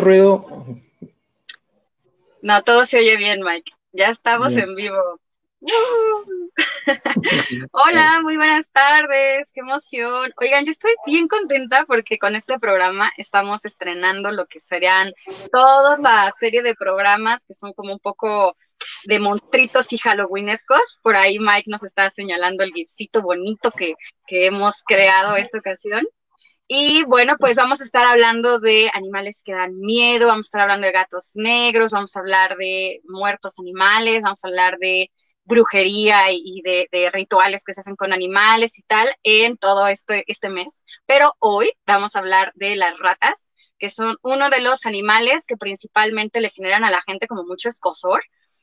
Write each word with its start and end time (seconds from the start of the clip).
ruido. 0.00 0.66
No, 2.42 2.62
todo 2.62 2.86
se 2.86 2.98
oye 2.98 3.16
bien, 3.16 3.42
Mike. 3.42 3.72
Ya 3.92 4.08
estamos 4.08 4.54
en 4.54 4.74
vivo. 4.74 5.20
Hola, 7.72 8.20
muy 8.22 8.36
buenas 8.36 8.70
tardes, 8.70 9.50
qué 9.52 9.60
emoción. 9.60 10.32
Oigan, 10.40 10.64
yo 10.64 10.70
estoy 10.70 10.92
bien 11.06 11.28
contenta 11.28 11.84
porque 11.86 12.18
con 12.18 12.34
este 12.34 12.58
programa 12.58 13.12
estamos 13.18 13.66
estrenando 13.66 14.32
lo 14.32 14.46
que 14.46 14.58
serían 14.58 15.12
toda 15.52 15.98
la 15.98 16.30
serie 16.30 16.62
de 16.62 16.74
programas 16.74 17.44
que 17.44 17.52
son 17.52 17.74
como 17.74 17.92
un 17.92 17.98
poco 17.98 18.56
de 19.04 19.18
montritos 19.18 19.92
y 19.92 19.98
halloweenescos. 19.98 20.98
Por 21.02 21.16
ahí 21.16 21.38
Mike 21.38 21.70
nos 21.70 21.84
está 21.84 22.08
señalando 22.08 22.64
el 22.64 22.72
gifcito 22.72 23.20
bonito 23.20 23.70
que, 23.70 23.96
que 24.26 24.46
hemos 24.46 24.82
creado 24.82 25.36
esta 25.36 25.58
ocasión. 25.58 26.06
Y 26.72 27.02
bueno, 27.02 27.34
pues 27.36 27.56
vamos 27.56 27.80
a 27.80 27.84
estar 27.84 28.06
hablando 28.06 28.60
de 28.60 28.88
animales 28.94 29.42
que 29.44 29.50
dan 29.52 29.76
miedo, 29.80 30.28
vamos 30.28 30.46
a 30.46 30.50
estar 30.50 30.60
hablando 30.60 30.86
de 30.86 30.92
gatos 30.92 31.32
negros, 31.34 31.90
vamos 31.90 32.14
a 32.14 32.20
hablar 32.20 32.56
de 32.58 33.00
muertos 33.08 33.58
animales, 33.58 34.22
vamos 34.22 34.44
a 34.44 34.46
hablar 34.46 34.78
de 34.78 35.10
brujería 35.42 36.30
y 36.30 36.62
de, 36.62 37.10
rituales 37.12 37.64
que 37.64 37.74
se 37.74 37.80
hacen 37.80 37.96
con 37.96 38.12
animales 38.12 38.78
y 38.78 38.82
tal 38.82 39.08
en 39.24 39.56
todo 39.56 39.88
este, 39.88 40.22
este 40.28 40.48
mes. 40.48 40.84
Pero 41.06 41.34
hoy 41.40 41.72
vamos 41.88 42.14
a 42.14 42.20
hablar 42.20 42.52
de 42.54 42.76
las 42.76 43.00
ratas, 43.00 43.50
que 43.76 43.90
son 43.90 44.16
uno 44.22 44.48
de 44.48 44.60
los 44.60 44.86
animales 44.86 45.46
que 45.48 45.56
principalmente 45.56 46.40
le 46.40 46.50
generan 46.50 46.84
a 46.84 46.92
la 46.92 47.02
gente 47.02 47.26
como 47.26 47.42
mucho 47.42 47.68
escosor, 47.68 48.22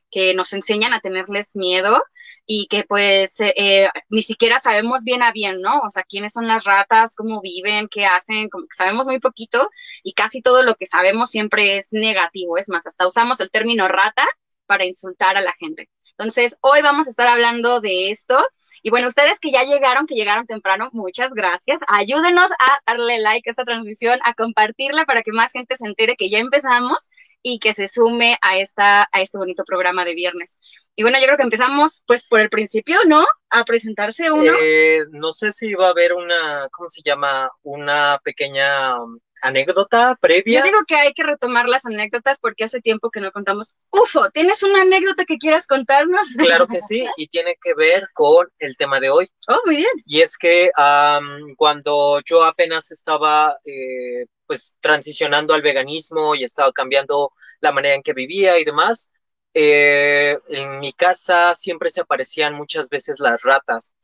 que 0.10 0.34
nos 0.34 0.54
enseñan 0.54 0.94
a 0.94 1.02
tenerles 1.02 1.58
miedo 1.58 2.02
y 2.48 2.68
que 2.68 2.84
pues 2.86 3.40
eh, 3.42 3.54
eh, 3.58 3.90
ni 4.10 4.22
siquiera 4.22 4.60
sabemos 4.60 5.04
bien 5.04 5.22
a 5.22 5.34
bien, 5.34 5.62
¿no? 5.62 5.80
O 5.80 5.90
sea, 5.90 6.04
quiénes 6.04 6.32
son 6.34 6.48
las 6.48 6.64
ratas, 6.64 7.16
cómo 7.16 7.42
viven, 7.42 7.90
qué 7.90 8.06
hacen, 8.06 8.50
como 8.50 8.66
que 8.66 8.76
sabemos 8.76 9.06
muy 9.06 9.20
poquito 9.20 9.70
y 10.02 10.14
casi 10.14 10.42
todo 10.42 10.64
lo 10.64 10.76
que 10.76 10.86
sabemos 10.86 11.30
siempre 11.30 11.78
es 11.78 11.90
negativo. 11.92 12.58
Es 12.58 12.70
más, 12.70 12.88
hasta 12.88 13.06
usamos 13.06 13.42
el 13.42 13.52
término 13.52 13.88
rata 13.90 14.26
para 14.66 14.86
insultar 14.86 15.38
a 15.38 15.42
la 15.42 15.54
gente. 15.54 15.90
Entonces, 16.18 16.58
hoy 16.62 16.82
vamos 16.82 17.08
a 17.08 17.10
estar 17.12 17.28
hablando 17.28 17.82
de 17.82 18.10
esto. 18.10 18.44
Y 18.82 18.90
bueno, 18.90 19.08
ustedes 19.08 19.40
que 19.40 19.52
ya 19.52 19.64
llegaron, 19.64 20.08
que 20.08 20.16
llegaron 20.16 20.48
temprano, 20.48 20.90
muchas 20.94 21.34
gracias. 21.34 21.82
Ayúdenos 21.88 22.50
a 22.52 22.80
darle 22.88 23.20
like 23.20 23.50
a 23.50 23.52
esta 23.52 23.66
transmisión, 23.66 24.20
a 24.24 24.34
compartirla 24.34 25.06
para 25.06 25.22
que 25.22 25.32
más 25.32 25.52
gente 25.52 25.76
se 25.76 25.86
entere 25.86 26.16
que 26.16 26.30
ya 26.30 26.40
empezamos 26.40 27.10
y 27.50 27.60
que 27.60 27.74
se 27.74 27.88
sume 27.88 28.38
a, 28.42 28.58
esta, 28.58 29.08
a 29.10 29.22
este 29.22 29.38
bonito 29.38 29.64
programa 29.64 30.04
de 30.04 30.14
viernes. 30.14 30.60
Y 30.98 31.04
bueno, 31.04 31.18
yo 31.18 31.28
creo 31.28 31.38
que 31.38 31.44
empezamos 31.44 32.04
pues 32.06 32.28
por 32.28 32.42
el 32.42 32.50
principio, 32.50 32.98
¿no? 33.06 33.26
A 33.50 33.64
presentarse 33.64 34.30
uno. 34.30 34.52
Eh, 34.62 35.06
no 35.12 35.32
sé 35.32 35.54
si 35.54 35.74
va 35.74 35.88
a 35.88 35.92
haber 35.92 36.12
una, 36.12 36.68
¿cómo 36.74 36.90
se 36.90 37.02
llama? 37.06 37.50
Una 37.64 38.20
pequeña 38.22 38.96
anécdota 39.42 40.18
previa. 40.20 40.60
Yo 40.60 40.66
digo 40.66 40.80
que 40.88 40.96
hay 40.96 41.14
que 41.14 41.24
retomar 41.24 41.68
las 41.68 41.86
anécdotas 41.86 42.40
porque 42.40 42.64
hace 42.64 42.82
tiempo 42.82 43.10
que 43.10 43.20
no 43.20 43.32
contamos. 43.32 43.76
Ufo, 43.90 44.30
¿tienes 44.32 44.64
una 44.64 44.82
anécdota 44.82 45.26
que 45.26 45.38
quieras 45.38 45.68
contarnos? 45.68 46.28
Claro 46.38 46.68
que 46.68 46.82
sí, 46.82 47.06
y 47.18 47.28
tiene 47.28 47.58
que 47.62 47.74
ver 47.74 48.08
con 48.14 48.48
el 48.60 48.78
tema 48.78 49.00
de 49.00 49.10
hoy. 49.10 49.28
Oh, 49.48 49.60
muy 49.66 49.78
bien. 49.78 49.92
Y 50.06 50.22
es 50.22 50.38
que 50.38 50.70
cuando 51.56 52.20
yo 52.26 52.44
apenas 52.44 52.92
estaba 52.92 53.58
eh, 53.66 54.26
pues 54.46 54.78
transicionando 54.80 55.54
al 55.54 55.62
veganismo 55.62 56.36
y 56.36 56.44
estaba 56.44 56.72
cambiando 56.72 57.32
la 57.60 57.72
manera 57.72 57.96
en 57.96 58.04
que 58.04 58.14
vivía 58.14 58.60
y 58.60 58.64
demás, 58.64 59.12
eh, 59.54 60.38
en 60.50 60.80
mi 60.80 60.94
casa 60.94 61.56
siempre 61.56 61.90
se 61.90 62.02
aparecían 62.02 62.54
muchas 62.54 62.90
veces 62.90 63.20
las 63.20 63.42
ratas 63.42 63.96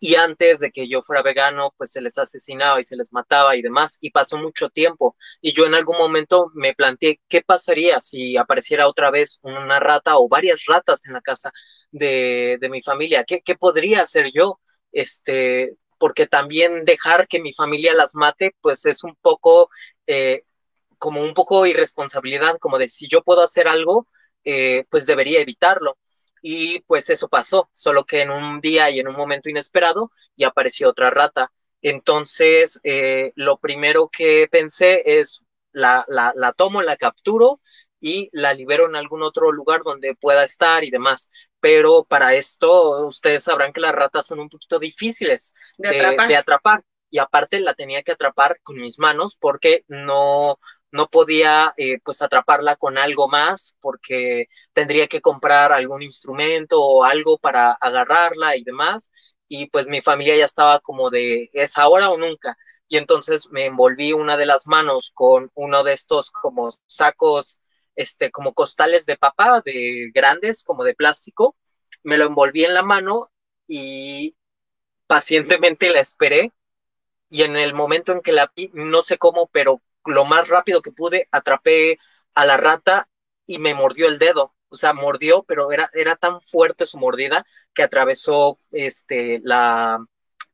y 0.00 0.14
antes 0.16 0.60
de 0.60 0.70
que 0.72 0.88
yo 0.88 1.02
fuera 1.02 1.22
vegano, 1.22 1.74
pues 1.76 1.92
se 1.92 2.00
les 2.00 2.16
asesinaba 2.18 2.80
y 2.80 2.82
se 2.82 2.96
les 2.96 3.12
mataba 3.12 3.54
y 3.56 3.62
demás, 3.62 3.98
y 4.00 4.10
pasó 4.10 4.38
mucho 4.38 4.70
tiempo. 4.70 5.14
Y 5.42 5.52
yo 5.52 5.66
en 5.66 5.74
algún 5.74 5.98
momento 5.98 6.50
me 6.54 6.74
planteé 6.74 7.20
qué 7.28 7.42
pasaría 7.42 8.00
si 8.00 8.36
apareciera 8.38 8.88
otra 8.88 9.10
vez 9.10 9.40
una 9.42 9.78
rata 9.78 10.16
o 10.16 10.28
varias 10.28 10.64
ratas 10.66 11.04
en 11.06 11.12
la 11.12 11.20
casa 11.20 11.52
de, 11.92 12.56
de 12.60 12.70
mi 12.70 12.82
familia, 12.82 13.24
¿Qué, 13.24 13.42
¿Qué, 13.42 13.56
podría 13.56 14.02
hacer 14.02 14.30
yo, 14.32 14.60
este, 14.92 15.76
porque 15.98 16.26
también 16.26 16.84
dejar 16.86 17.28
que 17.28 17.40
mi 17.42 17.52
familia 17.52 17.92
las 17.94 18.14
mate, 18.14 18.56
pues 18.62 18.86
es 18.86 19.04
un 19.04 19.16
poco, 19.20 19.68
eh, 20.06 20.42
como 20.98 21.22
un 21.22 21.34
poco 21.34 21.66
irresponsabilidad, 21.66 22.58
como 22.58 22.78
de 22.78 22.88
si 22.88 23.06
yo 23.08 23.22
puedo 23.22 23.42
hacer 23.42 23.68
algo, 23.68 24.06
eh, 24.44 24.84
pues 24.90 25.06
debería 25.06 25.40
evitarlo. 25.40 25.98
Y 26.42 26.80
pues 26.80 27.10
eso 27.10 27.28
pasó, 27.28 27.68
solo 27.72 28.04
que 28.04 28.22
en 28.22 28.30
un 28.30 28.60
día 28.60 28.90
y 28.90 28.98
en 29.00 29.08
un 29.08 29.16
momento 29.16 29.50
inesperado 29.50 30.12
ya 30.36 30.48
apareció 30.48 30.88
otra 30.90 31.10
rata. 31.10 31.52
Entonces, 31.82 32.80
eh, 32.84 33.32
lo 33.36 33.58
primero 33.58 34.08
que 34.08 34.48
pensé 34.50 35.02
es, 35.20 35.44
la, 35.72 36.04
la, 36.08 36.32
la 36.34 36.52
tomo, 36.52 36.82
la 36.82 36.96
capturo 36.96 37.60
y 38.00 38.28
la 38.32 38.54
libero 38.54 38.86
en 38.86 38.96
algún 38.96 39.22
otro 39.22 39.52
lugar 39.52 39.82
donde 39.84 40.14
pueda 40.14 40.44
estar 40.44 40.84
y 40.84 40.90
demás. 40.90 41.30
Pero 41.60 42.04
para 42.04 42.34
esto, 42.34 43.06
ustedes 43.06 43.44
sabrán 43.44 43.72
que 43.72 43.80
las 43.80 43.94
ratas 43.94 44.26
son 44.26 44.40
un 44.40 44.48
poquito 44.48 44.78
difíciles 44.78 45.52
de, 45.82 46.22
de 46.24 46.36
atrapar. 46.36 46.80
Y 47.10 47.18
aparte 47.18 47.60
la 47.60 47.74
tenía 47.74 48.02
que 48.02 48.12
atrapar 48.12 48.60
con 48.62 48.76
mis 48.80 48.98
manos 48.98 49.36
porque 49.36 49.82
no, 49.88 50.58
no 50.92 51.08
podía 51.08 51.72
eh, 51.76 51.98
pues 52.04 52.22
atraparla 52.22 52.76
con 52.76 52.98
algo 52.98 53.28
más 53.28 53.76
porque 53.80 54.48
tendría 54.72 55.06
que 55.06 55.20
comprar 55.20 55.72
algún 55.72 56.02
instrumento 56.02 56.80
o 56.82 57.04
algo 57.04 57.38
para 57.38 57.72
agarrarla 57.72 58.56
y 58.56 58.64
demás 58.64 59.10
y 59.48 59.66
pues 59.68 59.88
mi 59.88 60.00
familia 60.00 60.36
ya 60.36 60.44
estaba 60.44 60.80
como 60.80 61.10
de 61.10 61.50
es 61.52 61.78
ahora 61.78 62.10
o 62.10 62.18
nunca 62.18 62.56
y 62.88 62.96
entonces 62.96 63.50
me 63.50 63.66
envolví 63.66 64.12
una 64.12 64.36
de 64.36 64.46
las 64.46 64.66
manos 64.66 65.12
con 65.14 65.50
uno 65.54 65.84
de 65.84 65.92
estos 65.92 66.30
como 66.30 66.68
sacos 66.86 67.60
este 67.96 68.30
como 68.30 68.52
costales 68.54 69.06
de 69.06 69.16
papá 69.16 69.62
de 69.64 70.10
grandes 70.14 70.64
como 70.64 70.84
de 70.84 70.94
plástico 70.94 71.56
me 72.02 72.18
lo 72.18 72.26
envolví 72.26 72.64
en 72.64 72.74
la 72.74 72.82
mano 72.82 73.26
y 73.66 74.36
pacientemente 75.06 75.90
la 75.90 76.00
esperé 76.00 76.52
y 77.28 77.42
en 77.42 77.56
el 77.56 77.74
momento 77.74 78.12
en 78.12 78.20
que 78.20 78.32
la 78.32 78.52
vi 78.54 78.70
no 78.74 79.02
sé 79.02 79.18
cómo 79.18 79.48
pero 79.52 79.80
lo 80.06 80.24
más 80.24 80.48
rápido 80.48 80.82
que 80.82 80.92
pude, 80.92 81.28
atrapé 81.30 81.98
a 82.34 82.46
la 82.46 82.56
rata 82.56 83.08
y 83.46 83.58
me 83.58 83.74
mordió 83.74 84.06
el 84.08 84.18
dedo. 84.18 84.54
O 84.68 84.76
sea, 84.76 84.92
mordió, 84.92 85.42
pero 85.42 85.72
era, 85.72 85.90
era 85.94 86.14
tan 86.16 86.40
fuerte 86.40 86.86
su 86.86 86.96
mordida 86.98 87.44
que 87.74 87.82
atravesó 87.82 88.58
este, 88.70 89.40
la, 89.42 89.98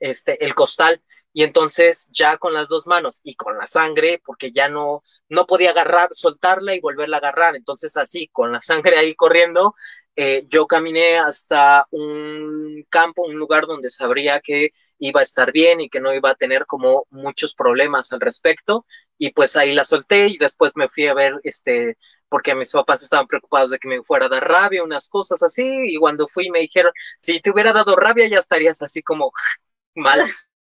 este, 0.00 0.42
el 0.44 0.54
costal. 0.54 1.02
Y 1.32 1.42
entonces 1.42 2.08
ya 2.12 2.38
con 2.38 2.54
las 2.54 2.68
dos 2.68 2.86
manos 2.86 3.20
y 3.22 3.34
con 3.34 3.58
la 3.58 3.66
sangre, 3.66 4.22
porque 4.24 4.52
ya 4.52 4.70
no, 4.70 5.02
no 5.28 5.46
podía 5.46 5.70
agarrar, 5.70 6.08
soltarla 6.12 6.74
y 6.74 6.80
volverla 6.80 7.18
a 7.18 7.20
agarrar. 7.20 7.56
Entonces 7.56 7.96
así, 7.98 8.28
con 8.28 8.52
la 8.52 8.62
sangre 8.62 8.96
ahí 8.96 9.14
corriendo, 9.14 9.74
eh, 10.16 10.46
yo 10.48 10.66
caminé 10.66 11.18
hasta 11.18 11.86
un 11.90 12.86
campo, 12.88 13.24
un 13.24 13.36
lugar 13.36 13.66
donde 13.66 13.90
sabría 13.90 14.40
que 14.40 14.70
iba 14.98 15.20
a 15.20 15.24
estar 15.24 15.52
bien 15.52 15.82
y 15.82 15.90
que 15.90 16.00
no 16.00 16.14
iba 16.14 16.30
a 16.30 16.34
tener 16.36 16.64
como 16.64 17.06
muchos 17.10 17.54
problemas 17.54 18.12
al 18.12 18.20
respecto 18.20 18.86
y 19.19 19.31
pues 19.31 19.56
ahí 19.56 19.75
la 19.75 19.84
solté 19.84 20.28
y 20.28 20.38
después 20.38 20.72
me 20.77 20.88
fui 20.88 21.09
a 21.09 21.15
ver, 21.15 21.34
este, 21.44 21.97
porque 22.28 22.54
mis 22.54 22.72
papás 22.72 23.03
estaban 23.03 23.27
preocupados 23.27 23.71
de 23.71 23.78
que 23.78 23.88
me 23.88 24.03
fuera 24.03 24.27
a 24.27 24.28
dar 24.28 24.47
rabia, 24.47 24.82
unas 24.84 25.09
cosas 25.09 25.43
así, 25.43 25.66
y 25.87 25.97
cuando 25.97 26.28
fui 26.28 26.50
me 26.50 26.60
dijeron, 26.60 26.93
si 27.19 27.41
te 27.41 27.50
hubiera 27.50 27.72
dado 27.72 27.97
rabia 27.97 28.28
ya 28.28 28.38
estarías 28.38 28.82
así 28.82 29.03
como 29.03 29.32
mal. 29.94 30.25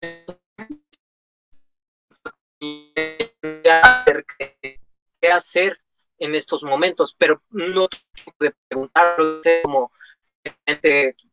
¿Qué 5.20 5.32
hacer 5.32 5.80
en 6.18 6.34
estos 6.34 6.62
momentos? 6.62 7.14
Pero 7.18 7.42
no 7.50 7.88
de 8.40 8.52
preguntar 8.68 9.16
como 9.62 9.90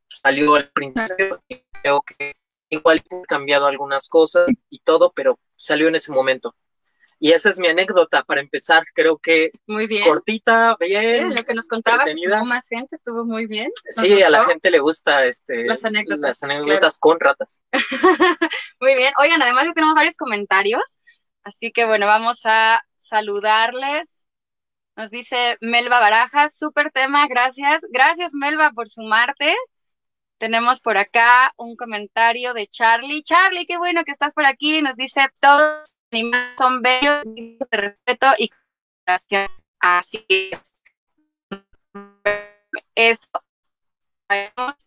salió 0.07 0.55
al 0.55 0.69
principio 0.71 1.39
y 1.47 1.63
creo 1.81 2.01
que 2.01 2.31
igual 2.69 3.03
he 3.09 3.21
cambiado 3.27 3.67
algunas 3.67 4.09
cosas 4.09 4.47
y 4.69 4.79
todo, 4.79 5.11
pero 5.13 5.39
salió 5.55 5.87
en 5.87 5.95
ese 5.95 6.11
momento. 6.11 6.55
Y 7.19 7.31
esa 7.31 7.49
es 7.49 7.59
mi 7.59 7.67
anécdota 7.67 8.23
para 8.23 8.41
empezar. 8.41 8.83
Creo 8.93 9.17
que 9.17 9.51
muy 9.67 9.87
bien. 9.87 10.03
cortita, 10.03 10.75
bien. 10.79 11.33
lo 11.33 11.43
que 11.43 11.53
nos 11.53 11.67
contabas, 11.67 12.07
estuvo 12.07 12.45
más 12.45 12.67
gente, 12.67 12.95
estuvo 12.95 13.25
muy 13.25 13.47
bien. 13.47 13.71
Sí, 13.89 14.21
a 14.21 14.29
la 14.29 14.43
gente 14.43 14.69
le 14.69 14.79
gusta 14.79 15.25
este, 15.25 15.65
las 15.65 15.83
anécdotas, 15.85 16.99
con 16.99 17.19
ratas. 17.19 17.63
muy 18.79 18.95
bien. 18.95 19.13
Oigan, 19.19 19.41
además 19.41 19.65
ya 19.65 19.73
tenemos 19.73 19.95
varios 19.95 20.17
comentarios, 20.17 20.99
así 21.43 21.71
que 21.71 21.85
bueno, 21.85 22.05
vamos 22.05 22.41
a 22.45 22.81
saludarles. 22.95 24.27
Nos 24.97 25.09
dice 25.09 25.57
Melba 25.61 25.99
Barajas, 25.99 26.57
súper 26.57 26.91
tema, 26.91 27.27
gracias. 27.27 27.81
Gracias 27.91 28.33
Melba 28.33 28.71
por 28.71 28.89
sumarte. 28.89 29.55
Tenemos 30.37 30.81
por 30.81 30.97
acá 30.97 31.53
un 31.55 31.77
comentario 31.77 32.53
de 32.53 32.67
Charlie. 32.67 33.23
Charlie, 33.23 33.65
qué 33.65 33.77
bueno 33.77 34.03
que 34.03 34.11
estás 34.11 34.33
por 34.33 34.45
aquí. 34.45 34.81
Nos 34.81 34.95
dice 34.95 35.21
todos 35.39 35.94
animales 36.15 36.55
son 36.57 36.81
bellos, 36.81 37.23
de 37.25 37.77
respeto 37.77 38.27
y 38.37 38.49
gracias. 39.05 39.49
Así 39.79 40.25
es. 40.29 40.81
Esto, 42.95 43.43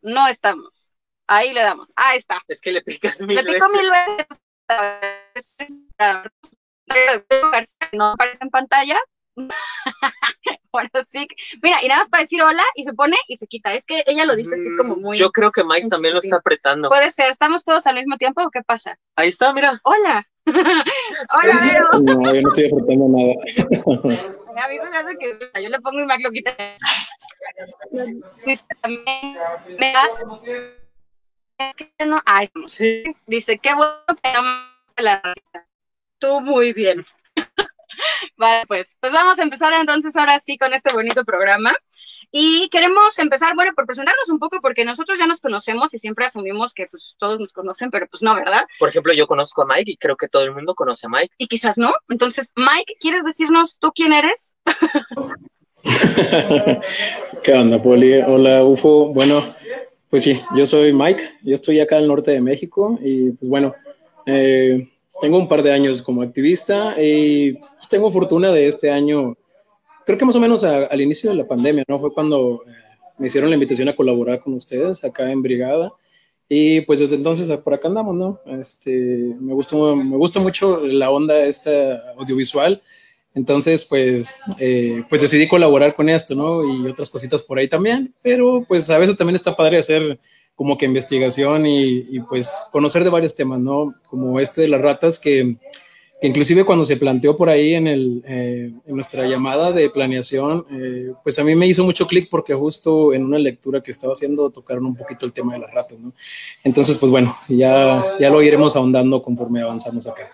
no 0.03 0.29
estamos. 0.29 0.93
Ahí 1.27 1.53
le 1.53 1.61
damos. 1.61 1.93
Ahí 1.97 2.19
está. 2.19 2.43
Es 2.49 2.61
que 2.61 2.73
le 2.73 2.83
picas 2.83 3.21
mil 3.21 3.37
le 3.37 3.45
pico 3.45 3.67
mil 3.69 3.91
veces. 5.35 5.69
no 7.93 8.13
aparece 8.13 8.39
en 8.41 8.51
pantalla. 8.51 8.99
bueno, 10.73 10.91
sí. 11.07 11.27
Mira, 11.63 11.83
y 11.83 11.89
nada 11.89 12.01
más 12.01 12.09
para 12.09 12.23
decir 12.23 12.43
hola 12.43 12.65
y 12.75 12.85
se 12.85 12.93
pone 12.93 13.17
y 13.29 13.37
se 13.37 13.47
quita. 13.47 13.75
Es 13.75 13.85
que 13.87 14.03
ella 14.07 14.25
lo 14.25 14.37
dice 14.37 14.55
así 14.55 14.69
como 14.77 14.97
muy. 14.97 15.17
Yo 15.17 15.31
creo 15.31 15.51
que 15.53 15.65
Mike 15.65 15.89
también 15.89 16.15
lo 16.15 16.21
está 16.21 16.37
apretando. 16.37 16.89
Puede 16.89 17.11
ser. 17.11 17.31
¿Estamos 17.31 17.65
todos 17.65 17.87
al 17.87 17.97
mismo 17.97 18.17
tiempo 18.17 18.43
o 18.43 18.51
qué 18.51 18.63
pasa? 18.63 18.99
Ahí 19.17 19.29
está, 19.29 19.53
mira. 19.53 19.81
Hola. 19.85 20.27
hola, 20.47 22.01
No, 22.01 22.35
yo 22.35 22.43
no 22.43 22.49
estoy 22.51 22.67
apretando 22.67 23.09
nada. 23.09 24.65
A 24.65 24.69
mí 24.69 24.79
se 24.79 24.91
me 24.91 24.97
hace 24.97 25.17
que 25.19 25.63
yo 25.63 25.69
le 25.69 25.81
pongo 25.81 26.01
y 26.01 26.07
Mike 26.07 26.23
lo 26.23 26.31
quita. 26.31 26.53
Dice 28.45 28.67
también, 28.83 29.37
me 29.79 29.93
da. 29.93 30.05
Es 31.59 31.77
que 31.77 31.93
no. 32.07 32.21
Ay, 32.25 32.49
sí. 32.67 33.05
Dice, 33.27 33.59
qué 33.59 33.75
bueno 33.75 34.01
que 34.97 35.03
la 35.03 35.23
Tú 36.19 36.41
muy 36.41 36.73
bien. 36.73 37.05
Vale, 38.37 38.65
pues, 38.67 38.97
pues 39.01 39.13
vamos 39.13 39.39
a 39.39 39.43
empezar 39.43 39.73
entonces 39.73 40.15
ahora 40.17 40.39
sí 40.39 40.59
con 40.59 40.73
este 40.73 40.93
bonito 40.93 41.25
programa. 41.25 41.75
Y 42.31 42.69
queremos 42.69 43.19
empezar, 43.19 43.55
bueno, 43.55 43.73
por 43.75 43.87
presentarnos 43.87 44.29
un 44.29 44.39
poco, 44.39 44.59
porque 44.61 44.85
nosotros 44.85 45.19
ya 45.19 45.27
nos 45.27 45.41
conocemos 45.41 45.95
y 45.95 45.99
siempre 45.99 46.27
asumimos 46.27 46.75
que 46.75 46.87
pues 46.91 47.17
todos 47.19 47.41
nos 47.41 47.55
conocen, 47.55 47.91
pero 47.91 48.07
pues 48.07 48.23
no, 48.23 48.35
¿verdad? 48.35 48.67
Por 48.79 48.91
ejemplo, 48.91 49.15
yo 49.15 49.27
conozco 49.27 49.63
a 49.63 49.67
Mike 49.67 49.93
y 49.93 49.97
creo 49.97 50.17
que 50.17 50.29
todo 50.29 50.43
el 50.43 50.53
mundo 50.53 50.75
conoce 50.75 51.07
a 51.07 51.11
Mike. 51.11 51.35
Y 51.39 51.47
quizás 51.47 51.79
no. 51.79 51.91
Entonces, 52.11 52.53
Mike, 52.55 52.97
¿quieres 53.01 53.25
decirnos 53.25 53.79
tú 53.79 53.93
quién 53.95 54.13
eres? 54.13 54.57
¿Qué 57.43 57.53
onda, 57.55 57.83
Poli? 57.83 58.21
Hola, 58.27 58.63
UFO. 58.63 59.09
Bueno, 59.09 59.43
pues 60.11 60.23
sí, 60.23 60.43
yo 60.55 60.67
soy 60.67 60.93
Mike, 60.93 61.39
yo 61.43 61.55
estoy 61.55 61.81
acá 61.81 61.97
al 61.97 62.09
norte 62.09 62.33
de 62.33 62.43
México 62.43 62.99
y 63.03 63.31
pues 63.31 63.49
bueno, 63.49 63.75
eh, 64.27 64.87
tengo 65.21 65.39
un 65.39 65.49
par 65.49 65.63
de 65.63 65.73
años 65.73 66.03
como 66.03 66.23
activista 66.23 67.01
y 67.01 67.59
tengo 67.89 68.11
fortuna 68.11 68.53
de 68.53 68.67
este 68.67 68.91
año, 68.91 69.37
creo 70.07 70.19
que 70.19 70.25
más 70.25 70.37
o 70.37 70.41
menos 70.41 70.65
al 70.65 71.01
inicio 71.01 71.31
de 71.31 71.37
la 71.37 71.47
pandemia, 71.47 71.85
¿no? 71.89 71.99
Fue 71.99 72.13
cuando 72.13 72.63
eh, 72.67 72.71
me 73.19 73.27
hicieron 73.27 73.51
la 73.51 73.57
invitación 73.57 73.89
a 73.89 73.97
colaborar 73.97 74.41
con 74.41 74.55
ustedes 74.55 75.05
acá 75.05 75.31
en 75.31 75.43
Brigada. 75.43 75.93
Y 76.49 76.81
pues 76.83 77.01
desde 77.01 77.17
entonces 77.17 77.51
por 77.59 77.75
acá 77.75 77.89
andamos, 77.89 78.15
¿no? 78.17 78.41
Este, 78.59 79.35
me, 79.39 79.53
gusta, 79.53 79.77
me 79.77 80.17
gusta 80.17 80.41
mucho 80.41 80.81
la 80.81 81.11
onda 81.11 81.39
esta 81.45 82.13
audiovisual. 82.17 82.81
Entonces, 83.35 83.85
pues, 83.85 84.35
eh, 84.59 85.05
pues 85.09 85.21
decidí 85.23 85.47
colaborar 85.47 85.95
con 85.95 86.09
esto, 86.09 86.35
¿no? 86.35 86.65
Y 86.65 86.89
otras 86.89 87.11
cositas 87.11 87.43
por 87.43 87.59
ahí 87.59 87.69
también. 87.69 88.15
Pero 88.23 88.65
pues 88.67 88.89
a 88.91 88.99
veces 88.99 89.17
también 89.17 89.37
está 89.37 89.55
padre 89.55 89.79
hacer 89.79 90.19
como 90.57 90.77
que 90.77 90.87
investigación 90.87 91.67
y, 91.67 92.19
pues 92.29 92.51
conocer 92.73 93.05
de 93.05 93.11
varios 93.11 93.37
temas, 93.37 93.61
¿no? 93.61 93.95
Como 94.09 94.41
este 94.41 94.63
de 94.63 94.69
las 94.69 94.81
ratas 94.81 95.19
que, 95.19 95.57
que 96.21 96.27
inclusive 96.27 96.65
cuando 96.65 96.85
se 96.85 96.97
planteó 96.97 97.37
por 97.37 97.49
ahí 97.49 97.75
en, 97.75 97.87
el, 97.87 98.23
eh, 98.27 98.73
en 98.87 98.95
nuestra 98.95 99.27
llamada 99.27 99.71
de 99.73 99.89
planeación, 99.89 100.67
eh, 100.71 101.13
pues 101.23 101.39
a 101.39 101.45
mí 101.45 101.55
me 101.55 101.67
hizo 101.67 101.85
mucho 101.85 102.07
clic 102.07 102.29
porque 102.29 102.55
justo 102.55 103.13
en 103.13 103.25
una 103.25 103.39
lectura 103.39 103.81
que 103.81 103.93
estaba 103.93 104.13
haciendo 104.13 104.51
tocaron 104.51 104.87
un 104.87 104.97
poquito 104.97 105.27
el 105.27 105.33
tema 105.33 105.53
de 105.55 105.61
las 105.61 105.73
ratas, 105.73 105.99
¿no? 105.99 106.13
Entonces, 106.65 106.97
pues 106.97 107.13
bueno, 107.13 107.37
ya, 107.49 108.17
ya 108.19 108.31
lo 108.31 108.43
iremos 108.43 108.75
ahondando 108.75 109.23
conforme 109.23 109.63
avanzamos 109.63 110.07
acá. 110.07 110.31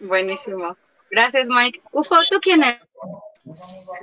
Buenísimo. 0.00 0.76
Gracias, 1.10 1.48
Mike. 1.48 1.80
Ufo, 1.92 2.16
¿tú 2.30 2.38
quién 2.40 2.62
eres? 2.62 2.82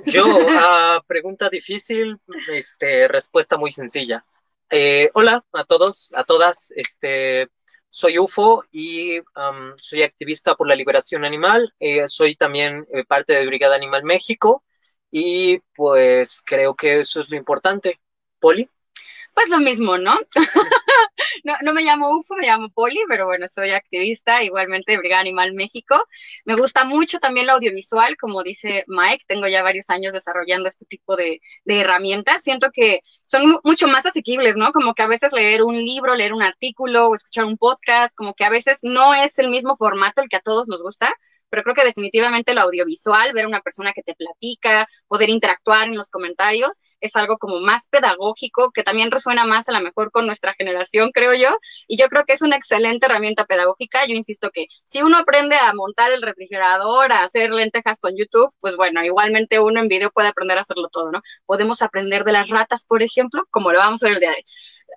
Yo, 0.06 0.24
a 0.50 1.02
pregunta 1.06 1.48
difícil, 1.48 2.18
este, 2.52 3.06
respuesta 3.08 3.56
muy 3.56 3.70
sencilla. 3.70 4.24
Eh, 4.70 5.10
hola 5.14 5.44
a 5.52 5.64
todos, 5.64 6.12
a 6.16 6.24
todas. 6.24 6.72
Este, 6.74 7.48
soy 7.96 8.18
UFO 8.18 8.62
y 8.70 9.20
soy 9.78 10.02
activista 10.02 10.54
por 10.54 10.68
la 10.68 10.74
liberación 10.76 11.24
animal. 11.24 11.72
Eh, 11.80 12.06
soy 12.08 12.36
también 12.36 12.86
eh, 12.92 13.04
parte 13.06 13.32
de 13.32 13.46
Brigada 13.46 13.74
Animal 13.74 14.04
México 14.04 14.62
y 15.10 15.60
pues 15.74 16.42
creo 16.44 16.74
que 16.74 17.00
eso 17.00 17.20
es 17.20 17.30
lo 17.30 17.38
importante. 17.38 17.98
Poli. 18.38 18.68
Pues 19.36 19.50
lo 19.50 19.58
mismo, 19.58 19.98
¿no? 19.98 20.14
no, 21.44 21.54
no 21.60 21.74
me 21.74 21.82
llamo 21.82 22.16
UFO, 22.16 22.36
me 22.36 22.46
llamo 22.46 22.70
Poli, 22.70 23.00
pero 23.06 23.26
bueno, 23.26 23.46
soy 23.48 23.70
activista 23.70 24.42
igualmente 24.42 24.92
de 24.92 24.98
Brigada 24.98 25.20
Animal 25.20 25.52
México. 25.52 25.94
Me 26.46 26.56
gusta 26.56 26.84
mucho 26.84 27.18
también 27.18 27.46
lo 27.46 27.52
audiovisual, 27.52 28.16
como 28.16 28.42
dice 28.42 28.84
Mike, 28.86 29.24
tengo 29.28 29.46
ya 29.46 29.62
varios 29.62 29.90
años 29.90 30.14
desarrollando 30.14 30.70
este 30.70 30.86
tipo 30.86 31.16
de, 31.16 31.42
de 31.66 31.80
herramientas. 31.80 32.42
Siento 32.42 32.70
que 32.72 33.02
son 33.20 33.60
mucho 33.62 33.88
más 33.88 34.06
asequibles, 34.06 34.56
¿no? 34.56 34.72
Como 34.72 34.94
que 34.94 35.02
a 35.02 35.06
veces 35.06 35.34
leer 35.34 35.62
un 35.62 35.76
libro, 35.76 36.14
leer 36.14 36.32
un 36.32 36.42
artículo 36.42 37.08
o 37.10 37.14
escuchar 37.14 37.44
un 37.44 37.58
podcast, 37.58 38.16
como 38.16 38.32
que 38.32 38.44
a 38.44 38.50
veces 38.50 38.78
no 38.84 39.12
es 39.12 39.38
el 39.38 39.50
mismo 39.50 39.76
formato 39.76 40.22
el 40.22 40.30
que 40.30 40.36
a 40.36 40.40
todos 40.40 40.66
nos 40.66 40.80
gusta, 40.80 41.14
pero 41.56 41.64
creo 41.64 41.74
que 41.74 41.88
definitivamente 41.88 42.52
lo 42.52 42.60
audiovisual, 42.60 43.32
ver 43.32 43.46
a 43.46 43.48
una 43.48 43.62
persona 43.62 43.94
que 43.94 44.02
te 44.02 44.14
platica, 44.14 44.86
poder 45.08 45.30
interactuar 45.30 45.88
en 45.88 45.96
los 45.96 46.10
comentarios, 46.10 46.82
es 47.00 47.16
algo 47.16 47.38
como 47.38 47.60
más 47.60 47.88
pedagógico, 47.88 48.72
que 48.72 48.82
también 48.82 49.10
resuena 49.10 49.46
más 49.46 49.66
a 49.70 49.72
lo 49.72 49.80
mejor 49.80 50.10
con 50.10 50.26
nuestra 50.26 50.52
generación, 50.52 51.12
creo 51.14 51.32
yo, 51.32 51.48
y 51.88 51.96
yo 51.96 52.08
creo 52.08 52.24
que 52.26 52.34
es 52.34 52.42
una 52.42 52.56
excelente 52.56 53.06
herramienta 53.06 53.46
pedagógica. 53.46 54.04
Yo 54.04 54.12
insisto 54.12 54.50
que 54.52 54.66
si 54.84 55.00
uno 55.00 55.16
aprende 55.16 55.56
a 55.56 55.72
montar 55.72 56.12
el 56.12 56.20
refrigerador, 56.20 57.10
a 57.10 57.22
hacer 57.22 57.50
lentejas 57.50 58.00
con 58.00 58.14
YouTube, 58.14 58.52
pues 58.60 58.76
bueno, 58.76 59.02
igualmente 59.02 59.58
uno 59.58 59.80
en 59.80 59.88
video 59.88 60.10
puede 60.10 60.28
aprender 60.28 60.58
a 60.58 60.60
hacerlo 60.60 60.90
todo, 60.92 61.10
¿no? 61.10 61.22
Podemos 61.46 61.80
aprender 61.80 62.24
de 62.24 62.32
las 62.32 62.50
ratas, 62.50 62.84
por 62.84 63.02
ejemplo, 63.02 63.44
como 63.50 63.72
lo 63.72 63.78
vamos 63.78 64.02
a 64.02 64.08
ver 64.08 64.16
el 64.16 64.20
día 64.20 64.30
de 64.32 64.36
hoy 64.36 64.44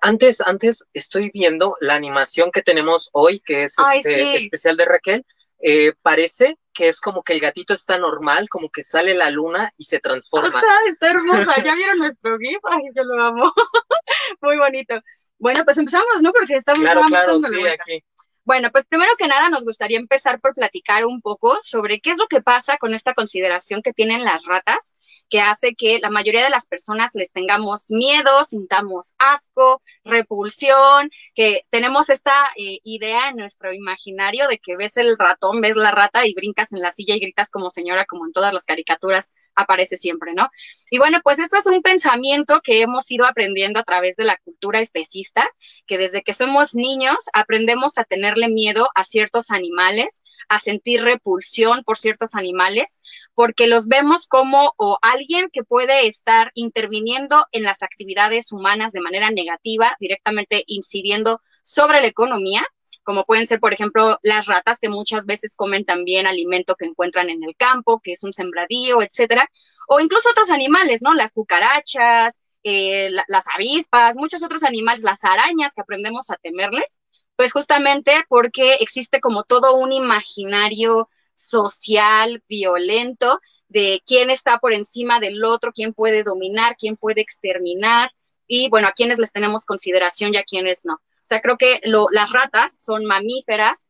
antes, 0.02 0.40
antes 0.40 0.84
estoy 0.94 1.30
viendo 1.34 1.76
la 1.80 1.94
animación 1.94 2.50
que 2.52 2.62
tenemos 2.62 3.10
hoy, 3.12 3.40
que 3.40 3.64
es 3.64 3.76
este 3.96 4.34
especial 4.34 4.76
de 4.76 4.84
Raquel, 4.84 5.26
eh, 5.62 5.92
parece 6.02 6.58
que 6.72 6.88
es 6.88 7.00
como 7.00 7.22
que 7.22 7.32
el 7.34 7.40
gatito 7.40 7.74
está 7.74 7.98
normal, 7.98 8.48
como 8.48 8.70
que 8.70 8.84
sale 8.84 9.14
la 9.14 9.30
luna 9.30 9.70
y 9.76 9.84
se 9.84 9.98
transforma. 9.98 10.58
Ajá, 10.58 10.76
está 10.88 11.10
hermosa. 11.10 11.54
¿Ya 11.62 11.74
vieron 11.74 11.98
nuestro 11.98 12.38
GIF? 12.38 12.60
Ay, 12.70 12.82
yo 12.94 13.04
lo 13.04 13.22
amo. 13.22 13.52
Muy 14.40 14.56
bonito. 14.56 14.98
Bueno, 15.38 15.64
pues 15.64 15.78
empezamos, 15.78 16.22
¿no? 16.22 16.32
Porque 16.32 16.54
estamos 16.54 16.82
Claro, 16.82 17.02
claro, 17.06 17.40
sí, 17.40 17.66
aquí. 17.66 18.04
Bueno, 18.44 18.70
pues 18.72 18.84
primero 18.86 19.12
que 19.18 19.28
nada 19.28 19.48
nos 19.50 19.64
gustaría 19.64 19.98
empezar 19.98 20.40
por 20.40 20.54
platicar 20.54 21.04
un 21.04 21.20
poco 21.20 21.58
sobre 21.62 22.00
qué 22.00 22.10
es 22.10 22.18
lo 22.18 22.26
que 22.26 22.40
pasa 22.42 22.78
con 22.78 22.94
esta 22.94 23.14
consideración 23.14 23.82
que 23.82 23.92
tienen 23.92 24.24
las 24.24 24.42
ratas, 24.44 24.96
que 25.28 25.40
hace 25.40 25.74
que 25.74 26.00
la 26.00 26.10
mayoría 26.10 26.42
de 26.42 26.50
las 26.50 26.66
personas 26.66 27.10
les 27.14 27.32
tengamos 27.32 27.90
miedo, 27.90 28.42
sintamos 28.44 29.14
asco, 29.18 29.82
repulsión, 30.04 31.10
que 31.34 31.62
tenemos 31.70 32.10
esta 32.10 32.32
eh, 32.56 32.80
idea 32.82 33.28
en 33.28 33.36
nuestro 33.36 33.72
imaginario 33.72 34.48
de 34.48 34.58
que 34.58 34.76
ves 34.76 34.96
el 34.96 35.16
ratón, 35.18 35.60
ves 35.60 35.76
la 35.76 35.92
rata 35.92 36.26
y 36.26 36.34
brincas 36.34 36.72
en 36.72 36.80
la 36.80 36.90
silla 36.90 37.14
y 37.14 37.20
gritas 37.20 37.50
como 37.50 37.70
señora, 37.70 38.06
como 38.06 38.26
en 38.26 38.32
todas 38.32 38.52
las 38.52 38.64
caricaturas 38.64 39.34
aparece 39.60 39.96
siempre, 39.96 40.34
¿no? 40.34 40.50
Y 40.90 40.98
bueno, 40.98 41.20
pues 41.22 41.38
esto 41.38 41.56
es 41.56 41.66
un 41.66 41.82
pensamiento 41.82 42.60
que 42.62 42.80
hemos 42.80 43.10
ido 43.10 43.26
aprendiendo 43.26 43.80
a 43.80 43.84
través 43.84 44.16
de 44.16 44.24
la 44.24 44.38
cultura 44.38 44.80
especista, 44.80 45.48
que 45.86 45.98
desde 45.98 46.22
que 46.22 46.32
somos 46.32 46.74
niños 46.74 47.16
aprendemos 47.32 47.98
a 47.98 48.04
tenerle 48.04 48.48
miedo 48.48 48.88
a 48.94 49.04
ciertos 49.04 49.50
animales, 49.50 50.24
a 50.48 50.58
sentir 50.58 51.02
repulsión 51.02 51.82
por 51.84 51.96
ciertos 51.96 52.34
animales, 52.34 53.02
porque 53.34 53.66
los 53.66 53.86
vemos 53.86 54.26
como 54.26 54.74
o 54.76 54.98
alguien 55.02 55.48
que 55.52 55.64
puede 55.64 56.06
estar 56.06 56.50
interviniendo 56.54 57.46
en 57.52 57.62
las 57.62 57.82
actividades 57.82 58.52
humanas 58.52 58.92
de 58.92 59.00
manera 59.00 59.30
negativa, 59.30 59.96
directamente 60.00 60.64
incidiendo 60.66 61.40
sobre 61.62 62.00
la 62.00 62.06
economía, 62.06 62.66
como 63.02 63.24
pueden 63.24 63.46
ser, 63.46 63.60
por 63.60 63.72
ejemplo, 63.72 64.18
las 64.22 64.46
ratas 64.46 64.78
que 64.80 64.88
muchas 64.88 65.26
veces 65.26 65.56
comen 65.56 65.84
también 65.84 66.26
alimento 66.26 66.76
que 66.76 66.84
encuentran 66.86 67.30
en 67.30 67.42
el 67.42 67.56
campo, 67.56 68.00
que 68.00 68.12
es 68.12 68.22
un 68.24 68.32
sembradío, 68.32 69.02
etcétera, 69.02 69.48
o 69.88 70.00
incluso 70.00 70.30
otros 70.30 70.50
animales, 70.50 71.02
¿no? 71.02 71.14
Las 71.14 71.32
cucarachas, 71.32 72.40
eh, 72.62 73.10
las 73.28 73.46
avispas, 73.54 74.16
muchos 74.16 74.42
otros 74.42 74.62
animales, 74.64 75.02
las 75.02 75.24
arañas 75.24 75.72
que 75.74 75.80
aprendemos 75.80 76.30
a 76.30 76.36
temerles, 76.36 77.00
pues 77.36 77.52
justamente 77.52 78.24
porque 78.28 78.74
existe 78.80 79.20
como 79.20 79.44
todo 79.44 79.74
un 79.74 79.92
imaginario 79.92 81.08
social, 81.34 82.42
violento, 82.48 83.40
de 83.68 84.02
quién 84.04 84.30
está 84.30 84.58
por 84.58 84.74
encima 84.74 85.20
del 85.20 85.42
otro, 85.44 85.72
quién 85.72 85.94
puede 85.94 86.22
dominar, 86.22 86.76
quién 86.78 86.96
puede 86.96 87.20
exterminar, 87.22 88.10
y 88.46 88.68
bueno, 88.68 88.88
a 88.88 88.92
quienes 88.92 89.18
les 89.18 89.32
tenemos 89.32 89.64
consideración 89.64 90.34
y 90.34 90.36
a 90.36 90.42
quienes 90.42 90.84
no. 90.84 91.00
O 91.22 91.26
sea, 91.30 91.40
creo 91.40 91.56
que 91.58 91.80
las 91.84 92.32
ratas 92.32 92.76
son 92.78 93.04
mamíferas, 93.04 93.88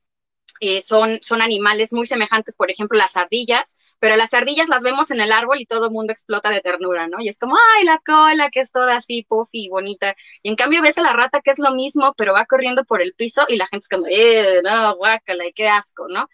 eh, 0.61 0.83
son, 0.83 1.21
son 1.23 1.41
animales 1.43 1.93
muy 1.93 2.05
semejantes, 2.07 2.55
por 2.57 2.71
ejemplo, 2.71 2.99
las 2.99 3.17
ardillas, 3.17 3.79
pero 3.99 4.17
las 4.17 4.35
ardillas 4.35 4.69
las 4.69 4.83
vemos 4.83 5.11
en 5.11 5.21
el 5.21 5.33
árbol 5.33 5.61
y 5.61 5.67
todo 5.67 5.87
el 5.87 5.93
mundo 5.93 6.13
explota 6.13 6.51
de 6.51 6.61
ternura, 6.61 7.09
¿no? 7.09 7.21
Y 7.21 7.29
es 7.29 7.39
como, 7.39 7.57
ay, 7.79 7.85
la 7.85 7.99
cola, 8.05 8.51
que 8.51 8.61
es 8.61 8.71
toda 8.73 8.97
así, 8.97 9.23
puffy 9.23 9.67
y 9.67 9.69
bonita. 9.71 10.15
Y 10.43 10.51
en 10.51 10.57
cambio 10.57 10.83
ves 10.83 10.99
a 10.99 11.03
la 11.03 11.13
rata 11.15 11.41
que 11.43 11.51
es 11.51 11.59
lo 11.59 11.73
mismo, 11.75 12.15
pero 12.17 12.35
va 12.35 12.45
corriendo 12.47 12.85
por 12.85 13.01
el 13.03 13.15
piso 13.15 13.45
y 13.49 13.57
la 13.57 13.67
gente 13.69 13.85
es 13.85 13.89
como, 13.89 14.07
eh, 14.11 14.61
no, 14.63 14.97
guácala, 14.97 15.47
y 15.47 15.53
qué 15.53 15.69
asco, 15.69 16.07
¿no? 16.09 16.29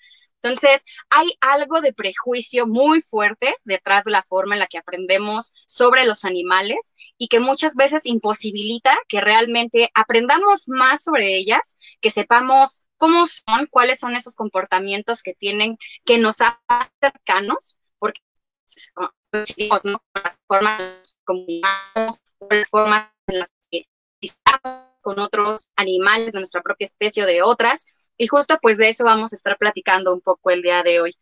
Entonces, 0.47 0.85
hay 1.11 1.37
algo 1.41 1.81
de 1.81 1.93
prejuicio 1.93 2.67
muy 2.67 3.01
fuerte 3.01 3.57
detrás 3.65 4.05
de 4.05 4.13
la 4.13 4.23
forma 4.23 4.55
en 4.55 4.61
la 4.61 4.67
que 4.67 4.79
aprendemos 4.79 5.53
sobre 5.67 6.05
los 6.05 6.25
animales 6.25 6.95
y 7.19 7.29
que 7.29 7.41
muchas 7.41 7.75
veces 7.75 8.07
imposibilita 8.07 8.97
que 9.09 9.21
realmente 9.21 9.91
aprendamos 9.95 10.69
más 10.69 11.03
sobre 11.03 11.37
ellas, 11.37 11.79
que 12.01 12.11
sepamos 12.11 12.87
cómo 12.97 13.27
son, 13.27 13.67
cuáles 13.71 13.99
son 13.99 14.15
esos 14.15 14.35
comportamientos 14.35 15.23
que 15.23 15.35
tienen, 15.35 15.77
que 16.05 16.19
nos 16.19 16.41
hacen 16.41 16.93
cercanos, 17.01 17.79
porque 17.99 18.21
decimos, 19.33 19.85
¿no? 19.85 20.03
Las 20.15 20.39
formas 20.47 21.19
comunicamos, 21.25 22.21
las 22.51 22.71
formas 22.71 23.11
en 23.27 23.39
las 23.41 23.53
que 23.71 23.89
estamos 24.21 24.97
con 25.03 25.19
otros 25.21 25.71
animales 25.77 26.33
de 26.33 26.41
nuestra 26.41 26.63
propia 26.63 26.87
especie 26.87 27.23
o 27.23 27.27
de 27.27 27.43
otras, 27.43 27.87
y 28.19 28.27
justo 28.27 28.59
pues 28.61 28.77
de 28.77 28.89
eso 28.89 29.05
vamos 29.05 29.33
a 29.33 29.37
estar 29.37 29.57
platicando 29.59 30.15
un 30.15 30.21
poco 30.21 30.51
el 30.51 30.63
día 30.63 30.83
de 30.83 31.01
hoy. 31.01 31.17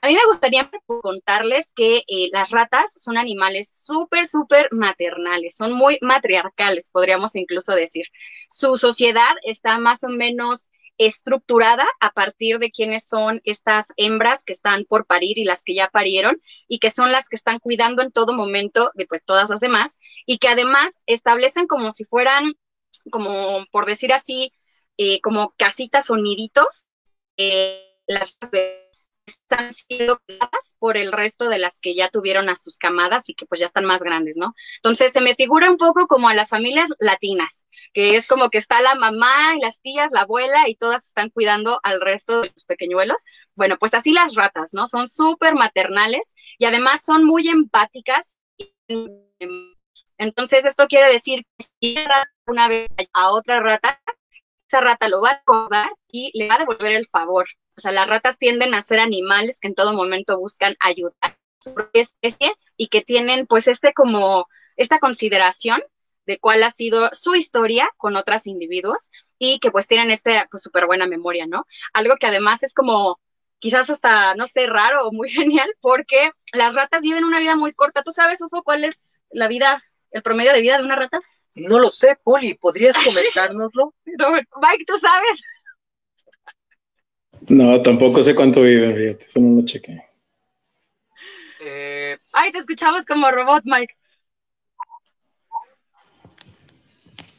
A 0.00 0.08
mí 0.08 0.14
me 0.14 0.26
gustaría 0.26 0.70
contarles 0.86 1.72
que 1.74 2.04
eh, 2.06 2.28
las 2.32 2.50
ratas 2.50 2.92
son 2.94 3.18
animales 3.18 3.68
súper, 3.84 4.26
súper 4.26 4.68
maternales, 4.70 5.56
son 5.56 5.72
muy 5.72 5.98
matriarcales, 6.02 6.90
podríamos 6.90 7.34
incluso 7.34 7.74
decir. 7.74 8.06
Su 8.48 8.76
sociedad 8.76 9.34
está 9.42 9.78
más 9.78 10.04
o 10.04 10.08
menos 10.08 10.70
estructurada 10.98 11.86
a 12.00 12.10
partir 12.12 12.58
de 12.58 12.70
quiénes 12.70 13.06
son 13.06 13.40
estas 13.44 13.92
hembras 13.96 14.44
que 14.44 14.52
están 14.52 14.84
por 14.84 15.06
parir 15.06 15.38
y 15.38 15.44
las 15.44 15.62
que 15.62 15.74
ya 15.74 15.88
parieron 15.88 16.42
y 16.66 16.80
que 16.80 16.90
son 16.90 17.12
las 17.12 17.28
que 17.28 17.36
están 17.36 17.60
cuidando 17.60 18.02
en 18.02 18.12
todo 18.12 18.34
momento 18.34 18.90
de 18.94 19.06
pues 19.06 19.24
todas 19.24 19.48
las 19.48 19.60
demás 19.60 20.00
y 20.26 20.38
que 20.38 20.48
además 20.48 21.02
establecen 21.06 21.68
como 21.68 21.92
si 21.92 22.04
fueran, 22.04 22.54
como 23.10 23.64
por 23.70 23.86
decir 23.86 24.12
así, 24.12 24.52
eh, 24.98 25.20
como 25.22 25.54
casitas 25.56 26.10
o 26.10 26.16
niditos. 26.16 26.88
Eh, 27.38 27.84
las 28.06 28.36
están 29.28 29.72
siendo 29.72 30.18
cuidadas 30.20 30.76
por 30.78 30.96
el 30.96 31.12
resto 31.12 31.48
de 31.48 31.58
las 31.58 31.80
que 31.80 31.94
ya 31.94 32.08
tuvieron 32.08 32.48
a 32.48 32.56
sus 32.56 32.78
camadas 32.78 33.28
y 33.28 33.34
que 33.34 33.46
pues 33.46 33.60
ya 33.60 33.66
están 33.66 33.84
más 33.84 34.02
grandes, 34.02 34.36
¿no? 34.36 34.54
Entonces 34.76 35.12
se 35.12 35.20
me 35.20 35.34
figura 35.34 35.70
un 35.70 35.76
poco 35.76 36.06
como 36.06 36.28
a 36.28 36.34
las 36.34 36.48
familias 36.48 36.88
latinas, 36.98 37.66
que 37.92 38.16
es 38.16 38.26
como 38.26 38.50
que 38.50 38.58
está 38.58 38.80
la 38.80 38.94
mamá 38.94 39.56
y 39.56 39.60
las 39.60 39.80
tías, 39.80 40.10
la 40.12 40.22
abuela 40.22 40.68
y 40.68 40.76
todas 40.76 41.06
están 41.06 41.30
cuidando 41.30 41.78
al 41.82 42.00
resto 42.00 42.40
de 42.40 42.50
los 42.54 42.64
pequeñuelos. 42.64 43.22
Bueno, 43.54 43.76
pues 43.78 43.94
así 43.94 44.12
las 44.12 44.34
ratas, 44.34 44.72
¿no? 44.72 44.86
Son 44.86 45.06
súper 45.06 45.54
maternales 45.54 46.34
y 46.58 46.64
además 46.64 47.04
son 47.04 47.24
muy 47.24 47.48
empáticas. 47.48 48.38
Entonces 50.18 50.64
esto 50.64 50.86
quiere 50.88 51.12
decir 51.12 51.44
que 51.58 51.66
si 51.80 51.96
una 52.46 52.68
vez 52.68 52.88
a 53.12 53.30
otra 53.30 53.60
rata, 53.60 53.97
esa 54.68 54.80
rata 54.80 55.08
lo 55.08 55.20
va 55.20 55.30
a 55.30 55.32
acordar 55.34 55.90
y 56.12 56.30
le 56.38 56.48
va 56.48 56.56
a 56.56 56.58
devolver 56.58 56.92
el 56.92 57.06
favor. 57.06 57.46
O 57.76 57.80
sea, 57.80 57.92
las 57.92 58.08
ratas 58.08 58.38
tienden 58.38 58.74
a 58.74 58.80
ser 58.80 59.00
animales 59.00 59.60
que 59.60 59.68
en 59.68 59.74
todo 59.74 59.92
momento 59.94 60.38
buscan 60.38 60.76
ayudar 60.80 61.14
a 61.22 61.36
su 61.60 61.74
propia 61.74 62.02
especie 62.02 62.52
y 62.76 62.88
que 62.88 63.00
tienen 63.02 63.46
pues 63.46 63.66
este 63.66 63.92
como, 63.92 64.46
esta 64.76 64.98
consideración 64.98 65.82
de 66.26 66.38
cuál 66.38 66.62
ha 66.62 66.70
sido 66.70 67.08
su 67.12 67.34
historia 67.34 67.88
con 67.96 68.16
otros 68.16 68.46
individuos 68.46 69.10
y 69.38 69.58
que 69.60 69.70
pues 69.70 69.86
tienen 69.88 70.10
este 70.10 70.44
pues 70.50 70.62
súper 70.62 70.86
buena 70.86 71.06
memoria, 71.06 71.46
¿no? 71.46 71.64
Algo 71.94 72.16
que 72.16 72.26
además 72.26 72.62
es 72.62 72.74
como 72.74 73.18
quizás 73.58 73.88
hasta, 73.90 74.34
no 74.34 74.46
sé, 74.46 74.66
raro 74.66 75.06
o 75.06 75.12
muy 75.12 75.28
genial 75.30 75.68
porque 75.80 76.30
las 76.52 76.74
ratas 76.74 77.02
viven 77.02 77.24
una 77.24 77.40
vida 77.40 77.56
muy 77.56 77.72
corta. 77.72 78.02
¿Tú 78.02 78.12
sabes, 78.12 78.42
Ufo, 78.42 78.62
cuál 78.62 78.84
es 78.84 79.22
la 79.30 79.48
vida, 79.48 79.82
el 80.10 80.22
promedio 80.22 80.52
de 80.52 80.60
vida 80.60 80.76
de 80.76 80.84
una 80.84 80.96
rata? 80.96 81.18
No 81.58 81.78
lo 81.78 81.90
sé, 81.90 82.16
Poli, 82.22 82.54
¿podrías 82.54 82.96
comentárnoslo? 83.04 83.94
Mike, 84.04 84.84
¿tú 84.86 84.98
sabes? 84.98 85.42
No, 87.48 87.80
tampoco 87.82 88.22
sé 88.22 88.34
cuánto 88.34 88.62
viven, 88.62 88.94
fíjate, 88.94 89.24
eso 89.26 89.40
no 89.40 89.60
lo 89.60 89.66
chequé. 89.66 90.04
Eh, 91.60 92.18
Ay, 92.32 92.52
te 92.52 92.58
escuchamos 92.58 93.04
como 93.04 93.30
robot, 93.30 93.62
Mike. 93.64 93.94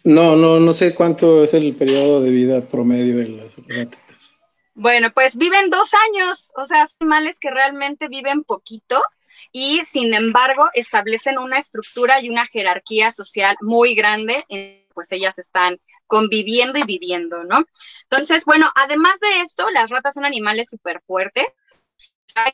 No, 0.03 0.35
no, 0.35 0.59
no 0.59 0.73
sé 0.73 0.95
cuánto 0.95 1.43
es 1.43 1.53
el 1.53 1.75
periodo 1.75 2.21
de 2.21 2.31
vida 2.31 2.61
promedio 2.61 3.17
de 3.17 3.29
las 3.29 3.57
ratitas. 3.67 4.31
Bueno, 4.73 5.11
pues 5.13 5.35
viven 5.35 5.69
dos 5.69 5.91
años, 5.93 6.51
o 6.55 6.65
sea, 6.65 6.87
animales 7.01 7.37
que 7.39 7.51
realmente 7.51 8.07
viven 8.07 8.43
poquito 8.43 9.01
y 9.51 9.83
sin 9.83 10.13
embargo 10.13 10.69
establecen 10.73 11.37
una 11.37 11.57
estructura 11.57 12.21
y 12.21 12.29
una 12.29 12.45
jerarquía 12.47 13.11
social 13.11 13.55
muy 13.61 13.95
grande, 13.95 14.45
pues 14.93 15.11
ellas 15.11 15.39
están 15.39 15.79
conviviendo 16.07 16.79
y 16.79 16.83
viviendo, 16.83 17.43
¿no? 17.43 17.65
Entonces, 18.09 18.45
bueno, 18.45 18.71
además 18.75 19.19
de 19.19 19.41
esto, 19.41 19.69
las 19.69 19.89
ratas 19.89 20.15
son 20.15 20.25
animales 20.25 20.69
súper 20.69 21.01
fuertes, 21.05 21.45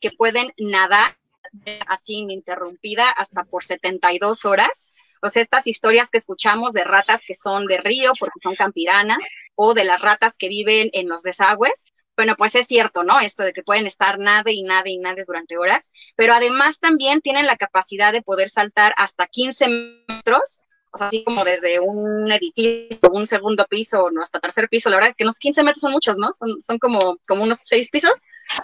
que 0.01 0.11
pueden 0.11 0.51
nadar 0.57 1.17
así 1.87 2.15
ininterrumpida 2.15 3.09
hasta 3.09 3.43
por 3.43 3.63
72 3.63 4.45
horas. 4.45 4.87
O 5.21 5.29
sea, 5.29 5.41
estas 5.41 5.67
historias 5.67 6.09
que 6.09 6.17
escuchamos 6.17 6.73
de 6.73 6.83
ratas 6.83 7.23
que 7.25 7.33
son 7.33 7.65
de 7.65 7.77
río 7.77 8.11
porque 8.19 8.39
son 8.43 8.55
campiranas 8.55 9.19
o 9.55 9.73
de 9.73 9.85
las 9.85 10.01
ratas 10.01 10.37
que 10.37 10.49
viven 10.49 10.89
en 10.93 11.07
los 11.07 11.23
desagües, 11.23 11.85
bueno, 12.15 12.35
pues 12.37 12.55
es 12.55 12.67
cierto, 12.67 13.03
¿no? 13.03 13.19
Esto 13.19 13.43
de 13.43 13.53
que 13.53 13.63
pueden 13.63 13.85
estar 13.85 14.19
nada 14.19 14.51
y 14.51 14.63
nada 14.63 14.89
y 14.89 14.97
nada 14.97 15.23
durante 15.25 15.57
horas, 15.57 15.91
pero 16.15 16.33
además 16.33 16.79
también 16.79 17.21
tienen 17.21 17.45
la 17.45 17.57
capacidad 17.57 18.13
de 18.13 18.21
poder 18.21 18.49
saltar 18.49 18.93
hasta 18.97 19.27
15 19.27 19.67
metros 20.07 20.61
así 21.01 21.23
como 21.23 21.43
desde 21.43 21.79
un 21.79 22.31
edificio, 22.31 22.97
un 23.11 23.27
segundo 23.27 23.65
piso, 23.65 24.09
no 24.11 24.21
hasta 24.21 24.39
tercer 24.39 24.69
piso, 24.69 24.89
la 24.89 24.97
verdad 24.97 25.09
es 25.09 25.17
que 25.17 25.23
unos 25.23 25.39
15 25.39 25.63
metros 25.63 25.81
son 25.81 25.91
muchos, 25.91 26.17
¿no? 26.17 26.29
Son, 26.31 26.79
como, 26.79 27.17
como 27.27 27.43
unos 27.43 27.59
seis 27.59 27.89
pisos. 27.89 28.23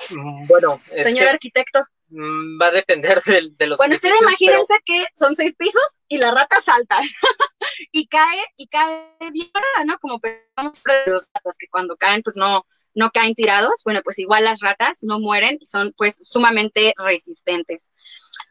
Mm, 0.10 0.48
bueno, 0.48 0.81
señor 0.96 1.27
arquitecto. 1.27 1.79
Mm, 2.10 2.62
va 2.62 2.67
a 2.67 2.72
depender 2.72 3.22
de, 3.24 3.50
de 3.58 3.67
los 3.67 3.77
Bueno, 3.77 3.96
ustedes 3.96 4.22
imagínense 4.22 4.74
que 4.86 5.05
son 5.13 5.36
seis 5.36 5.55
pisos 5.55 5.98
y 6.08 6.17
la 6.17 6.31
rata 6.31 6.60
salta 6.60 7.00
y 7.91 8.08
cae, 8.08 8.43
y 8.58 8.67
cae 8.67 9.15
bien, 9.31 9.50
¿no? 9.86 9.98
Como 10.00 10.20
pensamos 10.20 10.81
los 11.05 11.29
gatos 11.34 11.55
que 11.58 11.67
cuando 11.70 11.96
caen, 11.96 12.22
pues 12.22 12.36
no, 12.36 12.65
no 12.93 13.12
caen 13.12 13.36
tirados. 13.36 13.81
Bueno, 13.83 14.01
pues 14.03 14.19
igual 14.19 14.43
las 14.43 14.60
ratas 14.60 15.00
no 15.03 15.19
mueren 15.19 15.60
son 15.63 15.93
pues 15.98 16.17
sumamente 16.17 16.93
resistentes. 16.98 17.91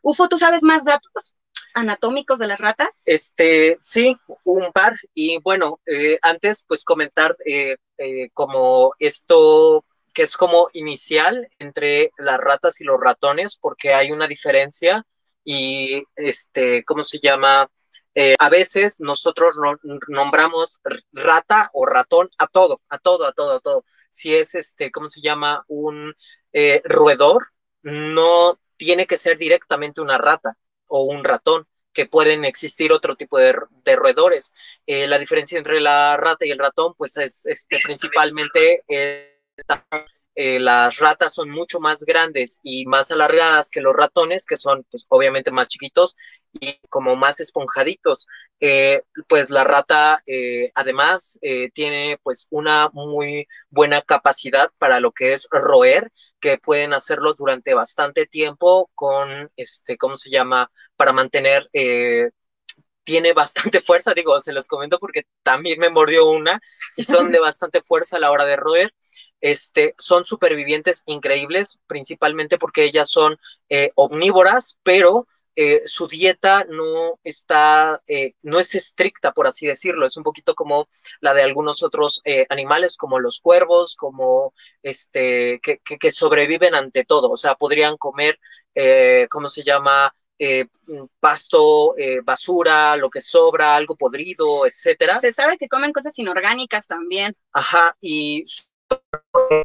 Ufo, 0.02 0.28
¿tú 0.28 0.38
sabes 0.38 0.62
más 0.62 0.84
datos? 0.84 1.34
anatómicos 1.74 2.38
de 2.38 2.46
las 2.46 2.60
ratas? 2.60 3.02
Este, 3.06 3.78
sí, 3.80 4.16
un 4.44 4.72
par. 4.72 4.94
Y 5.14 5.38
bueno, 5.38 5.80
eh, 5.86 6.18
antes 6.22 6.64
pues 6.66 6.84
comentar 6.84 7.36
eh, 7.46 7.76
eh, 7.98 8.30
como 8.32 8.92
esto 8.98 9.84
que 10.12 10.22
es 10.22 10.36
como 10.36 10.68
inicial 10.72 11.48
entre 11.58 12.10
las 12.18 12.38
ratas 12.38 12.80
y 12.80 12.84
los 12.84 13.00
ratones, 13.00 13.56
porque 13.56 13.94
hay 13.94 14.10
una 14.10 14.26
diferencia 14.26 15.04
y 15.44 16.02
este, 16.16 16.84
¿cómo 16.84 17.04
se 17.04 17.18
llama? 17.20 17.68
a 18.38 18.48
veces 18.50 19.00
nosotros 19.00 19.54
nombramos 20.08 20.78
rata 21.12 21.70
o 21.72 21.86
ratón 21.86 22.28
a 22.38 22.48
todo, 22.48 22.82
a 22.90 22.98
todo, 22.98 23.24
a 23.24 23.32
todo, 23.32 23.56
a 23.56 23.60
todo. 23.60 23.84
Si 24.10 24.34
es 24.34 24.54
este, 24.54 24.90
¿cómo 24.90 25.08
se 25.08 25.20
llama? 25.20 25.64
Un 25.68 26.14
roedor, 26.84 27.48
no 27.82 28.58
tiene 28.76 29.06
que 29.06 29.16
ser 29.16 29.38
directamente 29.38 30.00
una 30.00 30.18
rata 30.18 30.56
o 30.86 31.04
un 31.04 31.22
ratón, 31.22 31.66
que 31.92 32.06
pueden 32.06 32.44
existir 32.44 32.92
otro 32.92 33.16
tipo 33.16 33.38
de, 33.38 33.54
roedores. 33.96 34.54
Eh, 34.86 35.06
la 35.06 35.18
diferencia 35.18 35.58
entre 35.58 35.80
la 35.80 36.16
rata 36.16 36.46
y 36.46 36.50
el 36.50 36.58
ratón, 36.58 36.94
pues 36.96 37.16
es 37.16 37.46
este, 37.46 37.80
principalmente 37.82 38.84
eh, 40.40 40.58
las 40.60 40.98
ratas 40.98 41.34
son 41.34 41.50
mucho 41.50 41.80
más 41.80 42.04
grandes 42.04 42.60
y 42.62 42.86
más 42.86 43.10
alargadas 43.10 43.70
que 43.70 43.80
los 43.80 43.94
ratones, 43.94 44.46
que 44.46 44.56
son 44.56 44.84
pues 44.90 45.06
obviamente 45.08 45.50
más 45.50 45.68
chiquitos 45.68 46.16
y 46.52 46.80
como 46.88 47.16
más 47.16 47.40
esponjaditos. 47.40 48.26
Eh, 48.60 49.02
pues 49.28 49.50
la 49.50 49.64
rata 49.64 50.22
además 50.74 51.38
tiene 51.74 52.18
pues 52.22 52.46
una 52.50 52.90
muy 52.92 53.46
buena 53.70 54.02
capacidad 54.02 54.70
para 54.78 55.00
lo 55.00 55.12
que 55.12 55.32
es 55.32 55.48
roer, 55.50 56.10
que 56.40 56.58
pueden 56.58 56.94
hacerlo 56.94 57.34
durante 57.34 57.74
bastante 57.74 58.26
tiempo 58.26 58.90
con, 58.94 59.50
este, 59.56 59.96
¿cómo 59.96 60.16
se 60.16 60.30
llama? 60.30 60.70
Para 60.96 61.12
mantener, 61.12 61.68
eh, 61.72 62.30
tiene 63.04 63.32
bastante 63.32 63.80
fuerza, 63.82 64.14
digo, 64.14 64.40
se 64.42 64.52
los 64.52 64.66
comento 64.66 64.98
porque 64.98 65.22
también 65.42 65.78
me 65.78 65.90
mordió 65.90 66.28
una 66.28 66.60
y 66.96 67.04
son 67.04 67.30
de 67.30 67.38
bastante 67.40 67.82
fuerza 67.82 68.16
a 68.16 68.20
la 68.20 68.30
hora 68.30 68.44
de 68.44 68.56
roer. 68.56 68.92
Este, 69.40 69.94
son 69.98 70.24
supervivientes 70.24 71.02
increíbles, 71.06 71.78
principalmente 71.86 72.58
porque 72.58 72.84
ellas 72.84 73.10
son 73.10 73.38
eh, 73.68 73.90
omnívoras, 73.94 74.78
pero 74.82 75.26
eh, 75.56 75.82
su 75.84 76.06
dieta 76.06 76.64
no 76.70 77.18
está, 77.24 78.00
eh, 78.08 78.32
no 78.42 78.60
es 78.60 78.74
estricta, 78.74 79.32
por 79.32 79.46
así 79.46 79.66
decirlo, 79.66 80.06
es 80.06 80.16
un 80.16 80.22
poquito 80.22 80.54
como 80.54 80.88
la 81.20 81.34
de 81.34 81.42
algunos 81.42 81.82
otros 81.82 82.22
eh, 82.24 82.46
animales, 82.48 82.96
como 82.96 83.18
los 83.18 83.40
cuervos, 83.40 83.96
como 83.96 84.54
este, 84.82 85.60
que, 85.60 85.78
que, 85.78 86.10
sobreviven 86.12 86.74
ante 86.74 87.04
todo, 87.04 87.28
o 87.28 87.36
sea, 87.36 87.56
podrían 87.56 87.96
comer, 87.96 88.38
¿cómo 89.28 89.48
se 89.48 89.62
llama? 89.62 90.14
pasto, 91.20 91.94
basura, 92.24 92.96
lo 92.96 93.10
que 93.10 93.20
sobra, 93.20 93.76
algo 93.76 93.94
podrido, 93.96 94.64
etcétera. 94.64 95.20
Se 95.20 95.34
sabe 95.34 95.58
que 95.58 95.68
comen 95.68 95.92
cosas 95.92 96.18
inorgánicas 96.18 96.86
también. 96.86 97.36
Ajá, 97.52 97.94
y 98.00 98.44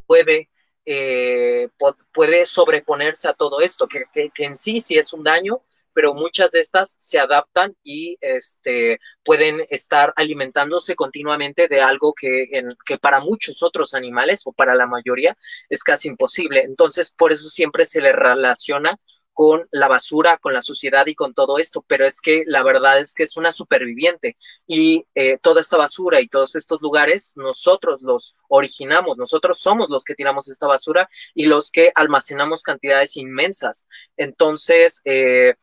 puede 0.06 0.50
eh, 0.86 1.70
puede 2.14 2.46
sobreponerse 2.46 3.28
a 3.28 3.34
todo 3.34 3.60
esto, 3.60 3.88
que, 3.88 4.06
en 4.38 4.56
sí 4.56 4.82
sí 4.82 4.98
es 4.98 5.14
un 5.14 5.24
daño, 5.24 5.64
pero 5.94 6.14
muchas 6.14 6.52
de 6.52 6.60
estas 6.60 6.96
se 7.00 7.18
adaptan 7.18 7.76
y 7.84 8.18
este, 8.22 9.00
pueden 9.24 9.62
estar 9.70 10.14
alimentándose 10.16 10.94
continuamente 10.96 11.68
de 11.68 11.82
algo 11.82 12.14
que, 12.14 12.48
que 12.86 12.98
para 12.98 13.20
muchos 13.20 13.64
otros 13.64 13.94
animales 13.94 14.42
o 14.46 14.52
para 14.52 14.76
la 14.76 14.88
mayoría 14.88 15.38
es 15.70 15.84
casi 15.84 16.10
imposible. 16.10 16.62
Entonces, 16.64 17.14
por 17.18 17.32
eso 17.32 17.50
siempre 17.50 17.86
se 17.86 18.02
le 18.02 18.12
relaciona 18.12 19.00
con 19.36 19.68
la 19.70 19.90
basura, 19.90 20.38
con 20.38 20.54
la 20.54 20.62
suciedad 20.62 21.06
y 21.08 21.14
con 21.14 21.34
todo 21.34 21.60
esto, 21.60 21.84
pero 21.86 22.06
es 22.06 22.22
que 22.22 22.46
la 22.48 22.64
verdad 22.64 23.00
es 23.00 23.14
que 23.14 23.24
es 23.24 23.36
una 23.36 23.52
superviviente 23.52 24.38
y 24.66 25.06
eh, 25.14 25.38
toda 25.40 25.60
esta 25.60 25.76
basura 25.76 26.22
y 26.22 26.30
todos 26.30 26.56
estos 26.56 26.82
lugares 26.82 27.34
nosotros 27.36 28.02
los 28.02 28.34
originamos, 28.48 29.18
nosotros 29.18 29.60
somos 29.60 29.90
los 29.90 30.06
que 30.06 30.16
tiramos 30.16 30.48
esta 30.48 30.68
basura 30.68 31.10
y 31.34 31.48
los 31.48 31.70
que 31.70 31.92
almacenamos 31.96 32.64
cantidades 32.64 33.18
inmensas. 33.18 33.90
Entonces, 34.16 35.02
eh, 35.04 35.56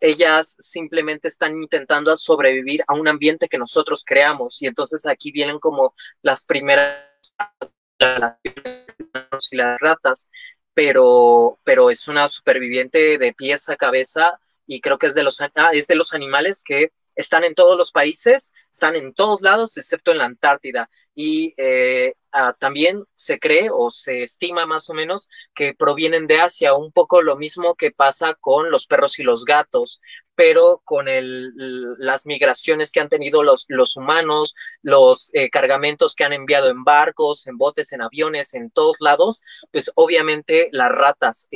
ellas 0.00 0.54
simplemente 0.58 1.28
están 1.28 1.62
intentando 1.62 2.14
sobrevivir 2.18 2.84
a 2.86 2.94
un 2.94 3.08
ambiente 3.08 3.48
que 3.48 3.56
nosotros 3.56 4.04
creamos 4.04 4.60
y 4.60 4.66
entonces 4.66 5.06
aquí 5.06 5.32
vienen 5.32 5.58
como 5.58 5.94
las 6.20 6.44
primeras 6.44 6.98
las 7.98 9.80
ratas 9.80 10.30
pero, 10.74 11.58
pero 11.64 11.90
es 11.90 12.08
una 12.08 12.28
superviviente 12.28 13.18
de 13.18 13.32
pies 13.32 13.68
a 13.68 13.76
cabeza 13.76 14.38
y 14.66 14.80
creo 14.80 14.98
que 14.98 15.06
es 15.06 15.14
de 15.14 15.22
los, 15.22 15.40
ah, 15.40 15.70
es 15.72 15.86
de 15.86 15.94
los 15.94 16.12
animales 16.12 16.62
que 16.64 16.92
están 17.14 17.44
en 17.44 17.54
todos 17.54 17.76
los 17.76 17.92
países, 17.92 18.54
están 18.72 18.96
en 18.96 19.14
todos 19.14 19.40
lados, 19.40 19.76
excepto 19.76 20.10
en 20.10 20.18
la 20.18 20.24
Antártida. 20.24 20.90
Y 21.14 21.54
eh, 21.58 22.14
ah, 22.32 22.54
también 22.58 23.04
se 23.14 23.38
cree 23.38 23.68
o 23.72 23.90
se 23.90 24.24
estima 24.24 24.66
más 24.66 24.90
o 24.90 24.94
menos 24.94 25.28
que 25.54 25.74
provienen 25.74 26.26
de 26.26 26.40
Asia, 26.40 26.74
un 26.74 26.92
poco 26.92 27.22
lo 27.22 27.36
mismo 27.36 27.74
que 27.74 27.92
pasa 27.92 28.34
con 28.34 28.70
los 28.70 28.86
perros 28.86 29.18
y 29.18 29.22
los 29.22 29.44
gatos, 29.44 30.00
pero 30.34 30.82
con 30.84 31.08
el, 31.08 31.52
las 31.98 32.26
migraciones 32.26 32.90
que 32.90 33.00
han 33.00 33.08
tenido 33.08 33.42
los, 33.42 33.66
los 33.68 33.96
humanos, 33.96 34.54
los 34.82 35.30
eh, 35.34 35.50
cargamentos 35.50 36.14
que 36.14 36.24
han 36.24 36.32
enviado 36.32 36.68
en 36.68 36.84
barcos, 36.84 37.46
en 37.46 37.56
botes, 37.56 37.92
en 37.92 38.02
aviones, 38.02 38.54
en 38.54 38.70
todos 38.70 38.96
lados, 39.00 39.42
pues 39.70 39.92
obviamente 39.94 40.68
las 40.72 40.90
ratas 40.90 41.48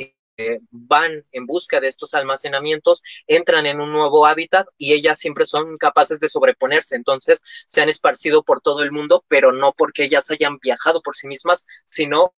van 0.71 1.25
en 1.31 1.45
busca 1.45 1.79
de 1.79 1.87
estos 1.87 2.13
almacenamientos, 2.13 3.03
entran 3.27 3.65
en 3.65 3.81
un 3.81 3.91
nuevo 3.91 4.25
hábitat 4.25 4.67
y 4.77 4.93
ellas 4.93 5.19
siempre 5.19 5.45
son 5.45 5.75
capaces 5.77 6.19
de 6.19 6.29
sobreponerse. 6.29 6.95
Entonces 6.95 7.41
se 7.65 7.81
han 7.81 7.89
esparcido 7.89 8.43
por 8.43 8.61
todo 8.61 8.81
el 8.81 8.91
mundo, 8.91 9.23
pero 9.27 9.51
no 9.51 9.73
porque 9.73 10.03
ellas 10.03 10.29
hayan 10.31 10.57
viajado 10.59 11.01
por 11.01 11.15
sí 11.15 11.27
mismas, 11.27 11.65
sino 11.85 12.33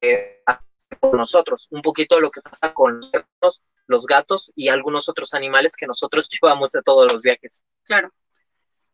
eh, 0.00 0.42
por 1.00 1.16
nosotros. 1.16 1.68
Un 1.70 1.82
poquito 1.82 2.20
lo 2.20 2.30
que 2.30 2.40
pasa 2.40 2.72
con 2.72 3.00
los 3.40 3.62
los 3.86 4.06
gatos 4.06 4.52
y 4.54 4.68
algunos 4.68 5.08
otros 5.08 5.34
animales 5.34 5.76
que 5.76 5.86
nosotros 5.86 6.28
llevamos 6.42 6.74
a 6.74 6.82
todos 6.82 7.10
los 7.10 7.22
viajes. 7.22 7.64
Claro. 7.84 8.12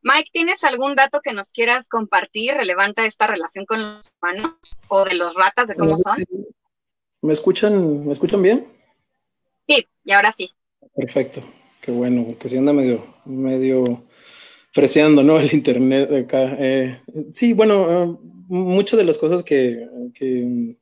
Mike, 0.03 0.31
¿tienes 0.33 0.65
algún 0.65 0.95
dato 0.95 1.21
que 1.21 1.35
nos 1.35 1.53
quieras 1.53 1.87
compartir 1.87 2.55
relevante 2.55 3.03
a 3.03 3.07
esta 3.07 3.27
relación 3.27 3.67
con 3.67 3.97
los 3.97 4.11
humanos 4.21 4.55
o 4.89 5.05
de 5.05 5.15
los 5.15 5.35
ratas, 5.35 5.69
de 5.69 5.75
cómo 5.75 5.99
son? 5.99 6.25
¿Me 7.23 7.33
escuchan, 7.33 8.07
¿me 8.07 8.13
escuchan 8.13 8.43
bien? 8.43 8.67
Sí, 9.69 9.87
y 10.05 10.13
ahora 10.13 10.33
sí. 10.33 10.51
Perfecto, 10.95 11.43
qué 11.81 11.93
bueno, 11.93 12.25
porque 12.25 12.49
si 12.49 12.57
anda 12.57 12.73
medio, 12.73 13.05
medio 13.27 14.05
freseando, 14.73 15.23
¿no? 15.23 15.39
El 15.41 15.53
internet 15.53 16.11
acá. 16.13 16.57
Eh, 16.59 16.99
sí, 17.31 17.53
bueno, 17.53 18.05
eh, 18.05 18.17
muchas 18.49 18.99
de 18.99 19.05
las 19.05 19.19
cosas 19.19 19.43
que, 19.43 19.87
que, 20.15 20.77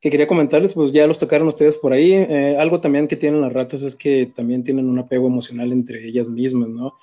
quería 0.00 0.26
comentarles, 0.26 0.72
pues 0.72 0.92
ya 0.92 1.06
los 1.06 1.18
tocaron 1.18 1.48
ustedes 1.48 1.76
por 1.76 1.92
ahí. 1.92 2.12
Eh, 2.12 2.56
algo 2.58 2.80
también 2.80 3.06
que 3.06 3.16
tienen 3.16 3.42
las 3.42 3.52
ratas 3.52 3.82
es 3.82 3.94
que 3.94 4.32
también 4.34 4.64
tienen 4.64 4.88
un 4.88 4.98
apego 4.98 5.26
emocional 5.26 5.72
entre 5.72 6.06
ellas 6.06 6.28
mismas, 6.28 6.68
¿no? 6.68 6.94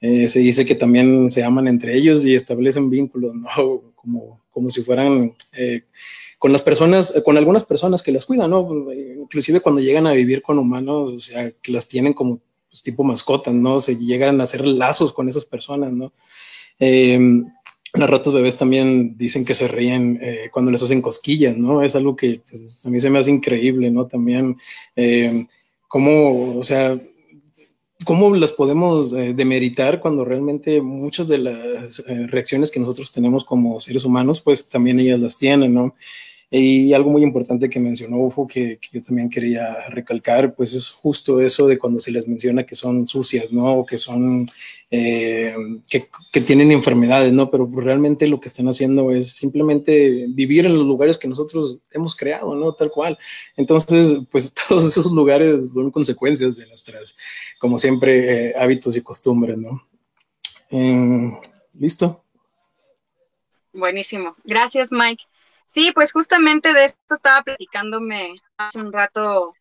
se 0.00 0.38
dice 0.38 0.66
que 0.66 0.74
también 0.74 1.30
se 1.30 1.42
aman 1.42 1.66
entre 1.66 1.96
ellos 1.96 2.26
y 2.26 2.34
establecen 2.34 2.90
vínculos, 2.90 3.34
¿no? 3.34 3.48
Como, 3.94 4.44
como 4.50 4.68
si 4.68 4.82
fueran 4.82 5.34
con 6.44 6.52
las 6.52 6.60
personas, 6.60 7.10
eh, 7.16 7.22
con 7.22 7.38
algunas 7.38 7.64
personas 7.64 8.02
que 8.02 8.12
las 8.12 8.26
cuidan, 8.26 8.50
¿no? 8.50 8.92
Inclusive 8.92 9.62
cuando 9.62 9.80
llegan 9.80 10.06
a 10.06 10.12
vivir 10.12 10.42
con 10.42 10.58
humanos, 10.58 11.12
o 11.14 11.18
sea, 11.18 11.50
que 11.50 11.72
las 11.72 11.88
tienen 11.88 12.12
como 12.12 12.38
pues, 12.68 12.82
tipo 12.82 13.02
mascotas, 13.02 13.54
¿no? 13.54 13.78
Se 13.78 13.96
llegan 13.96 14.38
a 14.38 14.44
hacer 14.44 14.66
lazos 14.66 15.14
con 15.14 15.26
esas 15.26 15.46
personas, 15.46 15.94
¿no? 15.94 16.12
Em, 16.78 17.46
las 17.94 18.10
ratas 18.10 18.34
bebés 18.34 18.56
también 18.56 19.16
dicen 19.16 19.42
que 19.42 19.54
se 19.54 19.68
ríen 19.68 20.18
eh, 20.20 20.50
cuando 20.52 20.70
les 20.70 20.82
hacen 20.82 21.00
cosquillas, 21.00 21.56
¿no? 21.56 21.82
Es 21.82 21.96
algo 21.96 22.14
que 22.14 22.42
pues, 22.46 22.84
a 22.84 22.90
mí 22.90 23.00
se 23.00 23.08
me 23.08 23.20
hace 23.20 23.30
increíble, 23.30 23.90
¿no? 23.90 24.06
También, 24.06 24.58
eh, 24.96 25.46
cómo, 25.88 26.58
o 26.58 26.62
sea, 26.62 27.00
cómo 28.04 28.36
las 28.36 28.52
podemos 28.52 29.12
demeritar 29.12 29.98
cuando 29.98 30.26
realmente 30.26 30.82
muchas 30.82 31.26
de 31.26 31.38
las 31.38 32.04
reacciones 32.06 32.70
que 32.70 32.80
nosotros 32.80 33.10
tenemos 33.12 33.46
como 33.46 33.80
seres 33.80 34.04
humanos, 34.04 34.42
pues 34.42 34.68
también 34.68 35.00
ellas 35.00 35.20
las 35.20 35.38
tienen, 35.38 35.72
¿no? 35.72 35.94
Y 36.56 36.92
algo 36.92 37.10
muy 37.10 37.24
importante 37.24 37.68
que 37.68 37.80
mencionó 37.80 38.18
Ufo, 38.18 38.46
que, 38.46 38.78
yo 38.92 39.02
también 39.02 39.28
quería 39.28 39.88
recalcar, 39.88 40.54
pues 40.54 40.72
es 40.72 40.88
justo 40.88 41.40
eso 41.40 41.66
de 41.66 41.78
cuando 41.78 41.98
se 41.98 42.12
les 42.12 42.28
menciona 42.28 42.64
que 42.64 42.76
son 42.76 43.08
sucias, 43.08 43.52
¿no? 43.52 43.78
O 43.78 43.84
que 43.84 43.98
son, 43.98 44.46
eh, 44.88 45.52
que, 45.90 46.40
tienen 46.40 46.70
enfermedades, 46.70 47.32
¿no? 47.32 47.50
Pero 47.50 47.68
realmente 47.74 48.28
lo 48.28 48.38
que 48.38 48.46
están 48.46 48.68
haciendo 48.68 49.10
es 49.10 49.32
simplemente 49.32 50.26
vivir 50.28 50.64
en 50.66 50.78
los 50.78 50.86
lugares 50.86 51.18
que 51.18 51.26
nosotros 51.26 51.78
hemos 51.90 52.14
creado, 52.14 52.54
¿no? 52.54 52.72
Tal 52.72 52.92
cual. 52.92 53.18
Entonces, 53.56 54.18
pues 54.30 54.54
todos 54.68 54.84
esos 54.84 55.10
lugares 55.10 55.72
son 55.72 55.90
consecuencias 55.90 56.54
de 56.56 56.68
nuestras, 56.68 57.16
como 57.58 57.80
siempre, 57.80 58.50
eh, 58.50 58.54
hábitos 58.56 58.96
y 58.96 59.00
costumbres, 59.02 59.58
¿no? 59.58 59.82
Eh, 60.70 61.32
Listo. 61.76 62.22
Buenísimo. 63.72 64.36
Gracias, 64.44 64.92
Mike. 64.92 65.24
Sí, 65.64 65.92
pues 65.92 66.12
justamente 66.12 66.72
de 66.74 66.84
esto 66.84 67.14
estaba 67.14 67.42
platicándome 67.42 68.36
hace 68.58 68.78
un 68.78 68.92
rato, 68.92 69.54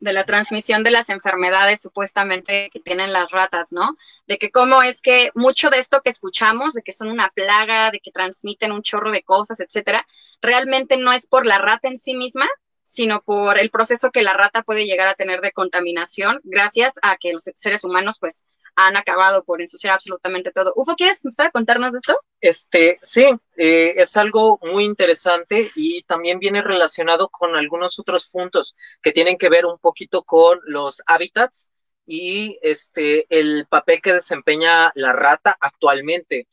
de 0.00 0.12
la 0.12 0.24
transmisión 0.24 0.82
de 0.82 0.90
las 0.90 1.10
enfermedades 1.10 1.82
supuestamente 1.82 2.70
que 2.72 2.80
tienen 2.80 3.12
las 3.12 3.30
ratas, 3.30 3.72
¿no? 3.72 3.96
De 4.26 4.38
que 4.38 4.50
cómo 4.50 4.82
es 4.82 5.02
que 5.02 5.30
mucho 5.34 5.68
de 5.68 5.78
esto 5.78 6.00
que 6.02 6.10
escuchamos, 6.10 6.74
de 6.74 6.82
que 6.82 6.92
son 6.92 7.10
una 7.10 7.28
plaga, 7.30 7.90
de 7.90 8.00
que 8.00 8.12
transmiten 8.12 8.72
un 8.72 8.82
chorro 8.82 9.10
de 9.10 9.22
cosas, 9.22 9.60
etcétera, 9.60 10.06
realmente 10.40 10.96
no 10.96 11.12
es 11.12 11.26
por 11.26 11.44
la 11.44 11.58
rata 11.58 11.88
en 11.88 11.96
sí 11.96 12.14
misma, 12.14 12.46
sino 12.82 13.22
por 13.22 13.58
el 13.58 13.70
proceso 13.70 14.10
que 14.10 14.22
la 14.22 14.34
rata 14.34 14.62
puede 14.62 14.86
llegar 14.86 15.08
a 15.08 15.14
tener 15.14 15.40
de 15.40 15.52
contaminación 15.52 16.40
gracias 16.44 16.94
a 17.02 17.16
que 17.16 17.32
los 17.32 17.44
seres 17.54 17.84
humanos 17.84 18.18
pues 18.18 18.46
han 18.76 18.96
acabado 18.96 19.44
por 19.44 19.60
ensuciar 19.60 19.94
absolutamente 19.94 20.50
todo. 20.50 20.72
Ufo, 20.76 20.94
¿quieres 20.96 21.24
empezar 21.24 21.46
a 21.46 21.50
contarnos 21.50 21.92
de 21.92 21.98
esto? 21.98 22.16
Este, 22.40 22.98
sí, 23.02 23.26
eh, 23.56 23.94
es 23.96 24.16
algo 24.16 24.58
muy 24.62 24.84
interesante 24.84 25.70
y 25.76 26.02
también 26.02 26.38
viene 26.38 26.62
relacionado 26.62 27.28
con 27.28 27.54
algunos 27.56 27.98
otros 27.98 28.28
puntos 28.28 28.76
que 29.02 29.12
tienen 29.12 29.38
que 29.38 29.48
ver 29.48 29.66
un 29.66 29.78
poquito 29.78 30.22
con 30.22 30.60
los 30.64 31.02
hábitats 31.06 31.72
y 32.06 32.58
este, 32.62 33.26
el 33.28 33.66
papel 33.68 34.00
que 34.00 34.12
desempeña 34.12 34.90
la 34.94 35.12
rata 35.12 35.56
actualmente 35.60 36.48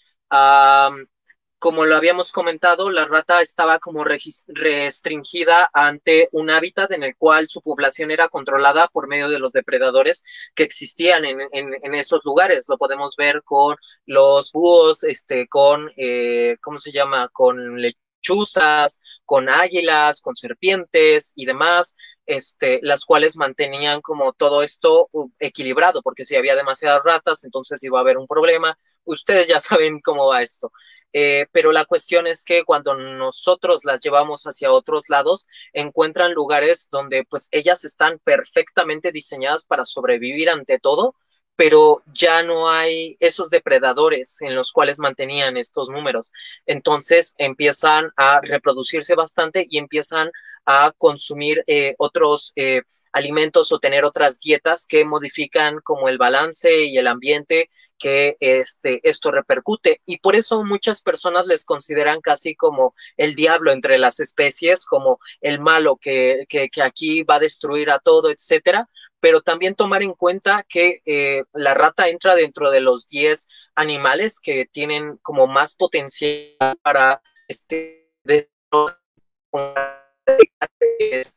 como 1.60 1.86
lo 1.86 1.96
habíamos 1.96 2.32
comentado, 2.32 2.90
la 2.90 3.06
rata 3.06 3.42
estaba 3.42 3.80
como 3.80 4.06
restringida 4.06 5.70
ante 5.74 6.30
un 6.32 6.50
hábitat 6.50 6.92
en 6.94 7.04
el 7.04 7.18
cual 7.18 7.50
su 7.50 7.62
población 7.62 8.12
era 8.12 8.30
controlada 8.30 8.88
por 8.88 9.08
medio 9.08 9.28
de 9.30 9.40
los 9.40 9.52
depredadores 9.52 10.24
que 10.56 10.64
existían 10.64 11.26
en, 11.26 11.96
esos 11.96 12.24
lugares. 12.24 12.66
Lo 12.70 12.78
podemos 12.78 13.16
ver 13.18 13.44
con 13.44 13.76
los 14.06 14.52
búhos, 14.54 15.04
este, 15.04 15.48
con, 15.50 15.92
eh, 15.98 16.56
¿cómo 16.62 16.78
se 16.78 16.94
llama? 16.94 17.28
Con 17.30 17.82
lechuzas, 17.82 19.02
con 19.26 19.50
águilas, 19.50 20.22
con 20.22 20.36
serpientes 20.36 21.34
y 21.36 21.46
demás, 21.46 21.98
este, 22.26 22.80
las 22.84 23.06
cuales 23.06 23.38
mantenían 23.38 24.02
como 24.02 24.34
todo 24.34 24.64
esto 24.64 25.10
uh, 25.12 25.30
equilibrado, 25.40 26.02
porque 26.02 26.26
si 26.26 26.36
había 26.36 26.56
demasiadas 26.56 27.02
ratas, 27.04 27.44
entonces 27.44 27.84
iba 27.84 27.98
a 28.00 28.02
haber 28.02 28.18
un 28.18 28.28
problema. 28.28 28.78
Ustedes 29.04 29.48
ya 29.48 29.60
saben 29.60 30.00
cómo 30.02 30.28
va 30.28 30.42
esto. 30.42 30.72
Eh, 31.14 31.48
pero 31.52 31.72
la 31.72 31.86
cuestión 31.86 32.28
es 32.28 32.44
que 32.44 32.64
cuando 32.64 32.94
nosotros 32.96 33.84
las 33.86 34.02
llevamos 34.02 34.44
hacia 34.44 34.72
otros 34.72 35.10
lados, 35.10 35.48
encuentran 35.74 36.34
lugares 36.34 36.88
donde 36.92 37.26
pues 37.26 37.48
ellas 37.52 37.84
están 37.86 38.20
perfectamente 38.24 39.12
diseñadas 39.12 39.66
para 39.66 39.86
sobrevivir 39.86 40.50
ante 40.50 40.80
todo, 40.80 41.16
pero 41.56 42.04
ya 42.14 42.42
no 42.44 42.70
hay 42.70 43.18
esos 43.20 43.50
depredadores 43.50 44.42
en 44.42 44.56
los 44.56 44.72
cuales 44.72 45.00
mantenían 45.00 45.58
estos 45.58 45.90
números. 45.90 46.32
Entonces 46.66 47.36
empiezan 47.38 48.12
a 48.16 48.40
reproducirse 48.42 49.16
bastante 49.16 49.66
y 49.70 49.78
empiezan 49.78 50.32
a 50.66 50.92
consumir 50.98 51.64
eh, 51.68 51.96
otros 51.98 52.54
eh, 52.56 52.82
alimentos 53.12 53.72
o 53.72 53.80
tener 53.80 54.06
otras 54.06 54.40
dietas 54.40 54.86
que 54.88 55.06
modifican 55.06 55.80
como 55.82 56.10
el 56.10 56.18
balance 56.18 56.86
y 56.86 56.98
el 56.98 57.08
ambiente 57.08 57.70
que 57.98 58.38
este, 58.40 59.02
esto 59.08 59.30
repercute. 59.30 60.02
Y 60.06 60.20
por 60.20 60.36
eso 60.36 60.64
muchas 60.64 61.02
personas 61.02 61.46
les 61.46 61.66
consideran 61.66 62.22
casi 62.22 62.56
como 62.56 62.96
el 63.18 63.36
diablo 63.36 63.72
entre 63.72 63.98
las 63.98 64.20
especies, 64.20 64.86
como 64.86 65.20
el 65.42 65.60
malo 65.60 65.98
que, 65.98 66.46
que, 66.48 66.70
aquí 66.82 67.24
va 67.24 67.36
a 67.36 67.40
destruir 67.40 67.92
a 67.92 68.00
todo, 68.00 68.32
etcétera. 68.32 68.90
Pero 69.20 69.42
también 69.42 69.76
tomar 69.76 70.02
en 70.02 70.14
cuenta 70.14 70.66
que 70.68 71.02
eh, 71.06 71.44
la 71.54 71.74
rata 71.74 72.08
entra 72.08 72.36
dentro 72.36 72.72
de 72.72 72.80
los 72.80 73.06
10 73.08 73.50
animales 73.76 74.40
que 74.40 74.66
tienen 74.66 75.18
como 75.22 75.46
más 75.46 75.76
potencial 75.76 76.78
para 76.82 77.22
este, 77.50 78.14
de, 78.24 78.50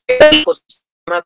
ecosistema. 0.09 1.25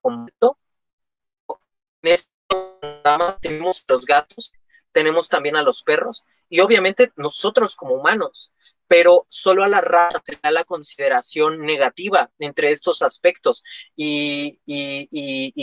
En 2.02 2.12
este 2.12 2.33
programa 2.48 3.38
tenemos 3.40 3.85
los 3.88 4.07
gatos, 4.07 4.52
tenemos 4.92 5.29
también 5.29 5.57
a 5.57 5.62
los 5.62 5.83
perros 5.83 6.24
y 6.48 6.61
obviamente 6.61 7.12
nosotros 7.16 7.76
como 7.76 7.94
humanos, 7.94 8.52
pero 8.87 9.26
solo 9.29 9.64
a 9.64 9.68
la 9.68 9.81
raza 9.81 10.22
se 10.24 10.38
la 10.50 10.64
consideración 10.64 11.61
negativa 11.61 12.31
entre 12.38 12.70
estos 12.70 13.02
aspectos 13.02 13.64
y, 13.96 14.61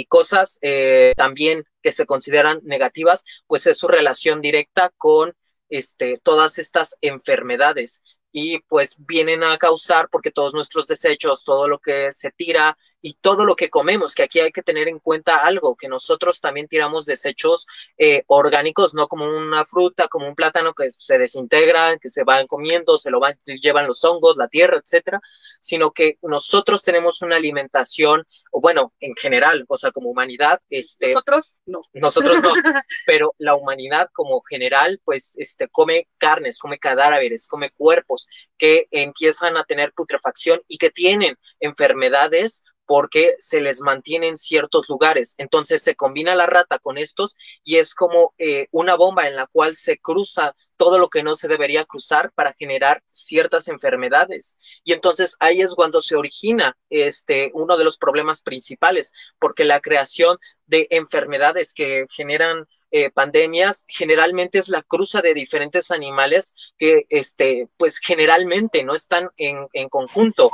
cosas 0.09 0.59
eh, 0.61 1.13
también 1.17 1.65
que 1.81 1.91
se 1.91 2.05
consideran 2.05 2.59
negativas, 2.63 3.25
pues 3.47 3.65
es 3.65 3.77
su 3.77 3.87
relación 3.87 4.41
directa 4.41 4.91
con 4.97 5.33
este, 5.69 6.19
todas 6.19 6.59
estas 6.59 6.97
enfermedades 7.01 8.03
y 8.33 8.59
pues 8.59 8.97
vienen 9.05 9.43
a 9.43 9.57
causar 9.57 10.09
porque 10.11 10.31
todos 10.31 10.53
nuestros 10.53 10.87
desechos, 10.87 11.45
todo 11.45 11.69
lo 11.69 11.79
que 11.79 12.11
se 12.11 12.31
tira 12.31 12.77
y 13.05 13.15
todo 13.15 13.43
lo 13.43 13.57
que 13.57 13.69
comemos, 13.69 14.15
que 14.15 14.23
aquí 14.23 14.39
hay 14.39 14.53
que 14.53 14.63
tener 14.63 14.87
en 14.87 14.97
cuenta 14.97 15.45
algo, 15.45 15.75
que 15.75 15.89
nosotros 15.89 16.39
también 16.39 16.69
tiramos 16.69 17.05
desechos 17.05 17.67
eh, 17.97 18.23
orgánicos, 18.27 18.93
no 18.93 19.09
como 19.09 19.25
una 19.25 19.65
fruta, 19.65 20.07
como 20.07 20.25
un 20.25 20.35
plátano 20.35 20.73
que 20.73 20.89
se 20.89 21.17
desintegra, 21.17 21.97
que 21.97 22.09
se 22.09 22.23
van 22.23 22.47
comiendo, 22.47 22.97
se 22.97 23.11
lo 23.11 23.19
van, 23.19 23.33
llevan 23.43 23.87
los 23.87 24.05
hongos, 24.05 24.37
la 24.37 24.47
tierra, 24.47 24.77
etcétera, 24.77 25.19
sino 25.59 25.91
que 25.91 26.17
nosotros 26.21 26.81
tenemos 26.81 27.21
una 27.21 27.35
alimentación, 27.35 28.25
o 28.51 28.61
bueno, 28.61 28.93
en 29.01 29.13
general, 29.15 29.65
o 29.67 29.77
sea, 29.77 29.91
como 29.91 30.09
humanidad, 30.09 30.61
este. 30.69 31.07
Nosotros 31.07 31.59
no. 31.65 31.81
Nosotros 31.91 32.41
no, 32.41 32.53
pero 33.05 33.35
la 33.37 33.55
humanidad 33.55 34.09
como 34.13 34.41
general, 34.43 35.01
pues, 35.03 35.35
este, 35.37 35.67
come 35.67 36.07
carnes, 36.17 36.57
come 36.57 36.79
cadáveres, 36.79 37.49
come 37.49 37.71
cuerpos 37.71 38.27
que 38.57 38.87
empiezan 38.91 39.57
a 39.57 39.65
tener 39.65 39.91
putrefacción 39.91 40.61
y 40.69 40.77
que 40.77 40.89
tienen 40.89 41.37
enfermedades 41.59 42.63
porque 42.85 43.35
se 43.39 43.61
les 43.61 43.81
mantiene 43.81 44.27
en 44.27 44.37
ciertos 44.37 44.89
lugares. 44.89 45.35
Entonces 45.37 45.81
se 45.81 45.95
combina 45.95 46.35
la 46.35 46.45
rata 46.45 46.79
con 46.79 46.97
estos 46.97 47.35
y 47.63 47.77
es 47.77 47.95
como 47.95 48.33
eh, 48.37 48.67
una 48.71 48.95
bomba 48.95 49.27
en 49.27 49.35
la 49.35 49.47
cual 49.47 49.75
se 49.75 49.97
cruza 49.97 50.55
todo 50.77 50.97
lo 50.97 51.09
que 51.09 51.23
no 51.23 51.33
se 51.33 51.47
debería 51.47 51.85
cruzar 51.85 52.31
para 52.33 52.53
generar 52.53 53.01
ciertas 53.05 53.67
enfermedades. 53.67 54.57
Y 54.83 54.93
entonces 54.93 55.37
ahí 55.39 55.61
es 55.61 55.75
cuando 55.75 56.01
se 56.01 56.15
origina 56.15 56.75
este 56.89 57.51
uno 57.53 57.77
de 57.77 57.83
los 57.83 57.97
problemas 57.97 58.41
principales, 58.41 59.13
porque 59.39 59.63
la 59.63 59.79
creación 59.79 60.37
de 60.65 60.87
enfermedades 60.89 61.73
que 61.73 62.05
generan 62.09 62.67
eh, 62.91 63.09
pandemias 63.09 63.85
generalmente 63.87 64.59
es 64.59 64.69
la 64.69 64.83
cruza 64.83 65.21
de 65.21 65.33
diferentes 65.33 65.89
animales 65.89 66.53
que 66.77 67.05
este 67.09 67.67
pues 67.77 67.97
generalmente 67.97 68.83
no 68.83 68.93
están 68.93 69.29
en, 69.37 69.67
en 69.73 69.89
conjunto 69.89 70.51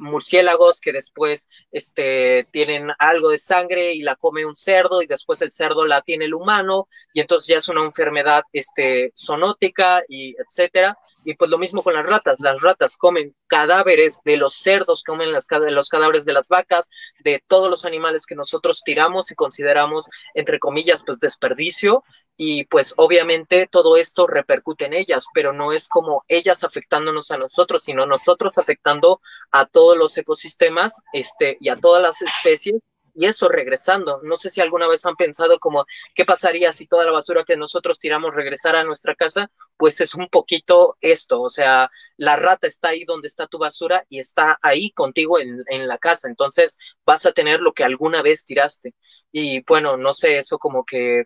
murciélagos 0.00 0.80
que 0.80 0.92
después 0.92 1.48
este, 1.70 2.46
tienen 2.52 2.90
algo 2.98 3.30
de 3.30 3.38
sangre 3.38 3.92
y 3.92 4.02
la 4.02 4.16
come 4.16 4.46
un 4.46 4.56
cerdo 4.56 5.02
y 5.02 5.06
después 5.06 5.42
el 5.42 5.52
cerdo 5.52 5.84
la 5.86 6.02
tiene 6.02 6.26
el 6.26 6.34
humano 6.34 6.88
y 7.12 7.20
entonces 7.20 7.48
ya 7.48 7.58
es 7.58 7.68
una 7.68 7.84
enfermedad 7.84 8.42
este, 8.52 9.12
zoonótica 9.16 10.02
y 10.08 10.34
etcétera. 10.38 10.96
Y 11.24 11.34
pues 11.34 11.50
lo 11.50 11.58
mismo 11.58 11.82
con 11.82 11.94
las 11.94 12.04
ratas. 12.04 12.40
Las 12.40 12.62
ratas 12.62 12.96
comen 12.96 13.34
cadáveres 13.46 14.20
de 14.24 14.36
los 14.36 14.54
cerdos, 14.54 15.04
comen 15.04 15.32
las, 15.32 15.46
los 15.50 15.88
cadáveres 15.88 16.24
de 16.24 16.32
las 16.32 16.48
vacas, 16.48 16.90
de 17.20 17.40
todos 17.46 17.70
los 17.70 17.84
animales 17.84 18.26
que 18.26 18.34
nosotros 18.34 18.82
tiramos 18.82 19.30
y 19.30 19.36
consideramos, 19.36 20.08
entre 20.34 20.58
comillas, 20.58 21.04
pues 21.04 21.20
desperdicio. 21.20 22.02
Y 22.36 22.64
pues 22.64 22.94
obviamente 22.96 23.68
todo 23.70 23.96
esto 23.96 24.26
repercute 24.26 24.86
en 24.86 24.94
ellas, 24.94 25.26
pero 25.34 25.52
no 25.52 25.72
es 25.72 25.86
como 25.88 26.24
ellas 26.28 26.64
afectándonos 26.64 27.30
a 27.30 27.38
nosotros, 27.38 27.82
sino 27.82 28.06
nosotros 28.06 28.58
afectando 28.58 29.20
a 29.50 29.66
todos 29.66 29.96
los 29.96 30.16
ecosistemas 30.18 31.02
este, 31.12 31.56
y 31.60 31.68
a 31.68 31.76
todas 31.76 32.02
las 32.02 32.22
especies 32.22 32.80
y 33.14 33.26
eso 33.26 33.48
regresando. 33.48 34.20
No 34.22 34.36
sé 34.36 34.48
si 34.48 34.60
alguna 34.60 34.88
vez 34.88 35.04
han 35.06 35.16
pensado 35.16 35.58
como 35.58 35.84
qué 36.14 36.24
pasaría 36.24 36.72
si 36.72 36.86
toda 36.86 37.04
la 37.04 37.12
basura 37.12 37.44
que 37.44 37.56
nosotros 37.56 37.98
tiramos 37.98 38.34
regresara 38.34 38.80
a 38.80 38.84
nuestra 38.84 39.14
casa, 39.14 39.50
pues 39.76 40.00
es 40.00 40.14
un 40.14 40.28
poquito 40.28 40.96
esto, 41.00 41.42
o 41.42 41.48
sea, 41.48 41.90
la 42.16 42.36
rata 42.36 42.66
está 42.66 42.88
ahí 42.88 43.04
donde 43.04 43.28
está 43.28 43.46
tu 43.46 43.58
basura 43.58 44.04
y 44.08 44.18
está 44.20 44.58
ahí 44.62 44.92
contigo 44.92 45.38
en, 45.38 45.62
en 45.68 45.88
la 45.88 45.98
casa, 45.98 46.28
entonces 46.28 46.78
vas 47.04 47.26
a 47.26 47.32
tener 47.32 47.60
lo 47.60 47.72
que 47.72 47.84
alguna 47.84 48.22
vez 48.22 48.44
tiraste. 48.44 48.94
Y 49.30 49.62
bueno, 49.64 49.96
no 49.96 50.12
sé, 50.12 50.38
eso 50.38 50.58
como 50.58 50.84
que 50.84 51.24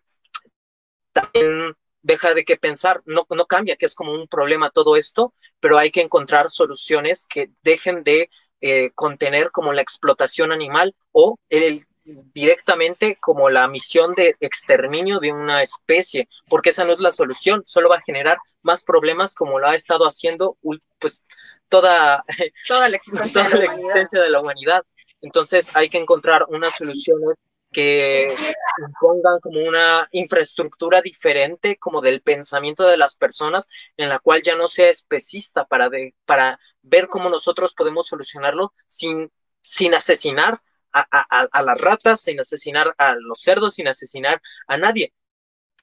también 1.17 1.75
deja 2.03 2.35
de 2.35 2.45
que 2.45 2.57
pensar, 2.57 3.03
no, 3.05 3.27
no 3.29 3.47
cambia, 3.47 3.77
que 3.77 3.87
es 3.87 3.95
como 3.95 4.13
un 4.13 4.29
problema 4.29 4.71
todo 4.71 4.97
esto, 4.97 5.35
pero 5.61 5.79
hay 5.79 5.91
que 5.91 6.03
encontrar 6.03 6.51
soluciones 6.51 7.27
que 7.27 7.51
dejen 7.63 8.05
de 8.05 8.31
eh, 8.61 8.91
contener 8.95 9.51
como 9.51 9.73
la 9.73 9.83
explotación 9.83 10.53
animal 10.53 10.95
o 11.13 11.39
el, 11.49 11.85
directamente 12.05 13.17
como 13.21 13.51
la 13.51 13.67
misión 13.67 14.15
de 14.15 14.37
exterminio 14.41 15.19
de 15.19 15.33
una 15.33 15.63
especie, 15.63 16.29
porque 16.49 16.71
esa 16.71 16.85
no 16.85 16.93
es 16.93 17.01
la 17.01 17.13
solución, 17.13 17.63
solo 17.65 17.89
va 17.89 17.97
a 17.97 18.03
generar 18.03 18.39
más 18.63 18.85
problemas 18.85 19.35
como 19.35 19.59
lo 19.59 19.67
ha 19.67 19.75
estado 19.75 20.05
haciendo 20.07 20.57
pues 20.99 21.25
toda, 21.69 22.25
toda 22.69 22.89
la 22.89 22.97
existencia, 22.97 23.43
toda 23.49 23.59
la 23.59 23.65
existencia 23.65 24.23
de 24.23 24.31
la 24.31 24.41
humanidad. 24.41 24.85
Entonces 25.23 25.71
hay 25.75 25.89
que 25.89 25.99
encontrar 25.99 26.47
una 26.49 26.71
solución 26.71 27.19
que 27.73 28.35
pongan 29.01 29.41
como 29.41 29.63
una 29.63 30.09
infraestructura 30.13 31.03
diferente 31.03 31.77
como 31.77 32.01
del 32.01 32.23
pensamiento 32.23 32.87
de 32.87 32.97
las 32.97 33.17
personas 33.17 33.69
en 33.97 34.09
la 34.09 34.19
cual 34.19 34.43
ya 34.43 34.57
no 34.57 34.69
sea 34.69 34.89
especista 34.89 35.65
para, 35.67 35.89
de, 35.89 36.15
para 36.25 36.59
ver 36.83 37.09
cómo 37.09 37.29
nosotros 37.29 37.75
podemos 37.75 38.07
solucionarlo 38.07 38.73
sin, 38.87 39.31
sin 39.61 39.95
asesinar 39.95 40.63
a, 40.93 41.49
a, 41.53 41.63
las 41.63 41.79
ratas, 41.79 42.23
sin 42.23 42.41
asesinar 42.41 42.95
a 42.97 43.15
los 43.15 43.43
cerdos, 43.43 43.75
sin 43.75 43.89
asesinar 43.89 44.41
a 44.67 44.79
nadie. 44.79 45.13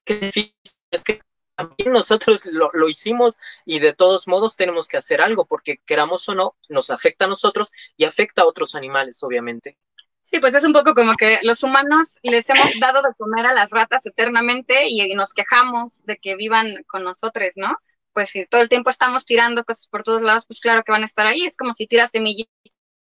es 0.06 1.04
que 1.04 1.22
también 1.56 1.94
nosotros 1.94 2.48
lo, 2.48 2.72
lo, 2.74 2.90
hicimos 2.90 3.38
y 3.64 3.78
de 3.78 3.94
todos 3.94 4.28
modos 4.28 4.56
tenemos 4.58 4.88
que 4.88 4.98
hacer 4.98 5.22
algo 5.22 5.46
porque 5.46 5.78
queramos 5.86 6.28
o 6.30 6.34
no, 6.34 6.56
nos 6.68 6.90
afecta 6.90 7.26
a 7.26 7.28
nosotros 7.28 7.72
y 7.96 8.06
afecta 8.06 8.42
a 8.42 8.48
otros 8.48 8.74
animales, 8.74 9.22
obviamente. 9.22 9.78
Sí, 10.24 10.40
pues 10.40 10.54
es 10.56 10.64
un 10.64 10.72
poco 10.72 10.94
como 10.94 11.16
que 11.16 11.40
los 11.44 11.64
humanos 11.64 12.18
les 12.24 12.50
hemos 12.50 12.80
dado 12.80 13.02
de 13.02 13.14
comer 13.18 13.46
a 13.46 13.54
las 13.54 13.70
ratas 13.70 14.06
eternamente 14.06 14.88
y 14.88 15.14
nos 15.16 15.34
quejamos 15.34 16.04
de 16.06 16.18
que 16.18 16.38
vivan 16.38 16.76
con 16.88 17.04
nosotros, 17.04 17.54
¿no? 17.58 17.76
Pues 18.14 18.30
si 18.30 18.46
todo 18.46 18.62
el 18.62 18.70
tiempo 18.70 18.90
estamos 18.90 19.26
tirando 19.26 19.66
cosas 19.66 19.88
por 19.88 20.04
todos 20.04 20.22
lados, 20.22 20.46
pues 20.46 20.62
claro 20.62 20.84
que 20.84 20.94
van 20.94 21.02
a 21.02 21.06
estar 21.06 21.28
ahí. 21.28 21.44
Es 21.46 21.58
como 21.58 21.74
si 21.74 21.88
tiras 21.88 22.12
semillas, 22.12 22.48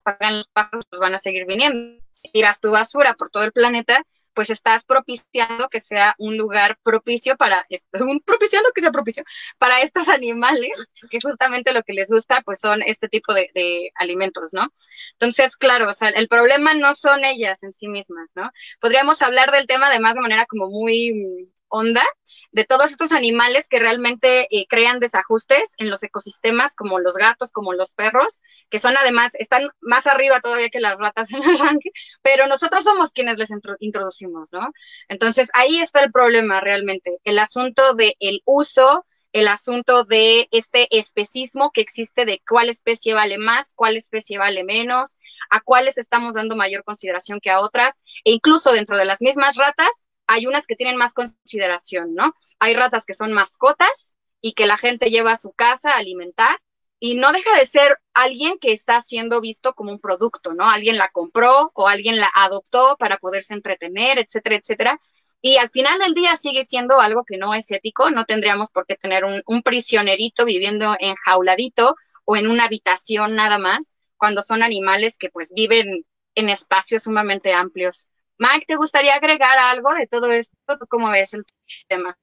pagan 0.04 0.38
los 0.38 0.48
pájaros, 0.48 0.86
pues 0.90 1.00
van 1.00 1.14
a 1.14 1.20
seguir 1.20 1.46
viniendo. 1.46 2.02
Si 2.10 2.32
tiras 2.32 2.60
tu 2.60 2.72
basura 2.72 3.14
por 3.14 3.30
todo 3.30 3.44
el 3.44 3.52
planeta, 3.52 4.04
pues 4.34 4.50
estás 4.50 4.86
propiciando 4.86 5.70
que 5.70 5.80
sea 5.80 6.16
un 6.18 6.38
lugar 6.38 6.78
propicio 6.84 7.38
para, 7.38 7.66
un, 8.02 8.22
propiciando 8.22 8.70
que 8.74 8.82
sea 8.82 8.92
propicio 8.92 9.24
para 9.58 9.82
estos 9.82 10.10
animales, 10.10 10.72
que 11.10 11.20
justamente 11.22 11.74
lo 11.74 11.84
que 11.84 11.94
les 11.94 12.10
gusta, 12.10 12.42
pues 12.44 12.60
son 12.60 12.82
este 12.84 13.10
tipo 13.10 13.34
de, 13.34 13.50
de 13.54 13.92
alimentos, 13.96 14.54
¿no? 14.54 14.68
Entonces, 15.14 15.58
claro, 15.58 15.90
o 15.90 15.94
sea, 15.94 16.10
el 16.10 16.28
problema 16.28 16.74
no 16.74 16.94
son 16.94 17.26
ellas 17.26 17.64
en 17.64 17.72
sí 17.72 17.88
mismas, 17.88 18.30
¿no? 18.36 18.52
Podríamos 18.80 19.22
hablar 19.22 19.52
del 19.52 19.68
tema 19.68 19.88
además 19.88 20.16
de 20.16 20.22
manera 20.22 20.46
como 20.46 20.70
muy 20.70 21.52
onda 21.72 22.04
de 22.52 22.66
todos 22.66 22.92
estos 22.92 23.12
animales 23.14 23.68
que 23.70 23.80
realmente 23.80 24.48
eh, 24.52 24.66
crean 24.68 25.00
desajustes 25.00 25.74
en 25.78 25.90
los 25.90 26.04
ecosistemas, 26.04 26.76
como 26.76 27.00
los 27.00 27.16
gatos, 27.16 27.52
como 27.52 27.74
los 27.74 27.94
perros, 27.94 28.42
que 28.70 28.78
son 28.80 28.98
además, 28.98 29.36
están 29.36 29.70
más 29.80 30.06
arriba 30.06 30.42
todavía 30.42 30.70
que 30.70 30.82
las 30.82 31.00
ratas 31.00 31.32
en 31.32 31.44
el 31.44 31.58
ranking, 31.60 31.92
pero 32.22 32.48
nosotros 32.48 32.84
somos 32.84 33.14
quienes 33.14 33.38
les 33.38 33.50
introducimos, 33.80 34.50
¿no? 34.52 34.72
Entonces 35.08 35.50
ahí 35.54 35.80
está 35.80 36.04
el 36.04 36.12
problema 36.12 36.60
realmente, 36.60 37.18
el 37.24 37.40
asunto 37.40 37.94
del 37.94 38.16
el 38.20 38.42
uso, 38.46 39.06
el 39.34 39.48
asunto 39.48 40.04
de 40.04 40.50
este 40.52 40.88
especismo 40.96 41.72
que 41.72 41.80
existe 41.80 42.26
de 42.26 42.42
cuál 42.48 42.70
especie 42.70 43.14
vale 43.14 43.38
más, 43.38 43.74
cuál 43.76 43.96
especie 43.96 44.38
vale 44.38 44.66
menos, 44.66 45.18
a 45.50 45.62
cuáles 45.62 45.98
estamos 45.98 46.36
dando 46.36 46.58
mayor 46.58 46.84
consideración 46.84 47.40
que 47.40 47.50
a 47.50 47.62
otras, 47.62 48.04
e 48.26 48.32
incluso 48.32 48.74
dentro 48.74 48.98
de 48.98 49.06
las 49.06 49.22
mismas 49.22 49.56
ratas 49.56 50.08
hay 50.32 50.48
unas 50.48 50.66
que 50.66 50.76
tienen 50.76 50.96
más 50.96 51.14
consideración, 51.14 52.16
¿no? 52.16 52.34
Hay 52.60 52.74
ratas 52.74 53.06
que 53.06 53.14
son 53.14 53.34
mascotas 53.34 54.16
y 54.40 54.54
que 54.54 54.66
la 54.66 54.78
gente 54.78 55.10
lleva 55.10 55.34
a 55.34 55.38
su 55.38 55.52
casa 55.52 55.92
a 55.92 55.98
alimentar 55.98 56.58
y 57.00 57.16
no 57.16 57.34
deja 57.34 57.58
de 57.58 57.66
ser 57.66 57.98
alguien 58.14 58.60
que 58.60 58.72
está 58.72 59.02
siendo 59.02 59.42
visto 59.42 59.74
como 59.74 59.92
un 59.92 60.00
producto, 60.00 60.54
¿no? 60.54 60.70
Alguien 60.70 60.98
la 60.98 61.10
compró 61.10 61.72
o 61.74 61.88
alguien 61.88 62.18
la 62.18 62.32
adoptó 62.34 62.96
para 62.98 63.18
poderse 63.18 63.54
entretener, 63.54 64.20
etcétera, 64.20 64.56
etcétera. 64.56 65.02
Y 65.42 65.58
al 65.58 65.70
final 65.70 66.00
del 66.00 66.14
día 66.14 66.36
sigue 66.36 66.64
siendo 66.64 67.02
algo 67.02 67.26
que 67.26 67.38
no 67.38 67.54
es 67.54 67.70
ético, 67.72 68.10
no 68.12 68.26
tendríamos 68.26 68.72
por 68.72 68.86
qué 68.86 68.96
tener 68.96 69.24
un, 69.26 69.64
prisionerito 69.64 70.46
viviendo 70.46 70.96
enjauladito 71.00 71.96
o 72.24 72.38
en 72.38 72.48
una 72.48 72.66
habitación 72.66 73.36
nada 73.36 73.58
más, 73.58 73.96
cuando 74.16 74.44
son 74.44 74.64
animales 74.64 75.18
que 75.18 75.30
pues 75.30 75.52
viven 75.54 76.06
en 76.36 76.50
espacios 76.50 77.04
sumamente 77.04 77.52
amplios. 77.54 78.08
Mike, 78.42 78.66
¿te 78.68 78.76
gustaría 78.76 79.14
agregar 79.14 79.56
algo 79.60 79.94
de 79.94 80.08
todo 80.08 80.32
esto? 80.32 80.58
¿Tú 80.66 80.88
cómo 80.90 81.12
ves 81.12 81.36
el 81.36 81.44
tema? 81.88 82.18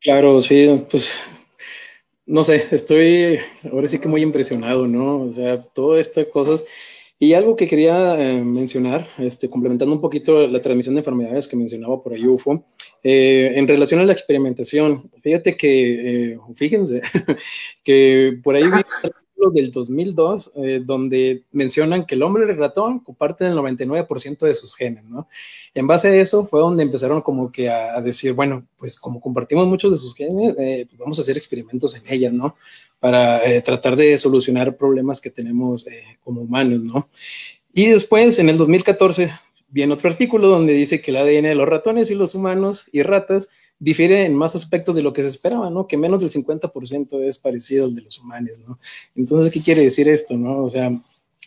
Claro, 0.00 0.40
sí, 0.40 0.86
pues 0.88 1.24
no 2.26 2.44
sé, 2.44 2.68
estoy 2.70 3.40
ahora 3.72 3.88
sí 3.88 3.98
que 3.98 4.06
muy 4.06 4.22
impresionado, 4.22 4.86
¿no? 4.86 5.22
O 5.22 5.32
sea, 5.32 5.60
todas 5.60 6.06
estas 6.06 6.26
cosas. 6.26 6.64
Y 7.18 7.34
algo 7.34 7.56
que 7.56 7.66
quería 7.66 8.14
eh, 8.20 8.44
mencionar, 8.44 9.08
este, 9.18 9.48
complementando 9.48 9.96
un 9.96 10.00
poquito 10.00 10.46
la 10.46 10.60
transmisión 10.60 10.94
de 10.94 11.00
enfermedades 11.00 11.48
que 11.48 11.56
mencionaba 11.56 12.00
por 12.00 12.12
ahí 12.12 12.24
UFO, 12.24 12.64
eh, 13.02 13.54
en 13.56 13.66
relación 13.66 13.98
a 13.98 14.04
la 14.04 14.12
experimentación, 14.12 15.10
fíjate 15.24 15.56
que, 15.56 16.34
eh, 16.34 16.38
fíjense, 16.54 17.02
que 17.82 18.38
por 18.44 18.54
ahí 18.54 18.62
vi 18.62 18.80
del 19.52 19.70
2002, 19.70 20.52
eh, 20.56 20.82
donde 20.84 21.44
mencionan 21.52 22.06
que 22.06 22.14
el 22.14 22.22
hombre 22.22 22.46
y 22.46 22.50
el 22.50 22.56
ratón 22.56 23.00
comparten 23.00 23.48
el 23.48 23.58
99% 23.58 24.46
de 24.46 24.54
sus 24.54 24.74
genes, 24.74 25.04
¿no? 25.04 25.28
En 25.74 25.86
base 25.86 26.08
a 26.08 26.14
eso 26.14 26.44
fue 26.44 26.60
donde 26.60 26.82
empezaron 26.82 27.20
como 27.20 27.50
que 27.52 27.68
a, 27.68 28.00
decir, 28.00 28.32
bueno, 28.32 28.66
pues 28.76 28.98
como 28.98 29.20
compartimos 29.20 29.66
muchos 29.66 29.92
de 29.92 29.98
sus 29.98 30.14
genes, 30.14 30.54
eh, 30.58 30.86
pues 30.88 30.98
vamos 30.98 31.18
a 31.18 31.22
hacer 31.22 31.36
experimentos 31.36 31.94
en 31.94 32.02
ellas, 32.08 32.32
¿no? 32.32 32.56
Para 32.98 33.44
eh, 33.44 33.60
tratar 33.60 33.96
de 33.96 34.16
solucionar 34.18 34.76
problemas 34.76 35.20
que 35.20 35.30
tenemos 35.30 35.84
como 36.22 36.42
humanos, 36.42 36.80
¿no? 36.80 37.08
Y 37.72 37.88
después, 37.88 38.38
en 38.38 38.48
el 38.48 38.56
2014, 38.56 39.30
viene 39.68 39.92
otro 39.92 40.08
artículo 40.08 40.48
donde 40.48 40.72
dice 40.72 41.00
que 41.00 41.10
el 41.10 41.16
ADN 41.16 41.48
de 41.48 41.54
los 41.56 41.68
ratones 41.68 42.10
y 42.10 42.14
los 42.14 42.34
humanos 42.34 42.86
y 42.92 43.02
ratas 43.02 43.48
difiere 43.84 44.24
en 44.24 44.34
más 44.34 44.54
aspectos 44.54 44.96
de 44.96 45.02
lo 45.02 45.12
que 45.12 45.22
se 45.22 45.28
esperaba, 45.28 45.68
¿no? 45.68 45.86
Que 45.86 45.98
menos 45.98 46.20
del 46.20 46.30
50% 46.30 47.20
es 47.22 47.38
parecido 47.38 47.84
al 47.84 47.94
de 47.94 48.00
los 48.00 48.18
humanos, 48.18 48.58
¿no? 48.66 48.78
Entonces, 49.14 49.52
¿qué 49.52 49.60
quiere 49.60 49.82
decir 49.82 50.08
esto, 50.08 50.36
no? 50.36 50.64
O 50.64 50.70
sea, 50.70 50.90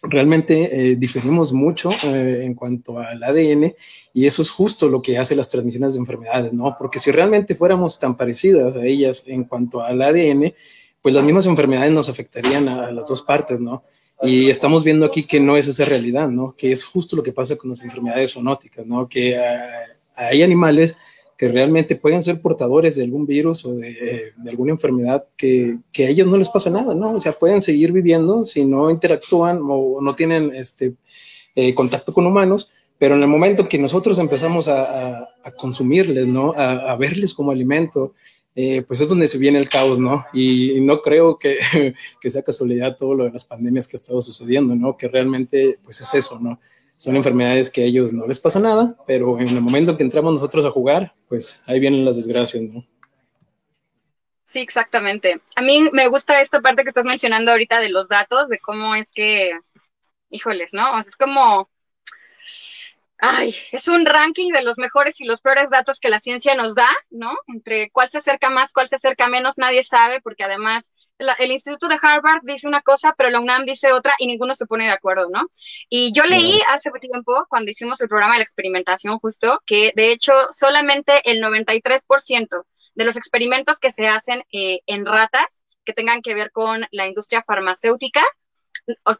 realmente 0.04 0.91
eh, 0.91 0.95
diferimos 0.95 1.52
mucho 1.52 1.89
eh, 2.04 2.43
en 2.43 2.54
cuanto 2.54 3.00
al 3.00 3.23
ADN 3.23 3.73
y 4.13 4.28
eso 4.28 4.43
es 4.43 4.52
justo 4.52 4.88
lo 4.88 5.02
que 5.02 5.17
hace 5.17 5.36
las 5.36 5.50
transmisiones 5.50 5.95
de 5.95 6.00
enfermedades, 6.00 6.54
¿no? 6.54 6.76
Porque 6.78 7.00
si 7.00 7.10
realmente 7.10 7.56
fuéramos 7.56 7.97
tan 7.97 8.15
parecidas 8.15 8.76
a 8.76 8.86
ellas 8.86 9.23
en 9.26 9.45
cuanto 9.45 9.82
al 9.82 10.00
ADN, 10.00 10.54
pues 11.02 11.15
las 11.15 11.23
mismas 11.23 11.47
enfermedades 11.47 11.91
nos 11.91 12.08
afectarían 12.08 12.69
a, 12.69 12.91
las 12.91 13.10
dos 13.10 13.23
partes, 13.23 13.60
¿no? 13.60 13.84
Y 14.21 14.52
estamos 14.52 14.84
viendo 14.84 15.08
aquí 15.08 15.23
que 15.23 15.39
no 15.39 15.58
es 15.58 15.67
esa 15.67 15.86
realidad, 15.86 16.28
¿no? 16.30 16.54
Que 16.56 16.71
es 16.71 16.84
justo 16.84 17.15
lo 17.15 17.23
que 17.23 17.32
pasa 17.32 17.56
con 17.56 17.71
las 17.71 17.82
enfermedades 17.82 18.34
zoonóticas, 18.34 18.86
¿no? 18.86 19.10
Que 19.10 19.32
eh, 19.32 19.39
hay 20.15 20.43
animales 20.43 20.95
que 21.38 21.47
realmente 21.47 21.95
pueden 21.95 22.23
ser 22.23 22.41
portadores 22.41 22.95
de 22.95 23.04
algún 23.04 23.28
virus 23.28 23.63
o 23.63 23.76
de, 23.76 24.34
alguna 24.47 24.71
enfermedad 24.71 25.26
que, 25.38 25.78
que, 25.91 26.08
a 26.08 26.10
ellos 26.10 26.26
no 26.28 26.36
les 26.36 26.50
pasa 26.50 26.71
nada, 26.71 26.95
¿no? 26.95 27.12
O 27.12 27.21
sea, 27.21 27.34
pueden 27.34 27.62
seguir 27.62 27.91
viviendo 27.91 28.43
si 28.43 28.65
no 28.65 28.89
interactúan 28.89 29.60
o 29.62 30.02
no 30.02 30.15
tienen 30.15 30.54
este, 30.56 30.93
eh, 31.56 31.76
contacto 31.76 32.12
con 32.12 32.26
humanos, 32.26 32.69
pero 32.97 33.13
en 33.13 33.21
el 33.21 33.28
momento 33.28 33.69
que 33.69 33.78
nosotros 33.78 34.17
empezamos 34.17 34.67
a, 34.67 35.30
a, 35.43 35.52
consumirles, 35.52 36.26
¿no? 36.26 36.54
A, 36.58 36.95
verles 36.95 37.36
como 37.36 37.52
alimento, 37.52 38.15
eh, 38.56 38.82
pues 38.82 39.02
es 39.02 39.10
donde 39.10 39.28
se 39.28 39.38
viene 39.38 39.60
el 39.60 39.69
caos, 39.69 40.00
¿no? 40.00 40.26
Y, 40.34 40.82
no 40.82 41.02
creo 41.02 41.38
que, 41.38 41.58
que, 42.21 42.30
sea 42.32 42.41
casualidad 42.41 42.97
todo 42.97 43.13
lo 43.13 43.26
de 43.26 43.32
las 43.32 43.45
pandemias 43.45 43.88
que 43.88 43.95
ha 43.95 44.00
estado 44.00 44.23
sucediendo, 44.23 44.76
¿no? 44.76 44.97
Que 44.97 45.08
realmente, 45.08 45.78
pues 45.84 46.02
es 46.02 46.12
eso, 46.15 46.39
¿no? 46.39 46.60
Son 46.97 47.15
enfermedades 47.15 47.69
que 47.69 47.83
a 47.83 47.86
ellos 47.86 48.12
no 48.12 48.27
les 48.27 48.39
pasa 48.39 48.60
nada, 48.60 48.95
pero 49.05 49.39
en 49.39 49.49
el 49.49 49.62
momento 49.62 49.95
que 49.95 50.03
entramos 50.03 50.33
nosotros 50.33 50.65
a 50.65 50.71
jugar, 50.71 51.13
pues 51.29 51.63
ahí 51.67 51.79
vienen 51.79 52.03
las 52.03 52.15
desgracias, 52.15 52.63
¿no? 52.63 52.86
Sí, 54.43 54.60
exactamente. 54.60 55.41
A 55.55 55.62
mí 55.62 55.89
me 55.91 56.07
gusta 56.07 56.41
esta 56.41 56.60
parte 56.60 56.83
que 56.83 56.89
estás 56.89 57.05
mencionando 57.05 57.51
ahorita 57.51 57.79
de 57.79 57.89
los 57.89 58.07
datos, 58.07 58.49
de 58.49 58.57
cómo 58.60 58.95
es 58.95 59.13
que, 59.13 59.60
híjoles, 60.29 60.73
¿no? 60.73 60.89
O 60.89 61.01
sea, 61.01 61.10
es 61.10 61.15
como, 61.15 61.69
ay, 63.19 63.53
es 63.71 63.88
un 63.88 64.05
ranking 64.05 64.51
de 64.51 64.63
los 64.63 64.77
mejores 64.77 65.21
y 65.21 65.25
los 65.25 65.41
peores 65.41 65.69
datos 65.69 65.99
que 65.99 66.10
la 66.10 66.19
ciencia 66.19 66.55
nos 66.55 66.75
da, 66.75 66.89
¿no? 67.12 67.38
Entre 67.47 67.91
cuál 67.91 68.10
se 68.10 68.19
acerca 68.19 68.49
más, 68.49 68.73
cuál 68.73 68.88
se 68.88 68.95
acerca 68.95 69.27
menos, 69.27 69.57
nadie 69.57 69.83
sabe, 69.83 70.21
porque 70.21 70.45
además 70.45 70.93
el 71.17 71.51
Instituto 71.51 71.88
de 71.88 71.97
Harvard 72.01 72.41
dice 72.43 72.67
una 72.67 72.82
cosa, 72.82 73.13
pero 73.17 73.30
la 73.30 73.39
UNAM 73.39 73.65
dice 73.65 73.91
otra 73.91 74.13
y 74.19 74.27
ninguno 74.27 74.53
se 74.53 74.65
pone 74.65 74.86
de 74.86 74.91
acuerdo, 74.91 75.30
¿no? 75.30 75.47
Y 75.89 76.12
yo 76.13 76.23
leí 76.25 76.62
hace 76.67 76.91
tiempo, 76.99 77.45
cuando 77.49 77.71
hicimos 77.71 78.01
el 78.01 78.08
programa 78.08 78.34
de 78.34 78.39
la 78.39 78.43
experimentación 78.43 79.19
justo, 79.19 79.62
que 79.65 79.91
de 79.95 80.12
hecho 80.12 80.34
solamente 80.51 81.30
el 81.30 81.41
93% 81.41 82.65
de 82.95 83.06
los 83.06 83.15
experimentos 83.15 83.80
que 83.80 83.91
se 83.91 84.08
hacen 84.08 84.43
eh, 84.51 84.80
en 84.88 85.06
ratas 85.06 85.65
que 85.86 85.93
tengan 85.93 86.21
que 86.21 86.34
ver 86.34 86.51
con 86.51 86.86
la 86.91 87.08
industria 87.08 87.43
farmacéutica 87.45 88.23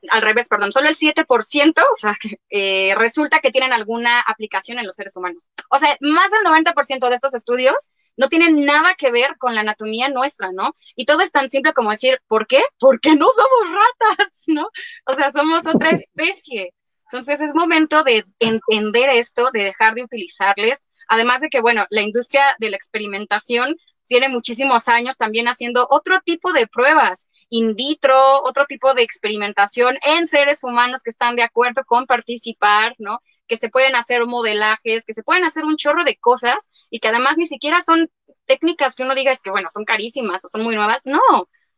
al 0.10 0.22
revés, 0.22 0.48
perdón, 0.48 0.72
solo 0.72 0.88
el 0.88 0.96
7%, 0.96 1.84
o 1.92 1.96
sea, 1.96 2.16
que, 2.20 2.40
eh, 2.50 2.96
resulta 2.96 3.40
que 3.40 3.52
tienen 3.52 3.74
alguna 3.74 4.22
aplicación 4.22 4.80
en 4.80 4.86
los 4.86 4.96
seres 4.96 5.16
humanos. 5.18 5.50
O 5.70 5.80
sea, 5.80 5.98
más 6.00 6.32
del 6.32 6.44
90% 6.44 7.10
de 7.10 7.16
estos 7.16 7.34
estudios 7.34 7.92
no 8.18 8.30
tienen 8.30 8.66
nada 8.66 8.96
que 8.98 9.12
ver 9.12 9.38
con 9.38 9.56
la 9.56 9.62
anatomía 9.62 10.10
nuestra, 10.10 10.52
¿no? 10.52 10.76
Y 10.96 11.06
todo 11.06 11.22
es 11.22 11.32
tan 11.32 11.50
simple 11.50 11.74
como 11.74 11.92
decir, 11.92 12.20
¿por 12.28 12.48
qué? 12.48 12.62
Porque 12.80 13.16
no 13.16 13.28
somos 13.30 13.76
ratas, 13.76 14.44
¿no? 14.48 14.68
O 15.06 15.14
sea, 15.14 15.32
somos 15.32 15.66
otra 15.68 15.92
especie. 15.92 16.74
Entonces 17.06 17.40
es 17.40 17.54
momento 17.56 18.04
de 18.04 18.26
entender 18.40 19.10
esto, 19.12 19.50
de 19.54 19.64
dejar 19.64 19.94
de 19.94 20.04
utilizarles. 20.04 20.84
Además 21.08 21.40
de 21.40 21.48
que, 21.50 21.62
bueno, 21.62 21.86
la 21.90 22.02
industria 22.02 22.44
de 22.60 22.70
la 22.70 22.76
experimentación 22.76 23.78
tiene 24.08 24.30
muchísimos 24.30 24.88
años 24.88 25.18
también 25.18 25.48
haciendo 25.48 25.88
otro 25.90 26.20
tipo 26.26 26.54
de 26.54 26.68
pruebas 26.68 27.30
in 27.50 27.76
vitro, 27.76 28.44
otro 28.44 28.66
tipo 28.66 28.94
de 28.94 29.04
experimentación 29.04 29.98
en 30.02 30.26
seres 30.26 30.64
humanos 30.64 31.02
que 31.04 31.10
están 31.10 31.36
de 31.36 31.44
acuerdo 31.44 31.84
con 31.86 32.06
participar, 32.06 32.94
¿no? 32.98 33.20
Que 33.48 33.58
se 33.58 33.70
pueden 33.70 33.96
hacer 33.96 34.26
modelajes, 34.26 35.06
que 35.06 35.14
se 35.14 35.24
pueden 35.24 35.44
hacer 35.44 35.64
un 35.66 35.78
chorro 35.78 36.04
de 36.04 36.18
cosas 36.18 36.72
y 36.90 37.00
que 37.00 37.08
además 37.08 37.38
ni 37.38 37.46
siquiera 37.46 37.82
son 37.82 38.10
técnicas 38.46 38.96
que 38.96 39.04
uno 39.04 39.16
diga 39.16 39.32
es 39.32 39.42
que, 39.42 39.52
bueno, 39.52 39.70
son 39.70 39.86
carísimas 39.86 40.44
o 40.46 40.50
son 40.50 40.64
muy 40.64 40.76
nuevas. 40.76 41.06
No, 41.06 41.22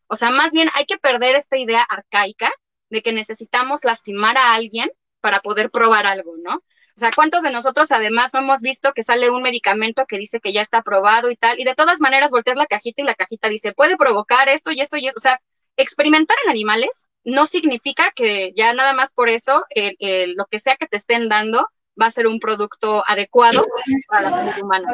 o 0.08 0.16
sea, 0.16 0.32
más 0.32 0.52
bien 0.54 0.70
hay 0.74 0.86
que 0.86 0.98
perder 0.98 1.36
esta 1.36 1.58
idea 1.58 1.84
arcaica 1.84 2.52
de 2.90 3.02
que 3.02 3.14
necesitamos 3.14 3.86
lastimar 3.86 4.38
a 4.38 4.54
alguien 4.54 4.90
para 5.22 5.42
poder 5.42 5.70
probar 5.70 6.08
algo, 6.08 6.34
¿no? 6.44 6.56
O 6.56 7.00
sea, 7.00 7.12
¿cuántos 7.16 7.44
de 7.44 7.52
nosotros 7.52 7.92
además 7.92 8.34
no 8.34 8.42
hemos 8.42 8.60
visto 8.60 8.92
que 8.94 9.04
sale 9.04 9.30
un 9.30 9.42
medicamento 9.42 10.06
que 10.06 10.18
dice 10.18 10.42
que 10.42 10.52
ya 10.52 10.62
está 10.62 10.80
aprobado 10.80 11.32
y 11.32 11.38
tal? 11.38 11.60
Y 11.60 11.64
de 11.64 11.76
todas 11.76 12.02
maneras 12.02 12.32
volteas 12.32 12.58
la 12.58 12.66
cajita 12.66 13.02
y 13.02 13.06
la 13.06 13.16
cajita 13.16 13.48
dice, 13.48 13.72
puede 13.72 13.96
provocar 13.96 14.50
esto 14.50 14.72
y 14.72 14.82
esto 14.82 14.98
y 14.98 15.08
esto. 15.08 15.18
O 15.18 15.22
sea, 15.22 15.40
experimentar 15.82 16.38
en 16.44 16.52
animales 16.52 17.08
no 17.24 17.46
significa 17.46 18.12
que 18.16 18.54
ya 18.56 18.74
nada 18.74 18.94
más 18.94 19.14
por 19.14 19.30
eso 19.30 19.64
lo 19.76 20.46
que 20.46 20.60
sea 20.60 20.76
que 20.78 20.88
te 20.88 20.98
estén 20.98 21.30
dando 21.30 21.68
va 22.02 22.06
a 22.06 22.12
ser 22.12 22.28
un 22.28 22.40
producto 22.40 23.04
adecuado 23.06 23.66
para 24.08 24.22
la 24.22 24.30
salud 24.30 24.54
humana. 24.62 24.92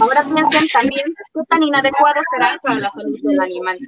Ahora 0.00 0.24
piensen 0.24 0.66
también 0.68 1.04
qué 1.34 1.40
tan 1.48 1.62
inadecuado 1.62 2.20
será 2.30 2.58
para 2.62 2.76
la 2.76 2.88
salud 2.88 3.18
del 3.22 3.40
animal. 3.40 3.78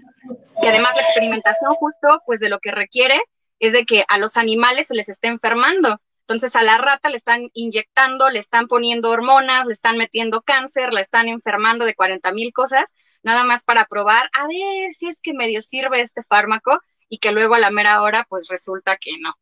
Y 0.62 0.66
además 0.66 0.94
la 0.94 1.03
experimentación 1.03 1.72
justo, 1.76 2.20
pues 2.26 2.38
de 2.38 2.50
lo 2.50 2.59
que 2.59 2.70
requiere 2.70 3.18
es 3.61 3.72
de 3.72 3.87
que 3.87 4.05
a 4.09 4.18
los 4.18 4.37
animales 4.37 4.88
se 4.88 4.94
les 4.94 5.09
esté 5.09 5.29
enfermando. 5.29 6.00
Entonces 6.31 6.55
a 6.55 6.62
la 6.62 6.79
rata 6.79 7.09
le 7.09 7.16
están 7.16 7.51
inyectando, 7.55 8.31
le 8.31 8.38
están 8.38 8.69
poniendo 8.69 9.11
hormonas, 9.11 9.66
le 9.66 9.73
están 9.73 9.99
metiendo 9.99 10.43
cáncer, 10.43 10.93
le 10.93 11.01
están 11.01 11.27
enfermando 11.27 11.85
de 11.85 11.97
40 11.97 12.31
mil 12.31 12.53
cosas, 12.53 12.95
nada 13.25 13.43
más 13.43 13.64
para 13.64 13.87
probar 13.87 14.31
a 14.33 14.47
ver 14.47 14.93
si 14.93 15.09
es 15.09 15.23
que 15.23 15.35
medio 15.35 15.61
sirve 15.61 16.03
este 16.03 16.23
fármaco 16.23 16.79
y 17.09 17.19
que 17.19 17.33
luego 17.33 17.55
a 17.55 17.59
la 17.59 17.73
mera 17.73 18.01
hora 18.01 18.25
pues 18.29 18.47
resulta 18.47 18.97
que 18.97 19.11
no. 19.21 19.35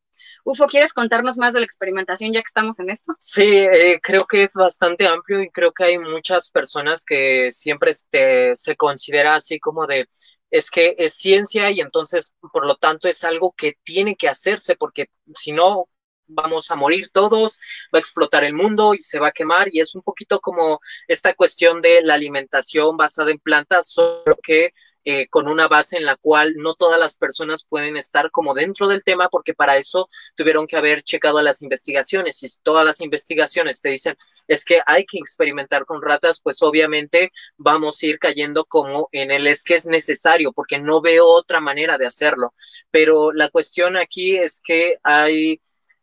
Ufo, 0.45 0.67
¿quieres 0.67 0.95
contarnos 0.95 1.37
más 1.37 1.53
de 1.53 1.59
la 1.59 1.67
experimentación 1.67 2.33
ya 2.33 2.41
que 2.41 2.47
estamos 2.47 2.79
en 2.79 2.89
esto? 2.89 3.13
Sí, 3.19 3.45
eh, 3.45 4.01
creo 4.03 4.25
que 4.25 4.41
es 4.41 4.55
bastante 4.55 5.07
amplio 5.07 5.43
y 5.43 5.51
creo 5.51 5.73
que 5.73 5.85
hay 5.85 5.99
muchas 5.99 6.51
personas 6.51 7.05
que 7.05 7.53
siempre 7.53 7.91
este, 7.91 8.57
se 8.57 8.77
considera 8.77 9.35
así 9.35 9.61
como 9.61 9.87
de, 9.87 10.09
es 10.51 10.71
que 10.71 10.95
es 10.97 11.13
ciencia 11.17 11.71
y 11.71 11.83
entonces, 11.83 12.35
por 12.51 12.65
lo 12.65 12.77
tanto, 12.77 13.11
es 13.11 13.25
algo 13.25 13.53
que 13.55 13.75
tiene 13.85 14.17
que 14.17 14.31
hacerse 14.31 14.75
porque 14.75 15.11
si 15.35 15.53
no, 15.53 15.91
vamos 16.29 16.71
a 16.71 16.77
morir 16.77 17.09
todos, 17.11 17.59
va 17.95 17.99
a 17.99 18.01
explotar 18.01 18.45
el 18.45 18.55
mundo 18.55 18.95
y 18.95 19.01
se 19.01 19.19
va 19.19 19.29
a 19.29 19.33
quemar 19.33 19.69
y 19.73 19.81
es 19.81 19.95
un 19.95 20.03
poquito 20.03 20.41
como 20.41 20.81
esta 21.07 21.35
cuestión 21.35 21.83
de 21.83 22.03
la 22.03 22.15
alimentación 22.15 22.97
basada 22.97 23.31
en 23.31 23.39
plantas, 23.39 23.89
solo 23.91 24.37
que 24.43 24.73
eh, 25.11 25.27
con 25.29 25.49
una 25.49 25.69
base 25.69 25.97
en 25.97 26.05
la 26.05 26.17
cual 26.17 26.55
no 26.57 26.75
todas 26.75 27.01
las 27.01 27.17
personas 27.17 27.65
pueden 27.65 27.97
estar 27.97 28.31
como 28.31 28.53
dentro 28.53 28.89
del 28.89 29.03
tema, 29.03 29.31
porque 29.31 29.55
para 29.55 29.79
eso 29.79 30.11
tuvieron 30.35 30.67
que 30.67 30.77
haber 30.77 31.03
checado 31.03 31.41
las 31.41 31.63
investigaciones. 31.63 32.43
Y 32.43 32.49
si 32.51 32.61
todas 32.63 32.85
las 32.85 33.01
investigaciones 33.01 33.81
te 33.81 33.89
dicen 33.89 34.17
es 34.49 34.67
que 34.67 34.83
hay 34.85 35.07
que 35.07 35.17
experimentar 35.17 35.87
con 35.87 36.03
ratas, 36.03 36.43
pues 36.43 36.61
obviamente 36.63 37.33
vamos 37.57 38.03
a 38.03 38.07
ir 38.07 38.19
cayendo 38.19 38.67
como 38.67 39.09
en 39.13 39.31
el 39.31 39.47
es 39.47 39.65
que 39.65 39.77
es 39.77 39.87
necesario, 39.87 40.53
porque 40.53 40.79
no 40.79 41.01
veo 41.01 41.27
otra 41.27 41.61
manera 41.61 41.97
de 41.97 42.07
hacerlo. 42.07 42.53
Pero 42.91 43.33
la 43.33 43.49
cuestión 43.49 43.97
aquí 43.97 44.37
es 44.37 44.61
que 44.63 44.99
hay 45.03 45.59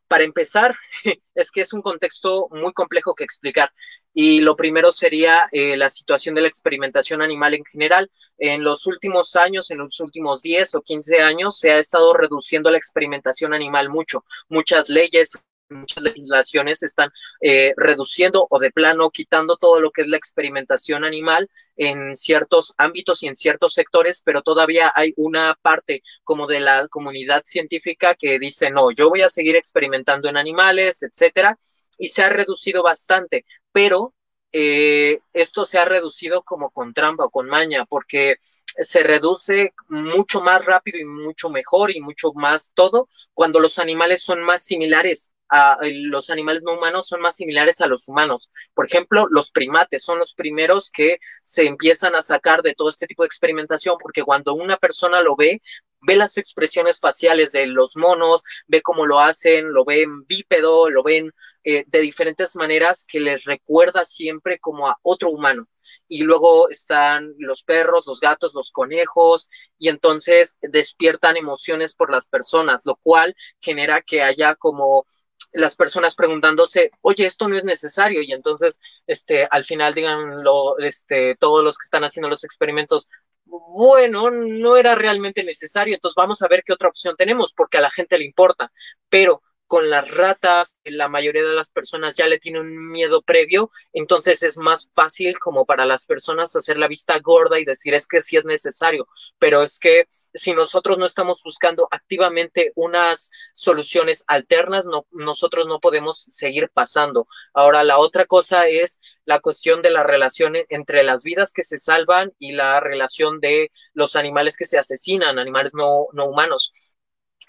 para 0.07 0.23
empezar, 0.23 0.75
es 1.35 1.51
que 1.51 1.61
es 1.61 1.73
un 1.73 1.81
contexto 1.81 2.47
muy 2.51 2.73
complejo 2.73 3.15
que 3.15 3.23
explicar. 3.23 3.71
Y 4.13 4.41
lo 4.41 4.55
primero 4.55 4.91
sería 4.91 5.47
eh, 5.51 5.77
la 5.77 5.89
situación 5.89 6.35
de 6.35 6.41
la 6.41 6.47
experimentación 6.47 7.21
animal 7.21 7.53
en 7.53 7.65
general. 7.65 8.09
En 8.37 8.63
los 8.63 8.87
últimos 8.87 9.35
años, 9.35 9.71
en 9.71 9.79
los 9.79 9.99
últimos 9.99 10.41
10 10.41 10.75
o 10.75 10.81
15 10.81 11.21
años, 11.21 11.59
se 11.59 11.71
ha 11.71 11.77
estado 11.77 12.13
reduciendo 12.13 12.69
la 12.69 12.77
experimentación 12.77 13.53
animal 13.53 13.89
mucho. 13.89 14.23
Muchas 14.49 14.89
leyes, 14.89 15.33
muchas 15.69 16.03
legislaciones 16.03 16.83
están 16.83 17.09
eh, 17.41 17.73
reduciendo 17.77 18.47
o 18.49 18.59
de 18.59 18.71
plano 18.71 19.09
quitando 19.09 19.57
todo 19.57 19.79
lo 19.79 19.91
que 19.91 20.01
es 20.01 20.07
la 20.07 20.17
experimentación 20.17 21.03
animal 21.03 21.49
en 21.75 22.15
ciertos 22.15 22.73
ámbitos 22.77 23.23
y 23.23 23.27
en 23.27 23.35
ciertos 23.35 23.73
sectores, 23.73 24.21
pero 24.23 24.41
todavía 24.41 24.91
hay 24.95 25.13
una 25.17 25.57
parte 25.61 26.03
como 26.23 26.47
de 26.47 26.59
la 26.59 26.87
comunidad 26.87 27.43
científica 27.45 28.15
que 28.15 28.39
dice, 28.39 28.71
no, 28.71 28.91
yo 28.91 29.09
voy 29.09 29.21
a 29.21 29.29
seguir 29.29 29.55
experimentando 29.55 30.29
en 30.29 30.37
animales, 30.37 31.03
etcétera, 31.03 31.57
y 31.97 32.09
se 32.09 32.23
ha 32.23 32.29
reducido 32.29 32.83
bastante, 32.83 33.45
pero 33.71 34.13
eh, 34.51 35.19
esto 35.33 35.65
se 35.65 35.79
ha 35.79 35.85
reducido 35.85 36.43
como 36.43 36.69
con 36.69 36.93
trampa 36.93 37.25
o 37.25 37.29
con 37.29 37.47
maña, 37.47 37.85
porque 37.85 38.37
se 38.77 39.03
reduce 39.03 39.73
mucho 39.89 40.41
más 40.41 40.63
rápido 40.65 40.99
y 40.99 41.05
mucho 41.05 41.49
mejor 41.49 41.91
y 41.91 42.01
mucho 42.01 42.33
más 42.33 42.71
todo 42.73 43.09
cuando 43.33 43.59
los 43.59 43.79
animales 43.79 44.21
son 44.21 44.41
más 44.43 44.63
similares 44.65 45.34
los 45.81 46.29
animales 46.29 46.63
no 46.63 46.73
humanos 46.73 47.07
son 47.07 47.21
más 47.21 47.35
similares 47.35 47.81
a 47.81 47.87
los 47.87 48.07
humanos. 48.07 48.51
Por 48.73 48.85
ejemplo, 48.87 49.27
los 49.29 49.51
primates 49.51 50.03
son 50.03 50.19
los 50.19 50.33
primeros 50.33 50.89
que 50.89 51.19
se 51.41 51.65
empiezan 51.65 52.15
a 52.15 52.21
sacar 52.21 52.61
de 52.61 52.73
todo 52.73 52.89
este 52.89 53.07
tipo 53.07 53.23
de 53.23 53.27
experimentación, 53.27 53.97
porque 53.99 54.23
cuando 54.23 54.53
una 54.53 54.77
persona 54.77 55.21
lo 55.21 55.35
ve, 55.35 55.61
ve 56.01 56.15
las 56.15 56.37
expresiones 56.37 56.99
faciales 56.99 57.51
de 57.51 57.67
los 57.67 57.97
monos, 57.97 58.43
ve 58.67 58.81
cómo 58.81 59.05
lo 59.05 59.19
hacen, 59.19 59.71
lo 59.73 59.85
ven 59.85 60.25
bípedo, 60.25 60.89
lo 60.89 61.03
ven 61.03 61.31
eh, 61.63 61.83
de 61.87 61.99
diferentes 61.99 62.55
maneras 62.55 63.05
que 63.07 63.19
les 63.19 63.43
recuerda 63.45 64.05
siempre 64.05 64.59
como 64.59 64.87
a 64.89 64.97
otro 65.01 65.29
humano 65.29 65.67
y 66.07 66.21
luego 66.23 66.69
están 66.69 67.33
los 67.37 67.63
perros, 67.63 68.05
los 68.07 68.19
gatos, 68.19 68.53
los 68.53 68.71
conejos, 68.71 69.49
y 69.79 69.89
entonces 69.89 70.57
despiertan 70.61 71.37
emociones 71.37 71.95
por 71.95 72.11
las 72.11 72.27
personas, 72.27 72.85
lo 72.85 72.95
cual 72.97 73.35
genera 73.59 74.01
que 74.01 74.21
haya 74.21 74.55
como 74.55 75.05
las 75.55 75.75
personas 75.75 76.15
preguntándose, 76.15 76.91
oye, 77.01 77.25
esto 77.25 77.47
no 77.47 77.57
es 77.57 77.65
necesario, 77.65 78.21
y 78.21 78.31
entonces, 78.31 78.81
este, 79.07 79.47
al 79.49 79.63
final 79.63 79.93
digan 79.93 80.43
este, 80.79 81.35
todos 81.35 81.63
los 81.63 81.77
que 81.77 81.85
están 81.85 82.03
haciendo 82.03 82.29
los 82.29 82.43
experimentos, 82.43 83.09
bueno, 83.45 84.31
no 84.31 84.77
era 84.77 84.95
realmente 84.95 85.43
necesario, 85.43 85.93
entonces 85.93 86.15
vamos 86.15 86.41
a 86.41 86.47
ver 86.47 86.63
qué 86.65 86.73
otra 86.73 86.89
opción 86.89 87.15
tenemos, 87.15 87.53
porque 87.53 87.77
a 87.77 87.81
la 87.81 87.91
gente 87.91 88.17
le 88.17 88.25
importa, 88.25 88.71
pero 89.09 89.41
con 89.67 89.89
las 89.89 90.09
ratas, 90.11 90.77
la 90.83 91.07
mayoría 91.07 91.43
de 91.43 91.55
las 91.55 91.69
personas 91.69 92.15
ya 92.15 92.27
le 92.27 92.39
tienen 92.39 92.61
un 92.61 92.91
miedo 92.91 93.21
previo, 93.21 93.71
entonces 93.93 94.43
es 94.43 94.57
más 94.57 94.89
fácil 94.93 95.39
como 95.39 95.65
para 95.65 95.85
las 95.85 96.05
personas 96.05 96.55
hacer 96.55 96.77
la 96.77 96.87
vista 96.87 97.19
gorda 97.19 97.59
y 97.59 97.65
decir 97.65 97.93
es 97.93 98.07
que 98.07 98.21
sí 98.21 98.37
es 98.37 98.45
necesario, 98.45 99.07
pero 99.39 99.63
es 99.63 99.79
que 99.79 100.07
si 100.33 100.53
nosotros 100.53 100.97
no 100.97 101.05
estamos 101.05 101.41
buscando 101.43 101.87
activamente 101.91 102.71
unas 102.75 103.31
soluciones 103.53 104.23
alternas, 104.27 104.85
no, 104.87 105.07
nosotros 105.11 105.67
no 105.67 105.79
podemos 105.79 106.21
seguir 106.21 106.69
pasando. 106.73 107.27
Ahora, 107.53 107.83
la 107.83 107.97
otra 107.97 108.25
cosa 108.25 108.67
es 108.67 109.01
la 109.25 109.39
cuestión 109.39 109.81
de 109.81 109.89
la 109.89 110.03
relación 110.03 110.55
entre 110.69 111.03
las 111.03 111.23
vidas 111.23 111.53
que 111.53 111.63
se 111.63 111.77
salvan 111.77 112.33
y 112.39 112.51
la 112.51 112.79
relación 112.79 113.39
de 113.39 113.71
los 113.93 114.15
animales 114.15 114.57
que 114.57 114.65
se 114.65 114.77
asesinan, 114.77 115.39
animales 115.39 115.73
no, 115.73 116.07
no 116.13 116.25
humanos 116.25 116.71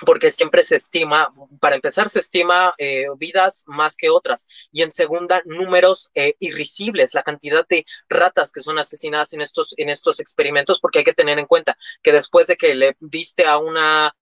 porque 0.04 0.30
siempre 0.30 0.64
se 0.64 0.76
estima, 0.76 1.32
para 1.60 1.76
empezar, 1.76 2.08
se 2.08 2.20
estima 2.20 2.74
eh, 2.78 3.06
vidas 3.18 3.64
más 3.66 3.96
que 3.96 4.10
otras, 4.10 4.46
y 4.72 4.82
en 4.82 4.92
segunda, 4.92 5.42
números 5.44 6.10
eh, 6.14 6.34
irrisibles, 6.38 7.14
la 7.14 7.22
cantidad 7.22 7.66
de 7.68 7.86
ratas 8.08 8.52
que 8.52 8.60
son 8.60 8.78
asesinadas 8.78 9.32
en 9.32 9.40
estos, 9.40 9.74
en 9.76 9.88
estos 9.88 10.20
experimentos, 10.20 10.80
porque 10.80 10.98
hay 10.98 11.04
que 11.04 11.14
tener 11.14 11.38
en 11.38 11.46
cuenta 11.46 11.76
que 12.02 12.12
después 12.12 12.46
de 12.46 12.56
que 12.56 12.74
le 12.74 12.96
diste 13.00 13.46
a 13.46 13.58
una 13.58 14.14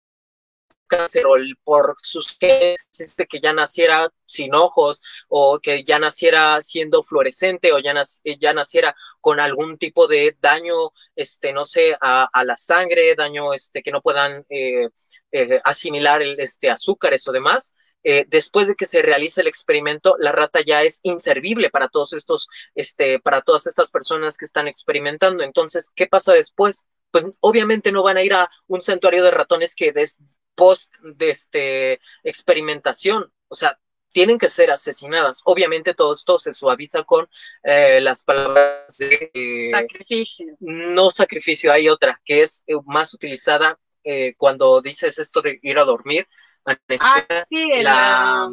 cáncer 0.86 1.26
o 1.26 1.34
por 1.64 1.96
sus 2.02 2.36
genes 2.38 2.86
este, 2.98 3.26
que 3.26 3.40
ya 3.40 3.52
naciera 3.52 4.10
sin 4.26 4.54
ojos 4.54 5.00
o 5.28 5.58
que 5.60 5.84
ya 5.84 5.98
naciera 5.98 6.60
siendo 6.62 7.02
fluorescente 7.02 7.72
o 7.72 7.78
ya, 7.78 7.94
ya 8.38 8.52
naciera 8.52 8.94
con 9.20 9.40
algún 9.40 9.78
tipo 9.78 10.06
de 10.06 10.36
daño, 10.40 10.90
este, 11.16 11.52
no 11.52 11.64
sé, 11.64 11.96
a, 12.00 12.28
a 12.32 12.44
la 12.44 12.56
sangre, 12.56 13.14
daño 13.14 13.54
este, 13.54 13.82
que 13.82 13.90
no 13.90 14.02
puedan 14.02 14.44
eh, 14.48 14.88
eh, 15.32 15.60
asimilar 15.64 16.22
el, 16.22 16.38
este, 16.38 16.70
azúcares 16.70 17.26
o 17.26 17.32
demás, 17.32 17.74
eh, 18.06 18.26
después 18.28 18.68
de 18.68 18.74
que 18.74 18.84
se 18.84 19.00
realice 19.00 19.40
el 19.40 19.46
experimento, 19.46 20.14
la 20.18 20.30
rata 20.30 20.60
ya 20.60 20.82
es 20.82 21.00
inservible 21.04 21.70
para 21.70 21.88
todos 21.88 22.12
estos, 22.12 22.48
este, 22.74 23.18
para 23.18 23.40
todas 23.40 23.66
estas 23.66 23.90
personas 23.90 24.36
que 24.36 24.44
están 24.44 24.68
experimentando. 24.68 25.42
Entonces, 25.42 25.90
¿qué 25.96 26.06
pasa 26.06 26.34
después? 26.34 26.86
Pues 27.10 27.24
obviamente 27.40 27.92
no 27.92 28.02
van 28.02 28.18
a 28.18 28.22
ir 28.22 28.34
a 28.34 28.50
un 28.66 28.82
santuario 28.82 29.24
de 29.24 29.30
ratones 29.30 29.74
que 29.74 29.92
des, 29.92 30.18
post 30.54 30.94
de 31.02 31.30
este 31.30 32.00
experimentación, 32.22 33.32
o 33.48 33.54
sea, 33.54 33.78
tienen 34.12 34.38
que 34.38 34.48
ser 34.48 34.70
asesinadas. 34.70 35.42
Obviamente 35.44 35.92
todo 35.92 36.14
esto 36.14 36.38
se 36.38 36.54
suaviza 36.54 37.02
con 37.02 37.28
eh, 37.64 38.00
las 38.00 38.22
palabras 38.22 38.96
de 38.98 39.68
sacrificio. 39.72 40.56
No 40.60 41.10
sacrificio, 41.10 41.72
hay 41.72 41.88
otra 41.88 42.20
que 42.24 42.42
es 42.42 42.64
más 42.86 43.12
utilizada 43.12 43.78
eh, 44.04 44.34
cuando 44.36 44.80
dices 44.80 45.18
esto 45.18 45.42
de 45.42 45.58
ir 45.62 45.78
a 45.78 45.84
dormir, 45.84 46.28
ah, 46.64 47.44
sí, 47.48 47.70
la, 47.82 48.48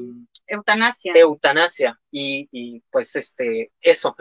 eutanasia. 0.48 1.14
Eutanasia, 1.16 2.00
y, 2.10 2.48
y 2.52 2.82
pues 2.90 3.16
este, 3.16 3.72
eso, 3.82 4.16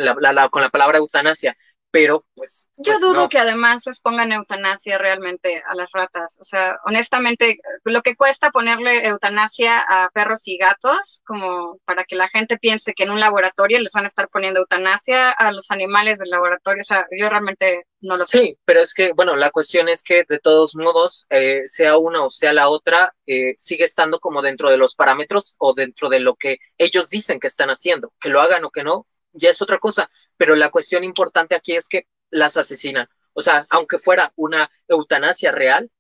con 0.51 0.63
la 0.63 0.71
palabra 0.71 0.99
eutanasia 0.99 1.57
pero 1.91 2.25
pues... 2.35 2.69
Yo 2.77 2.93
pues, 2.93 3.01
dudo 3.01 3.29
que 3.29 3.39
además 3.39 3.83
les 3.87 4.01
pongan 4.01 4.33
eutanasia 4.33 4.99
realmente 4.99 5.63
a 5.67 5.75
las 5.75 5.91
ratas. 5.93 6.39
O 6.41 6.45
sea, 6.45 6.79
honestamente, 6.85 7.59
lo 7.85 8.03
que 8.03 8.17
cuesta 8.17 8.51
ponerle 8.51 9.07
eutanasia 9.07 9.81
a 9.81 10.11
perros 10.11 10.47
y 10.47 10.57
gatos, 10.57 11.21
como 11.27 11.79
para 11.85 12.05
que 12.05 12.17
la 12.17 12.29
gente 12.29 12.59
piense 12.59 12.95
que 12.95 13.05
en 13.05 13.11
un 13.11 13.21
laboratorio 13.21 13.79
les 13.81 13.93
van 13.93 14.05
a 14.05 14.09
estar 14.09 14.29
poniendo 14.29 14.61
eutanasia 14.61 15.31
a 15.31 15.53
los 15.53 15.71
animales 15.71 16.19
del 16.19 16.31
laboratorio, 16.31 16.81
o 16.81 16.85
sea, 16.85 17.07
yo 17.19 17.29
realmente 17.29 17.87
no 18.01 18.17
lo 18.17 18.25
sé. 18.25 18.39
Sí, 18.39 18.59
pero 18.65 18.81
es 18.81 18.95
que, 18.95 19.13
bueno, 19.13 19.37
la 19.37 19.51
cuestión 19.51 19.89
es 19.89 20.03
que 20.03 20.25
de 20.29 20.39
todos 20.39 20.75
modos, 20.75 21.27
eh, 21.31 21.63
sea 21.67 21.99
una 21.99 22.25
o 22.25 22.31
sea 22.31 22.53
la 22.53 22.69
otra, 22.69 23.15
eh, 23.27 23.55
sigue 23.59 23.85
estando 23.85 24.21
como 24.21 24.43
dentro 24.43 24.71
de 24.71 24.79
los 24.79 24.95
parámetros 24.95 25.57
o 25.59 25.75
dentro 25.75 26.09
de 26.09 26.21
lo 26.21 26.35
que 26.37 26.59
ellos 26.79 27.11
dicen 27.11 27.41
que 27.41 27.47
están 27.47 27.69
haciendo, 27.69 28.13
que 28.21 28.31
lo 28.31 28.41
hagan 28.41 28.65
o 28.65 28.71
que 28.71 28.85
no, 28.85 29.07
ya 29.33 29.51
es 29.51 29.63
otra 29.63 29.79
cosa, 29.79 30.11
pero 30.41 30.57
la 30.57 30.71
cuestión 30.71 31.05
importante 31.05 31.55
aquí 31.55 31.77
es 31.77 31.87
que 31.87 32.07
las 32.31 32.57
asesinan. 32.57 33.07
O 33.35 33.43
sea, 33.43 33.67
aunque 33.69 33.99
fuera 33.99 34.33
una 34.37 34.71
eutanasia 34.89 35.53
real, 35.53 35.91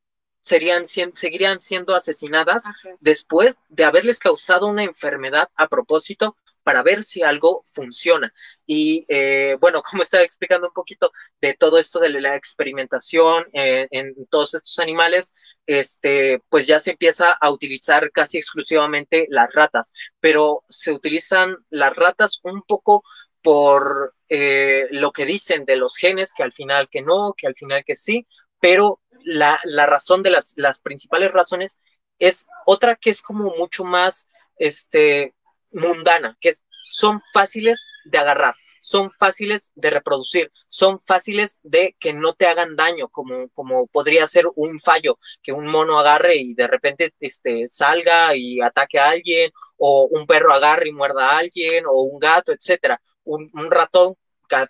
serían, 0.42 0.86
seguirían 0.86 1.60
siendo 1.60 1.94
asesinadas 1.94 2.64
después 3.00 3.60
de 3.68 3.84
haberles 3.84 4.18
causado 4.18 4.66
una 4.66 4.84
enfermedad 4.84 5.50
a 5.56 5.68
propósito 5.68 6.38
para 6.62 6.82
ver 6.82 7.04
si 7.04 7.22
algo 7.22 7.64
funciona. 7.74 8.32
Y 8.64 9.04
eh, 9.10 9.58
bueno, 9.60 9.82
como 9.90 10.04
estaba 10.04 10.22
explicando 10.22 10.68
un 10.68 10.72
poquito 10.72 11.12
de 11.42 11.52
todo 11.52 11.78
esto 11.78 12.00
de 12.00 12.08
la 12.08 12.34
experimentación 12.34 13.44
en, 13.52 13.88
en, 13.90 14.26
todos 14.30 14.54
estos 14.54 14.78
animales, 14.78 15.34
este, 15.66 16.42
pues 16.48 16.66
ya 16.66 16.80
se 16.80 16.92
empieza 16.92 17.32
a 17.32 17.50
utilizar 17.50 18.10
casi 18.10 18.38
exclusivamente 18.38 19.26
las 19.28 19.52
ratas, 19.52 19.92
pero 20.18 20.64
se 20.66 20.92
utilizan 20.92 21.58
las 21.68 21.94
ratas 21.94 22.40
un 22.42 22.62
poco 22.62 23.04
por 23.42 24.14
eh, 24.28 24.86
lo 24.90 25.12
que 25.12 25.24
dicen 25.24 25.64
de 25.64 25.76
los 25.76 25.96
genes, 25.96 26.34
que 26.34 26.42
al 26.42 26.52
final 26.52 26.88
que 26.88 27.02
no, 27.02 27.34
que 27.36 27.46
al 27.46 27.54
final 27.54 27.84
que 27.84 27.96
sí, 27.96 28.26
pero 28.60 29.00
la, 29.24 29.60
la 29.64 29.86
razón 29.86 30.22
de 30.22 30.30
las, 30.30 30.54
las, 30.56 30.80
principales 30.80 31.32
razones 31.32 31.80
es 32.18 32.46
otra 32.66 32.96
que 32.96 33.10
es 33.10 33.22
como 33.22 33.54
mucho 33.56 33.84
más 33.84 34.28
este, 34.56 35.34
mundana, 35.72 36.36
que 36.40 36.52
son 36.88 37.20
fáciles 37.32 37.86
de 38.04 38.18
agarrar 38.18 38.54
son 38.80 39.12
fáciles 39.18 39.72
de 39.74 39.90
reproducir, 39.90 40.50
son 40.68 41.00
fáciles 41.04 41.60
de 41.62 41.96
que 42.00 42.12
no 42.12 42.34
te 42.34 42.46
hagan 42.46 42.76
daño, 42.76 43.08
como, 43.08 43.48
como 43.50 43.86
podría 43.86 44.26
ser 44.26 44.46
un 44.56 44.80
fallo, 44.80 45.18
que 45.42 45.52
un 45.52 45.66
mono 45.66 45.98
agarre 45.98 46.36
y 46.36 46.54
de 46.54 46.66
repente 46.66 47.14
este, 47.20 47.66
salga 47.66 48.34
y 48.34 48.60
ataque 48.60 48.98
a 48.98 49.10
alguien, 49.10 49.52
o 49.76 50.08
un 50.10 50.26
perro 50.26 50.52
agarre 50.52 50.88
y 50.88 50.92
muerda 50.92 51.30
a 51.30 51.38
alguien, 51.38 51.84
o 51.86 52.02
un 52.02 52.18
gato, 52.18 52.52
etcétera. 52.52 53.00
Un, 53.30 53.70
ratón 53.70 54.16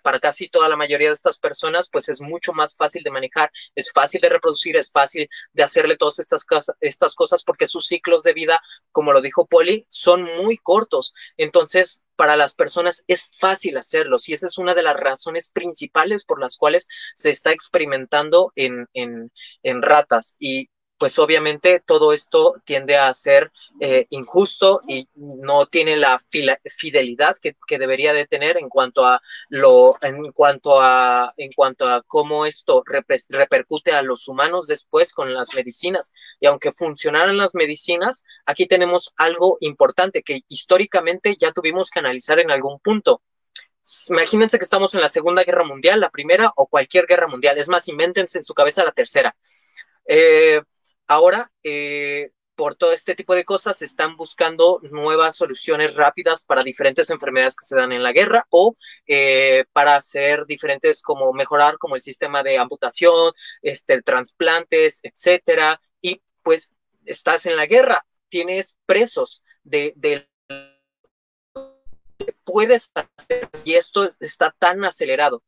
para 0.03 0.19
casi 0.19 0.47
toda 0.47 0.69
la 0.69 0.75
mayoría 0.75 1.07
de 1.07 1.15
estas 1.15 1.39
personas, 1.39 1.89
pues 1.89 2.07
es 2.09 2.21
mucho 2.21 2.53
más 2.53 2.75
fácil 2.75 3.01
de 3.03 3.09
manejar, 3.09 3.51
es 3.73 3.91
fácil 3.91 4.21
de 4.21 4.29
reproducir, 4.29 4.75
es 4.77 4.91
fácil 4.91 5.27
de 5.53 5.63
hacerle 5.63 5.97
todas 5.97 6.19
estas, 6.19 6.45
estas 6.79 7.15
cosas 7.15 7.43
porque 7.43 7.65
sus 7.65 7.87
ciclos 7.87 8.21
de 8.21 8.33
vida, 8.33 8.61
como 8.91 9.11
lo 9.11 9.21
dijo 9.21 9.47
Polly, 9.47 9.85
son 9.89 10.23
muy 10.43 10.57
cortos. 10.57 11.13
Entonces, 11.37 12.03
para 12.15 12.35
las 12.35 12.53
personas 12.53 13.03
es 13.07 13.31
fácil 13.39 13.77
hacerlos 13.77 14.29
y 14.29 14.33
esa 14.33 14.45
es 14.45 14.59
una 14.59 14.75
de 14.75 14.83
las 14.83 14.95
razones 14.95 15.49
principales 15.49 16.23
por 16.23 16.39
las 16.39 16.57
cuales 16.57 16.87
se 17.15 17.31
está 17.31 17.51
experimentando 17.51 18.51
en, 18.55 18.87
en, 18.93 19.31
en 19.63 19.81
ratas. 19.81 20.35
Y 20.39 20.69
pues 21.01 21.17
obviamente 21.17 21.81
todo 21.83 22.13
esto 22.13 22.61
tiende 22.63 22.95
a 22.95 23.11
ser 23.15 23.51
eh, 23.79 24.05
injusto 24.11 24.81
y 24.87 25.07
no 25.15 25.65
tiene 25.65 25.97
la 25.97 26.19
fidelidad 26.77 27.37
que, 27.41 27.55
debería 27.79 28.13
de 28.13 28.27
tener 28.27 28.55
en 28.59 28.69
cuanto 28.69 29.03
a 29.03 29.19
lo, 29.49 29.95
en 30.03 30.31
cuanto 30.31 30.79
a, 30.79 31.33
en 31.37 31.51
cuanto 31.53 31.87
a 31.87 32.03
cómo 32.03 32.45
esto 32.45 32.83
repercute 32.85 33.93
a 33.93 34.03
los 34.03 34.27
humanos 34.27 34.67
después 34.67 35.11
con 35.13 35.33
las 35.33 35.55
medicinas. 35.55 36.13
Y 36.39 36.45
aunque 36.45 36.71
funcionaran 36.71 37.35
las 37.35 37.55
medicinas, 37.55 38.23
aquí 38.45 38.67
tenemos 38.67 39.11
algo 39.17 39.57
importante 39.61 40.21
que 40.21 40.41
históricamente 40.49 41.35
ya 41.35 41.51
tuvimos 41.51 41.89
que 41.89 41.97
analizar 41.97 42.37
en 42.37 42.51
algún 42.51 42.79
punto. 42.79 43.23
Imagínense 44.09 44.59
que 44.59 44.65
estamos 44.65 44.93
en 44.93 45.01
la 45.01 45.09
Segunda 45.09 45.43
Guerra 45.43 45.63
Mundial, 45.63 45.99
la 45.99 46.11
primera 46.11 46.51
o 46.55 46.67
cualquier 46.67 47.07
guerra 47.07 47.27
mundial. 47.27 47.57
Es 47.57 47.69
más, 47.69 47.87
invéntense 47.87 48.37
en 48.37 48.43
su 48.43 48.53
cabeza 48.53 48.83
la 48.83 48.91
tercera. 48.91 49.35
Eh, 50.05 50.61
Ahora, 51.11 51.51
eh, 51.61 52.31
por 52.55 52.75
todo 52.75 52.93
este 52.93 53.15
tipo 53.15 53.35
de 53.35 53.43
cosas, 53.43 53.79
se 53.79 53.83
están 53.83 54.15
buscando 54.15 54.79
nuevas 54.81 55.35
soluciones 55.35 55.97
rápidas 55.97 56.45
para 56.45 56.63
diferentes 56.63 57.09
enfermedades 57.09 57.57
que 57.57 57.65
se 57.65 57.75
dan 57.75 57.91
en 57.91 58.01
la 58.01 58.13
guerra 58.13 58.47
o 58.49 58.77
eh, 59.07 59.65
para 59.73 59.97
hacer 59.97 60.45
diferentes, 60.45 61.01
como 61.03 61.33
mejorar 61.33 61.77
como 61.79 61.97
el 61.97 62.01
sistema 62.01 62.43
de 62.43 62.57
amputación, 62.57 63.33
este, 63.61 64.01
trasplantes, 64.01 65.01
etcétera. 65.03 65.81
Y 66.01 66.21
pues 66.43 66.73
estás 67.03 67.45
en 67.45 67.57
la 67.57 67.65
guerra, 67.65 68.05
tienes 68.29 68.77
presos 68.85 69.43
de, 69.65 69.91
de 69.97 70.29
puedes 72.45 72.89
hacer 72.95 73.49
y 73.65 73.73
esto 73.73 74.07
está 74.21 74.55
tan 74.57 74.85
acelerado 74.85 75.43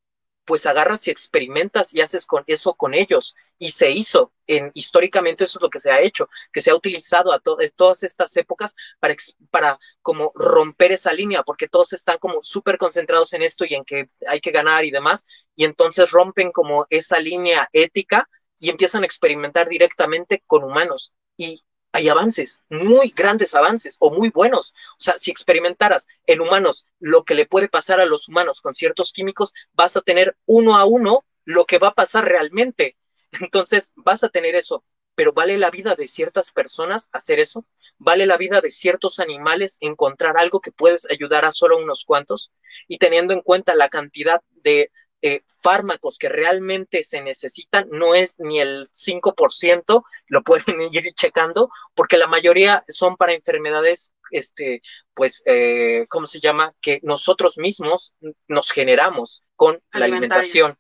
pues 0.45 0.65
agarras 0.65 1.07
y 1.07 1.11
experimentas 1.11 1.93
y 1.93 2.01
haces 2.01 2.25
con 2.25 2.43
eso 2.47 2.73
con 2.73 2.93
ellos. 2.93 3.35
Y 3.57 3.71
se 3.71 3.91
hizo, 3.91 4.33
en, 4.47 4.71
históricamente 4.73 5.45
eso 5.45 5.59
es 5.59 5.63
lo 5.63 5.69
que 5.69 5.79
se 5.79 5.91
ha 5.91 6.01
hecho, 6.01 6.29
que 6.51 6.61
se 6.61 6.71
ha 6.71 6.75
utilizado 6.75 7.31
a 7.33 7.39
todas 7.39 8.03
estas 8.03 8.35
épocas 8.37 8.75
para, 8.99 9.15
para 9.51 9.79
como 10.01 10.31
romper 10.35 10.91
esa 10.91 11.13
línea, 11.13 11.43
porque 11.43 11.67
todos 11.67 11.93
están 11.93 12.17
como 12.17 12.41
súper 12.41 12.77
concentrados 12.77 13.33
en 13.33 13.41
esto 13.43 13.65
y 13.65 13.75
en 13.75 13.85
que 13.85 14.05
hay 14.27 14.39
que 14.41 14.51
ganar 14.51 14.85
y 14.85 14.91
demás, 14.91 15.25
y 15.55 15.65
entonces 15.65 16.11
rompen 16.11 16.51
como 16.51 16.85
esa 16.89 17.19
línea 17.19 17.69
ética 17.71 18.29
y 18.57 18.69
empiezan 18.69 19.03
a 19.03 19.05
experimentar 19.05 19.69
directamente 19.69 20.43
con 20.45 20.63
humanos. 20.63 21.13
Y 21.37 21.63
hay 21.93 22.09
avances, 22.09 22.63
muy 22.69 23.13
grandes 23.15 23.53
avances 23.53 23.97
o 23.99 24.09
muy 24.09 24.29
buenos. 24.29 24.73
O 24.97 24.99
sea, 24.99 25.17
si 25.17 25.29
experimentaras 25.29 26.07
en 26.25 26.41
humanos 26.41 26.87
lo 26.99 27.23
que 27.23 27.35
le 27.35 27.45
puede 27.45 27.69
pasar 27.69 27.99
a 27.99 28.05
los 28.05 28.27
humanos 28.27 28.61
con 28.61 28.73
ciertos 28.73 29.13
químicos, 29.13 29.53
vas 29.73 29.95
a 29.95 30.01
tener 30.01 30.35
uno 30.47 30.75
a 30.75 30.85
uno 30.85 31.23
lo 31.45 31.65
que 31.65 31.77
va 31.77 31.89
a 31.89 31.93
pasar 31.93 32.25
realmente. 32.25 32.97
Entonces, 33.39 33.93
vas 33.95 34.23
a 34.23 34.29
tener 34.29 34.55
eso. 34.55 34.83
Pero 35.15 35.33
¿vale 35.33 35.57
la 35.59 35.69
vida 35.69 35.93
de 35.93 36.07
ciertas 36.07 36.51
personas 36.51 37.09
hacer 37.11 37.39
eso? 37.39 37.63
¿Vale 37.99 38.25
la 38.25 38.37
vida 38.37 38.59
de 38.59 38.71
ciertos 38.71 39.19
animales 39.19 39.77
encontrar 39.79 40.37
algo 40.37 40.59
que 40.59 40.71
puedes 40.71 41.07
ayudar 41.11 41.45
a 41.45 41.51
solo 41.51 41.77
unos 41.77 42.05
cuantos? 42.05 42.51
Y 42.87 42.97
teniendo 42.97 43.33
en 43.33 43.41
cuenta 43.41 43.75
la 43.75 43.89
cantidad 43.89 44.41
de 44.49 44.89
eh, 45.25 45.41
fármacos 45.61 46.17
que 46.17 46.27
realmente 46.27 47.01
se 47.01 47.21
necesitan 47.21 47.87
no 47.89 48.13
es 48.13 48.41
ni 48.41 48.59
el 48.59 48.89
5%, 48.91 50.03
lo 50.27 50.43
pueden 50.43 50.65
ir 50.91 51.13
checando, 51.15 51.69
porque 51.95 52.17
la 52.17 52.27
mayoría 52.27 52.83
son 52.89 53.15
para 53.15 53.31
enfermedades, 53.31 54.13
este, 54.31 54.81
pues, 55.13 55.41
eh, 55.45 56.05
¿cómo 56.09 56.25
se 56.25 56.41
llama? 56.41 56.73
Que 56.81 56.99
nosotros 57.03 57.57
mismos 57.57 58.13
nos 58.49 58.69
generamos 58.71 59.45
con 59.55 59.81
la 59.93 60.05
alimentación. 60.05 60.73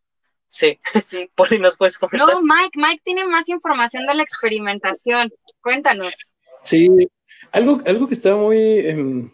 Sí, 0.45 0.77
sí. 1.01 1.31
Poli, 1.35 1.57
¿nos 1.57 1.77
puedes 1.77 1.97
comentar? 1.97 2.27
No, 2.27 2.41
Mike, 2.41 2.77
Mike 2.77 3.01
tiene 3.01 3.25
más 3.25 3.47
información 3.47 4.05
de 4.05 4.13
la 4.13 4.23
experimentación. 4.23 5.31
Cuéntanos. 5.61 6.33
Sí, 6.63 6.89
algo, 7.53 7.81
algo 7.85 8.07
que 8.09 8.13
está 8.13 8.35
muy, 8.35 8.79
em, 8.79 9.31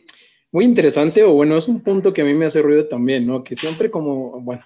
muy 0.52 0.66
interesante, 0.66 1.24
o 1.24 1.32
bueno, 1.32 1.58
es 1.58 1.68
un 1.68 1.82
punto 1.82 2.14
que 2.14 2.22
a 2.22 2.26
mí 2.26 2.36
me 2.36 2.46
hace 2.46 2.62
ruido 2.62 2.88
también, 2.88 3.26
¿no? 3.26 3.44
Que 3.44 3.56
siempre 3.56 3.90
como, 3.90 4.40
bueno, 4.42 4.64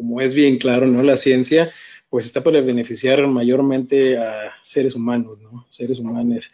como 0.00 0.22
es 0.22 0.32
bien 0.32 0.56
claro, 0.56 0.86
¿no? 0.86 1.02
La 1.02 1.18
ciencia, 1.18 1.70
pues 2.08 2.24
está 2.24 2.42
para 2.42 2.62
beneficiar 2.62 3.26
mayormente 3.26 4.16
a 4.16 4.50
seres 4.62 4.94
humanos, 4.94 5.38
¿no? 5.40 5.66
Seres 5.68 5.98
humanos. 5.98 6.50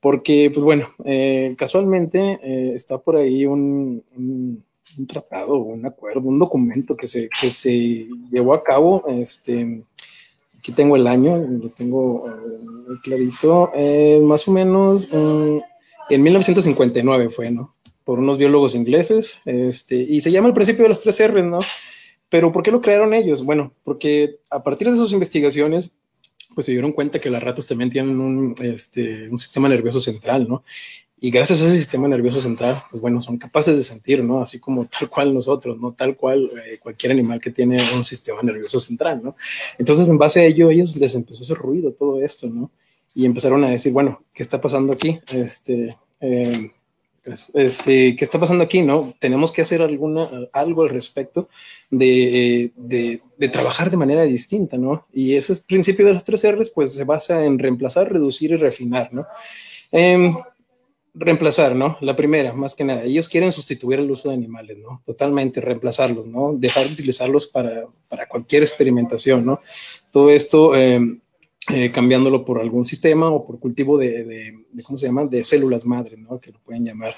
Porque, 0.00 0.50
pues 0.52 0.64
bueno, 0.64 0.88
eh, 1.04 1.54
casualmente 1.56 2.40
eh, 2.42 2.72
está 2.74 2.98
por 2.98 3.14
ahí 3.14 3.46
un, 3.46 4.02
un, 4.16 4.64
tratado, 5.06 5.58
un 5.58 5.86
acuerdo, 5.86 6.22
un 6.22 6.40
documento 6.40 6.96
que 6.96 7.06
se, 7.06 7.28
que 7.40 7.48
se 7.50 8.08
llevó 8.32 8.54
a 8.54 8.64
cabo, 8.64 9.04
este, 9.06 9.84
aquí 10.58 10.72
tengo 10.72 10.96
el 10.96 11.06
año, 11.06 11.36
lo 11.38 11.68
tengo 11.68 12.26
muy 12.88 12.98
clarito, 12.98 13.70
eh, 13.72 14.18
más 14.20 14.48
o 14.48 14.50
menos 14.50 15.08
mm, 15.12 15.58
en 16.10 16.22
1959 16.22 17.30
fue, 17.30 17.52
¿no? 17.52 17.76
Por 18.02 18.18
unos 18.18 18.36
biólogos 18.36 18.74
ingleses, 18.74 19.38
este, 19.44 19.94
y 19.94 20.20
se 20.22 20.32
llama 20.32 20.48
el 20.48 20.54
principio 20.54 20.82
de 20.82 20.88
los 20.88 21.00
tres 21.00 21.20
R, 21.20 21.40
¿no? 21.44 21.60
Pero 22.30 22.52
¿por 22.52 22.62
qué 22.62 22.70
lo 22.70 22.80
crearon 22.80 23.12
ellos? 23.12 23.44
Bueno, 23.44 23.74
porque 23.84 24.38
a 24.50 24.62
partir 24.62 24.90
de 24.90 24.96
sus 24.96 25.12
investigaciones, 25.12 25.90
pues 26.54 26.66
se 26.66 26.72
dieron 26.72 26.92
cuenta 26.92 27.20
que 27.20 27.30
las 27.30 27.42
ratas 27.42 27.66
también 27.66 27.90
tienen 27.90 28.18
un, 28.20 28.54
este, 28.62 29.28
un 29.28 29.38
sistema 29.38 29.68
nervioso 29.68 30.00
central, 30.00 30.48
¿no? 30.48 30.64
Y 31.22 31.30
gracias 31.30 31.60
a 31.60 31.66
ese 31.66 31.76
sistema 31.76 32.08
nervioso 32.08 32.40
central, 32.40 32.82
pues 32.90 33.02
bueno, 33.02 33.20
son 33.20 33.36
capaces 33.36 33.76
de 33.76 33.82
sentir, 33.82 34.24
¿no? 34.24 34.40
Así 34.40 34.58
como 34.58 34.86
tal 34.86 35.10
cual 35.10 35.34
nosotros, 35.34 35.78
¿no? 35.78 35.92
Tal 35.92 36.16
cual 36.16 36.50
eh, 36.64 36.78
cualquier 36.78 37.12
animal 37.12 37.40
que 37.40 37.50
tiene 37.50 37.76
un 37.94 38.04
sistema 38.04 38.40
nervioso 38.42 38.80
central, 38.80 39.20
¿no? 39.22 39.36
Entonces, 39.78 40.08
en 40.08 40.16
base 40.16 40.40
a 40.40 40.44
ello, 40.44 40.70
ellos 40.70 40.96
les 40.96 41.14
empezó 41.14 41.42
hacer 41.42 41.58
ruido 41.58 41.92
todo 41.92 42.22
esto, 42.22 42.46
¿no? 42.46 42.70
Y 43.14 43.26
empezaron 43.26 43.62
a 43.64 43.70
decir, 43.70 43.92
bueno, 43.92 44.22
¿qué 44.32 44.42
está 44.42 44.62
pasando 44.62 44.94
aquí? 44.94 45.20
Este, 45.32 45.98
eh, 46.20 46.70
este, 47.54 48.16
¿qué 48.16 48.24
está 48.24 48.38
pasando 48.40 48.64
aquí? 48.64 48.82
No, 48.82 49.14
tenemos 49.18 49.52
que 49.52 49.62
hacer 49.62 49.82
alguna, 49.82 50.28
algo 50.52 50.82
al 50.82 50.88
respecto 50.88 51.48
de, 51.90 52.72
de, 52.76 53.48
trabajar 53.48 53.90
de 53.90 53.96
manera 53.96 54.22
distinta, 54.22 54.78
¿no? 54.78 55.06
Y 55.12 55.34
ese 55.34 55.54
principio 55.66 56.06
de 56.06 56.14
las 56.14 56.24
tres 56.24 56.44
R's, 56.50 56.70
pues 56.70 56.94
se 56.94 57.04
basa 57.04 57.44
en 57.44 57.58
reemplazar, 57.58 58.10
reducir 58.12 58.52
y 58.52 58.56
refinar, 58.56 59.12
¿no? 59.12 59.26
Em, 59.92 60.34
reemplazar, 61.12 61.74
¿no? 61.74 61.98
La 62.00 62.16
primera, 62.16 62.52
más 62.52 62.74
que 62.74 62.84
nada, 62.84 63.02
ellos 63.02 63.28
quieren 63.28 63.52
sustituir 63.52 63.98
el 63.98 64.10
uso 64.10 64.28
de 64.28 64.36
animales, 64.36 64.78
¿no? 64.78 65.02
Totalmente, 65.04 65.60
reemplazarlos, 65.60 66.26
¿no? 66.26 66.54
Dejar 66.56 66.86
de 66.86 66.92
utilizarlos 66.92 67.46
para, 67.48 67.86
para 68.08 68.26
cualquier 68.28 68.62
experimentación, 68.62 69.44
¿no? 69.44 69.60
Todo 70.10 70.30
esto... 70.30 70.74
Eh, 70.74 71.00
eh, 71.68 71.92
cambiándolo 71.92 72.44
por 72.44 72.58
algún 72.58 72.84
sistema 72.84 73.28
o 73.28 73.44
por 73.44 73.60
cultivo 73.60 73.98
de, 73.98 74.24
de, 74.24 74.82
¿cómo 74.82 74.98
se 74.98 75.06
llama?, 75.06 75.26
de 75.26 75.44
células 75.44 75.84
madre, 75.84 76.16
¿no?, 76.16 76.40
que 76.40 76.52
lo 76.52 76.58
pueden 76.60 76.84
llamar. 76.84 77.14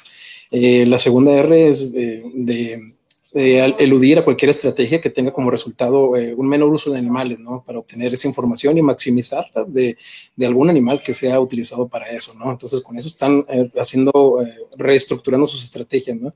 Eh, 0.50 0.84
la 0.86 0.98
segunda 0.98 1.32
R 1.32 1.68
es 1.68 1.92
de, 1.92 2.92
eludir 3.34 4.18
a 4.18 4.24
cualquier 4.24 4.50
estrategia 4.50 5.00
que 5.00 5.08
tenga 5.08 5.32
como 5.32 5.50
resultado 5.50 6.16
eh, 6.16 6.34
un 6.34 6.46
menor 6.46 6.68
uso 6.68 6.90
de 6.90 6.98
animales, 6.98 7.38
¿no? 7.38 7.64
Para 7.64 7.78
obtener 7.78 8.12
esa 8.12 8.28
información 8.28 8.76
y 8.76 8.82
maximizarla 8.82 9.64
de, 9.64 9.96
de, 10.36 10.46
algún 10.46 10.68
animal 10.68 11.02
que 11.02 11.14
sea 11.14 11.40
utilizado 11.40 11.88
para 11.88 12.10
eso, 12.10 12.34
¿no? 12.34 12.50
Entonces, 12.50 12.82
con 12.82 12.98
eso 12.98 13.08
están 13.08 13.44
eh, 13.48 13.70
haciendo, 13.76 14.42
eh, 14.42 14.54
reestructurando 14.76 15.46
sus 15.46 15.64
estrategias, 15.64 16.18
¿no? 16.18 16.34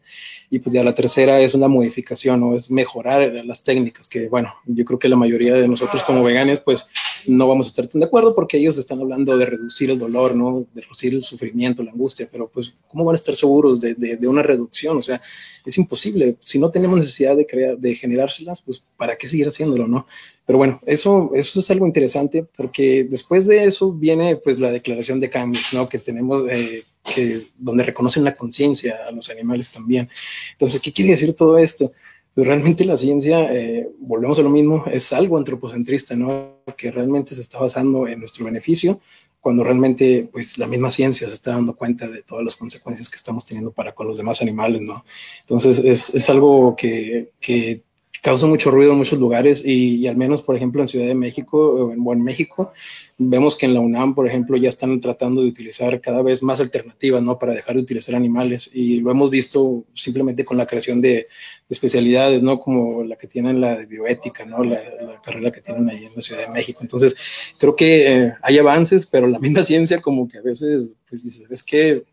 Y 0.49 0.59
pues 0.59 0.75
ya 0.75 0.83
la 0.83 0.95
tercera 0.95 1.39
es 1.41 1.53
una 1.55 1.69
modificación, 1.69 2.41
¿no? 2.41 2.55
Es 2.55 2.71
mejorar 2.71 3.31
las 3.45 3.63
técnicas, 3.63 4.09
que 4.09 4.29
bueno, 4.29 4.55
yo 4.65 4.85
creo 4.87 4.99
que 4.99 5.11
la 5.11 5.17
mayoría 5.17 5.55
de 5.55 5.69
nosotros 5.69 6.03
como 6.03 6.23
veganes, 6.23 6.61
pues 6.61 6.87
no 7.29 7.47
vamos 7.47 7.67
a 7.67 7.69
estar 7.69 7.87
tan 7.87 8.01
de 8.01 8.07
acuerdo 8.07 8.35
porque 8.35 8.57
ellos 8.57 8.79
están 8.79 9.01
hablando 9.01 9.37
de 9.37 9.45
reducir 9.45 9.91
el 9.91 9.99
dolor, 9.99 10.35
¿no? 10.35 10.67
De 10.75 10.81
reducir 10.81 11.13
el 11.13 11.23
sufrimiento, 11.23 11.83
la 11.83 11.93
angustia, 11.93 12.29
pero 12.31 12.49
pues, 12.49 12.75
¿cómo 12.89 13.05
van 13.05 13.15
a 13.15 13.19
estar 13.19 13.37
seguros 13.37 13.81
de, 13.81 13.95
de, 13.95 14.27
una 14.27 14.43
reducción? 14.43 14.97
O 14.97 15.03
sea, 15.03 15.21
es 15.65 15.79
imposible. 15.79 16.37
Si 16.41 16.59
no 16.59 16.71
tenemos 16.71 16.87
tenemos 16.87 17.05
necesidad 17.05 17.37
de, 17.37 17.47
crear, 17.47 17.77
de 17.77 17.95
generárselas, 17.97 18.63
pues 18.63 18.83
¿para 18.97 19.17
qué 19.17 19.27
seguir 19.27 19.49
haciéndolo, 19.49 19.89
no? 19.89 20.07
Pero 20.47 20.59
bueno, 20.59 20.81
eso, 20.87 21.33
eso 21.35 21.59
es 21.59 21.71
algo 21.73 21.85
interesante 21.85 22.47
porque 22.57 23.05
después 23.11 23.47
de 23.47 23.65
eso 23.65 23.93
viene 23.93 24.37
pues 24.37 24.61
la 24.61 24.71
declaración 24.71 25.19
de 25.19 25.29
cambios, 25.29 25.65
¿no? 25.73 25.89
Que 25.89 25.99
tenemos, 25.99 26.45
eh, 26.49 26.85
que, 27.03 27.43
donde 27.59 27.83
reconocen 27.83 28.23
la 28.23 28.37
conciencia 28.37 29.01
a 29.09 29.11
los 29.11 29.29
animales 29.31 29.71
también. 29.71 30.09
Entonces, 30.53 30.81
¿qué 30.81 30.93
quiere 30.93 31.11
decir 31.11 31.35
todo 31.35 31.59
esto? 31.59 31.93
Pues 32.37 32.49
realmente 32.49 32.85
la 32.85 32.99
ciencia, 32.99 33.51
eh, 33.51 33.89
volvemos 33.99 34.39
a 34.39 34.43
lo 34.43 34.51
mismo, 34.51 34.85
es 34.93 35.11
algo 35.15 35.39
antropocentrista, 35.39 36.15
¿no? 36.17 36.59
Que 36.77 36.91
realmente 36.91 37.35
se 37.35 37.41
está 37.41 37.59
basando 37.59 38.07
en 38.07 38.19
nuestro 38.19 38.45
beneficio, 38.45 39.01
cuando 39.41 39.65
realmente 39.65 40.29
pues 40.31 40.59
la 40.59 40.67
misma 40.67 40.91
ciencia 40.91 41.27
se 41.27 41.33
está 41.33 41.53
dando 41.53 41.75
cuenta 41.75 42.07
de 42.07 42.23
todas 42.23 42.45
las 42.45 42.55
consecuencias 42.55 43.09
que 43.09 43.17
estamos 43.17 43.47
teniendo 43.47 43.73
para 43.73 43.95
con 43.95 44.07
los 44.07 44.19
demás 44.19 44.43
animales, 44.43 44.83
¿no? 44.83 45.03
Entonces 45.41 45.79
es, 45.79 46.15
es 46.15 46.29
algo 46.29 46.77
que, 46.77 47.31
que 47.41 47.81
causa 48.23 48.47
mucho 48.47 48.71
ruido 48.71 48.93
en 48.93 48.99
muchos 48.99 49.19
lugares 49.19 49.65
y, 49.65 50.07
al 50.07 50.17
menos, 50.17 50.43
por 50.43 50.57
ejemplo, 50.57 50.81
en 50.81 50.89
Ciudad 50.89 51.07
de 51.07 51.15
México 51.15 51.59
o 51.59 52.13
en, 52.13 52.23
México, 52.23 52.73
vemos 53.19 53.57
que 53.57 53.67
en 53.67 53.75
la 53.75 53.81
UNAM, 53.81 54.15
por 54.15 54.27
ejemplo, 54.27 54.57
ya 54.57 54.69
están 54.69 55.01
tratando 55.01 55.43
de 55.43 55.49
utilizar 55.49 56.01
cada 56.01 56.23
vez 56.23 56.43
más 56.43 56.61
alternativas, 56.61 57.23
¿no? 57.23 57.39
Para 57.39 57.55
dejar 57.55 57.77
de 57.77 57.83
utilizar 57.83 58.15
animales 58.15 58.71
y 58.73 59.01
lo 59.01 59.11
hemos 59.11 59.31
visto 59.31 59.85
simplemente 59.95 60.45
con 60.45 60.57
la 60.57 60.67
creación 60.67 61.01
de, 61.01 61.27
especialidades, 61.69 62.43
¿no? 62.43 62.61
Como 62.61 63.03
la 63.03 63.17
que 63.17 63.27
tienen 63.27 63.61
la 63.61 63.77
de 63.77 63.87
bioética, 63.87 64.45
¿no? 64.45 64.63
La, 64.63 64.81
carrera 65.23 65.51
que 65.51 65.61
tienen 65.61 65.89
ahí 65.89 66.05
en 66.05 66.13
la 66.15 66.23
Ciudad 66.23 66.47
de 66.47 66.53
México. 66.53 66.81
Entonces, 66.83 67.17
creo 67.59 67.75
que 67.75 68.13
eh, 68.13 68.33
hay 68.43 68.59
avances, 68.59 69.07
pero 69.07 69.27
la 69.27 69.39
misma 69.39 69.63
ciencia 69.65 70.01
como 70.01 70.29
que 70.29 70.39
a 70.39 70.43
veces, 70.43 70.95
pues 71.09 71.25
dices, 71.25 71.51
es 71.51 71.63
que 71.63 72.05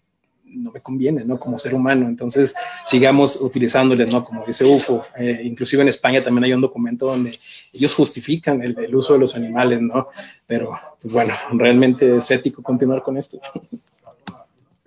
no 0.56 0.72
me 0.72 0.82
conviene, 0.82 1.24
¿no? 1.24 1.39
Como 1.39 1.58
ser 1.60 1.74
humano. 1.74 2.08
Entonces, 2.08 2.54
sigamos 2.86 3.39
utilizándoles, 3.39 4.12
¿no? 4.12 4.24
Como 4.24 4.45
dice 4.45 4.66
UFO. 4.66 5.06
Eh, 5.18 5.41
inclusive 5.43 5.82
en 5.82 5.89
España 5.89 6.24
también 6.24 6.45
hay 6.45 6.54
un 6.54 6.62
documento 6.62 7.08
donde 7.08 7.38
ellos 7.72 7.93
justifican 7.93 8.62
el, 8.62 8.95
uso 8.95 9.14
de 9.14 9.20
los 9.20 9.36
animales, 9.36 9.82
¿no? 9.82 10.10
Pero, 10.45 10.72
pues 10.99 11.14
bueno, 11.14 11.34
realmente 11.54 12.18
es 12.18 12.32
ético 12.32 12.62
continuar 12.62 13.04
con 13.04 13.18
esto. 13.18 13.39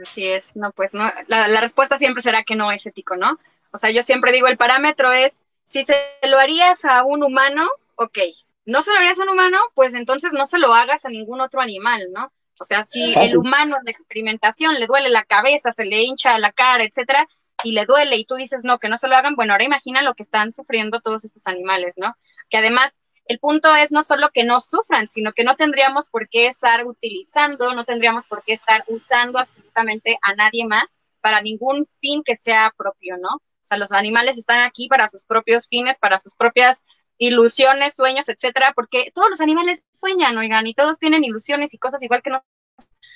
Así 0.03 0.27
es, 0.27 0.55
no, 0.55 0.73
pues 0.73 0.95
no, 0.95 1.11
la, 1.27 1.49
la 1.49 1.61
respuesta 1.61 1.97
siempre 1.97 2.23
será 2.23 2.45
que 2.45 2.55
no 2.55 2.71
es 2.71 2.87
ético, 2.87 3.17
¿no? 3.17 3.39
O 3.73 3.79
sea, 3.79 3.91
yo 3.91 4.03
siempre 4.03 4.33
digo, 4.33 4.47
el 4.47 4.57
parámetro 4.57 5.13
es, 5.13 5.45
si 5.65 5.85
se 5.85 5.97
lo 6.23 6.39
harías 6.39 6.85
a 6.85 7.05
un 7.05 7.23
humano, 7.23 7.69
ok, 7.97 8.19
no 8.67 8.83
se 8.83 8.91
lo 8.91 8.99
harías 8.99 9.19
a 9.19 9.23
un 9.23 9.31
humano, 9.31 9.59
pues 9.75 9.95
entonces 9.95 10.33
no 10.33 10.45
se 10.45 10.59
lo 10.59 10.75
hagas 10.75 11.07
a 11.07 11.09
ningún 11.09 11.41
otro 11.41 11.61
animal, 11.61 12.09
¿no? 12.13 12.33
O 12.59 12.65
sea, 12.65 12.83
si 12.83 13.15
el 13.15 13.37
humano 13.37 13.77
en 13.77 13.85
la 13.85 13.91
experimentación 13.91 14.75
le 14.75 14.87
duele 14.87 15.11
la 15.11 15.25
cabeza, 15.25 15.71
se 15.71 15.85
le 15.85 16.03
hincha 16.03 16.39
la 16.39 16.53
cara, 16.53 16.85
etcétera, 16.85 17.27
y 17.63 17.73
le 17.73 17.87
duele 17.87 18.17
y 18.17 18.25
tú 18.25 18.35
dices 18.35 18.63
no, 18.65 18.79
que 18.79 18.89
no 18.89 18.97
se 18.97 19.09
lo 19.09 19.17
hagan, 19.17 19.35
bueno, 19.35 19.53
ahora 19.53 19.65
imagina 19.65 20.03
lo 20.03 20.15
que 20.15 20.23
están 20.23 20.53
sufriendo 20.53 21.01
todos 21.01 21.25
estos 21.25 21.47
animales, 21.47 21.97
¿no? 21.99 22.15
Que 22.49 22.59
además 22.59 23.01
el 23.27 23.39
punto 23.39 23.75
es 23.75 23.93
no 23.93 24.03
solo 24.03 24.31
que 24.33 24.45
no 24.45 24.61
sufran, 24.61 25.07
sino 25.07 25.33
que 25.33 25.43
no 25.43 25.57
tendríamos 25.57 26.09
por 26.11 26.29
qué 26.29 26.47
estar 26.47 26.87
utilizando, 26.87 27.75
no 27.75 27.85
tendríamos 27.85 28.27
por 28.27 28.45
qué 28.45 28.53
estar 28.53 28.85
usando 28.87 29.39
absolutamente 29.39 30.19
a 30.23 30.35
nadie 30.35 30.65
más 30.67 30.99
para 31.21 31.41
ningún 31.41 31.85
fin 31.87 32.23
que 32.25 32.37
sea 32.37 32.73
propio, 32.77 33.17
¿no? 33.19 33.29
O 33.35 33.69
sea, 33.69 33.79
los 33.79 33.91
animales 33.91 34.39
están 34.39 34.61
aquí 34.61 34.87
para 34.87 35.09
sus 35.09 35.25
propios 35.25 35.67
fines, 35.67 35.99
para 35.99 36.19
sus 36.19 36.35
propias 36.35 36.85
ilusiones, 37.19 37.95
sueños, 37.95 38.29
etcétera, 38.29 38.73
porque 38.75 39.11
todos 39.15 39.31
los 39.31 39.41
animales 39.41 39.87
sueñan, 39.91 40.37
oigan, 40.37 40.67
y 40.67 40.75
todos 40.75 40.99
tienen 40.99 41.25
ilusiones 41.25 41.75
y 41.75 41.79
cosas 41.79 42.03
igual 42.03 42.23
que 42.23 42.31
nosotros. 42.31 42.53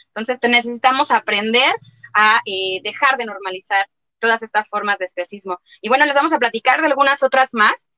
Entonces, 0.09 0.41
te 0.41 0.49
necesitamos 0.49 1.11
aprender 1.11 1.73
a 2.15 2.41
eh, 2.47 2.81
dejar 2.83 3.17
de 3.17 3.25
normalizar 3.25 3.89
todas 4.19 4.43
estas 4.43 4.69
formas 4.69 4.99
de 4.99 5.05
especismo. 5.05 5.61
Y 5.81 5.89
bueno, 5.89 6.05
les 6.05 6.15
vamos 6.15 6.33
a 6.33 6.39
platicar 6.39 6.81
de 6.81 6.89
algunas 6.89 7.23
otras 7.23 7.55
más. 7.55 7.91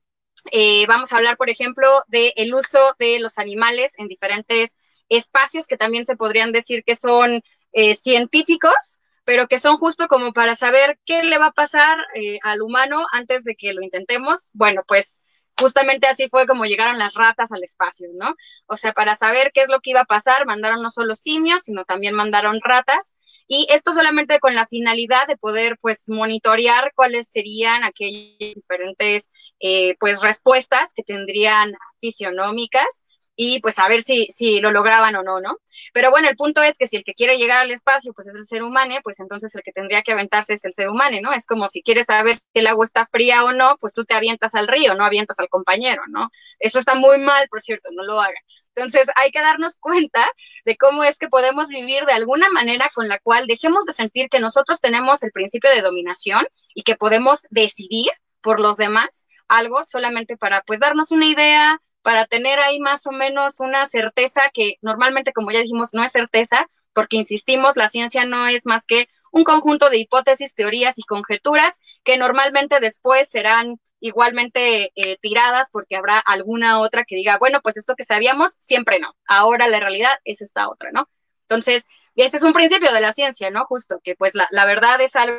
Eh, 0.51 0.85
vamos 0.87 1.11
a 1.11 1.17
hablar, 1.17 1.37
por 1.37 1.49
ejemplo, 1.49 1.87
del 2.07 2.53
uso 2.53 2.95
de 2.99 3.19
los 3.19 3.39
animales 3.39 3.97
en 3.97 4.07
diferentes 4.07 4.77
espacios 5.09 5.67
que 5.67 5.77
también 5.77 6.05
se 6.05 6.15
podrían 6.15 6.51
decir 6.51 6.83
que 6.83 6.95
son 6.95 7.41
eh, 7.71 7.95
científicos, 7.95 9.01
pero 9.25 9.47
que 9.47 9.57
son 9.57 9.77
justo 9.77 10.07
como 10.07 10.33
para 10.33 10.55
saber 10.55 10.99
qué 11.05 11.23
le 11.23 11.37
va 11.37 11.47
a 11.47 11.53
pasar 11.53 11.97
al 12.43 12.61
humano 12.61 13.05
antes 13.11 13.43
de 13.43 13.55
que 13.55 13.73
lo 13.73 13.81
intentemos. 13.81 14.51
Bueno, 14.53 14.83
pues 14.87 15.23
justamente 15.59 16.07
así 16.07 16.27
fue 16.29 16.47
como 16.47 16.65
llegaron 16.65 16.97
las 16.97 17.13
ratas 17.13 17.51
al 17.51 17.63
espacio, 17.63 18.09
¿no? 18.13 18.35
O 18.67 18.75
sea, 18.75 18.93
para 18.93 19.15
saber 19.15 19.51
qué 19.53 19.61
es 19.61 19.69
lo 19.69 19.79
que 19.79 19.91
iba 19.91 20.01
a 20.01 20.05
pasar, 20.05 20.45
mandaron 20.45 20.81
no 20.81 20.89
solo 20.89 21.15
simios, 21.15 21.63
sino 21.63 21.85
también 21.85 22.15
mandaron 22.15 22.59
ratas. 22.61 23.15
Y 23.47 23.67
esto 23.69 23.91
solamente 23.91 24.39
con 24.39 24.55
la 24.55 24.67
finalidad 24.67 25.27
de 25.27 25.37
poder, 25.37 25.77
pues, 25.81 26.09
monitorear 26.09 26.91
cuáles 26.95 27.29
serían 27.29 27.83
aquellas 27.83 28.55
diferentes, 28.55 29.31
eh, 29.59 29.95
pues, 29.99 30.21
respuestas 30.21 30.93
que 30.93 31.03
tendrían 31.03 31.73
fisionómicas 31.99 33.05
y 33.35 33.59
pues 33.61 33.79
a 33.79 33.87
ver 33.87 34.01
si, 34.01 34.27
si 34.29 34.59
lo 34.59 34.71
lograban 34.71 35.15
o 35.15 35.23
no, 35.23 35.39
¿no? 35.41 35.57
Pero 35.93 36.11
bueno, 36.11 36.29
el 36.29 36.35
punto 36.35 36.61
es 36.61 36.77
que 36.77 36.87
si 36.87 36.97
el 36.97 37.03
que 37.03 37.13
quiere 37.13 37.37
llegar 37.37 37.61
al 37.61 37.71
espacio 37.71 38.13
pues 38.13 38.27
es 38.27 38.35
el 38.35 38.45
ser 38.45 38.63
humano, 38.63 38.95
pues 39.03 39.19
entonces 39.19 39.53
el 39.55 39.63
que 39.63 39.71
tendría 39.71 40.03
que 40.03 40.11
aventarse 40.11 40.53
es 40.53 40.65
el 40.65 40.73
ser 40.73 40.89
humano, 40.89 41.17
¿no? 41.21 41.33
Es 41.33 41.45
como 41.45 41.67
si 41.67 41.81
quieres 41.81 42.05
saber 42.07 42.35
si 42.35 42.47
el 42.53 42.67
agua 42.67 42.85
está 42.85 43.05
fría 43.07 43.43
o 43.43 43.51
no, 43.51 43.75
pues 43.79 43.93
tú 43.93 44.05
te 44.05 44.15
avientas 44.15 44.55
al 44.55 44.67
río, 44.67 44.95
no 44.95 45.05
avientas 45.05 45.39
al 45.39 45.49
compañero, 45.49 46.03
¿no? 46.09 46.29
Eso 46.59 46.79
está 46.79 46.95
muy 46.95 47.19
mal, 47.19 47.47
por 47.49 47.61
cierto, 47.61 47.89
no 47.91 48.03
lo 48.03 48.21
hagan. 48.21 48.43
Entonces 48.75 49.07
hay 49.15 49.31
que 49.31 49.39
darnos 49.39 49.77
cuenta 49.77 50.27
de 50.65 50.77
cómo 50.77 51.03
es 51.03 51.17
que 51.17 51.27
podemos 51.27 51.67
vivir 51.67 52.05
de 52.05 52.13
alguna 52.13 52.49
manera 52.49 52.89
con 52.93 53.07
la 53.07 53.19
cual 53.19 53.45
dejemos 53.47 53.85
de 53.85 53.93
sentir 53.93 54.29
que 54.29 54.39
nosotros 54.39 54.79
tenemos 54.81 55.23
el 55.23 55.31
principio 55.31 55.69
de 55.69 55.81
dominación 55.81 56.47
y 56.73 56.83
que 56.83 56.95
podemos 56.95 57.47
decidir 57.51 58.09
por 58.41 58.59
los 58.59 58.77
demás 58.77 59.27
algo 59.47 59.83
solamente 59.83 60.37
para 60.37 60.61
pues 60.61 60.79
darnos 60.79 61.11
una 61.11 61.27
idea, 61.27 61.79
para 62.03 62.27
tener 62.27 62.59
ahí 62.59 62.79
más 62.79 63.07
o 63.07 63.11
menos 63.11 63.59
una 63.59 63.85
certeza 63.85 64.51
que 64.53 64.75
normalmente, 64.81 65.33
como 65.33 65.51
ya 65.51 65.59
dijimos, 65.59 65.89
no 65.93 66.03
es 66.03 66.11
certeza, 66.11 66.69
porque 66.93 67.17
insistimos, 67.17 67.75
la 67.75 67.87
ciencia 67.87 68.25
no 68.25 68.47
es 68.47 68.65
más 68.65 68.85
que 68.85 69.07
un 69.31 69.43
conjunto 69.43 69.89
de 69.89 69.97
hipótesis, 69.97 70.53
teorías 70.53 70.99
y 70.99 71.03
conjeturas 71.03 71.81
que 72.03 72.17
normalmente 72.17 72.79
después 72.79 73.29
serán 73.29 73.79
igualmente 73.99 74.91
eh, 74.95 75.17
tiradas 75.21 75.69
porque 75.71 75.95
habrá 75.95 76.19
alguna 76.19 76.79
otra 76.81 77.03
que 77.03 77.15
diga, 77.15 77.37
bueno, 77.39 77.61
pues 77.61 77.77
esto 77.77 77.95
que 77.95 78.03
sabíamos, 78.03 78.53
siempre 78.59 78.99
no. 78.99 79.15
Ahora 79.25 79.67
la 79.67 79.79
realidad 79.79 80.19
es 80.25 80.41
esta 80.41 80.69
otra, 80.69 80.91
¿no? 80.91 81.09
Entonces, 81.47 81.87
este 82.15 82.37
es 82.37 82.43
un 82.43 82.53
principio 82.53 82.91
de 82.91 83.01
la 83.01 83.11
ciencia, 83.11 83.49
¿no? 83.49 83.65
Justo 83.65 83.99
que 84.03 84.15
pues 84.15 84.33
la, 84.35 84.65
verdad 84.65 85.01
es 85.01 85.15
algo 85.15 85.37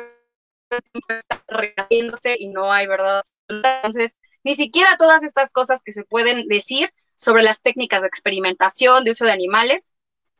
que 0.69 1.17
está 1.17 1.43
y 2.37 2.47
no 2.47 2.73
hay 2.73 2.87
verdad 2.87 3.23
Entonces, 3.47 4.17
ni 4.45 4.53
siquiera 4.53 4.95
todas 4.95 5.23
estas 5.23 5.51
cosas 5.51 5.81
que 5.83 5.91
se 5.91 6.05
pueden 6.05 6.47
decir 6.47 6.93
sobre 7.15 7.43
las 7.43 7.61
técnicas 7.61 8.01
de 8.01 8.07
experimentación, 8.07 9.03
de 9.03 9.09
uso 9.09 9.25
de 9.25 9.31
animales, 9.31 9.89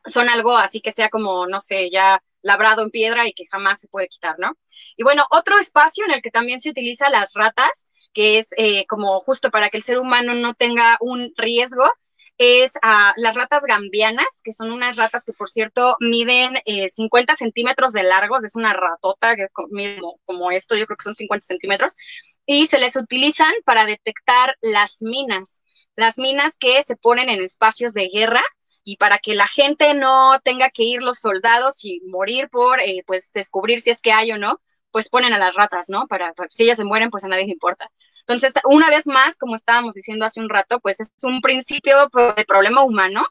son 0.06 0.28
algo 0.28 0.56
así 0.56 0.80
que 0.80 0.92
sea 0.92 1.08
como, 1.08 1.48
no 1.48 1.58
sé, 1.58 1.90
ya 1.90 2.22
labrado 2.40 2.82
en 2.82 2.90
piedra 2.90 3.26
y 3.26 3.32
que 3.32 3.46
jamás 3.50 3.80
se 3.80 3.88
puede 3.88 4.06
quitar, 4.06 4.38
¿no? 4.38 4.56
Y 4.96 5.02
bueno, 5.02 5.26
otro 5.30 5.58
espacio 5.58 6.04
en 6.06 6.12
el 6.12 6.22
que 6.22 6.30
también 6.30 6.60
se 6.60 6.70
utiliza 6.70 7.10
las 7.10 7.34
ratas, 7.34 7.88
que 8.14 8.38
es 8.38 8.50
eh, 8.56 8.86
como 8.86 9.18
justo 9.18 9.50
para 9.50 9.70
que 9.70 9.78
el 9.78 9.82
ser 9.82 9.98
humano 9.98 10.34
no 10.34 10.54
tenga 10.54 10.96
un 11.00 11.32
riesgo, 11.36 11.90
es 12.38 12.74
a 12.82 13.14
las 13.16 13.34
ratas 13.34 13.64
gambianas, 13.66 14.40
que 14.44 14.52
son 14.52 14.70
unas 14.70 14.96
ratas 14.96 15.24
que, 15.24 15.32
por 15.32 15.48
cierto, 15.48 15.96
miden 16.00 16.56
50 16.88 17.32
eh, 17.32 17.36
centímetros 17.36 17.92
de 17.92 18.02
largos, 18.02 18.44
es 18.44 18.56
una 18.56 18.74
ratota 18.74 19.36
que 19.36 19.48
mide 19.70 19.98
como, 20.24 20.50
esto, 20.50 20.76
yo 20.76 20.86
creo 20.86 20.96
que 20.96 21.04
son 21.04 21.14
50 21.14 21.46
centímetros, 21.46 21.96
y 22.44 22.66
se 22.66 22.78
les 22.78 22.96
utilizan 22.96 23.52
para 23.64 23.86
detectar 23.86 24.56
las 24.60 25.02
minas, 25.02 25.62
las 25.96 26.18
minas 26.18 26.58
que 26.58 26.82
se 26.82 26.96
ponen 26.96 27.28
en 27.30 27.40
espacios 27.42 27.94
de 27.94 28.08
guerra 28.08 28.42
y 28.84 28.98
para 28.98 29.18
que 29.18 29.34
la 29.34 29.48
gente 29.48 29.94
no 29.94 30.38
tenga 30.44 30.70
que 30.70 30.84
ir 30.84 31.02
los 31.02 31.18
soldados 31.18 31.84
y 31.84 32.00
morir 32.06 32.48
por, 32.50 32.80
eh, 32.80 33.02
pues, 33.06 33.32
descubrir 33.32 33.80
si 33.80 33.90
es 33.90 34.00
que 34.00 34.12
hay 34.12 34.30
o 34.32 34.38
no, 34.38 34.60
pues 34.92 35.08
ponen 35.08 35.32
a 35.32 35.38
las 35.38 35.54
ratas, 35.56 35.88
¿no? 35.88 36.06
Para, 36.06 36.32
si 36.50 36.64
ellas 36.64 36.76
se 36.76 36.84
mueren, 36.84 37.10
pues 37.10 37.24
a 37.24 37.28
nadie 37.28 37.46
le 37.46 37.52
importa. 37.52 37.90
Entonces, 38.28 38.54
una 38.64 38.90
vez 38.90 39.06
más, 39.06 39.38
como 39.38 39.54
estábamos 39.54 39.94
diciendo 39.94 40.24
hace 40.24 40.40
un 40.40 40.48
rato, 40.48 40.80
pues 40.80 40.98
es 40.98 41.12
un 41.22 41.40
principio 41.40 41.96
de 42.36 42.44
problema 42.44 42.82
humano, 42.82 43.24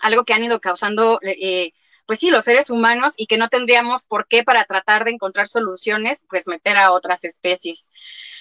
algo 0.00 0.24
que 0.24 0.34
han 0.34 0.42
ido 0.42 0.60
causando, 0.60 1.20
eh, 1.22 1.70
pues 2.04 2.18
sí, 2.18 2.30
los 2.30 2.44
seres 2.44 2.68
humanos 2.68 3.14
y 3.16 3.26
que 3.26 3.38
no 3.38 3.48
tendríamos 3.48 4.06
por 4.06 4.26
qué 4.26 4.42
para 4.42 4.64
tratar 4.64 5.04
de 5.04 5.12
encontrar 5.12 5.46
soluciones, 5.46 6.26
pues 6.28 6.48
meter 6.48 6.76
a 6.76 6.90
otras 6.90 7.22
especies. 7.24 7.92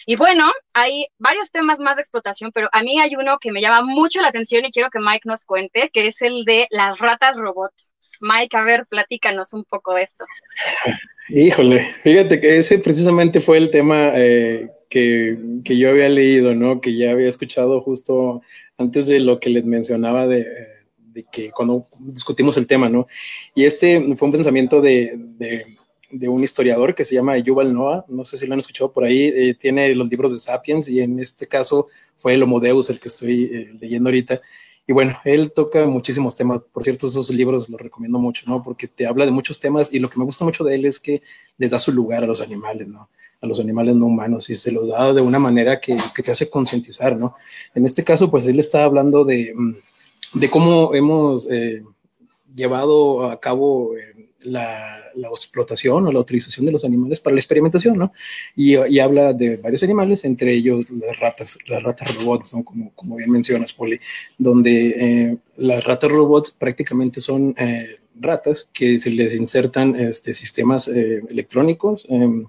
Y 0.07 0.15
bueno, 0.15 0.51
hay 0.73 1.05
varios 1.19 1.51
temas 1.51 1.79
más 1.79 1.95
de 1.97 2.01
explotación, 2.01 2.51
pero 2.51 2.69
a 2.71 2.81
mí 2.81 2.99
hay 2.99 3.15
uno 3.15 3.37
que 3.39 3.51
me 3.51 3.61
llama 3.61 3.83
mucho 3.83 4.19
la 4.19 4.29
atención 4.29 4.65
y 4.65 4.71
quiero 4.71 4.89
que 4.89 4.99
Mike 4.99 5.29
nos 5.29 5.45
cuente, 5.45 5.91
que 5.93 6.07
es 6.07 6.23
el 6.23 6.43
de 6.43 6.67
las 6.71 6.97
ratas 6.97 7.37
robot. 7.37 7.71
Mike, 8.19 8.57
a 8.57 8.63
ver, 8.63 8.87
platícanos 8.87 9.53
un 9.53 9.63
poco 9.63 9.93
de 9.93 10.01
esto. 10.01 10.25
Híjole, 11.29 11.93
fíjate 12.03 12.41
que 12.41 12.57
ese 12.57 12.79
precisamente 12.79 13.39
fue 13.39 13.57
el 13.57 13.71
tema 13.71 14.11
eh, 14.13 14.69
que, 14.93 15.39
que, 15.63 15.75
yo 15.75 15.89
había 15.89 16.07
leído, 16.07 16.53
¿no? 16.53 16.79
Que 16.79 16.95
ya 16.95 17.09
había 17.09 17.27
escuchado 17.27 17.81
justo 17.81 18.43
antes 18.77 19.07
de 19.07 19.19
lo 19.19 19.39
que 19.39 19.49
les 19.49 19.65
mencionaba 19.65 20.27
de, 20.27 20.45
de 20.99 21.25
que 21.31 21.49
cuando 21.49 21.87
discutimos 21.97 22.57
el 22.57 22.67
tema, 22.67 22.89
¿no? 22.89 23.07
Y 23.55 23.63
este 23.65 24.15
fue 24.15 24.27
un 24.27 24.31
pensamiento 24.31 24.81
de, 24.81 25.15
de, 25.17 25.77
de, 26.11 26.29
un 26.29 26.43
historiador 26.43 26.93
que 26.93 27.05
se 27.05 27.15
llama 27.15 27.39
Yuval 27.39 27.73
Noah, 27.73 28.05
no 28.07 28.23
sé 28.23 28.37
si 28.37 28.45
lo 28.45 28.53
han 28.53 28.59
escuchado 28.59 28.93
por 28.93 29.03
ahí, 29.03 29.31
eh, 29.35 29.55
tiene 29.59 29.95
los 29.95 30.07
libros 30.07 30.31
de 30.31 30.37
Sapiens 30.37 30.87
y 30.87 30.99
en 31.01 31.17
este 31.17 31.47
caso 31.47 31.87
fue 32.15 32.35
el 32.35 32.43
Homo 32.43 32.59
Deus 32.59 32.91
el 32.91 32.99
que 32.99 33.07
estoy 33.07 33.45
eh, 33.45 33.73
leyendo 33.81 34.09
ahorita. 34.09 34.41
Y 34.85 34.93
bueno, 34.93 35.17
él 35.25 35.53
toca 35.53 35.87
muchísimos 35.87 36.35
temas. 36.35 36.61
Por 36.71 36.83
cierto, 36.83 37.07
esos 37.07 37.31
libros 37.31 37.67
los 37.67 37.81
recomiendo 37.81 38.19
mucho, 38.19 38.43
¿no? 38.47 38.61
Porque 38.61 38.87
te 38.87 39.07
habla 39.07 39.25
de 39.25 39.31
muchos 39.31 39.59
temas 39.59 39.91
y 39.91 39.97
lo 39.97 40.07
que 40.07 40.19
me 40.19 40.25
gusta 40.25 40.45
mucho 40.45 40.63
de 40.63 40.75
él 40.75 40.85
es 40.85 40.99
que 40.99 41.23
le 41.57 41.67
da 41.67 41.79
su 41.79 41.91
lugar 41.91 42.23
a 42.23 42.27
los 42.27 42.41
animales, 42.41 42.87
¿no? 42.87 43.09
A 43.43 43.45
los 43.45 43.59
animales 43.59 43.95
no 43.95 44.05
humanos 44.05 44.49
y 44.49 44.55
se 44.55 44.71
los 44.71 44.87
da 44.87 45.13
de 45.13 45.21
una 45.21 45.37
manera 45.37 45.79
que, 45.79 45.97
que 46.15 46.23
te 46.23 46.31
hace 46.31 46.49
concientizar, 46.49 47.17
¿no? 47.17 47.35
En 47.75 47.85
este 47.85 48.03
caso, 48.03 48.31
pues 48.31 48.47
él 48.47 48.59
está 48.59 48.83
hablando 48.85 49.25
de, 49.25 49.53
mm, 49.53 50.39
de 50.39 50.49
cómo 50.49 50.95
hemos, 50.95 51.47
eh, 51.51 51.83
llevado 52.53 53.29
a 53.29 53.39
cabo 53.39 53.93
la, 54.43 54.99
explotación 55.31 56.05
o 56.07 56.11
la 56.11 56.19
utilización 56.19 56.65
de 56.65 56.71
los 56.71 56.83
animales 56.83 57.19
para 57.19 57.33
la 57.35 57.39
experimentación, 57.39 57.97
¿no? 57.97 58.11
Y, 58.55 58.75
habla 58.99 59.33
de 59.33 59.57
varios 59.57 59.83
animales, 59.83 60.23
entre 60.25 60.53
ellos 60.53 60.85
las 60.91 61.19
ratas, 61.19 61.57
las 61.67 61.81
ratas 61.83 62.15
robots, 62.15 62.49
son 62.49 62.63
como, 62.63 62.91
como 62.93 63.15
bien 63.15 63.31
mencionas, 63.31 63.73
Poli, 63.73 63.99
donde 64.37 64.87
eh, 64.89 65.37
las 65.57 65.83
ratas 65.83 66.11
robots 66.11 66.51
prácticamente 66.51 67.21
son 67.21 67.55
eh, 67.57 67.99
ratas 68.19 68.69
que 68.73 68.99
se 68.99 69.09
les 69.09 69.35
insertan 69.35 69.95
este, 69.95 70.33
sistemas 70.33 70.87
eh, 70.87 71.21
electrónicos 71.29 72.05
em, 72.09 72.45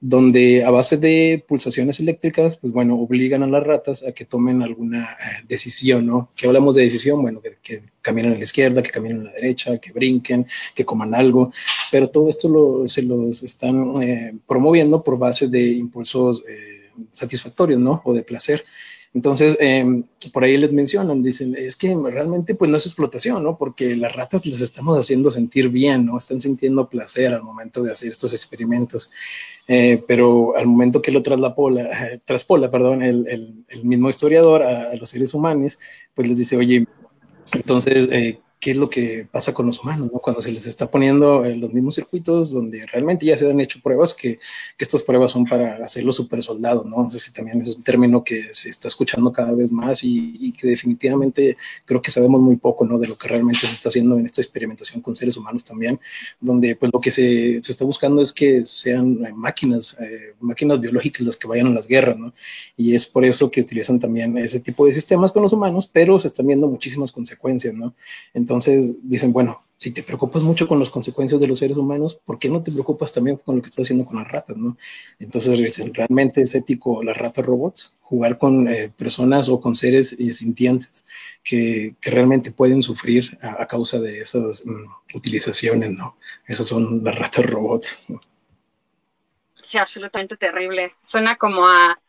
donde 0.00 0.64
a 0.64 0.70
base 0.70 0.96
de 0.96 1.44
pulsaciones 1.46 2.00
eléctricas, 2.00 2.56
pues 2.56 2.72
bueno, 2.72 2.96
obligan 2.96 3.42
a 3.42 3.46
las 3.46 3.62
ratas 3.62 4.02
a 4.02 4.12
que 4.12 4.24
tomen 4.24 4.62
alguna 4.62 5.12
eh, 5.12 5.44
decisión, 5.46 6.06
¿no? 6.06 6.30
¿Qué 6.34 6.46
hablamos 6.46 6.74
de 6.74 6.84
decisión? 6.84 7.20
Bueno, 7.20 7.42
que, 7.42 7.58
que, 7.62 7.82
caminen 8.00 8.32
a 8.32 8.36
la 8.36 8.42
izquierda, 8.42 8.82
que 8.82 8.90
caminen 8.90 9.20
a 9.20 9.24
la 9.24 9.32
derecha, 9.32 9.76
que 9.76 9.92
brinquen, 9.92 10.46
que 10.74 10.86
coman 10.86 11.14
algo, 11.14 11.52
pero 11.92 12.08
todo 12.08 12.30
esto 12.30 12.88
se 12.88 13.02
los 13.02 13.42
están 13.42 14.02
eh, 14.02 14.34
promoviendo 14.46 15.04
por 15.04 15.18
base 15.18 15.48
de 15.48 15.66
impulsos 15.72 16.42
eh, 16.48 16.90
satisfactorios, 17.12 17.78
¿no? 17.78 18.00
O 18.04 18.14
de 18.14 18.22
placer. 18.22 18.64
Entonces, 19.12 19.56
em, 19.58 20.04
por 20.32 20.44
ahí 20.44 20.56
les 20.56 20.72
mencionan, 20.72 21.20
dicen, 21.22 21.56
es 21.56 21.76
que 21.76 21.96
realmente 22.10 22.54
pues 22.54 22.70
no 22.70 22.76
es 22.76 22.86
explotación, 22.86 23.42
¿no? 23.42 23.58
Porque 23.58 23.96
las 23.96 24.14
ratas 24.14 24.46
les 24.46 24.60
estamos 24.60 24.96
haciendo 24.96 25.32
sentir 25.32 25.68
bien, 25.68 26.06
¿no? 26.06 26.16
Están 26.16 26.40
sintiendo 26.40 26.88
placer 26.88 27.34
al 27.34 27.42
momento 27.42 27.82
de 27.82 27.90
hacer 27.90 28.12
estos 28.12 28.32
experimentos. 28.32 29.10
Eh, 29.66 30.02
pero 30.06 30.56
al 30.56 30.66
momento 30.66 31.02
que 31.02 31.10
lo 31.10 31.22
traspola, 31.22 31.82
eh, 32.12 32.20
traspola 32.24 32.70
perdón, 32.70 33.02
el, 33.02 33.26
el, 33.68 33.84
mismo 33.84 34.10
historiador 34.10 34.62
a, 34.62 34.90
a, 34.90 34.94
los 34.94 35.08
seres 35.08 35.34
humanos, 35.34 35.78
pues 36.14 36.28
les 36.28 36.38
dice, 36.38 36.56
oye, 36.56 36.86
entonces, 37.52 38.08
eh, 38.12 38.40
qué 38.60 38.72
es 38.72 38.76
lo 38.76 38.90
que 38.90 39.26
pasa 39.30 39.54
con 39.54 39.66
los 39.66 39.80
humanos, 39.80 40.10
¿no? 40.12 40.18
Cuando 40.18 40.42
se 40.42 40.52
les 40.52 40.66
está 40.66 40.90
poniendo 40.90 41.46
en 41.46 41.60
los 41.60 41.72
mismos 41.72 41.94
circuitos 41.94 42.52
donde 42.52 42.84
realmente 42.86 43.24
ya 43.24 43.38
se 43.38 43.50
han 43.50 43.58
hecho 43.58 43.80
pruebas, 43.80 44.12
que, 44.12 44.38
que 44.76 44.84
estas 44.84 45.02
pruebas 45.02 45.32
son 45.32 45.46
para 45.46 45.82
hacer 45.82 46.04
los 46.04 46.16
super 46.16 46.42
soldados, 46.42 46.84
¿no? 46.84 47.04
No 47.04 47.10
sé 47.10 47.18
si 47.18 47.32
también 47.32 47.58
es 47.62 47.74
un 47.74 47.82
término 47.82 48.22
que 48.22 48.52
se 48.52 48.68
está 48.68 48.88
escuchando 48.88 49.32
cada 49.32 49.52
vez 49.52 49.72
más 49.72 50.04
y, 50.04 50.36
y, 50.38 50.52
que 50.52 50.68
definitivamente 50.68 51.56
creo 51.86 52.02
que 52.02 52.10
sabemos 52.10 52.38
muy 52.42 52.56
poco, 52.56 52.84
¿no? 52.84 52.98
De 52.98 53.08
lo 53.08 53.16
que 53.16 53.28
realmente 53.28 53.60
se 53.60 53.72
está 53.72 53.88
haciendo 53.88 54.18
en 54.18 54.26
esta 54.26 54.42
experimentación 54.42 55.00
con 55.00 55.16
seres 55.16 55.38
humanos 55.38 55.64
también, 55.64 55.98
donde 56.38 56.76
pues 56.76 56.92
lo 56.92 57.00
que 57.00 57.10
se, 57.10 57.62
se 57.62 57.72
está 57.72 57.86
buscando 57.86 58.20
es 58.20 58.30
que 58.30 58.66
sean 58.66 59.24
eh, 59.24 59.32
máquinas, 59.32 59.96
eh, 60.00 60.34
máquinas 60.38 60.78
biológicas 60.78 61.26
las 61.26 61.36
que 61.38 61.48
vayan 61.48 61.68
a 61.68 61.70
las 61.70 61.88
guerras, 61.88 62.18
¿no? 62.18 62.34
Y 62.76 62.94
es 62.94 63.06
por 63.06 63.24
eso 63.24 63.50
que 63.50 63.62
utilizan 63.62 63.98
también 63.98 64.36
ese 64.36 64.60
tipo 64.60 64.84
de 64.84 64.92
sistemas 64.92 65.32
con 65.32 65.42
los 65.42 65.54
humanos, 65.54 65.88
pero 65.90 66.18
se 66.18 66.26
están 66.26 66.46
viendo 66.46 66.68
muchísimas 66.68 67.10
consecuencias, 67.10 67.72
¿no? 67.72 67.94
Entonces, 68.34 68.49
entonces 68.50 68.96
dicen, 69.04 69.32
bueno, 69.32 69.62
si 69.76 69.92
te 69.92 70.02
preocupas 70.02 70.42
mucho 70.42 70.66
con 70.66 70.80
las 70.80 70.90
consecuencias 70.90 71.40
de 71.40 71.46
los 71.46 71.60
seres 71.60 71.76
humanos, 71.76 72.16
¿por 72.16 72.36
qué 72.36 72.48
no 72.48 72.64
te 72.64 72.72
preocupas 72.72 73.12
también 73.12 73.36
con 73.36 73.54
lo 73.54 73.62
que 73.62 73.68
estás 73.68 73.84
haciendo 73.84 74.04
con 74.04 74.16
las 74.16 74.26
ratas? 74.26 74.56
¿no? 74.56 74.76
Entonces 75.20 75.78
¿realmente 75.94 76.42
es 76.42 76.54
ético 76.56 77.04
las 77.04 77.16
ratas 77.16 77.46
robots? 77.46 77.96
Jugar 78.02 78.38
con 78.38 78.66
eh, 78.68 78.92
personas 78.94 79.48
o 79.48 79.60
con 79.60 79.76
seres 79.76 80.14
eh, 80.18 80.32
sintientes 80.32 81.04
que, 81.44 81.94
realmente 82.02 82.50
pueden 82.50 82.82
sufrir 82.82 83.38
a, 83.40 83.62
a 83.62 83.66
causa 83.68 84.00
de 84.00 84.20
esas 84.20 84.66
mm, 84.66 85.16
utilizaciones, 85.16 85.92
¿no? 85.92 86.16
Esas 86.44 86.66
son 86.66 87.04
las 87.04 87.16
ratas 87.16 87.46
robots. 87.46 88.00
Sí, 89.54 89.78
absolutamente 89.78 90.36
terrible. 90.36 90.92
Suena 91.02 91.36
como 91.36 91.68
a 91.68 92.00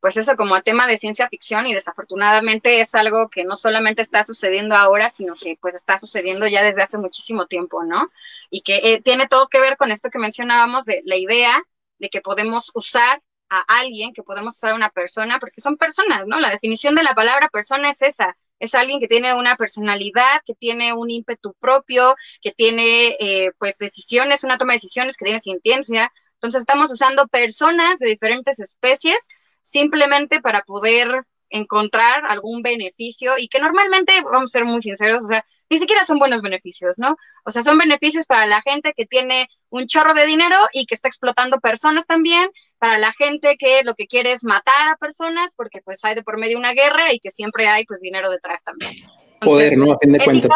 pues 0.00 0.16
eso 0.16 0.36
como 0.36 0.60
tema 0.62 0.86
de 0.86 0.96
ciencia 0.96 1.28
ficción 1.28 1.66
y 1.66 1.74
desafortunadamente 1.74 2.80
es 2.80 2.94
algo 2.94 3.28
que 3.28 3.44
no 3.44 3.56
solamente 3.56 4.02
está 4.02 4.22
sucediendo 4.22 4.76
ahora, 4.76 5.08
sino 5.10 5.34
que 5.34 5.58
pues 5.60 5.74
está 5.74 5.98
sucediendo 5.98 6.46
ya 6.46 6.62
desde 6.62 6.82
hace 6.82 6.98
muchísimo 6.98 7.46
tiempo, 7.46 7.82
¿no? 7.84 8.10
Y 8.50 8.62
que 8.62 8.76
eh, 8.76 9.02
tiene 9.02 9.28
todo 9.28 9.48
que 9.48 9.60
ver 9.60 9.76
con 9.76 9.90
esto 9.90 10.10
que 10.10 10.18
mencionábamos 10.18 10.84
de 10.86 11.02
la 11.04 11.16
idea 11.16 11.62
de 11.98 12.10
que 12.10 12.20
podemos 12.20 12.70
usar 12.74 13.22
a 13.48 13.60
alguien, 13.80 14.12
que 14.12 14.22
podemos 14.22 14.56
usar 14.56 14.72
a 14.72 14.76
una 14.76 14.90
persona, 14.90 15.38
porque 15.40 15.60
son 15.60 15.76
personas, 15.76 16.26
¿no? 16.26 16.38
La 16.38 16.50
definición 16.50 16.94
de 16.94 17.02
la 17.02 17.14
palabra 17.14 17.48
persona 17.48 17.90
es 17.90 18.02
esa, 18.02 18.36
es 18.60 18.74
alguien 18.74 19.00
que 19.00 19.08
tiene 19.08 19.34
una 19.34 19.56
personalidad, 19.56 20.42
que 20.44 20.54
tiene 20.54 20.92
un 20.92 21.10
ímpetu 21.10 21.54
propio, 21.54 22.14
que 22.40 22.52
tiene 22.52 23.16
eh, 23.20 23.52
pues 23.58 23.78
decisiones, 23.78 24.44
una 24.44 24.58
toma 24.58 24.72
de 24.72 24.76
decisiones, 24.76 25.16
que 25.16 25.24
tiene 25.24 25.40
sintiencia. 25.40 26.12
Entonces 26.34 26.60
estamos 26.60 26.90
usando 26.90 27.26
personas 27.28 27.98
de 27.98 28.08
diferentes 28.08 28.60
especies 28.60 29.26
simplemente 29.68 30.40
para 30.40 30.62
poder 30.62 31.24
encontrar 31.50 32.24
algún 32.28 32.62
beneficio 32.62 33.38
y 33.38 33.48
que 33.48 33.58
normalmente, 33.58 34.12
vamos 34.22 34.50
a 34.50 34.58
ser 34.58 34.64
muy 34.64 34.82
sinceros, 34.82 35.24
o 35.24 35.28
sea, 35.28 35.44
ni 35.70 35.78
siquiera 35.78 36.02
son 36.02 36.18
buenos 36.18 36.40
beneficios, 36.40 36.98
¿no? 36.98 37.16
O 37.44 37.50
sea, 37.50 37.62
son 37.62 37.76
beneficios 37.76 38.26
para 38.26 38.46
la 38.46 38.62
gente 38.62 38.92
que 38.96 39.04
tiene 39.04 39.48
un 39.68 39.86
chorro 39.86 40.14
de 40.14 40.24
dinero 40.24 40.56
y 40.72 40.86
que 40.86 40.94
está 40.94 41.08
explotando 41.08 41.60
personas 41.60 42.06
también, 42.06 42.50
para 42.78 42.98
la 42.98 43.12
gente 43.12 43.56
que 43.58 43.82
lo 43.84 43.94
que 43.94 44.06
quiere 44.06 44.32
es 44.32 44.44
matar 44.44 44.88
a 44.88 44.96
personas 44.96 45.52
porque 45.54 45.80
pues 45.82 46.02
hay 46.04 46.14
de 46.14 46.22
por 46.22 46.38
medio 46.38 46.58
una 46.58 46.72
guerra 46.72 47.12
y 47.12 47.20
que 47.20 47.30
siempre 47.30 47.66
hay 47.66 47.84
pues 47.84 48.00
dinero 48.00 48.30
detrás 48.30 48.64
también. 48.64 48.94
Poder, 49.40 49.76
¿no? 49.76 49.92
A 49.92 49.98
fin 49.98 50.12
de 50.12 50.20
cuentas. 50.20 50.50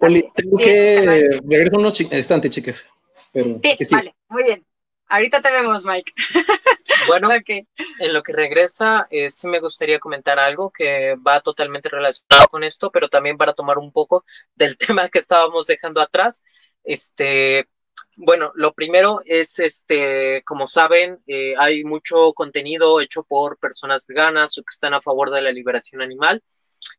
Poli, 0.00 0.26
tengo 0.34 0.58
que 0.58 1.30
regresar 1.48 1.78
unos 1.78 2.00
instantes, 2.00 2.50
chicas. 2.50 2.88
Pero 3.32 3.60
sí, 3.62 3.84
sí, 3.84 3.94
vale, 3.94 4.14
muy 4.28 4.42
bien. 4.42 4.66
Ahorita 5.08 5.42
te 5.42 5.50
vemos, 5.50 5.84
Mike. 5.84 6.12
Bueno, 7.06 7.30
en 7.32 8.12
lo 8.12 8.22
que 8.22 8.32
regresa, 8.32 9.06
eh, 9.10 9.30
sí 9.30 9.48
me 9.48 9.60
gustaría 9.60 9.98
comentar 9.98 10.38
algo 10.38 10.70
que 10.70 11.16
va 11.16 11.40
totalmente 11.40 11.88
relacionado 11.88 12.46
con 12.48 12.64
esto, 12.64 12.90
pero 12.90 13.08
también 13.08 13.36
para 13.36 13.52
tomar 13.52 13.78
un 13.78 13.92
poco 13.92 14.24
del 14.54 14.76
tema 14.78 15.08
que 15.08 15.18
estábamos 15.18 15.66
dejando 15.66 16.00
atrás. 16.00 16.44
Este, 16.84 17.68
bueno, 18.16 18.52
lo 18.54 18.72
primero 18.72 19.20
es, 19.24 19.58
este, 19.58 20.42
como 20.44 20.66
saben, 20.66 21.22
eh, 21.26 21.54
hay 21.58 21.84
mucho 21.84 22.32
contenido 22.34 23.00
hecho 23.00 23.22
por 23.22 23.58
personas 23.58 24.06
veganas 24.06 24.58
o 24.58 24.62
que 24.62 24.72
están 24.72 24.94
a 24.94 25.02
favor 25.02 25.30
de 25.30 25.42
la 25.42 25.52
liberación 25.52 26.02
animal. 26.02 26.42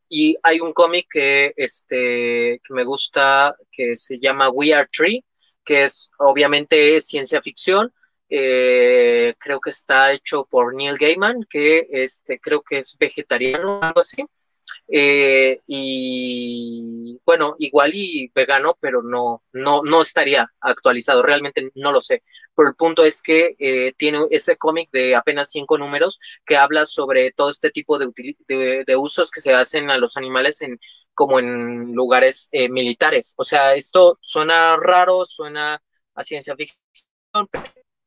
Y 0.10 0.38
hay 0.44 0.60
un 0.60 0.74
cómic 0.74 1.08
que, 1.10 1.54
este, 1.58 2.62
que 2.64 2.74
me 2.74 2.84
gusta, 2.84 3.56
que 3.72 3.96
se 3.96 4.20
llama 4.20 4.50
We 4.50 4.74
Are 4.74 4.88
Tree, 4.92 5.24
que 5.64 5.84
es 5.84 6.12
obviamente 6.20 7.00
ciencia 7.02 7.42
ficción, 7.42 7.94
eh, 8.36 9.36
creo 9.38 9.60
que 9.60 9.70
está 9.70 10.12
hecho 10.12 10.48
por 10.50 10.74
Neil 10.74 10.98
Gaiman, 10.98 11.46
que 11.48 11.86
este, 11.92 12.40
creo 12.40 12.64
que 12.64 12.80
es 12.80 12.98
vegetariano 12.98 13.78
o 13.78 13.84
algo 13.84 14.00
así. 14.02 14.26
Eh, 14.88 15.60
y 15.68 17.20
bueno, 17.26 17.56
igual 17.60 17.92
y 17.94 18.32
vegano, 18.34 18.76
pero 18.80 19.04
no, 19.04 19.44
no, 19.52 19.84
no 19.84 20.02
estaría 20.02 20.52
actualizado, 20.62 21.22
realmente 21.22 21.70
no 21.76 21.92
lo 21.92 22.02
sé. 22.02 22.24
Pero 22.56 22.70
el 22.70 22.76
punto 22.76 23.06
es 23.06 23.22
que 23.22 23.56
eh, 23.60 23.94
tiene 23.98 24.26
ese 24.32 24.58
cómic 24.58 24.90
de 24.92 25.16
apenas 25.16 25.52
cinco 25.52 25.78
números 25.78 26.18
que 26.44 26.58
habla 26.58 26.88
sobre 26.88 27.32
todo 27.34 27.52
este 27.52 27.70
tipo 27.70 28.00
de, 28.00 28.10
de, 28.48 28.96
usos 28.96 29.30
que 29.30 29.42
se 29.42 29.54
hacen 29.54 29.92
a 29.92 29.98
los 30.00 30.18
animales 30.18 30.62
en, 30.64 30.80
como 31.14 31.38
en 31.40 31.94
lugares 31.94 32.50
militares. 32.72 33.36
O 33.38 33.44
sea, 33.44 33.76
esto 33.76 34.18
suena 34.22 34.76
raro, 34.78 35.24
suena 35.26 35.84
a 36.16 36.24
ciencia 36.24 36.56
ficción, 36.56 37.48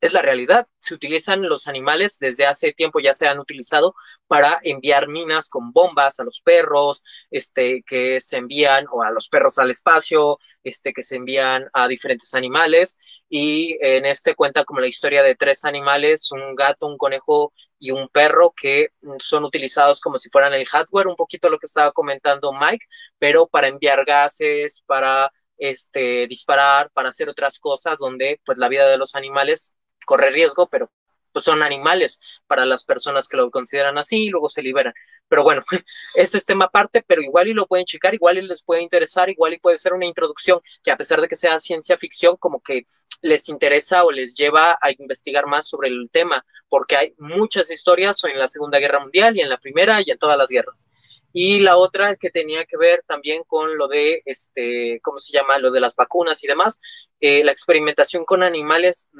es 0.07 0.13
la 0.13 0.23
realidad. 0.23 0.67
Se 0.81 0.95
utilizan 0.95 1.43
los 1.43 1.67
animales, 1.67 2.19
desde 2.19 2.47
hace 2.47 2.73
tiempo 2.73 3.01
ya 3.01 3.13
se 3.15 3.29
han 3.29 3.39
utilizado 3.39 3.95
para 4.27 4.59
enviar 4.63 5.09
minas 5.09 5.49
con 5.49 5.73
bombas 5.73 6.19
a 6.21 6.25
los 6.25 6.41
perros, 6.41 7.05
este, 7.31 7.83
que 7.87 8.21
se 8.21 8.37
envían, 8.39 8.87
o 8.91 9.03
a 9.03 9.11
los 9.11 9.29
perros 9.29 9.59
al 9.59 9.71
espacio, 9.71 10.39
este, 10.65 10.93
que 10.93 11.03
se 11.03 11.17
envían 11.17 11.69
a 11.73 11.89
diferentes 11.89 12.35
animales. 12.35 12.99
Y 13.29 13.77
en 13.81 14.07
este 14.07 14.35
cuenta 14.35 14.65
como 14.65 14.81
la 14.81 14.87
historia 14.89 15.23
de 15.23 15.35
tres 15.35 15.65
animales, 15.65 16.31
un 16.33 16.55
gato, 16.55 16.87
un 16.87 16.99
conejo 16.99 17.53
y 17.79 17.91
un 17.91 18.09
perro 18.09 18.53
que 18.57 18.89
son 19.19 19.45
utilizados 19.45 20.01
como 20.01 20.19
si 20.19 20.31
fueran 20.31 20.55
el 20.55 20.67
hardware, 20.67 21.09
un 21.09 21.17
poquito 21.17 21.51
lo 21.51 21.59
que 21.59 21.67
estaba 21.67 21.93
comentando 21.93 22.53
Mike, 22.53 22.87
pero 23.19 23.47
para 23.47 23.69
enviar 23.69 24.05
gases, 24.05 24.83
para 24.87 25.31
este, 25.59 26.27
disparar, 26.27 26.91
para 26.93 27.11
hacer 27.11 27.29
otras 27.29 27.59
cosas 27.59 27.99
donde 27.99 28.41
pues 28.45 28.59
la 28.59 28.69
vida 28.69 28.89
de 28.89 28.99
los 28.99 29.15
animales 29.15 29.77
corre 30.07 30.31
riesgo, 30.31 30.69
pero 30.71 30.91
pues 31.37 31.45
son 31.45 31.63
animales 31.63 32.19
para 32.47 32.65
las 32.65 32.83
personas 32.85 33.29
que 33.29 33.37
lo 33.37 33.51
consideran 33.51 33.99
así 33.99 34.25
y 34.25 34.29
luego 34.31 34.49
se 34.49 34.63
liberan. 34.63 34.95
Pero 35.29 35.43
bueno, 35.43 35.63
ese 36.15 36.39
es 36.39 36.47
tema 36.47 36.65
aparte, 36.65 37.05
pero 37.07 37.21
igual 37.21 37.49
y 37.49 37.53
lo 37.53 37.67
pueden 37.67 37.85
checar, 37.85 38.15
igual 38.15 38.39
y 38.39 38.41
les 38.41 38.63
puede 38.63 38.81
interesar, 38.81 39.29
igual 39.29 39.53
y 39.53 39.59
puede 39.59 39.77
ser 39.77 39.93
una 39.93 40.07
introducción 40.07 40.61
que 40.83 40.91
a 40.91 40.97
pesar 40.97 41.21
de 41.21 41.29
que 41.29 41.37
sea 41.37 41.61
ciencia 41.61 41.99
ficción, 41.99 42.39
como 42.39 42.63
que 42.63 42.87
les 43.21 43.51
interesa 43.51 44.03
o 44.05 44.13
les 44.13 44.35
lleva 44.35 44.79
a 44.81 44.91
investigar 44.91 45.45
más 45.45 45.69
sobre 45.69 45.91
el 45.91 46.09
tema, 46.11 46.43
porque 46.71 46.97
hay 46.97 47.15
muchas 47.19 47.71
historias 47.71 48.25
en 48.25 48.39
la 48.39 48.49
Segunda 48.49 48.79
Guerra 48.79 49.01
Mundial 49.01 49.37
y 49.37 49.43
en 49.43 49.51
la 49.51 49.59
Primera 49.59 50.01
y 50.01 50.11
en 50.11 50.17
todas 50.17 50.39
las 50.39 50.49
guerras. 50.49 50.89
Y 51.35 51.59
la 51.61 51.77
otra 51.77 52.17
que 52.17 52.31
tenía 52.31 52.65
que 52.65 52.79
ver 52.79 53.05
también 53.07 53.43
con 53.47 53.77
lo 53.77 53.89
de, 53.89 54.23
este, 54.25 55.01
¿cómo 55.03 55.19
se 55.19 55.37
llama? 55.37 55.59
Lo 55.59 55.71
de 55.71 55.81
las 55.81 55.95
vacunas 55.97 56.43
y 56.43 56.47
demás. 56.47 56.81
Eh, 57.21 57.45
la 57.45 57.53
experimentación 57.53 58.25
con 58.25 58.43
animales 58.43 59.11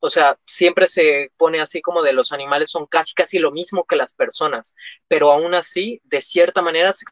o 0.00 0.10
sea, 0.10 0.38
siempre 0.46 0.88
se 0.88 1.32
pone 1.36 1.60
así 1.60 1.80
como 1.82 2.02
de 2.02 2.12
los 2.12 2.32
animales 2.32 2.70
son 2.70 2.86
casi 2.86 3.14
casi 3.14 3.38
lo 3.38 3.50
mismo 3.50 3.84
que 3.84 3.96
las 3.96 4.14
personas, 4.14 4.74
pero 5.08 5.32
aún 5.32 5.54
así, 5.54 6.00
de 6.04 6.20
cierta 6.20 6.62
manera, 6.62 6.92
se 6.92 7.04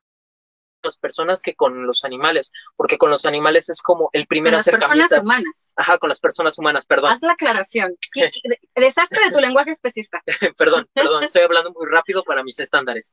las 0.82 0.99
personas 0.99 1.41
que 1.41 1.55
con 1.55 1.87
los 1.87 2.05
animales, 2.05 2.53
porque 2.76 2.99
con 2.99 3.09
los 3.09 3.24
animales 3.24 3.70
es 3.70 3.80
como 3.80 4.11
el 4.12 4.26
primer 4.26 4.53
con 4.53 4.59
las 4.59 4.68
acercamiento. 4.68 5.03
personas 5.09 5.22
humanas. 5.24 5.72
Ajá, 5.76 5.97
con 5.99 6.09
las 6.11 6.20
personas 6.20 6.59
humanas, 6.59 6.85
perdón. 6.87 7.11
Haz 7.11 7.22
la 7.22 7.32
aclaración. 7.32 7.97
¿Qué- 8.12 8.30
qué- 8.74 8.80
Desastre 8.82 9.24
de 9.24 9.32
tu 9.32 9.41
lenguaje 9.41 9.70
especista. 9.70 10.22
perdón, 10.59 10.87
perdón, 10.93 11.24
estoy 11.24 11.41
hablando 11.43 11.72
muy 11.72 11.87
rápido 11.91 12.22
para 12.22 12.45
mis 12.45 12.61
estándares. 12.61 13.12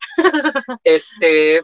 Este, 0.83 1.63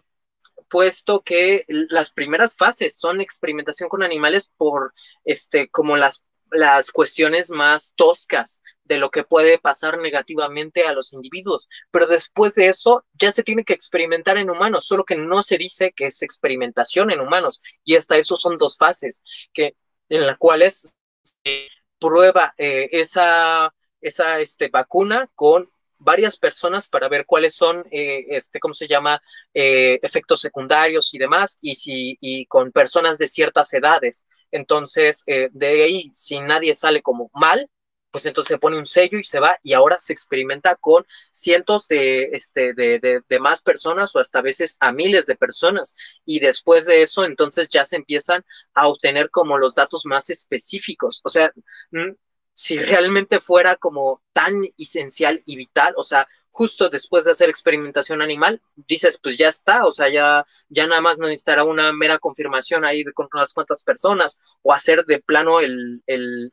puesto 0.70 1.22
que 1.22 1.66
las 1.68 2.12
primeras 2.12 2.56
fases 2.56 2.98
son 2.98 3.22
experimentación 3.22 3.90
con 3.90 4.04
animales 4.04 4.52
por, 4.58 4.94
este, 5.26 5.70
como 5.70 5.98
las, 5.98 6.24
las 6.52 6.92
cuestiones 6.92 7.50
más 7.50 7.94
toscas 7.96 8.62
de 8.84 8.98
lo 8.98 9.10
que 9.10 9.24
puede 9.24 9.60
pasar 9.60 9.98
negativamente 10.00 10.84
a 10.86 10.94
los 10.94 11.14
individuos. 11.14 11.68
Pero 11.92 12.08
después 12.08 12.56
de 12.56 12.70
eso 12.70 13.06
ya 13.14 13.32
se 13.32 13.44
tiene 13.44 13.64
que 13.64 13.74
experimentar 13.74 14.38
en 14.38 14.50
humanos, 14.50 14.86
solo 14.88 15.04
que 15.04 15.16
no 15.16 15.42
se 15.42 15.58
dice 15.58 15.92
que 15.94 16.06
es 16.06 16.22
experimentación 16.22 17.12
en 17.12 17.20
humanos. 17.20 17.62
Y 17.84 17.96
hasta 17.96 18.18
eso 18.18 18.38
son 18.38 18.58
dos 18.58 18.78
fases, 18.78 19.24
que, 19.54 19.76
en 20.10 20.26
las 20.26 20.38
cuales 20.38 20.96
se 21.22 21.68
prueba 22.00 22.54
eh, 22.58 22.90
esa, 22.92 23.74
esa 24.02 24.40
este, 24.40 24.70
vacuna 24.70 25.30
con 25.36 25.70
varias 26.00 26.38
personas 26.38 26.88
para 26.88 27.10
ver 27.10 27.26
cuáles 27.26 27.56
son, 27.56 27.86
eh, 27.92 28.26
este, 28.30 28.60
¿cómo 28.60 28.74
se 28.74 28.88
llama?, 28.88 29.22
eh, 29.54 30.00
efectos 30.02 30.40
secundarios 30.40 31.14
y 31.14 31.18
demás, 31.18 31.58
y, 31.62 31.76
si, 31.76 32.18
y 32.22 32.46
con 32.46 32.72
personas 32.72 33.18
de 33.18 33.28
ciertas 33.28 33.74
edades. 33.74 34.26
Entonces, 34.52 35.24
eh, 35.28 35.50
de 35.52 35.84
ahí, 35.84 36.10
si 36.14 36.40
nadie 36.42 36.76
sale 36.76 37.02
como 37.02 37.30
mal, 37.34 37.70
pues 38.12 38.26
entonces 38.26 38.50
se 38.50 38.58
pone 38.58 38.78
un 38.78 38.86
sello 38.86 39.20
y 39.20 39.24
se 39.24 39.40
va, 39.40 39.58
y 39.64 39.74
ahora 39.74 40.00
se 40.00 40.14
experimenta 40.14 40.76
con 40.76 41.06
cientos 41.32 41.88
de, 41.88 42.30
este, 42.32 42.74
de, 42.74 43.00
de, 43.00 43.22
de 43.28 43.40
más 43.40 43.62
personas 43.62 44.16
o 44.16 44.20
hasta 44.20 44.40
a 44.40 44.42
veces 44.42 44.78
a 44.80 44.92
miles 44.92 45.26
de 45.26 45.36
personas, 45.36 45.96
y 46.26 46.40
después 46.40 46.86
de 46.86 47.02
eso, 47.02 47.26
entonces 47.26 47.70
ya 47.70 47.84
se 47.84 47.98
empiezan 47.98 48.44
a 48.74 48.88
obtener 48.88 49.30
como 49.30 49.58
los 49.58 49.76
datos 49.76 50.06
más 50.06 50.30
específicos. 50.30 51.22
O 51.26 51.30
sea, 51.30 51.52
mm, 51.92 52.12
si 52.54 52.80
realmente 52.80 53.40
fuera 53.40 53.76
como 53.76 54.22
tan 54.34 54.64
esencial 54.78 55.44
y 55.46 55.56
vital, 55.58 55.94
o 55.98 56.04
sea, 56.04 56.28
justo 56.52 56.90
después 56.90 57.26
de 57.26 57.32
hacer 57.32 57.50
experimentación 57.50 58.22
animal, 58.22 58.62
dices, 58.76 59.20
pues 59.22 59.38
ya 59.38 59.50
está, 59.50 59.86
o 59.86 59.92
sea, 59.92 60.10
ya, 60.10 60.46
ya 60.70 60.88
nada 60.88 61.02
más 61.02 61.20
necesitará 61.20 61.64
una 61.64 61.92
mera 61.94 62.18
confirmación 62.20 62.86
ahí 62.86 63.04
de 63.04 63.14
con 63.14 63.28
unas 63.34 63.54
cuantas 63.54 63.84
personas, 63.84 64.40
o 64.64 64.74
hacer 64.74 65.06
de 65.06 65.20
plano 65.20 65.60
el, 65.60 66.02
el, 66.08 66.52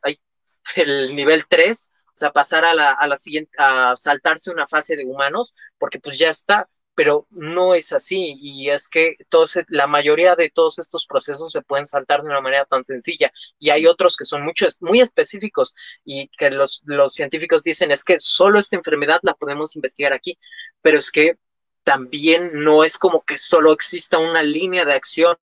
el 0.75 1.15
nivel 1.15 1.45
3, 1.47 1.91
o 2.07 2.17
sea, 2.17 2.31
pasar 2.31 2.63
a 2.65 2.73
la, 2.73 2.91
a 2.91 3.07
la 3.07 3.17
siguiente, 3.17 3.51
a 3.57 3.93
saltarse 3.95 4.51
una 4.51 4.67
fase 4.67 4.95
de 4.95 5.05
humanos, 5.05 5.53
porque 5.77 5.99
pues 5.99 6.17
ya 6.17 6.29
está, 6.29 6.69
pero 6.95 7.27
no 7.29 7.75
es 7.75 7.91
así 7.93 8.35
y 8.39 8.69
es 8.69 8.87
que 8.87 9.15
todos, 9.29 9.59
la 9.67 9.85
mayoría 9.85 10.35
de 10.35 10.49
todos 10.49 10.79
estos 10.79 11.05
procesos 11.05 11.51
se 11.51 11.61
pueden 11.61 11.85
saltar 11.85 12.21
de 12.21 12.29
una 12.29 12.41
manera 12.41 12.65
tan 12.65 12.83
sencilla 12.83 13.31
y 13.59 13.69
hay 13.69 13.85
otros 13.85 14.15
que 14.15 14.25
son 14.25 14.43
muchos, 14.43 14.81
muy 14.81 15.01
específicos 15.01 15.75
y 16.05 16.29
que 16.37 16.49
los, 16.51 16.81
los 16.85 17.13
científicos 17.13 17.63
dicen 17.63 17.91
es 17.91 18.03
que 18.03 18.19
solo 18.19 18.59
esta 18.59 18.77
enfermedad 18.77 19.19
la 19.23 19.33
podemos 19.33 19.75
investigar 19.75 20.13
aquí, 20.13 20.39
pero 20.81 20.97
es 20.97 21.11
que 21.11 21.37
también 21.83 22.51
no 22.53 22.83
es 22.83 22.97
como 22.97 23.21
que 23.21 23.37
solo 23.37 23.71
exista 23.73 24.17
una 24.17 24.41
línea 24.41 24.85
de 24.85 24.93
acción 24.93 25.37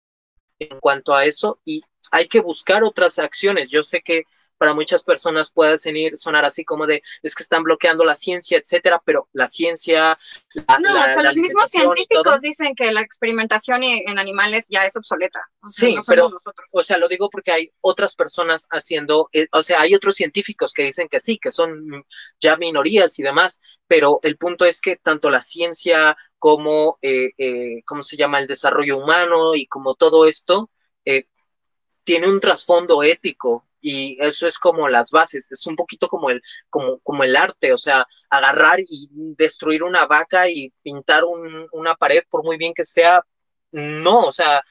en 0.59 0.81
cuanto 0.81 1.15
a 1.15 1.25
eso 1.25 1.61
y 1.65 1.83
hay 2.11 2.27
que 2.29 2.41
buscar 2.41 2.83
otras 2.83 3.19
acciones. 3.19 3.71
Yo 3.71 3.83
sé 3.83 4.03
que 4.03 4.25
para 4.63 4.75
muchas 4.75 5.03
personas 5.03 5.51
puede 5.51 5.77
sonar, 5.77 6.15
sonar 6.15 6.45
así 6.45 6.65
como 6.65 6.87
de 6.87 7.03
es 7.21 7.35
que 7.35 7.43
están 7.43 7.65
bloqueando 7.65 8.05
la 8.05 8.15
ciencia, 8.15 8.59
etcétera, 8.59 9.03
pero 9.05 9.29
la 9.33 9.49
ciencia. 9.49 10.17
La, 10.55 10.79
no, 10.79 10.95
la, 10.95 11.01
o 11.01 11.05
sea, 11.07 11.23
los 11.25 11.37
mismos 11.37 11.69
científicos 11.69 12.41
dicen 12.41 12.77
que 12.77 12.93
la 12.93 13.01
experimentación 13.01 13.83
en 13.83 14.21
animales 14.21 14.69
ya 14.71 14.87
es 14.87 14.97
obsoleta. 14.97 15.41
O 15.65 15.67
sea, 15.67 15.89
sí, 15.89 15.97
no 15.97 16.03
pero, 16.07 16.31
nosotros. 16.31 16.69
o 16.71 16.81
sea, 16.85 16.97
lo 16.97 17.09
digo 17.09 17.29
porque 17.29 17.51
hay 17.51 17.73
otras 17.81 18.15
personas 18.15 18.69
haciendo, 18.71 19.29
eh, 19.33 19.49
o 19.51 19.63
sea, 19.63 19.81
hay 19.81 19.97
otros 19.97 20.15
científicos 20.15 20.75
que 20.75 20.85
dicen 20.85 21.09
que 21.09 21.19
sí, 21.19 21.39
que 21.39 21.51
son 21.51 22.07
ya 22.41 22.57
minorías 22.57 23.19
y 23.19 23.25
demás, 23.25 23.61
pero 23.89 24.21
el 24.23 24.37
punto 24.37 24.65
es 24.65 24.81
que 24.81 24.95
tanto 24.95 25.29
la 25.29 25.43
ciencia 25.43 26.17
como, 26.39 27.01
eh, 27.03 27.33
eh, 27.37 27.83
¿cómo 27.85 28.03
se 28.03 28.17
llama?, 28.17 28.39
el 28.39 28.47
desarrollo 28.47 28.99
humano 28.99 29.57
y 29.57 29.67
como 29.67 29.97
todo 29.97 30.25
esto, 30.29 30.71
eh, 31.05 31.27
tiene 32.05 32.29
un 32.29 32.39
trasfondo 32.39 33.03
ético 33.03 33.67
y 33.83 34.17
eso 34.23 34.47
es 34.47 34.59
como 34.59 34.89
las 34.89 35.11
bases, 35.11 35.51
es 35.51 35.67
un 35.67 35.77
poquito 35.77 36.09
como 36.09 36.31
el, 36.31 36.41
como, 36.71 37.01
como 37.01 37.25
el 37.25 37.37
arte, 37.37 37.73
o 37.73 37.79
sea, 37.79 38.07
agarrar 38.31 38.81
y 38.81 39.09
destruir 39.37 39.83
una 39.83 40.07
vaca 40.07 40.49
y 40.49 40.73
pintar 40.83 41.25
un, 41.25 41.69
una 41.73 41.95
pared, 41.97 42.23
por 42.31 42.45
muy 42.45 42.57
bien 42.57 42.73
que 42.75 42.85
sea, 42.87 43.23
no, 43.73 44.27
o 44.27 44.33
sea, 44.33 44.63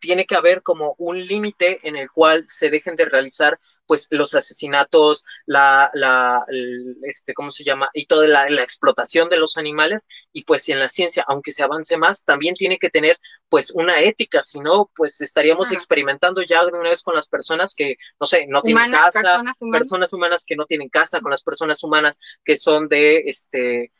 tiene 0.00 0.26
que 0.26 0.34
haber 0.36 0.62
como 0.62 0.94
un 0.98 1.24
límite 1.24 1.80
en 1.88 1.96
el 1.96 2.10
cual 2.10 2.46
se 2.48 2.70
dejen 2.70 2.96
de 2.96 3.04
realizar 3.06 3.58
pues 3.86 4.08
los 4.10 4.34
asesinatos, 4.34 5.24
la, 5.46 5.90
la, 5.94 6.44
el, 6.48 6.96
este, 7.02 7.34
¿cómo 7.34 7.50
se 7.50 7.64
llama? 7.64 7.88
Y 7.94 8.06
toda 8.06 8.26
la, 8.26 8.48
la, 8.50 8.62
explotación 8.62 9.28
de 9.28 9.38
los 9.38 9.56
animales, 9.56 10.08
y 10.32 10.44
pues 10.44 10.64
si 10.64 10.72
en 10.72 10.80
la 10.80 10.88
ciencia, 10.88 11.24
aunque 11.28 11.52
se 11.52 11.62
avance 11.62 11.96
más, 11.96 12.24
también 12.24 12.54
tiene 12.54 12.78
que 12.78 12.90
tener 12.90 13.18
pues 13.48 13.70
una 13.70 14.00
ética, 14.00 14.42
si 14.42 14.60
no, 14.60 14.90
pues 14.94 15.20
estaríamos 15.20 15.68
Ajá. 15.68 15.74
experimentando 15.74 16.42
ya 16.42 16.64
de 16.64 16.72
una 16.72 16.90
vez 16.90 17.02
con 17.02 17.14
las 17.14 17.28
personas 17.28 17.74
que, 17.74 17.96
no 18.20 18.26
sé, 18.26 18.46
no 18.48 18.62
tienen 18.62 18.84
humanas, 18.84 19.14
casa, 19.14 19.22
personas 19.22 19.62
humanas. 19.62 19.80
personas 19.80 20.12
humanas 20.12 20.44
que 20.44 20.56
no 20.56 20.66
tienen 20.66 20.88
casa, 20.88 21.20
con 21.20 21.30
las 21.30 21.42
personas 21.42 21.82
humanas 21.82 22.18
que 22.44 22.56
son 22.56 22.88
de, 22.88 23.18
este, 23.26 23.92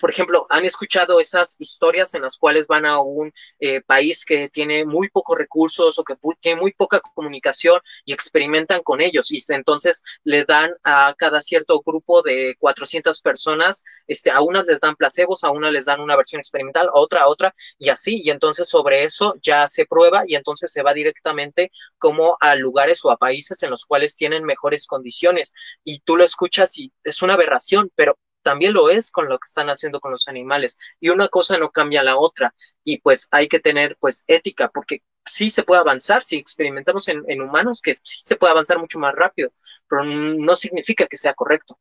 por 0.00 0.10
ejemplo, 0.10 0.46
han 0.50 0.64
escuchado 0.64 1.20
esas 1.20 1.56
historias 1.58 2.14
en 2.14 2.22
las 2.22 2.36
cuales 2.36 2.66
van 2.66 2.86
a 2.86 3.00
un 3.00 3.32
eh, 3.60 3.80
país 3.82 4.24
que 4.24 4.48
tiene 4.48 4.84
muy 4.84 5.08
pocos 5.08 5.38
recursos 5.38 5.98
o 5.98 6.04
que 6.04 6.16
tiene 6.40 6.60
muy 6.60 6.72
poca 6.72 7.00
comunicación 7.00 7.80
y 8.04 8.12
experimentan 8.12 8.82
con 8.82 9.00
ellos 9.00 9.30
y 9.30 9.40
entonces 9.48 10.02
le 10.24 10.44
dan 10.44 10.72
a 10.82 11.14
cada 11.16 11.42
cierto 11.42 11.80
grupo 11.84 12.22
de 12.22 12.56
400 12.58 13.20
personas, 13.20 13.84
este, 14.06 14.30
a 14.30 14.40
unas 14.40 14.66
les 14.66 14.80
dan 14.80 14.96
placebos, 14.96 15.44
a 15.44 15.50
unas 15.50 15.72
les 15.72 15.84
dan 15.84 16.00
una 16.00 16.16
versión 16.16 16.40
experimental, 16.40 16.88
a 16.88 16.98
otra 16.98 17.22
a 17.22 17.28
otra 17.28 17.54
y 17.78 17.88
así. 17.90 18.20
Y 18.22 18.30
entonces 18.30 18.68
sobre 18.68 19.04
eso 19.04 19.36
ya 19.42 19.68
se 19.68 19.86
prueba 19.86 20.22
y 20.26 20.34
entonces 20.34 20.72
se 20.72 20.82
va 20.82 20.94
directamente 20.94 21.70
como 21.98 22.36
a 22.40 22.54
lugares 22.56 23.04
o 23.04 23.10
a 23.10 23.16
países 23.16 23.62
en 23.62 23.70
los 23.70 23.84
cuales 23.84 24.16
tienen 24.16 24.44
mejores 24.44 24.86
condiciones. 24.86 25.52
Y 25.84 26.00
tú 26.00 26.16
lo 26.16 26.24
escuchas 26.24 26.78
y 26.78 26.92
es 27.04 27.22
una 27.22 27.34
aberración, 27.34 27.90
pero 27.94 28.16
también 28.42 28.72
lo 28.74 28.90
es 28.90 29.10
con 29.10 29.28
lo 29.28 29.38
que 29.38 29.46
están 29.46 29.68
haciendo 29.70 30.00
con 30.00 30.10
los 30.10 30.28
animales 30.28 30.78
y 31.00 31.08
una 31.10 31.28
cosa 31.28 31.58
no 31.58 31.70
cambia 31.70 32.02
la 32.02 32.16
otra 32.16 32.54
y 32.84 33.00
pues 33.00 33.28
hay 33.30 33.48
que 33.48 33.60
tener 33.60 33.96
pues 34.00 34.24
ética 34.26 34.68
porque 34.68 35.02
sí 35.24 35.50
se 35.50 35.62
puede 35.62 35.80
avanzar 35.80 36.24
si 36.24 36.36
experimentamos 36.36 37.08
en, 37.08 37.22
en 37.28 37.40
humanos 37.42 37.80
que 37.80 37.94
sí 37.94 38.20
se 38.22 38.36
puede 38.36 38.52
avanzar 38.52 38.78
mucho 38.78 38.98
más 38.98 39.14
rápido 39.14 39.52
pero 39.88 40.04
no 40.04 40.56
significa 40.56 41.06
que 41.06 41.16
sea 41.16 41.34
correcto 41.34 41.78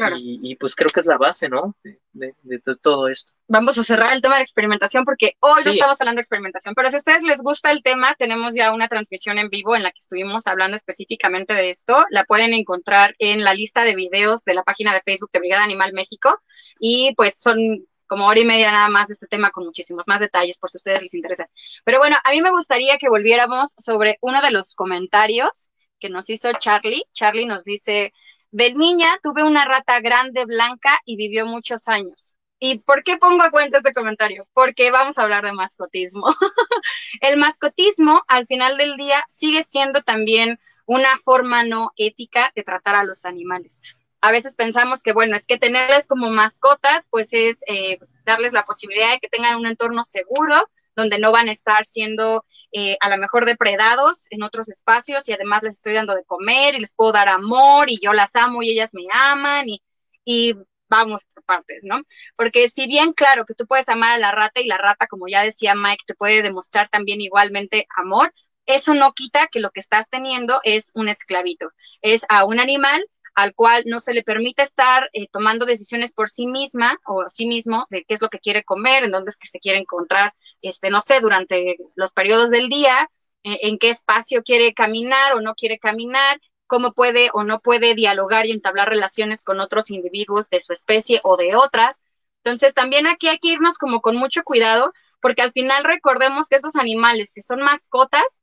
Claro. 0.00 0.16
y, 0.16 0.40
y, 0.42 0.56
pues 0.56 0.74
creo 0.74 0.88
que 0.88 1.00
es 1.00 1.06
la 1.06 1.18
base, 1.18 1.50
¿no? 1.50 1.76
De, 1.82 2.00
de, 2.12 2.34
de, 2.42 2.76
todo 2.76 3.06
esto. 3.08 3.34
Vamos 3.48 3.76
a 3.76 3.84
cerrar 3.84 4.14
el 4.14 4.22
tema 4.22 4.36
de 4.36 4.40
experimentación 4.40 5.04
porque 5.04 5.36
hoy 5.40 5.62
sí. 5.62 5.68
no 5.68 5.72
estamos 5.72 6.00
hablando 6.00 6.20
de 6.20 6.22
experimentación, 6.22 6.74
pero 6.74 6.88
si 6.88 6.96
a 6.96 6.98
ustedes 6.98 7.22
les 7.22 7.42
gusta 7.42 7.70
el 7.70 7.82
tema, 7.82 8.14
tenemos 8.18 8.54
ya 8.54 8.72
una 8.72 8.88
transmisión 8.88 9.36
en 9.36 9.50
vivo 9.50 9.76
en 9.76 9.82
la 9.82 9.90
que 9.90 9.98
estuvimos 9.98 10.46
hablando 10.46 10.74
específicamente 10.74 11.52
de 11.52 11.68
esto. 11.68 12.06
La 12.08 12.24
pueden 12.24 12.54
encontrar 12.54 13.14
en 13.18 13.44
la 13.44 13.52
lista 13.52 13.84
de 13.84 13.94
videos 13.94 14.42
de 14.44 14.54
la 14.54 14.62
página 14.62 14.94
de 14.94 15.02
Facebook 15.02 15.30
de 15.32 15.40
Brigada 15.40 15.64
Animal 15.64 15.92
México 15.92 16.40
y 16.80 17.12
pues 17.14 17.38
son 17.38 17.58
como 18.06 18.26
hora 18.26 18.40
y 18.40 18.46
media 18.46 18.72
nada 18.72 18.88
más 18.88 19.08
de 19.08 19.12
este 19.12 19.26
tema 19.26 19.50
con 19.50 19.66
muchísimos 19.66 20.08
más 20.08 20.18
detalles 20.18 20.58
por 20.58 20.70
si 20.70 20.78
a 20.78 20.80
ustedes 20.80 21.02
les 21.02 21.12
interesa. 21.12 21.46
Pero 21.84 21.98
bueno, 21.98 22.16
a 22.24 22.30
mí 22.30 22.40
me 22.40 22.50
gustaría 22.50 22.96
que 22.96 23.10
volviéramos 23.10 23.74
sobre 23.76 24.16
uno 24.22 24.40
de 24.40 24.50
los 24.50 24.74
comentarios 24.74 25.70
que 26.00 26.08
nos 26.08 26.28
hizo 26.30 26.50
Charlie. 26.54 27.04
Charlie 27.12 27.46
nos 27.46 27.64
dice, 27.64 28.12
de 28.50 28.72
niña 28.74 29.18
tuve 29.22 29.44
una 29.44 29.64
rata 29.64 30.00
grande 30.00 30.44
blanca 30.44 30.98
y 31.04 31.16
vivió 31.16 31.46
muchos 31.46 31.88
años. 31.88 32.36
¿Y 32.58 32.80
por 32.80 33.02
qué 33.04 33.16
pongo 33.16 33.42
a 33.42 33.50
cuenta 33.50 33.78
este 33.78 33.94
comentario? 33.94 34.46
Porque 34.52 34.90
vamos 34.90 35.16
a 35.16 35.22
hablar 35.22 35.44
de 35.44 35.52
mascotismo. 35.52 36.26
el 37.22 37.38
mascotismo, 37.38 38.22
al 38.28 38.46
final 38.46 38.76
del 38.76 38.96
día, 38.96 39.24
sigue 39.28 39.62
siendo 39.62 40.02
también 40.02 40.58
una 40.84 41.16
forma 41.16 41.64
no 41.64 41.92
ética 41.96 42.52
de 42.54 42.62
tratar 42.62 42.96
a 42.96 43.04
los 43.04 43.24
animales. 43.24 43.80
A 44.20 44.30
veces 44.30 44.56
pensamos 44.56 45.02
que, 45.02 45.14
bueno, 45.14 45.36
es 45.36 45.46
que 45.46 45.56
tenerles 45.56 46.06
como 46.06 46.28
mascotas, 46.28 47.06
pues 47.08 47.32
es 47.32 47.62
eh, 47.66 47.98
darles 48.26 48.52
la 48.52 48.64
posibilidad 48.64 49.12
de 49.12 49.20
que 49.20 49.28
tengan 49.28 49.56
un 49.56 49.66
entorno 49.66 50.04
seguro, 50.04 50.68
donde 50.96 51.18
no 51.18 51.32
van 51.32 51.48
a 51.48 51.52
estar 51.52 51.84
siendo 51.84 52.44
eh, 52.72 52.96
a 53.00 53.08
lo 53.08 53.18
mejor 53.18 53.46
depredados 53.46 54.26
en 54.30 54.42
otros 54.42 54.68
espacios 54.68 55.28
y 55.28 55.32
además 55.32 55.62
les 55.62 55.76
estoy 55.76 55.94
dando 55.94 56.14
de 56.14 56.24
comer 56.24 56.74
y 56.74 56.80
les 56.80 56.94
puedo 56.94 57.12
dar 57.12 57.28
amor 57.28 57.90
y 57.90 57.98
yo 58.00 58.12
las 58.12 58.36
amo 58.36 58.62
y 58.62 58.70
ellas 58.70 58.94
me 58.94 59.04
aman 59.12 59.68
y, 59.68 59.82
y 60.24 60.54
vamos 60.88 61.24
por 61.32 61.44
partes, 61.44 61.82
¿no? 61.84 62.02
Porque 62.36 62.68
si 62.68 62.86
bien 62.86 63.12
claro 63.12 63.44
que 63.44 63.54
tú 63.54 63.66
puedes 63.66 63.88
amar 63.88 64.12
a 64.12 64.18
la 64.18 64.32
rata 64.32 64.60
y 64.60 64.66
la 64.66 64.78
rata, 64.78 65.06
como 65.06 65.28
ya 65.28 65.42
decía 65.42 65.74
Mike, 65.74 66.04
te 66.06 66.14
puede 66.14 66.42
demostrar 66.42 66.88
también 66.88 67.20
igualmente 67.20 67.86
amor, 67.96 68.32
eso 68.66 68.94
no 68.94 69.12
quita 69.14 69.48
que 69.48 69.60
lo 69.60 69.70
que 69.70 69.80
estás 69.80 70.08
teniendo 70.08 70.60
es 70.64 70.92
un 70.94 71.08
esclavito, 71.08 71.70
es 72.02 72.24
a 72.28 72.44
un 72.44 72.60
animal 72.60 73.04
al 73.34 73.54
cual 73.54 73.84
no 73.86 74.00
se 74.00 74.14
le 74.14 74.22
permite 74.22 74.62
estar 74.62 75.08
eh, 75.12 75.26
tomando 75.30 75.66
decisiones 75.66 76.12
por 76.12 76.28
sí 76.28 76.46
misma 76.46 76.98
o 77.06 77.24
sí 77.26 77.46
mismo 77.46 77.86
de 77.90 78.04
qué 78.04 78.14
es 78.14 78.22
lo 78.22 78.28
que 78.28 78.38
quiere 78.38 78.64
comer, 78.64 79.04
en 79.04 79.10
dónde 79.12 79.30
es 79.30 79.36
que 79.36 79.48
se 79.48 79.60
quiere 79.60 79.78
encontrar, 79.78 80.34
este, 80.62 80.90
no 80.90 81.00
sé, 81.00 81.20
durante 81.20 81.76
los 81.94 82.12
periodos 82.12 82.50
del 82.50 82.68
día, 82.68 83.10
eh, 83.44 83.60
en 83.62 83.78
qué 83.78 83.88
espacio 83.88 84.42
quiere 84.42 84.74
caminar 84.74 85.34
o 85.34 85.40
no 85.40 85.54
quiere 85.54 85.78
caminar, 85.78 86.40
cómo 86.66 86.92
puede 86.92 87.30
o 87.32 87.42
no 87.42 87.60
puede 87.60 87.94
dialogar 87.94 88.46
y 88.46 88.52
entablar 88.52 88.88
relaciones 88.88 89.44
con 89.44 89.60
otros 89.60 89.90
individuos 89.90 90.50
de 90.50 90.60
su 90.60 90.72
especie 90.72 91.20
o 91.24 91.36
de 91.36 91.56
otras. 91.56 92.04
Entonces, 92.44 92.74
también 92.74 93.06
aquí 93.06 93.28
hay 93.28 93.38
que 93.38 93.48
irnos 93.48 93.76
como 93.76 94.00
con 94.00 94.16
mucho 94.16 94.42
cuidado, 94.44 94.92
porque 95.20 95.42
al 95.42 95.52
final 95.52 95.84
recordemos 95.84 96.48
que 96.48 96.56
estos 96.56 96.76
animales 96.76 97.32
que 97.34 97.42
son 97.42 97.60
mascotas, 97.60 98.40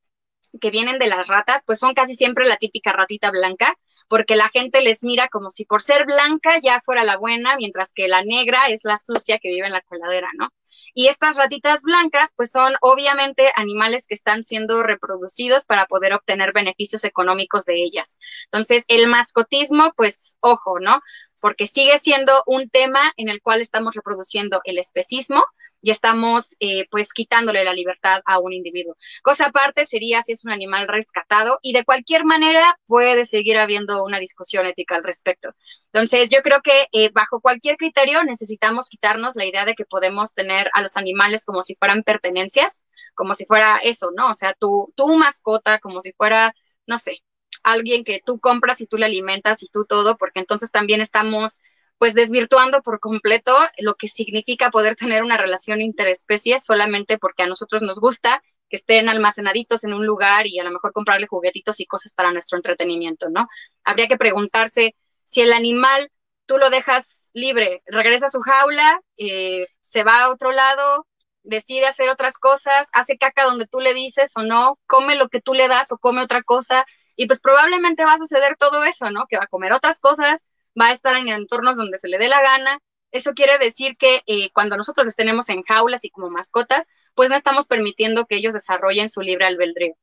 que 0.59 0.71
vienen 0.71 0.99
de 0.99 1.07
las 1.07 1.27
ratas, 1.27 1.63
pues 1.65 1.79
son 1.79 1.93
casi 1.93 2.15
siempre 2.15 2.45
la 2.45 2.57
típica 2.57 2.91
ratita 2.91 3.31
blanca, 3.31 3.77
porque 4.07 4.35
la 4.35 4.49
gente 4.49 4.81
les 4.81 5.03
mira 5.03 5.27
como 5.29 5.49
si 5.49 5.65
por 5.65 5.81
ser 5.81 6.05
blanca 6.05 6.59
ya 6.61 6.79
fuera 6.81 7.03
la 7.03 7.17
buena, 7.17 7.55
mientras 7.57 7.93
que 7.93 8.07
la 8.07 8.23
negra 8.23 8.67
es 8.69 8.81
la 8.83 8.97
sucia 8.97 9.39
que 9.39 9.49
vive 9.49 9.67
en 9.67 9.73
la 9.73 9.81
coladera, 9.81 10.29
¿no? 10.37 10.49
Y 10.93 11.07
estas 11.07 11.37
ratitas 11.37 11.83
blancas, 11.83 12.33
pues 12.35 12.51
son 12.51 12.73
obviamente 12.81 13.51
animales 13.55 14.07
que 14.07 14.15
están 14.15 14.43
siendo 14.43 14.81
reproducidos 14.81 15.65
para 15.65 15.85
poder 15.85 16.13
obtener 16.13 16.53
beneficios 16.53 17.03
económicos 17.03 17.65
de 17.65 17.83
ellas. 17.83 18.17
Entonces, 18.45 18.83
el 18.87 19.07
mascotismo, 19.07 19.93
pues 19.95 20.37
ojo, 20.39 20.79
¿no? 20.79 21.01
Porque 21.39 21.67
sigue 21.67 21.97
siendo 21.99 22.43
un 22.47 22.69
tema 22.69 23.13
en 23.17 23.29
el 23.29 23.41
cual 23.41 23.61
estamos 23.61 23.95
reproduciendo 23.95 24.61
el 24.63 24.79
especismo, 24.79 25.43
y 25.81 25.91
estamos 25.91 26.55
eh, 26.59 26.85
pues 26.89 27.13
quitándole 27.13 27.63
la 27.63 27.73
libertad 27.73 28.21
a 28.25 28.39
un 28.39 28.53
individuo. 28.53 28.95
Cosa 29.21 29.47
aparte 29.47 29.85
sería 29.85 30.21
si 30.21 30.31
es 30.33 30.43
un 30.45 30.51
animal 30.51 30.87
rescatado 30.87 31.59
y 31.61 31.73
de 31.73 31.85
cualquier 31.85 32.25
manera 32.25 32.77
puede 32.85 33.25
seguir 33.25 33.57
habiendo 33.57 34.03
una 34.03 34.19
discusión 34.19 34.65
ética 34.65 34.95
al 34.95 35.03
respecto. 35.03 35.53
Entonces 35.93 36.29
yo 36.29 36.41
creo 36.41 36.61
que 36.61 36.87
eh, 36.91 37.09
bajo 37.13 37.41
cualquier 37.41 37.77
criterio 37.77 38.23
necesitamos 38.23 38.89
quitarnos 38.89 39.35
la 39.35 39.45
idea 39.45 39.65
de 39.65 39.75
que 39.75 39.85
podemos 39.85 40.33
tener 40.33 40.69
a 40.73 40.81
los 40.81 40.97
animales 40.97 41.45
como 41.45 41.61
si 41.61 41.75
fueran 41.75 42.03
pertenencias, 42.03 42.83
como 43.15 43.33
si 43.33 43.45
fuera 43.45 43.77
eso, 43.79 44.11
¿no? 44.15 44.29
O 44.29 44.33
sea, 44.33 44.53
tu, 44.53 44.93
tu 44.95 45.15
mascota, 45.15 45.79
como 45.79 46.01
si 46.01 46.11
fuera, 46.13 46.53
no 46.85 46.97
sé, 46.97 47.23
alguien 47.63 48.03
que 48.03 48.21
tú 48.25 48.39
compras 48.39 48.81
y 48.81 48.87
tú 48.87 48.97
le 48.97 49.05
alimentas 49.05 49.63
y 49.63 49.69
tú 49.69 49.85
todo, 49.85 50.17
porque 50.17 50.39
entonces 50.39 50.71
también 50.71 51.01
estamos 51.01 51.61
pues 51.97 52.13
desvirtuando 52.13 52.81
por 52.81 52.99
completo 52.99 53.55
lo 53.79 53.95
que 53.95 54.07
significa 54.07 54.69
poder 54.69 54.95
tener 54.95 55.23
una 55.23 55.37
relación 55.37 55.81
interespecie 55.81 56.59
solamente 56.59 57.17
porque 57.17 57.43
a 57.43 57.47
nosotros 57.47 57.81
nos 57.81 57.99
gusta 57.99 58.43
que 58.69 58.75
estén 58.75 59.09
almacenaditos 59.09 59.83
en 59.83 59.93
un 59.93 60.05
lugar 60.05 60.45
y 60.45 60.59
a 60.59 60.63
lo 60.63 60.71
mejor 60.71 60.93
comprarle 60.93 61.27
juguetitos 61.27 61.79
y 61.79 61.85
cosas 61.85 62.13
para 62.13 62.31
nuestro 62.31 62.57
entretenimiento, 62.57 63.29
¿no? 63.29 63.47
Habría 63.83 64.07
que 64.07 64.17
preguntarse 64.17 64.95
si 65.23 65.41
el 65.41 65.53
animal 65.53 66.11
tú 66.45 66.57
lo 66.57 66.69
dejas 66.69 67.29
libre, 67.33 67.81
regresa 67.85 68.27
a 68.27 68.29
su 68.29 68.39
jaula, 68.41 69.01
eh, 69.17 69.65
se 69.81 70.03
va 70.03 70.23
a 70.23 70.29
otro 70.31 70.51
lado, 70.51 71.07
decide 71.43 71.85
hacer 71.85 72.09
otras 72.09 72.37
cosas, 72.37 72.89
hace 72.93 73.17
caca 73.17 73.45
donde 73.45 73.67
tú 73.67 73.79
le 73.79 73.93
dices 73.93 74.33
o 74.35 74.43
no, 74.43 74.79
come 74.85 75.15
lo 75.15 75.29
que 75.29 75.41
tú 75.41 75.53
le 75.53 75.67
das 75.67 75.91
o 75.91 75.97
come 75.97 76.21
otra 76.21 76.43
cosa, 76.43 76.85
y 77.15 77.25
pues 77.27 77.39
probablemente 77.39 78.05
va 78.05 78.13
a 78.13 78.17
suceder 78.17 78.57
todo 78.57 78.83
eso, 78.83 79.11
¿no? 79.11 79.25
Que 79.27 79.37
va 79.37 79.45
a 79.45 79.47
comer 79.47 79.73
otras 79.73 79.99
cosas, 79.99 80.45
va 80.79 80.89
a 80.89 80.91
estar 80.93 81.15
en 81.15 81.27
entornos 81.29 81.77
donde 81.77 81.97
se 81.97 82.07
le 82.07 82.17
dé 82.17 82.27
la 82.27 82.41
gana. 82.41 82.79
Eso 83.11 83.33
quiere 83.33 83.57
decir 83.57 83.95
que 83.97 84.21
eh, 84.27 84.51
cuando 84.53 84.77
nosotros 84.77 85.05
los 85.05 85.15
tenemos 85.15 85.49
en 85.49 85.63
jaulas 85.63 86.03
y 86.05 86.09
como 86.09 86.29
mascotas, 86.29 86.87
pues 87.15 87.29
no 87.29 87.35
estamos 87.35 87.67
permitiendo 87.67 88.25
que 88.25 88.35
ellos 88.35 88.53
desarrollen 88.53 89.09
su 89.09 89.21
libre 89.21 89.45
albedrío. 89.45 89.95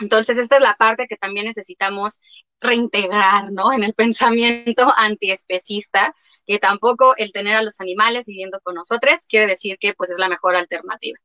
Entonces, 0.00 0.38
esta 0.38 0.56
es 0.56 0.62
la 0.62 0.76
parte 0.76 1.06
que 1.08 1.16
también 1.16 1.46
necesitamos 1.46 2.20
reintegrar, 2.60 3.52
¿no? 3.52 3.72
En 3.72 3.84
el 3.84 3.94
pensamiento 3.94 4.92
antiespecista, 4.96 6.14
que 6.46 6.58
tampoco 6.58 7.16
el 7.16 7.32
tener 7.32 7.56
a 7.56 7.62
los 7.62 7.80
animales 7.80 8.26
viviendo 8.26 8.60
con 8.60 8.74
nosotros 8.74 9.26
quiere 9.28 9.46
decir 9.46 9.78
que 9.78 9.94
pues 9.94 10.10
es 10.10 10.18
la 10.18 10.28
mejor 10.28 10.56
alternativa. 10.56 11.18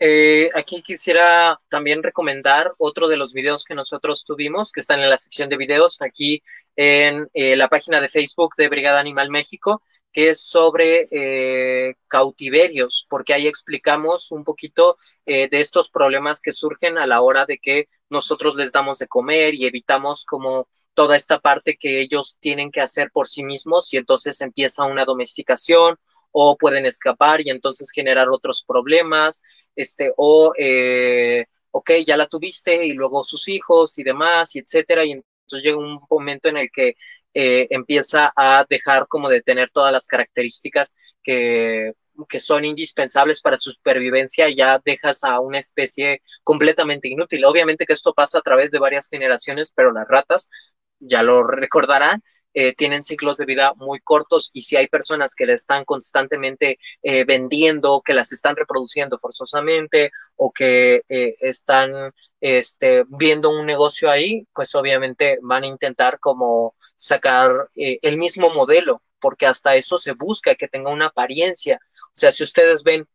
Eh, 0.00 0.48
aquí 0.54 0.80
quisiera 0.80 1.58
también 1.68 2.02
recomendar 2.04 2.70
otro 2.78 3.08
de 3.08 3.16
los 3.16 3.32
videos 3.32 3.64
que 3.64 3.74
nosotros 3.74 4.24
tuvimos, 4.24 4.70
que 4.70 4.80
están 4.80 5.00
en 5.00 5.10
la 5.10 5.18
sección 5.18 5.48
de 5.48 5.56
videos, 5.56 6.00
aquí 6.02 6.42
en 6.78 7.28
eh, 7.34 7.56
la 7.56 7.68
página 7.68 8.00
de 8.00 8.08
Facebook 8.08 8.54
de 8.56 8.68
Brigada 8.68 9.00
Animal 9.00 9.30
México, 9.30 9.82
que 10.12 10.30
es 10.30 10.40
sobre 10.40 11.08
eh, 11.10 11.96
cautiverios, 12.06 13.06
porque 13.10 13.34
ahí 13.34 13.46
explicamos 13.46 14.30
un 14.32 14.44
poquito 14.44 14.96
de 15.26 15.48
estos 15.52 15.90
problemas 15.90 16.40
que 16.40 16.52
surgen 16.52 16.96
a 16.96 17.06
la 17.06 17.20
hora 17.20 17.44
de 17.44 17.58
que 17.58 17.88
nosotros 18.08 18.56
les 18.56 18.72
damos 18.72 18.98
de 18.98 19.06
comer 19.06 19.54
y 19.54 19.66
evitamos 19.66 20.24
como 20.24 20.68
toda 20.94 21.16
esta 21.16 21.38
parte 21.40 21.76
que 21.76 22.00
ellos 22.00 22.38
tienen 22.40 22.70
que 22.70 22.80
hacer 22.80 23.10
por 23.12 23.28
sí 23.28 23.44
mismos 23.44 23.92
y 23.92 23.98
entonces 23.98 24.40
empieza 24.40 24.84
una 24.84 25.04
domesticación 25.04 25.98
o 26.32 26.56
pueden 26.56 26.86
escapar 26.86 27.40
y 27.40 27.50
entonces 27.50 27.90
generar 27.90 28.28
otros 28.30 28.64
problemas, 28.64 29.42
este, 29.76 30.12
o, 30.16 30.52
eh, 30.58 31.46
ok, 31.70 31.90
ya 32.06 32.16
la 32.16 32.26
tuviste 32.26 32.86
y 32.86 32.92
luego 32.92 33.22
sus 33.22 33.48
hijos 33.48 33.98
y 33.98 34.04
demás, 34.04 34.54
y 34.56 34.60
etcétera, 34.60 35.04
y 35.04 35.20
entonces 35.48 35.64
llega 35.64 35.78
un 35.78 35.98
momento 36.10 36.48
en 36.48 36.58
el 36.58 36.70
que 36.70 36.94
eh, 37.34 37.66
empieza 37.70 38.32
a 38.36 38.66
dejar 38.68 39.06
como 39.08 39.28
de 39.28 39.42
tener 39.42 39.70
todas 39.70 39.92
las 39.92 40.06
características 40.06 40.94
que, 41.22 41.92
que 42.28 42.40
son 42.40 42.64
indispensables 42.64 43.40
para 43.40 43.58
su 43.58 43.70
supervivencia, 43.70 44.48
ya 44.50 44.80
dejas 44.84 45.24
a 45.24 45.40
una 45.40 45.58
especie 45.58 46.22
completamente 46.42 47.08
inútil. 47.08 47.44
Obviamente 47.44 47.86
que 47.86 47.92
esto 47.94 48.12
pasa 48.14 48.38
a 48.38 48.42
través 48.42 48.70
de 48.70 48.78
varias 48.78 49.08
generaciones, 49.08 49.72
pero 49.74 49.92
las 49.92 50.06
ratas, 50.08 50.50
ya 50.98 51.22
lo 51.22 51.44
recordarán, 51.44 52.22
eh, 52.60 52.74
tienen 52.74 53.04
ciclos 53.04 53.36
de 53.36 53.44
vida 53.44 53.72
muy 53.76 54.00
cortos 54.00 54.50
y 54.52 54.62
si 54.62 54.74
hay 54.74 54.88
personas 54.88 55.36
que 55.36 55.46
le 55.46 55.52
están 55.52 55.84
constantemente 55.84 56.80
eh, 57.04 57.22
vendiendo, 57.22 58.02
que 58.04 58.14
las 58.14 58.32
están 58.32 58.56
reproduciendo 58.56 59.16
forzosamente 59.16 60.10
o 60.34 60.50
que 60.50 61.02
eh, 61.08 61.36
están 61.38 62.12
este, 62.40 63.04
viendo 63.10 63.50
un 63.50 63.64
negocio 63.64 64.10
ahí, 64.10 64.44
pues 64.52 64.74
obviamente 64.74 65.38
van 65.40 65.62
a 65.62 65.68
intentar 65.68 66.18
como 66.18 66.74
sacar 66.96 67.68
el 67.76 68.16
mismo 68.16 68.50
modelo, 68.52 69.02
porque 69.20 69.46
hasta 69.46 69.76
eso 69.76 69.96
se 69.96 70.14
busca 70.14 70.56
que 70.56 70.66
tenga 70.66 70.90
una 70.90 71.06
apariencia. 71.06 71.78
O 72.06 72.10
sea, 72.12 72.32
si 72.32 72.42
ustedes 72.42 72.82
ven 72.82 73.06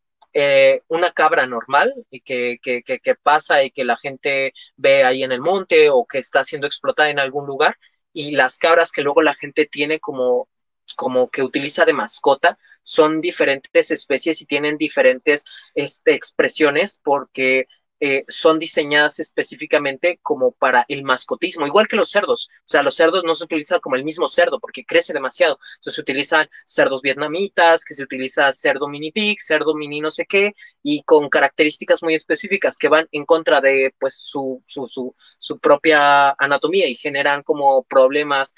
una 0.88 1.12
cabra 1.12 1.46
normal 1.48 1.94
y 2.10 2.22
que, 2.22 2.60
que, 2.62 2.82
que, 2.82 3.16
pasa 3.16 3.62
y 3.64 3.72
que 3.72 3.84
la 3.84 3.98
gente 3.98 4.54
ve 4.78 5.04
ahí 5.04 5.22
en 5.24 5.34
el 5.34 5.42
monte 5.42 5.90
o 5.90 6.06
que 6.06 6.20
está 6.20 6.46
siendo 6.46 6.66
explotada 6.66 7.10
en 7.10 7.20
algún 7.20 7.46
lugar, 7.46 7.78
y 8.14 8.32
las 8.32 8.58
cabras 8.58 8.92
que 8.92 9.02
luego 9.02 9.22
la 9.22 9.34
gente 9.34 9.66
tiene 9.66 10.00
como, 10.00 10.48
como 10.96 11.30
que 11.30 11.42
utiliza 11.42 11.86
de 11.86 11.94
mascota 11.94 12.58
son 12.84 13.22
diferentes 13.22 13.92
especies 13.92 14.42
y 14.42 14.46
tienen 14.46 14.78
diferentes 14.78 15.46
este, 15.74 16.14
expresiones 16.14 17.00
porque 17.04 17.68
eh, 18.06 18.26
son 18.28 18.60
diseñadas 18.60 19.20
específicamente 19.20 20.20
como 20.22 20.52
para 20.52 20.84
el 20.90 21.04
mascotismo, 21.04 21.66
igual 21.66 21.88
que 21.88 21.96
los 21.96 22.10
cerdos. 22.10 22.50
O 22.60 22.64
sea, 22.66 22.84
los 22.84 22.96
cerdos 22.96 23.24
no 23.24 23.34
se 23.34 23.46
utilizan 23.46 23.80
como 23.80 23.96
el 23.96 24.04
mismo 24.04 24.28
cerdo 24.28 24.60
porque 24.60 24.84
crece 24.84 25.14
demasiado. 25.14 25.58
Entonces 25.78 25.96
se 25.96 26.02
utilizan 26.02 26.50
cerdos 26.66 27.02
vietnamitas, 27.02 27.86
que 27.86 27.94
se 27.94 28.04
utiliza 28.04 28.52
cerdo 28.52 28.90
mini 28.90 29.14
pig, 29.14 29.38
cerdo 29.42 29.74
mini 29.74 30.02
no 30.02 30.12
sé 30.12 30.26
qué, 30.26 30.52
y 30.82 31.04
con 31.04 31.30
características 31.30 32.04
muy 32.04 32.14
específicas 32.14 32.78
que 32.78 32.90
van 32.90 33.08
en 33.14 33.24
contra 33.24 33.62
de 33.62 33.96
pues 33.98 34.16
su, 34.18 34.62
su, 34.66 34.86
su, 34.86 35.16
su 35.38 35.60
propia 35.60 36.32
anatomía 36.32 36.90
y 36.90 36.96
generan 36.96 37.42
como 37.42 37.84
problemas 37.84 38.54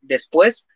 después. 0.00 0.66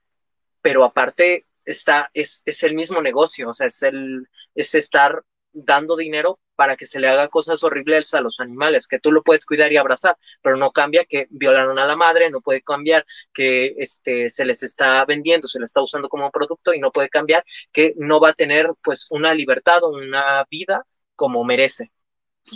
Pero 0.60 0.84
aparte 0.84 1.46
está, 1.64 2.10
es, 2.12 2.42
es 2.44 2.62
el 2.62 2.74
mismo 2.74 3.00
negocio, 3.00 3.48
o 3.48 3.54
sea, 3.54 3.68
es 3.68 3.82
el, 3.82 4.28
es 4.54 4.74
estar 4.74 5.24
dando 5.52 5.96
dinero 5.96 6.38
para 6.54 6.76
que 6.76 6.86
se 6.86 7.00
le 7.00 7.08
haga 7.08 7.28
cosas 7.28 7.64
horribles 7.64 8.14
a 8.14 8.20
los 8.20 8.40
animales, 8.40 8.86
que 8.86 8.98
tú 8.98 9.10
lo 9.10 9.22
puedes 9.22 9.46
cuidar 9.46 9.72
y 9.72 9.76
abrazar, 9.76 10.16
pero 10.42 10.56
no 10.56 10.70
cambia 10.70 11.04
que 11.04 11.26
violaron 11.30 11.78
a 11.78 11.86
la 11.86 11.96
madre, 11.96 12.30
no 12.30 12.40
puede 12.40 12.62
cambiar 12.62 13.04
que 13.32 13.74
este, 13.78 14.30
se 14.30 14.44
les 14.44 14.62
está 14.62 15.04
vendiendo, 15.04 15.48
se 15.48 15.58
les 15.58 15.70
está 15.70 15.82
usando 15.82 16.08
como 16.08 16.30
producto 16.30 16.72
y 16.74 16.78
no 16.78 16.92
puede 16.92 17.08
cambiar 17.08 17.44
que 17.72 17.94
no 17.96 18.20
va 18.20 18.30
a 18.30 18.34
tener 18.34 18.70
pues 18.82 19.06
una 19.10 19.34
libertad 19.34 19.82
o 19.82 19.88
una 19.88 20.44
vida 20.50 20.86
como 21.16 21.44
merece. 21.44 21.90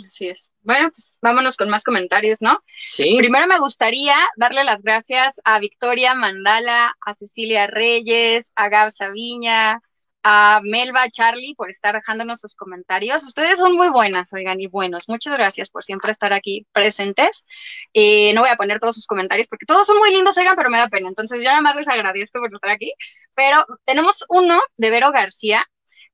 Así 0.05 0.27
es. 0.27 0.51
Bueno, 0.61 0.89
pues 0.89 1.17
vámonos 1.21 1.55
con 1.55 1.69
más 1.69 1.83
comentarios, 1.83 2.41
¿no? 2.41 2.61
Sí. 2.81 3.15
Primero 3.17 3.47
me 3.47 3.59
gustaría 3.59 4.15
darle 4.35 4.63
las 4.63 4.83
gracias 4.83 5.39
a 5.45 5.59
Victoria 5.59 6.13
Mandala, 6.13 6.95
a 7.05 7.13
Cecilia 7.13 7.67
Reyes, 7.67 8.51
a 8.55 8.69
Gab 8.69 8.91
Sabiña, 8.91 9.81
a 10.23 10.61
Melba, 10.63 11.09
Charlie, 11.09 11.55
por 11.55 11.69
estar 11.69 11.95
dejándonos 11.95 12.41
sus 12.41 12.55
comentarios. 12.55 13.23
Ustedes 13.23 13.57
son 13.57 13.75
muy 13.75 13.89
buenas, 13.89 14.31
oigan, 14.33 14.59
y 14.59 14.67
buenos. 14.67 15.07
Muchas 15.07 15.33
gracias 15.33 15.69
por 15.69 15.83
siempre 15.83 16.11
estar 16.11 16.33
aquí 16.33 16.67
presentes. 16.71 17.45
Eh, 17.93 18.33
no 18.33 18.41
voy 18.41 18.49
a 18.49 18.57
poner 18.57 18.79
todos 18.79 18.95
sus 18.95 19.07
comentarios 19.07 19.47
porque 19.47 19.65
todos 19.65 19.87
son 19.87 19.97
muy 19.99 20.11
lindos, 20.11 20.37
oigan, 20.37 20.55
pero 20.55 20.69
me 20.69 20.77
da 20.77 20.89
pena. 20.89 21.09
Entonces, 21.09 21.41
yo 21.41 21.47
nada 21.49 21.61
más 21.61 21.75
les 21.75 21.87
agradezco 21.87 22.39
por 22.39 22.53
estar 22.53 22.69
aquí. 22.71 22.93
Pero 23.35 23.65
tenemos 23.85 24.25
uno 24.29 24.61
de 24.77 24.89
Vero 24.89 25.11
García 25.11 25.65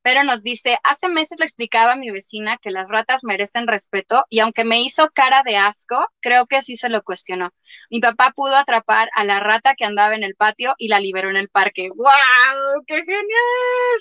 pero 0.04 0.24
nos 0.24 0.44
dice, 0.44 0.78
hace 0.84 1.08
meses 1.08 1.40
le 1.40 1.46
explicaba 1.46 1.94
a 1.94 1.96
mi 1.96 2.12
vecina 2.12 2.58
que 2.58 2.72
las 2.72 2.90
ratas 2.90 3.24
merecen 3.24 3.68
respeto 3.68 4.26
y 4.30 4.40
aunque 4.40 4.66
me 4.66 4.82
hizo 4.82 5.10
cara 5.14 5.44
de 5.44 5.56
asco, 5.56 6.06
creo 6.20 6.46
que 6.46 6.62
sí 6.62 6.76
se 6.76 6.90
lo 6.90 7.02
cuestionó. 7.04 7.52
Mi 7.90 8.02
papá 8.02 8.34
pudo 8.36 8.56
atrapar 8.56 9.10
a 9.14 9.24
la 9.24 9.40
rata 9.40 9.76
que 9.76 9.86
andaba 9.86 10.14
en 10.14 10.24
el 10.24 10.36
patio 10.36 10.76
y 10.78 10.90
la 10.90 11.00
liberó 11.00 11.30
en 11.30 11.38
el 11.38 11.50
parque. 11.50 11.88
¡Wow! 11.96 12.84
¡Qué 12.86 13.02
genial! 13.04 13.24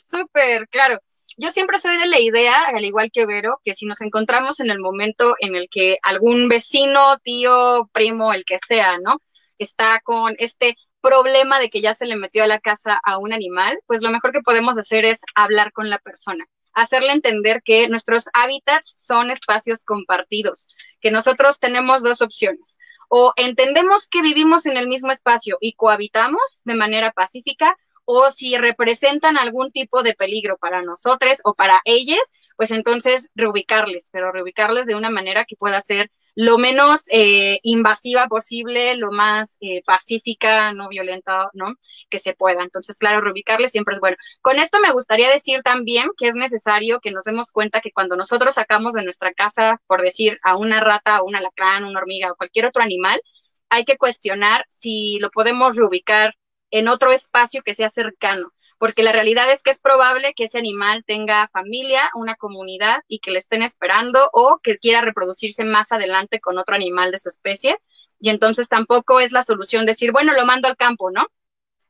Súper, 0.03 0.69
claro. 0.69 0.99
Yo 1.39 1.51
siempre 1.51 1.79
soy 1.79 1.97
de 1.97 2.07
la 2.07 2.21
idea, 2.21 2.65
al 2.67 2.85
igual 2.85 3.11
que 3.13 3.25
Vero, 3.25 3.59
que 3.65 3.73
si 3.73 3.87
nos 3.87 4.01
encontramos 4.01 4.61
en 4.61 4.71
el 4.71 4.81
momento 4.81 5.35
en 5.39 5.55
el 5.55 5.69
que 5.71 5.99
algún 6.03 6.49
vecino, 6.49 7.19
tío, 7.23 7.89
primo, 7.93 8.35
el 8.35 8.45
que 8.45 8.59
sea, 8.59 8.99
¿no? 8.99 9.23
Está 9.57 10.01
con 10.05 10.35
este 10.39 10.77
problema 11.03 11.59
de 11.61 11.69
que 11.69 11.83
ya 11.83 11.93
se 11.93 12.07
le 12.07 12.17
metió 12.17 12.45
a 12.45 12.47
la 12.47 12.61
casa 12.61 12.99
a 13.05 13.19
un 13.19 13.33
animal, 13.33 13.79
pues 13.87 14.03
lo 14.03 14.11
mejor 14.11 14.33
que 14.33 14.41
podemos 14.41 14.79
hacer 14.79 15.05
es 15.05 15.21
hablar 15.35 15.73
con 15.73 15.91
la 15.91 15.99
persona, 15.99 16.47
hacerle 16.73 17.13
entender 17.13 17.63
que 17.63 17.89
nuestros 17.89 18.31
hábitats 18.33 18.95
son 18.99 19.31
espacios 19.31 19.85
compartidos, 19.85 20.69
que 21.01 21.11
nosotros 21.11 21.59
tenemos 21.59 22.03
dos 22.03 22.23
opciones. 22.23 22.79
O 23.09 23.35
entendemos 23.37 24.09
que 24.09 24.23
vivimos 24.23 24.65
en 24.65 24.79
el 24.79 24.89
mismo 24.89 25.13
espacio 25.13 25.59
y 25.61 25.75
cohabitamos 25.75 26.63
de 26.65 26.75
manera 26.75 27.11
pacífica, 27.11 27.77
o 28.05 28.31
si 28.31 28.57
representan 28.57 29.37
algún 29.37 29.71
tipo 29.71 30.03
de 30.03 30.15
peligro 30.15 30.57
para 30.57 30.83
nosotros 30.83 31.39
o 31.45 31.55
para 31.55 31.81
ellas, 31.85 32.33
pues 32.57 32.71
entonces 32.71 33.31
reubicarles, 33.35 34.09
pero 34.13 34.33
reubicarles 34.33 34.87
de 34.87 34.95
una 34.95 35.11
manera 35.11 35.45
que 35.45 35.57
pueda 35.57 35.81
ser 35.81 36.11
lo 36.35 36.59
menos 36.59 37.05
eh, 37.13 37.59
invasiva 37.63 38.27
posible, 38.29 38.97
lo 38.97 39.13
más 39.13 39.59
eh, 39.61 39.83
pacífica, 39.85 40.73
no 40.73 40.89
violenta, 40.89 41.51
¿no? 41.53 41.75
Que 42.09 42.19
se 42.19 42.35
pueda. 42.35 42.63
Entonces, 42.63 42.99
claro, 42.99 43.21
reubicarle 43.21 43.69
siempre 43.69 43.95
es 43.95 44.01
bueno. 44.01 44.17
Con 44.41 44.59
esto 44.59 44.79
me 44.81 44.93
gustaría 44.93 45.31
decir 45.31 45.63
también 45.63 46.09
que 46.17 46.29
es 46.29 46.35
necesario 46.35 47.01
que 47.01 47.11
nos 47.11 47.25
demos 47.25 47.53
cuenta 47.53 47.81
que 47.81 47.93
cuando 47.93 48.17
nosotros 48.17 48.55
sacamos 48.55 48.95
de 48.95 49.05
nuestra 49.05 49.33
casa, 49.35 49.81
por 49.87 50.03
decir, 50.03 50.39
a 50.43 50.57
una 50.57 50.81
rata, 50.81 51.17
a 51.17 51.23
un 51.23 51.37
alacrán, 51.37 51.85
una 51.85 52.01
hormiga 52.01 52.33
o 52.33 52.37
cualquier 52.37 52.67
otro 52.67 52.83
animal, 52.83 53.21
hay 53.69 53.85
que 53.85 53.97
cuestionar 53.99 54.65
si 54.69 55.19
lo 55.21 55.31
podemos 55.31 55.77
reubicar 55.77 56.35
en 56.71 56.89
otro 56.89 57.13
espacio 57.13 57.63
que 57.63 57.75
sea 57.75 57.89
cercano 57.89 58.53
porque 58.83 59.05
la 59.05 59.13
realidad 59.13 59.49
es 59.49 59.63
que 59.63 59.71
es 59.71 59.79
probable 59.79 60.35
que 60.35 60.43
ese 60.43 60.59
animal 60.59 61.05
tenga 61.05 61.47
familia, 61.53 62.11
una 62.17 62.35
comunidad 62.35 63.05
y 63.07 63.21
que 63.21 63.31
le 63.31 63.39
estén 63.39 63.63
esperando 63.63 64.29
o 64.33 64.59
que 64.61 64.77
quiera 64.77 65.01
reproducirse 65.01 65.63
más 65.63 65.93
adelante 65.93 66.41
con 66.41 66.59
otro 66.59 66.75
animal 66.75 67.13
de 67.13 67.19
su 67.19 67.29
especie. 67.29 67.79
Y 68.19 68.29
entonces 68.29 68.69
tampoco 68.69 69.21
es 69.21 69.31
la 69.31 69.43
solución 69.43 69.87
decir, 69.87 70.11
bueno, 70.11 70.33
lo 70.33 70.45
mando 70.45 70.67
al 70.67 70.77
campo, 70.77 71.13
¿no? 71.13 71.29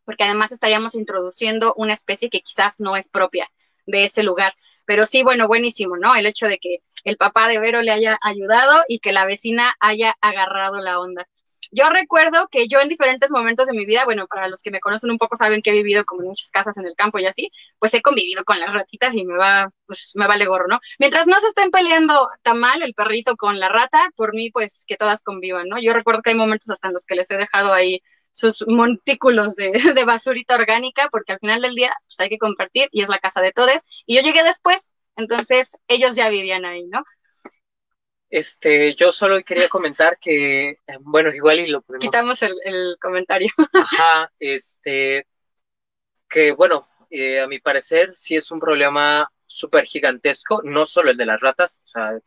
Porque 0.05 0.24
además 0.24 0.53
estaríamos 0.53 0.95
introduciendo 0.95 1.72
una 1.78 1.95
especie 1.95 2.28
que 2.28 2.43
quizás 2.43 2.78
no 2.82 2.95
es 2.95 3.09
propia 3.09 3.51
de 3.86 4.05
ese 4.05 4.22
lugar. 4.22 4.53
Pero 4.84 5.07
sí, 5.07 5.22
bueno, 5.22 5.49
buenísimo, 5.49 5.97
¿no? 5.97 6.14
El 6.14 6.26
hecho 6.26 6.47
de 6.47 6.59
que 6.59 6.82
el 7.05 7.16
papá 7.16 7.49
de 7.49 7.59
Vero 7.59 7.80
le 7.80 7.93
haya 7.93 8.18
ayudado 8.20 8.84
y 8.86 8.99
que 8.99 9.12
la 9.12 9.24
vecina 9.24 9.74
haya 9.80 10.14
agarrado 10.20 10.78
la 10.82 11.01
onda. 11.01 11.26
Yo 11.75 11.89
recuerdo 11.91 12.49
que 12.51 12.68
yo 12.68 12.81
en 12.81 12.89
diferentes 12.91 13.31
momentos 13.31 13.66
de 13.66 13.73
mi 13.75 13.87
vida, 13.87 14.05
bueno, 14.05 14.27
para 14.27 14.47
los 14.49 14.62
que 14.62 14.70
me 14.70 14.81
conocen 14.81 15.11
un 15.11 15.16
poco 15.18 15.37
saben 15.37 15.62
que 15.62 15.70
he 15.70 15.73
vivido 15.73 16.05
como 16.05 16.23
en 16.23 16.29
muchas 16.29 16.51
casas 16.51 16.77
en 16.79 16.87
el 16.87 16.95
campo 16.95 17.18
y 17.18 17.25
así, 17.27 17.51
pues 17.79 17.95
he 17.95 18.03
convivido 18.03 18.45
con 18.45 18.61
las 18.61 18.75
ratitas 18.75 19.14
y 19.14 19.25
me 19.25 19.37
va, 19.37 19.70
pues 19.87 20.12
me 20.14 20.27
vale 20.27 20.45
gorro, 20.47 20.68
¿no? 20.68 20.81
Mientras 20.99 21.27
no 21.27 21.41
se 21.41 21.47
estén 21.49 21.70
peleando 21.70 22.29
tan 22.43 22.59
mal 22.61 22.83
el 22.83 22.93
perrito 22.95 23.37
con 23.37 23.59
la 23.59 23.68
rata, 23.70 24.11
por 24.16 24.35
mí, 24.35 24.51
pues 24.51 24.85
que 24.87 24.97
todas 24.99 25.23
convivan, 25.25 25.68
¿no? 25.68 25.79
Yo 25.81 25.95
recuerdo 25.95 26.20
que 26.23 26.31
hay 26.31 26.37
momentos 26.37 26.68
hasta 26.70 26.89
en 26.89 26.95
los 26.95 27.07
que 27.07 27.14
les 27.14 27.31
he 27.31 27.37
dejado 27.39 27.73
ahí 27.73 28.03
sus 28.33 28.64
montículos 28.68 29.57
de, 29.57 29.73
de 29.95 30.05
basurita 30.05 30.55
orgánica, 30.55 31.09
porque 31.11 31.33
al 31.33 31.39
final 31.39 31.62
del 31.62 31.75
día, 31.75 31.93
pues 32.07 32.20
hay 32.20 32.29
que 32.29 32.39
compartir 32.39 32.89
y 32.93 33.03
es 33.03 33.09
la 33.09 33.18
casa 33.18 33.41
de 33.41 33.53
todos. 33.53 33.83
Y 34.07 34.16
yo 34.16 34.23
llegué 34.23 34.43
después, 34.45 34.95
entonces 35.16 35.77
ellos 35.89 36.16
ya 36.16 36.29
vivían 36.29 36.64
ahí, 36.64 36.85
¿no? 36.89 37.03
Este, 38.33 38.95
yo 38.95 39.12
solo 39.12 39.45
quería 39.45 39.68
comentar 39.68 40.18
que, 40.18 40.70
eh, 40.70 40.78
bueno, 41.01 41.30
igual 41.35 41.61
y 41.61 41.66
lo 41.66 41.83
podemos... 41.83 42.03
Quitamos 42.03 42.43
el, 42.43 42.97
comentario. 42.99 43.49
Ajá, 43.74 44.33
este, 44.41 45.26
que 46.30 46.53
bueno, 46.53 46.89
eh, 47.11 47.41
a 47.41 47.47
mi 47.47 47.59
parecer 47.59 48.11
sí 48.14 48.35
es 48.35 48.51
un 48.51 48.59
problema 48.59 49.30
súper 49.45 49.85
gigantesco, 49.85 50.62
no 50.64 50.87
solo 50.87 51.11
el 51.11 51.18
de 51.18 51.26
las 51.26 51.43
ratas, 51.43 51.83
o 51.85 51.87
sea, 51.87 52.18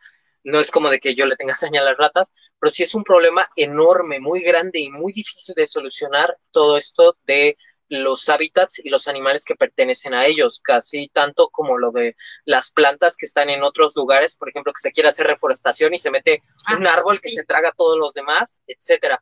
no 0.44 0.60
es 0.60 0.70
como 0.70 0.92
de 0.92 1.00
que 1.00 1.16
yo 1.16 1.26
le 1.26 1.38
tenga 1.38 1.56
señal 1.56 1.88
a 1.88 1.90
las 1.90 1.98
ratas, 1.98 2.36
pero 2.60 2.72
sí 2.72 2.84
es 2.84 2.94
un 2.94 3.04
problema 3.04 3.50
enorme, 3.56 4.20
muy 4.20 4.42
grande 4.42 4.82
y 4.82 4.92
muy 4.92 5.12
difícil 5.12 5.56
de 5.56 5.66
solucionar 5.66 6.38
todo 6.52 6.78
esto 6.78 7.18
de 7.24 7.58
los 7.90 8.28
hábitats 8.30 8.80
y 8.84 8.90
los 8.90 9.08
animales 9.08 9.46
que 9.46 9.56
pertenecen 9.56 10.14
a 10.14 10.26
ellos, 10.26 10.60
casi 10.64 11.08
tanto 11.10 11.50
como 11.50 11.78
lo 11.78 11.92
de 11.92 12.16
las 12.46 12.72
plantas 12.72 13.16
que 13.16 13.26
están 13.26 13.50
en 13.50 13.64
otros 13.64 13.96
lugares, 13.96 14.36
por 14.36 14.50
ejemplo, 14.50 14.74
que 14.74 14.82
se 14.82 14.92
quiere 14.92 15.10
hacer 15.10 15.28
reforestación 15.28 15.94
y 15.94 15.98
se 15.98 16.12
mete 16.12 16.42
un 16.76 16.88
ah, 16.88 16.94
árbol 16.94 17.22
que 17.22 17.30
se 17.30 17.44
traga 17.44 17.70
a 17.70 17.76
todos 17.76 17.98
los 17.98 18.14
demás, 18.14 18.62
etcétera. 18.68 19.22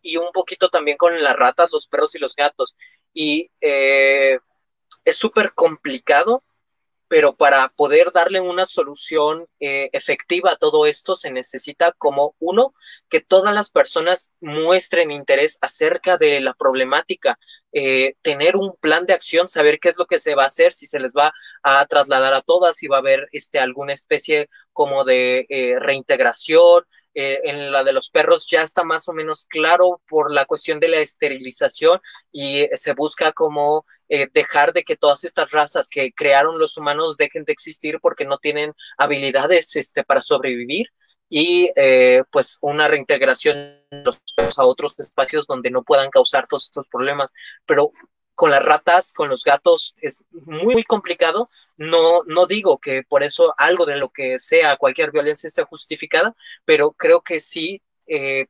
Y 0.00 0.16
un 0.16 0.30
poquito 0.32 0.68
también 0.68 0.96
con 0.96 1.20
las 1.22 1.36
ratas, 1.36 1.70
los 1.72 1.88
perros 1.88 2.14
y 2.14 2.18
los 2.18 2.36
gatos. 2.36 2.76
Y 3.12 3.50
eh, 3.60 4.38
es 5.04 5.16
súper 5.16 5.52
complicado 5.54 6.42
pero 7.14 7.36
para 7.36 7.68
poder 7.68 8.12
darle 8.12 8.40
una 8.40 8.66
solución 8.66 9.46
eh, 9.60 9.88
efectiva 9.92 10.50
a 10.52 10.56
todo 10.56 10.84
esto 10.84 11.14
se 11.14 11.30
necesita 11.30 11.92
como 11.92 12.34
uno, 12.40 12.74
que 13.08 13.20
todas 13.20 13.54
las 13.54 13.70
personas 13.70 14.32
muestren 14.40 15.12
interés 15.12 15.58
acerca 15.60 16.16
de 16.16 16.40
la 16.40 16.54
problemática, 16.54 17.38
eh, 17.74 18.14
tener 18.22 18.56
un 18.56 18.74
plan 18.80 19.04
de 19.04 19.12
acción, 19.12 19.48
saber 19.48 19.78
qué 19.80 19.90
es 19.90 19.98
lo 19.98 20.06
que 20.06 20.18
se 20.18 20.34
va 20.34 20.44
a 20.44 20.46
hacer, 20.46 20.72
si 20.72 20.86
se 20.86 21.00
les 21.00 21.12
va 21.14 21.32
a 21.62 21.84
trasladar 21.86 22.32
a 22.32 22.40
todas, 22.40 22.76
si 22.76 22.86
va 22.86 22.96
a 22.96 23.00
haber 23.00 23.28
este, 23.32 23.58
alguna 23.58 23.92
especie 23.92 24.48
como 24.72 25.04
de 25.04 25.46
eh, 25.48 25.76
reintegración, 25.80 26.84
eh, 27.16 27.40
en 27.44 27.70
la 27.70 27.84
de 27.84 27.92
los 27.92 28.10
perros 28.10 28.46
ya 28.50 28.62
está 28.62 28.82
más 28.82 29.08
o 29.08 29.12
menos 29.12 29.46
claro 29.46 30.00
por 30.08 30.32
la 30.32 30.46
cuestión 30.46 30.80
de 30.80 30.88
la 30.88 30.98
esterilización 30.98 32.00
y 32.32 32.66
se 32.74 32.92
busca 32.92 33.32
como 33.32 33.86
eh, 34.08 34.28
dejar 34.32 34.72
de 34.72 34.82
que 34.82 34.96
todas 34.96 35.24
estas 35.24 35.52
razas 35.52 35.88
que 35.88 36.12
crearon 36.12 36.58
los 36.58 36.76
humanos 36.76 37.16
dejen 37.16 37.44
de 37.44 37.52
existir 37.52 38.00
porque 38.02 38.24
no 38.24 38.38
tienen 38.38 38.74
habilidades 38.98 39.76
este, 39.76 40.04
para 40.04 40.20
sobrevivir 40.20 40.88
y 41.28 41.70
pues 42.30 42.58
una 42.60 42.88
reintegración 42.88 43.80
los 43.90 44.22
a 44.56 44.64
otros 44.64 44.94
espacios 44.98 45.46
donde 45.46 45.70
no 45.70 45.82
puedan 45.82 46.10
causar 46.10 46.46
todos 46.46 46.64
estos 46.64 46.86
problemas. 46.88 47.32
Pero 47.66 47.92
con 48.34 48.50
las 48.50 48.64
ratas, 48.64 49.12
con 49.12 49.28
los 49.28 49.44
gatos, 49.44 49.94
es 50.00 50.26
muy, 50.30 50.74
muy 50.74 50.84
complicado. 50.84 51.50
No, 51.76 52.22
no 52.26 52.46
digo 52.46 52.78
que 52.78 53.02
por 53.02 53.22
eso 53.22 53.54
algo 53.56 53.86
de 53.86 53.96
lo 53.96 54.10
que 54.10 54.38
sea 54.38 54.76
cualquier 54.76 55.12
violencia 55.12 55.48
esté 55.48 55.62
justificada, 55.64 56.34
pero 56.64 56.92
creo 56.92 57.22
que 57.22 57.40
sí 57.40 57.82
eh, 58.06 58.46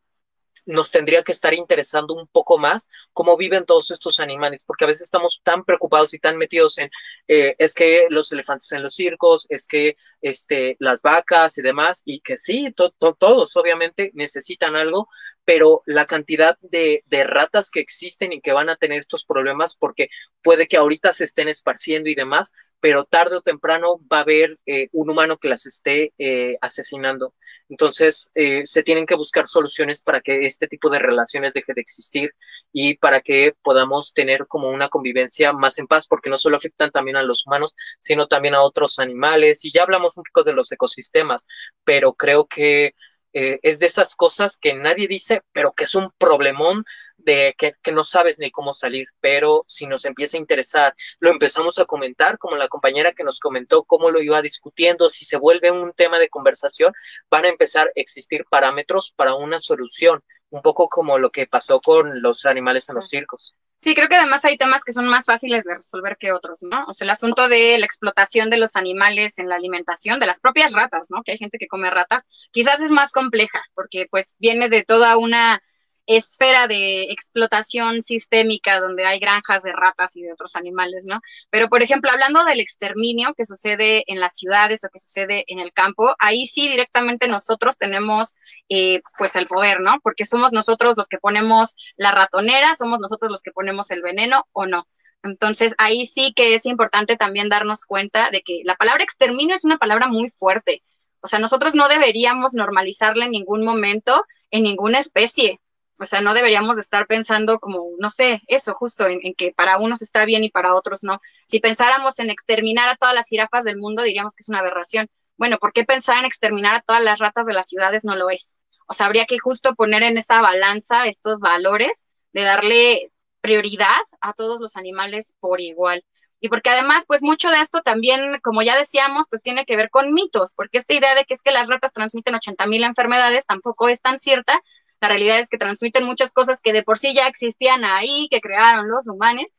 nos 0.66 0.90
tendría 0.90 1.22
que 1.22 1.32
estar 1.32 1.54
interesando 1.54 2.14
un 2.14 2.26
poco 2.26 2.58
más 2.58 2.88
cómo 3.12 3.36
viven 3.36 3.64
todos 3.64 3.90
estos 3.90 4.20
animales, 4.20 4.64
porque 4.64 4.84
a 4.84 4.86
veces 4.86 5.02
estamos 5.02 5.40
tan 5.42 5.64
preocupados 5.64 6.14
y 6.14 6.18
tan 6.18 6.36
metidos 6.36 6.78
en 6.78 6.90
eh, 7.28 7.54
es 7.58 7.74
que 7.74 8.06
los 8.10 8.32
elefantes 8.32 8.72
en 8.72 8.82
los 8.82 8.94
circos, 8.94 9.46
es 9.48 9.66
que 9.66 9.96
este, 10.20 10.76
las 10.78 11.02
vacas 11.02 11.58
y 11.58 11.62
demás, 11.62 12.02
y 12.04 12.20
que 12.20 12.38
sí, 12.38 12.72
todos 12.72 13.56
obviamente 13.56 14.10
necesitan 14.14 14.76
algo, 14.76 15.08
pero 15.44 15.82
la 15.86 16.06
cantidad 16.06 16.58
de, 16.60 17.02
ratas 17.24 17.70
que 17.70 17.80
existen 17.80 18.32
y 18.32 18.40
que 18.40 18.52
van 18.52 18.68
a 18.68 18.76
tener 18.76 18.98
estos 18.98 19.24
problemas, 19.24 19.76
porque 19.76 20.08
puede 20.42 20.66
que 20.66 20.76
ahorita 20.76 21.12
se 21.12 21.24
estén 21.24 21.48
esparciendo 21.48 22.08
y 22.08 22.14
demás, 22.14 22.52
pero 22.80 23.04
tarde 23.04 23.36
o 23.36 23.42
temprano 23.42 23.98
va 24.12 24.18
a 24.18 24.20
haber 24.20 24.58
eh, 24.66 24.88
un 24.92 25.10
humano 25.10 25.38
que 25.38 25.48
las 25.48 25.66
esté 25.66 26.12
eh, 26.18 26.56
asesinando. 26.60 27.34
Entonces, 27.68 28.30
eh, 28.34 28.66
se 28.66 28.82
tienen 28.82 29.06
que 29.06 29.14
buscar 29.14 29.46
soluciones 29.46 30.02
para 30.02 30.20
que 30.20 30.46
este 30.46 30.66
tipo 30.66 30.90
de 30.90 30.98
relaciones 30.98 31.54
deje 31.54 31.72
de 31.74 31.80
existir 31.80 32.34
y 32.72 32.96
para 32.96 33.20
que 33.20 33.54
podamos 33.62 34.12
tener 34.12 34.46
como 34.46 34.68
una 34.68 34.88
convivencia 34.88 35.52
más 35.52 35.78
en 35.78 35.86
paz, 35.86 36.06
porque 36.06 36.30
no 36.30 36.36
solo 36.36 36.56
afectan 36.56 36.90
también 36.90 37.16
a 37.16 37.22
los 37.22 37.46
humanos, 37.46 37.74
sino 38.00 38.26
también 38.28 38.54
a 38.54 38.62
otros 38.62 38.98
animales. 38.98 39.64
Y 39.64 39.72
ya 39.72 39.82
hablamos 39.82 40.16
un 40.16 40.24
poco 40.24 40.44
de 40.44 40.54
los 40.54 40.70
ecosistemas, 40.72 41.46
pero 41.84 42.14
creo 42.14 42.46
que 42.46 42.94
eh, 43.34 43.58
es 43.62 43.80
de 43.80 43.86
esas 43.86 44.14
cosas 44.14 44.56
que 44.56 44.74
nadie 44.74 45.08
dice, 45.08 45.42
pero 45.52 45.72
que 45.72 45.84
es 45.84 45.94
un 45.96 46.10
problemón 46.18 46.84
de 47.16 47.54
que, 47.58 47.74
que, 47.82 47.90
no 47.90 48.04
sabes 48.04 48.38
ni 48.38 48.50
cómo 48.50 48.72
salir, 48.72 49.08
pero 49.20 49.64
si 49.66 49.86
nos 49.86 50.04
empieza 50.04 50.36
a 50.36 50.40
interesar, 50.40 50.94
lo 51.18 51.30
empezamos 51.30 51.78
a 51.78 51.84
comentar, 51.84 52.38
como 52.38 52.56
la 52.56 52.68
compañera 52.68 53.12
que 53.12 53.24
nos 53.24 53.40
comentó 53.40 53.82
cómo 53.82 54.10
lo 54.10 54.22
iba 54.22 54.40
discutiendo, 54.40 55.08
si 55.08 55.24
se 55.24 55.36
vuelve 55.36 55.72
un 55.72 55.92
tema 55.92 56.18
de 56.18 56.28
conversación, 56.28 56.92
van 57.28 57.44
a 57.44 57.48
empezar 57.48 57.88
a 57.88 57.92
existir 57.96 58.44
parámetros 58.48 59.12
para 59.16 59.34
una 59.34 59.58
solución, 59.58 60.22
un 60.50 60.62
poco 60.62 60.88
como 60.88 61.18
lo 61.18 61.30
que 61.30 61.46
pasó 61.48 61.80
con 61.80 62.22
los 62.22 62.46
animales 62.46 62.88
en 62.88 62.94
los 62.94 63.08
circos. 63.08 63.56
Sí, 63.76 63.94
creo 63.94 64.08
que 64.08 64.14
además 64.16 64.44
hay 64.44 64.56
temas 64.56 64.82
que 64.84 64.92
son 64.92 65.06
más 65.06 65.26
fáciles 65.26 65.64
de 65.64 65.74
resolver 65.74 66.16
que 66.18 66.32
otros, 66.32 66.62
¿no? 66.62 66.84
O 66.86 66.94
sea, 66.94 67.04
el 67.04 67.10
asunto 67.10 67.48
de 67.48 67.76
la 67.78 67.84
explotación 67.84 68.48
de 68.48 68.56
los 68.56 68.76
animales 68.76 69.38
en 69.38 69.48
la 69.48 69.56
alimentación, 69.56 70.18
de 70.20 70.26
las 70.26 70.40
propias 70.40 70.72
ratas, 70.72 71.10
¿no? 71.10 71.22
Que 71.22 71.32
hay 71.32 71.38
gente 71.38 71.58
que 71.58 71.66
come 71.68 71.90
ratas, 71.90 72.26
quizás 72.50 72.80
es 72.80 72.90
más 72.90 73.12
compleja, 73.12 73.62
porque 73.74 74.06
pues 74.10 74.36
viene 74.38 74.68
de 74.70 74.84
toda 74.84 75.18
una 75.18 75.60
esfera 76.06 76.66
de 76.66 77.04
explotación 77.04 78.02
sistémica 78.02 78.80
donde 78.80 79.06
hay 79.06 79.18
granjas 79.18 79.62
de 79.62 79.72
ratas 79.72 80.16
y 80.16 80.22
de 80.22 80.32
otros 80.32 80.56
animales, 80.56 81.04
¿no? 81.06 81.20
Pero, 81.50 81.68
por 81.68 81.82
ejemplo, 81.82 82.10
hablando 82.10 82.44
del 82.44 82.60
exterminio 82.60 83.34
que 83.34 83.44
sucede 83.44 84.04
en 84.06 84.20
las 84.20 84.36
ciudades 84.36 84.84
o 84.84 84.88
que 84.90 84.98
sucede 84.98 85.44
en 85.46 85.60
el 85.60 85.72
campo, 85.72 86.14
ahí 86.18 86.46
sí 86.46 86.68
directamente 86.68 87.28
nosotros 87.28 87.78
tenemos, 87.78 88.36
eh, 88.68 89.00
pues, 89.18 89.36
el 89.36 89.46
poder, 89.46 89.80
¿no? 89.80 90.00
Porque 90.02 90.24
somos 90.24 90.52
nosotros 90.52 90.96
los 90.96 91.08
que 91.08 91.18
ponemos 91.18 91.76
la 91.96 92.12
ratonera, 92.12 92.74
somos 92.76 93.00
nosotros 93.00 93.30
los 93.30 93.42
que 93.42 93.52
ponemos 93.52 93.90
el 93.90 94.02
veneno 94.02 94.46
o 94.52 94.66
no. 94.66 94.86
Entonces, 95.22 95.74
ahí 95.78 96.04
sí 96.04 96.34
que 96.34 96.54
es 96.54 96.66
importante 96.66 97.16
también 97.16 97.48
darnos 97.48 97.86
cuenta 97.86 98.30
de 98.30 98.42
que 98.42 98.60
la 98.64 98.76
palabra 98.76 99.04
exterminio 99.04 99.54
es 99.54 99.64
una 99.64 99.78
palabra 99.78 100.06
muy 100.08 100.28
fuerte. 100.28 100.82
O 101.20 101.26
sea, 101.28 101.38
nosotros 101.38 101.74
no 101.74 101.88
deberíamos 101.88 102.52
normalizarla 102.52 103.24
en 103.24 103.30
ningún 103.30 103.64
momento 103.64 104.24
en 104.50 104.62
ninguna 104.62 104.98
especie. 104.98 105.60
O 105.98 106.04
sea, 106.04 106.20
no 106.20 106.34
deberíamos 106.34 106.78
estar 106.78 107.06
pensando 107.06 107.60
como, 107.60 107.84
no 107.98 108.10
sé, 108.10 108.42
eso 108.48 108.74
justo, 108.74 109.06
en, 109.06 109.20
que 109.34 109.52
para 109.52 109.78
unos 109.78 110.02
está 110.02 110.24
bien 110.24 110.42
y 110.44 110.50
para 110.50 110.74
otros 110.74 111.04
no. 111.04 111.20
Si 111.44 111.60
pensáramos 111.60 112.18
en 112.18 112.30
exterminar 112.30 112.88
a 112.88 112.96
todas 112.96 113.14
las 113.14 113.28
jirafas 113.28 113.64
del 113.64 113.76
mundo, 113.76 114.02
diríamos 114.02 114.34
que 114.34 114.42
es 114.42 114.48
una 114.48 114.58
aberración. 114.58 115.08
Bueno, 115.36 115.58
¿por 115.58 115.72
qué 115.72 115.84
pensar 115.84 116.18
en 116.18 116.24
exterminar 116.24 116.74
a 116.76 116.82
todas 116.82 117.02
las 117.02 117.18
ratas 117.18 117.46
de 117.46 117.54
las 117.54 117.68
ciudades 117.68 118.04
no 118.04 118.16
lo 118.16 118.30
es? 118.30 118.58
O 118.86 118.92
sea, 118.92 119.06
habría 119.06 119.26
que 119.26 119.38
justo 119.38 119.74
poner 119.74 120.02
en 120.02 120.18
esa 120.18 120.40
balanza 120.40 121.06
estos 121.06 121.40
valores 121.40 122.06
de 122.32 122.42
darle 122.42 123.12
prioridad 123.40 123.96
a 124.20 124.32
todos 124.32 124.60
los 124.60 124.76
animales 124.76 125.36
por 125.40 125.60
igual. 125.60 126.04
Y 126.40 126.48
porque 126.48 126.68
además, 126.68 127.04
pues 127.06 127.22
mucho 127.22 127.48
de 127.48 127.60
esto 127.60 127.80
también, 127.80 128.38
como 128.42 128.60
ya 128.62 128.76
decíamos, 128.76 129.28
pues 129.30 129.42
tiene 129.42 129.64
que 129.64 129.76
ver 129.76 129.88
con 129.88 130.12
mitos, 130.12 130.52
porque 130.54 130.76
esta 130.76 130.92
idea 130.92 131.14
de 131.14 131.24
que 131.24 131.32
es 131.32 131.40
que 131.40 131.52
las 131.52 131.68
ratas 131.68 131.94
transmiten 131.94 132.34
80 132.34 132.66
mil 132.66 132.84
enfermedades 132.84 133.46
tampoco 133.46 133.88
es 133.88 134.02
tan 134.02 134.20
cierta, 134.20 134.60
la 135.04 135.08
realidad 135.08 135.38
es 135.38 135.50
que 135.50 135.58
transmiten 135.58 136.06
muchas 136.06 136.32
cosas 136.32 136.62
que 136.62 136.72
de 136.72 136.82
por 136.82 136.96
sí 136.96 137.14
ya 137.14 137.26
existían 137.28 137.84
ahí, 137.84 138.26
que 138.30 138.40
crearon 138.40 138.88
los 138.88 139.06
humanos. 139.06 139.54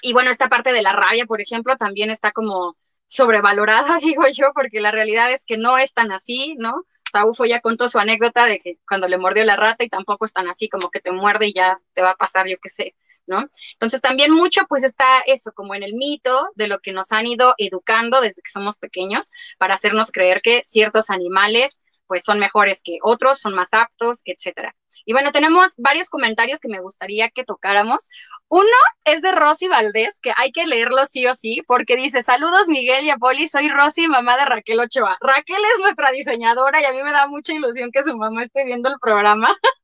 Y 0.00 0.12
bueno, 0.12 0.30
esta 0.30 0.48
parte 0.48 0.72
de 0.72 0.80
la 0.80 0.92
rabia, 0.92 1.26
por 1.26 1.40
ejemplo, 1.40 1.76
también 1.76 2.08
está 2.08 2.30
como 2.30 2.74
sobrevalorada, 3.08 3.98
digo 4.02 4.22
yo, 4.32 4.52
porque 4.54 4.80
la 4.80 4.92
realidad 4.92 5.32
es 5.32 5.44
que 5.44 5.56
no 5.56 5.76
es 5.76 5.92
tan 5.92 6.12
así, 6.12 6.54
¿no? 6.56 6.84
O 7.12 7.44
ya 7.44 7.60
contó 7.60 7.88
su 7.88 7.98
anécdota 7.98 8.46
de 8.46 8.60
que 8.60 8.78
cuando 8.88 9.08
le 9.08 9.18
mordió 9.18 9.44
la 9.44 9.56
rata 9.56 9.82
y 9.82 9.88
tampoco 9.88 10.24
es 10.24 10.32
tan 10.32 10.48
así 10.48 10.68
como 10.68 10.88
que 10.90 11.00
te 11.00 11.10
muerde 11.10 11.48
y 11.48 11.52
ya 11.52 11.80
te 11.92 12.02
va 12.02 12.10
a 12.10 12.16
pasar, 12.16 12.46
yo 12.46 12.56
qué 12.62 12.68
sé, 12.68 12.94
¿no? 13.26 13.48
Entonces 13.72 14.00
también 14.00 14.30
mucho 14.30 14.66
pues 14.68 14.84
está 14.84 15.18
eso, 15.26 15.50
como 15.52 15.74
en 15.74 15.82
el 15.82 15.94
mito 15.94 16.50
de 16.54 16.68
lo 16.68 16.78
que 16.78 16.92
nos 16.92 17.10
han 17.10 17.26
ido 17.26 17.54
educando 17.58 18.20
desde 18.20 18.42
que 18.42 18.52
somos 18.52 18.78
pequeños 18.78 19.32
para 19.58 19.74
hacernos 19.74 20.12
creer 20.12 20.40
que 20.40 20.60
ciertos 20.62 21.10
animales 21.10 21.82
pues 22.10 22.24
son 22.24 22.40
mejores 22.40 22.82
que 22.84 22.98
otros, 23.04 23.38
son 23.38 23.54
más 23.54 23.72
aptos, 23.72 24.22
etcétera. 24.24 24.74
Y 25.06 25.12
bueno, 25.12 25.30
tenemos 25.30 25.74
varios 25.78 26.10
comentarios 26.10 26.58
que 26.58 26.66
me 26.66 26.80
gustaría 26.80 27.30
que 27.30 27.44
tocáramos. 27.44 28.10
Uno 28.48 28.66
es 29.04 29.22
de 29.22 29.30
Rosy 29.30 29.68
Valdés, 29.68 30.18
que 30.20 30.32
hay 30.36 30.50
que 30.50 30.66
leerlo 30.66 31.04
sí 31.04 31.24
o 31.28 31.34
sí, 31.34 31.62
porque 31.68 31.94
dice, 31.94 32.20
saludos 32.20 32.66
Miguel 32.66 33.04
y 33.04 33.10
Apoli, 33.10 33.46
soy 33.46 33.68
Rosy, 33.68 34.08
mamá 34.08 34.36
de 34.36 34.44
Raquel 34.44 34.80
Ochoa. 34.80 35.18
Raquel 35.20 35.62
es 35.72 35.80
nuestra 35.80 36.10
diseñadora 36.10 36.80
y 36.80 36.84
a 36.84 36.92
mí 36.92 37.00
me 37.04 37.12
da 37.12 37.28
mucha 37.28 37.52
ilusión 37.54 37.92
que 37.92 38.02
su 38.02 38.16
mamá 38.16 38.42
esté 38.42 38.64
viendo 38.64 38.88
el 38.88 38.96
programa. 39.00 39.56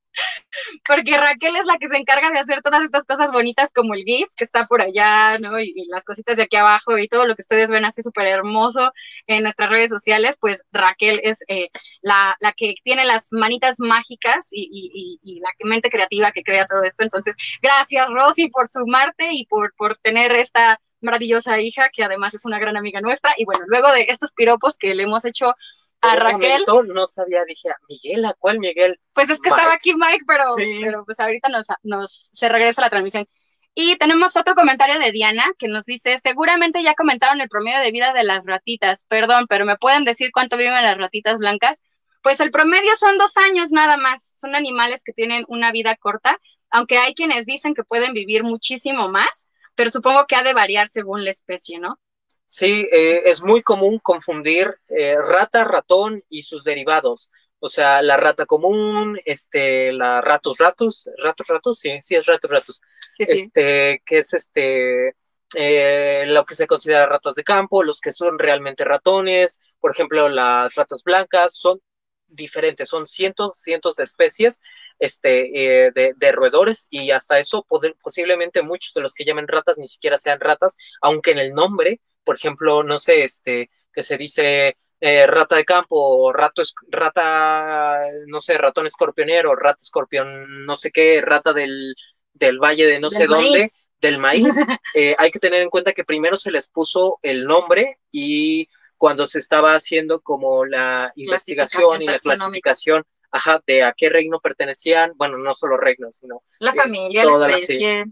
porque 0.87 1.17
Raquel 1.17 1.57
es 1.57 1.67
la 1.67 1.79
que 1.79 1.89
se 1.89 1.97
encarga 1.97 2.31
de 2.31 2.39
hacer 2.39 2.61
todas 2.62 2.85
estas 2.85 3.05
cosas 3.05 3.33
bonitas 3.33 3.73
como 3.73 3.95
el 3.95 4.05
GIF 4.05 4.29
que 4.37 4.45
está 4.45 4.64
por 4.67 4.83
allá, 4.83 5.39
¿no? 5.39 5.61
Y, 5.61 5.75
las 5.89 6.05
cositas 6.05 6.37
de 6.37 6.45
aquí 6.45 6.57
abajo 6.57 6.99
y 6.99 7.09
todo 7.09 7.27
lo 7.27 7.35
que 7.35 7.43
ustedes 7.43 7.71
ven 7.71 7.85
así 7.85 8.03
súper 8.03 8.27
hermoso 8.27 8.93
en 9.27 9.43
nuestras 9.43 9.71
redes 9.71 9.91
sociales, 9.91 10.37
pues 10.41 10.62
Raquel 10.73 11.21
es 11.23 11.45
eh, 11.49 11.69
la, 12.03 12.37
la, 12.41 12.53
que 12.53 12.75
tiene 12.83 13.05
las 13.05 13.33
manitas 13.33 13.77
mágicas 13.79 14.49
y, 14.51 14.69
y, 14.73 15.21
y, 15.23 15.41
la 15.41 15.51
mente 15.64 15.91
creativa 15.91 16.33
que 16.33 16.43
crea 16.43 16.67
todo 16.67 16.83
esto. 16.83 17.05
Entonces, 17.05 17.37
gracias 17.62 18.09
Rosy 18.09 18.49
por 18.49 18.69
sumarte 18.69 19.29
y 19.33 19.47
por, 19.47 19.75
por 19.77 19.97
tener 19.99 20.33
esta 20.33 20.81
maravillosa 21.01 21.61
hija 21.61 21.89
que 21.93 22.05
además 22.05 22.35
es 22.35 22.45
una 22.45 22.59
gran 22.59 22.77
amiga 22.77 23.01
nuestra. 23.01 23.33
Y 23.37 23.45
bueno, 23.45 23.64
luego 23.67 23.91
de 23.93 24.07
estos 24.09 24.33
piropos 24.33 24.77
que 24.77 24.95
le 24.95 25.05
hemos 25.05 25.25
hecho 25.25 25.55
a 26.01 26.17
Raquel. 26.17 26.65
no 26.89 27.07
sabía, 27.07 27.45
dije, 27.45 27.69
Miguel, 27.89 28.25
¿a 28.25 28.35
cuál 28.35 28.59
Miguel? 28.59 28.99
Pues 29.13 29.31
es 29.31 29.41
que 29.41 29.49
estaba 29.49 29.73
aquí 29.73 29.95
Mike, 29.95 30.25
pero, 30.27 30.45
pero 30.83 31.05
pues 31.05 31.21
ahorita 31.21 31.49
nos, 31.49 31.67
nos 31.83 32.31
se 32.33 32.49
regresa 32.49 32.83
la 32.83 32.91
transmisión. 32.91 33.27
Y 33.75 33.97
tenemos 33.97 34.37
otro 34.39 34.55
comentario 34.55 34.99
de 34.99 35.13
Diana 35.13 35.45
que 35.59 35.69
nos 35.69 35.85
dice, 35.85 36.17
seguramente 36.17 36.83
ya 36.83 36.95
comentaron 36.95 37.41
el 37.43 37.49
promedio 37.49 37.81
de 37.81 37.93
vida 37.93 38.15
de 38.15 38.25
las 38.25 38.47
ratitas, 38.47 39.05
perdón, 39.07 39.45
pero 39.49 39.67
¿me 39.67 39.77
pueden 39.77 40.05
decir 40.05 40.31
cuánto 40.33 40.57
viven 40.57 40.83
las 40.83 40.97
ratitas 40.97 41.39
blancas? 41.39 41.83
Pues 42.23 42.41
el 42.41 42.51
promedio 42.51 42.97
son 42.97 43.19
dos 43.19 43.37
años 43.37 43.73
nada 43.73 43.99
más, 43.99 44.35
son 44.39 44.55
animales 44.55 45.03
que 45.05 45.13
tienen 45.13 45.45
una 45.49 45.73
vida 45.73 45.95
corta, 45.97 46.39
aunque 46.71 46.97
hay 46.97 47.15
quienes 47.15 47.45
dicen 47.45 47.75
que 47.75 47.85
pueden 47.85 48.15
vivir 48.15 48.45
muchísimo 48.45 49.09
más, 49.11 49.51
pero 49.75 49.91
supongo 49.91 50.27
que 50.27 50.37
ha 50.37 50.43
de 50.43 50.55
variar 50.55 50.89
según 50.89 51.25
la 51.25 51.31
especie, 51.31 51.79
¿no? 51.79 51.99
Sí, 52.47 52.89
eh, 52.93 53.23
es 53.27 53.43
muy 53.43 53.63
común 53.63 53.99
confundir 53.99 54.79
eh, 54.89 55.17
rata, 55.17 55.65
ratón 55.65 56.23
y 56.29 56.43
sus 56.43 56.63
derivados. 56.65 57.31
O 57.59 57.69
sea, 57.69 58.03
la 58.03 58.17
rata 58.17 58.47
común, 58.47 59.19
este, 59.25 59.93
la 59.93 60.21
ratos, 60.21 60.59
ratos, 60.59 61.11
ratos, 61.19 61.47
ratos, 61.49 61.79
sí, 61.81 61.99
sí 62.01 62.15
es 62.15 62.27
ratos, 62.27 62.51
ratos. 62.51 62.83
Este, 63.19 64.03
que 64.05 64.19
es 64.19 64.33
este, 64.35 65.17
eh, 65.55 66.25
lo 66.29 66.45
que 66.45 66.55
se 66.55 66.67
considera 66.67 67.07
ratas 67.07 67.35
de 67.35 67.43
campo, 67.45 67.83
los 67.83 68.01
que 68.01 68.13
son 68.13 68.39
realmente 68.39 68.85
ratones, 68.85 69.61
por 69.81 69.91
ejemplo, 69.91 70.29
las 70.29 70.75
ratas 70.75 71.03
blancas 71.03 71.55
son 71.57 71.81
diferentes, 72.29 72.89
son 72.89 73.07
cientos, 73.07 73.59
cientos 73.59 73.97
de 73.97 74.05
especies 74.05 74.61
este, 74.99 75.93
de, 75.95 76.12
de, 76.16 76.33
roedores 76.33 76.87
y 76.91 77.11
hasta 77.11 77.39
eso 77.39 77.66
posiblemente 78.03 78.62
muchos 78.62 78.95
de 78.95 79.03
los 79.03 79.14
que 79.14 79.24
llaman 79.24 79.49
ratas 79.49 79.79
ni 79.79 79.87
siquiera 79.87 80.18
sean 80.18 80.41
ratas, 80.41 80.77
aunque 81.01 81.33
en 81.33 81.39
el 81.39 81.53
nombre 81.53 82.01
por 82.27 82.37
ejemplo, 82.37 82.83
no 82.83 82.99
sé, 82.99 83.22
este, 83.22 83.70
que 83.93 84.03
se 84.03 84.18
dice 84.18 84.77
eh, 85.01 85.27
rata 85.29 85.55
de 85.55 85.64
campo, 85.64 85.97
o 85.97 86.33
rato, 86.33 86.62
rata, 86.89 88.01
no 88.27 88.41
sé, 88.41 88.59
ratón 88.59 88.85
escorpionero, 88.87 89.55
rata 89.55 89.79
escorpión, 89.81 90.66
no 90.66 90.74
sé 90.74 90.91
qué, 90.91 91.22
rata 91.22 91.53
del, 91.53 91.95
del 92.35 92.59
valle 92.59 92.87
de 92.87 92.99
no 92.99 93.11
sé 93.11 93.29
dónde, 93.29 93.68
del 94.01 94.18
maíz, 94.18 94.57
eh, 94.95 95.14
hay 95.18 95.31
que 95.31 95.39
tener 95.39 95.62
en 95.62 95.70
cuenta 95.70 95.93
que 95.93 96.05
primero 96.05 96.37
se 96.37 96.51
les 96.51 96.68
puso 96.68 97.20
el 97.22 97.45
nombre 97.45 98.01
y 98.11 98.68
cuando 98.97 99.27
se 99.27 99.39
estaba 99.39 99.75
haciendo 99.75 100.21
como 100.21 100.65
la 100.65 101.13
investigación 101.17 102.03
y 102.03 102.07
la 102.07 102.19
clasificación 102.19 103.05
ajá, 103.31 103.63
de 103.67 103.83
a 103.83 103.93
qué 103.93 104.09
reino 104.09 104.41
pertenecían, 104.41 105.13
bueno, 105.17 105.39
no 105.39 105.55
solo 105.55 105.77
reinos, 105.77 106.17
sino 106.17 106.43
la 106.59 106.75
familia, 106.75 107.25
la 107.25 107.57
especie. 107.57 108.05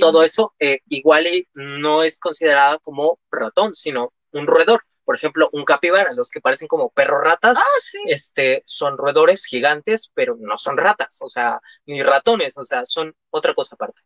Todo 0.00 0.22
eso 0.22 0.54
eh, 0.58 0.80
igual 0.88 1.26
no 1.54 2.02
es 2.02 2.18
considerado 2.18 2.78
como 2.80 3.18
ratón, 3.30 3.74
sino 3.74 4.12
un 4.32 4.46
roedor. 4.46 4.82
Por 5.04 5.14
ejemplo, 5.14 5.48
un 5.52 5.64
capibara, 5.64 6.12
los 6.14 6.30
que 6.30 6.40
parecen 6.40 6.66
como 6.66 6.90
perros 6.90 7.22
ratas, 7.22 7.56
ah, 7.58 7.64
este, 8.06 8.64
son 8.66 8.98
roedores 8.98 9.44
gigantes, 9.44 10.10
pero 10.12 10.36
no 10.36 10.58
son 10.58 10.76
ratas, 10.76 11.22
o 11.22 11.28
sea, 11.28 11.60
ni 11.86 12.02
ratones, 12.02 12.58
o 12.58 12.64
sea, 12.64 12.84
son 12.84 13.14
otra 13.30 13.54
cosa 13.54 13.76
aparte. 13.76 14.02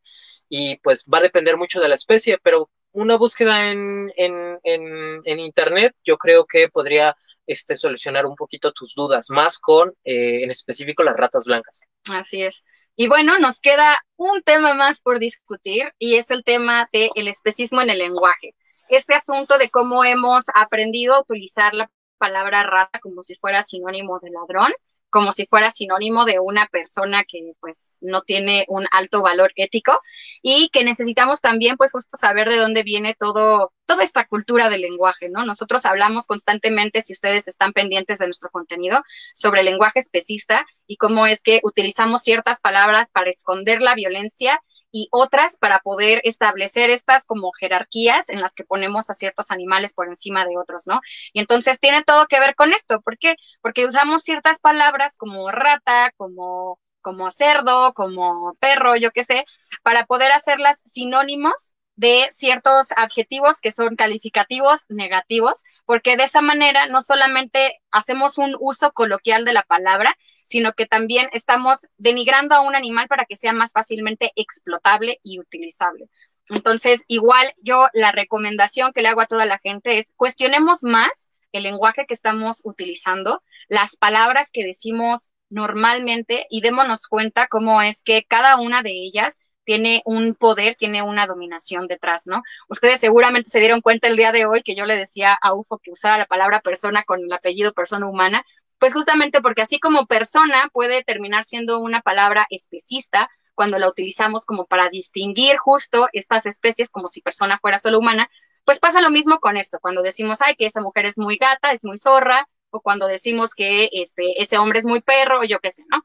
Y 0.50 0.76
pues 0.80 1.06
va 1.12 1.18
a 1.18 1.22
depender 1.22 1.56
mucho 1.56 1.80
de 1.80 1.88
la 1.88 1.94
especie, 1.94 2.38
pero 2.42 2.68
una 2.92 3.16
búsqueda 3.16 3.70
en, 3.70 4.12
en, 4.16 4.58
en, 4.64 5.38
internet 5.38 5.94
yo 6.04 6.16
creo 6.16 6.44
que 6.44 6.68
podría 6.68 7.16
este, 7.46 7.76
solucionar 7.76 8.26
un 8.26 8.36
poquito 8.36 8.72
tus 8.72 8.94
dudas, 8.94 9.30
más 9.30 9.58
con 9.58 9.90
eh, 10.04 10.42
en 10.42 10.50
específico 10.50 11.02
las 11.02 11.16
ratas 11.16 11.44
blancas. 11.44 11.82
Así 12.12 12.42
es. 12.42 12.64
Y 12.96 13.08
bueno, 13.08 13.38
nos 13.38 13.60
queda 13.60 13.98
un 14.16 14.42
tema 14.42 14.74
más 14.74 15.00
por 15.00 15.18
discutir 15.18 15.92
y 15.98 16.16
es 16.16 16.30
el 16.30 16.44
tema 16.44 16.88
del 16.92 17.28
especismo 17.28 17.80
en 17.80 17.90
el 17.90 17.98
lenguaje. 17.98 18.54
Este 18.88 19.14
asunto 19.14 19.56
de 19.58 19.70
cómo 19.70 20.04
hemos 20.04 20.46
aprendido 20.54 21.14
a 21.14 21.20
utilizar 21.20 21.74
la 21.74 21.90
palabra 22.18 22.64
rata 22.64 22.98
como 22.98 23.22
si 23.22 23.34
fuera 23.34 23.62
sinónimo 23.62 24.18
de 24.20 24.30
ladrón 24.30 24.72
como 25.10 25.32
si 25.32 25.46
fuera 25.46 25.70
sinónimo 25.70 26.24
de 26.24 26.38
una 26.38 26.66
persona 26.68 27.24
que 27.24 27.52
pues 27.60 27.98
no 28.02 28.22
tiene 28.22 28.64
un 28.68 28.86
alto 28.90 29.22
valor 29.22 29.52
ético 29.56 29.98
y 30.42 30.68
que 30.70 30.84
necesitamos 30.84 31.40
también 31.40 31.76
pues 31.76 31.92
justo 31.92 32.16
saber 32.16 32.48
de 32.48 32.56
dónde 32.56 32.82
viene 32.82 33.14
todo 33.18 33.72
toda 33.86 34.04
esta 34.04 34.24
cultura 34.24 34.68
del 34.68 34.82
lenguaje, 34.82 35.28
¿no? 35.28 35.44
Nosotros 35.44 35.84
hablamos 35.84 36.28
constantemente 36.28 37.00
si 37.00 37.12
ustedes 37.12 37.48
están 37.48 37.72
pendientes 37.72 38.18
de 38.18 38.26
nuestro 38.26 38.48
contenido 38.50 39.02
sobre 39.34 39.60
el 39.60 39.66
lenguaje 39.66 39.98
especista 39.98 40.64
y 40.86 40.96
cómo 40.96 41.26
es 41.26 41.42
que 41.42 41.60
utilizamos 41.64 42.22
ciertas 42.22 42.60
palabras 42.60 43.10
para 43.10 43.30
esconder 43.30 43.80
la 43.80 43.96
violencia 43.96 44.60
y 44.92 45.08
otras 45.12 45.56
para 45.58 45.80
poder 45.80 46.20
establecer 46.24 46.90
estas 46.90 47.26
como 47.26 47.52
jerarquías 47.52 48.28
en 48.28 48.40
las 48.40 48.54
que 48.54 48.64
ponemos 48.64 49.10
a 49.10 49.14
ciertos 49.14 49.50
animales 49.50 49.94
por 49.94 50.08
encima 50.08 50.44
de 50.46 50.56
otros, 50.58 50.86
¿no? 50.86 51.00
Y 51.32 51.40
entonces 51.40 51.80
tiene 51.80 52.02
todo 52.04 52.26
que 52.26 52.40
ver 52.40 52.54
con 52.54 52.72
esto. 52.72 53.00
¿Por 53.00 53.18
qué? 53.18 53.36
Porque 53.62 53.86
usamos 53.86 54.22
ciertas 54.22 54.60
palabras 54.60 55.16
como 55.16 55.50
rata, 55.50 56.12
como, 56.16 56.78
como 57.00 57.30
cerdo, 57.30 57.92
como 57.94 58.54
perro, 58.60 58.96
yo 58.96 59.10
qué 59.12 59.24
sé, 59.24 59.44
para 59.82 60.06
poder 60.06 60.32
hacerlas 60.32 60.80
sinónimos 60.84 61.76
de 61.96 62.28
ciertos 62.30 62.92
adjetivos 62.96 63.60
que 63.60 63.70
son 63.70 63.94
calificativos 63.94 64.86
negativos, 64.88 65.64
porque 65.84 66.16
de 66.16 66.24
esa 66.24 66.40
manera 66.40 66.86
no 66.86 67.02
solamente 67.02 67.72
hacemos 67.90 68.38
un 68.38 68.56
uso 68.58 68.92
coloquial 68.92 69.44
de 69.44 69.52
la 69.52 69.62
palabra, 69.64 70.16
sino 70.42 70.72
que 70.72 70.86
también 70.86 71.28
estamos 71.32 71.86
denigrando 71.98 72.54
a 72.54 72.60
un 72.60 72.74
animal 72.74 73.08
para 73.08 73.24
que 73.24 73.36
sea 73.36 73.52
más 73.52 73.72
fácilmente 73.72 74.32
explotable 74.36 75.18
y 75.22 75.38
utilizable. 75.38 76.08
Entonces, 76.48 77.04
igual 77.06 77.52
yo 77.62 77.88
la 77.92 78.12
recomendación 78.12 78.92
que 78.92 79.02
le 79.02 79.08
hago 79.08 79.20
a 79.20 79.26
toda 79.26 79.46
la 79.46 79.58
gente 79.58 79.98
es 79.98 80.12
cuestionemos 80.16 80.82
más 80.82 81.30
el 81.52 81.62
lenguaje 81.64 82.06
que 82.06 82.14
estamos 82.14 82.60
utilizando, 82.64 83.42
las 83.68 83.96
palabras 83.96 84.50
que 84.52 84.64
decimos 84.64 85.30
normalmente 85.48 86.46
y 86.48 86.60
démonos 86.60 87.06
cuenta 87.08 87.48
cómo 87.48 87.82
es 87.82 88.02
que 88.02 88.24
cada 88.24 88.56
una 88.60 88.82
de 88.82 88.92
ellas 88.92 89.40
tiene 89.64 90.02
un 90.04 90.34
poder, 90.34 90.74
tiene 90.76 91.02
una 91.02 91.26
dominación 91.26 91.86
detrás, 91.86 92.26
¿no? 92.26 92.42
Ustedes 92.68 93.00
seguramente 93.00 93.50
se 93.50 93.60
dieron 93.60 93.82
cuenta 93.82 94.08
el 94.08 94.16
día 94.16 94.32
de 94.32 94.46
hoy 94.46 94.62
que 94.62 94.74
yo 94.74 94.86
le 94.86 94.96
decía 94.96 95.36
a 95.40 95.54
UFO 95.54 95.78
que 95.78 95.92
usara 95.92 96.18
la 96.18 96.26
palabra 96.26 96.60
persona 96.60 97.04
con 97.04 97.20
el 97.20 97.32
apellido 97.32 97.72
persona 97.72 98.06
humana, 98.08 98.44
pues 98.80 98.94
justamente 98.94 99.42
porque 99.42 99.62
así 99.62 99.78
como 99.78 100.06
persona 100.06 100.70
puede 100.72 101.04
terminar 101.04 101.44
siendo 101.44 101.78
una 101.78 102.00
palabra 102.00 102.46
especista 102.50 103.30
cuando 103.54 103.78
la 103.78 103.88
utilizamos 103.88 104.46
como 104.46 104.66
para 104.66 104.88
distinguir 104.88 105.58
justo 105.58 106.08
estas 106.14 106.46
especies 106.46 106.90
como 106.90 107.06
si 107.06 107.20
persona 107.20 107.58
fuera 107.58 107.76
solo 107.76 107.98
humana, 107.98 108.30
pues 108.64 108.78
pasa 108.78 109.02
lo 109.02 109.10
mismo 109.10 109.38
con 109.38 109.58
esto, 109.58 109.78
cuando 109.80 110.00
decimos, 110.00 110.40
ay, 110.40 110.56
que 110.56 110.64
esa 110.64 110.80
mujer 110.80 111.04
es 111.04 111.18
muy 111.18 111.36
gata, 111.36 111.72
es 111.72 111.84
muy 111.84 111.98
zorra, 111.98 112.48
o 112.70 112.80
cuando 112.80 113.06
decimos 113.06 113.54
que 113.54 113.90
este, 113.92 114.40
ese 114.40 114.56
hombre 114.56 114.78
es 114.78 114.86
muy 114.86 115.02
perro, 115.02 115.40
o 115.40 115.44
yo 115.44 115.58
qué 115.60 115.70
sé, 115.70 115.84
¿no? 115.88 116.04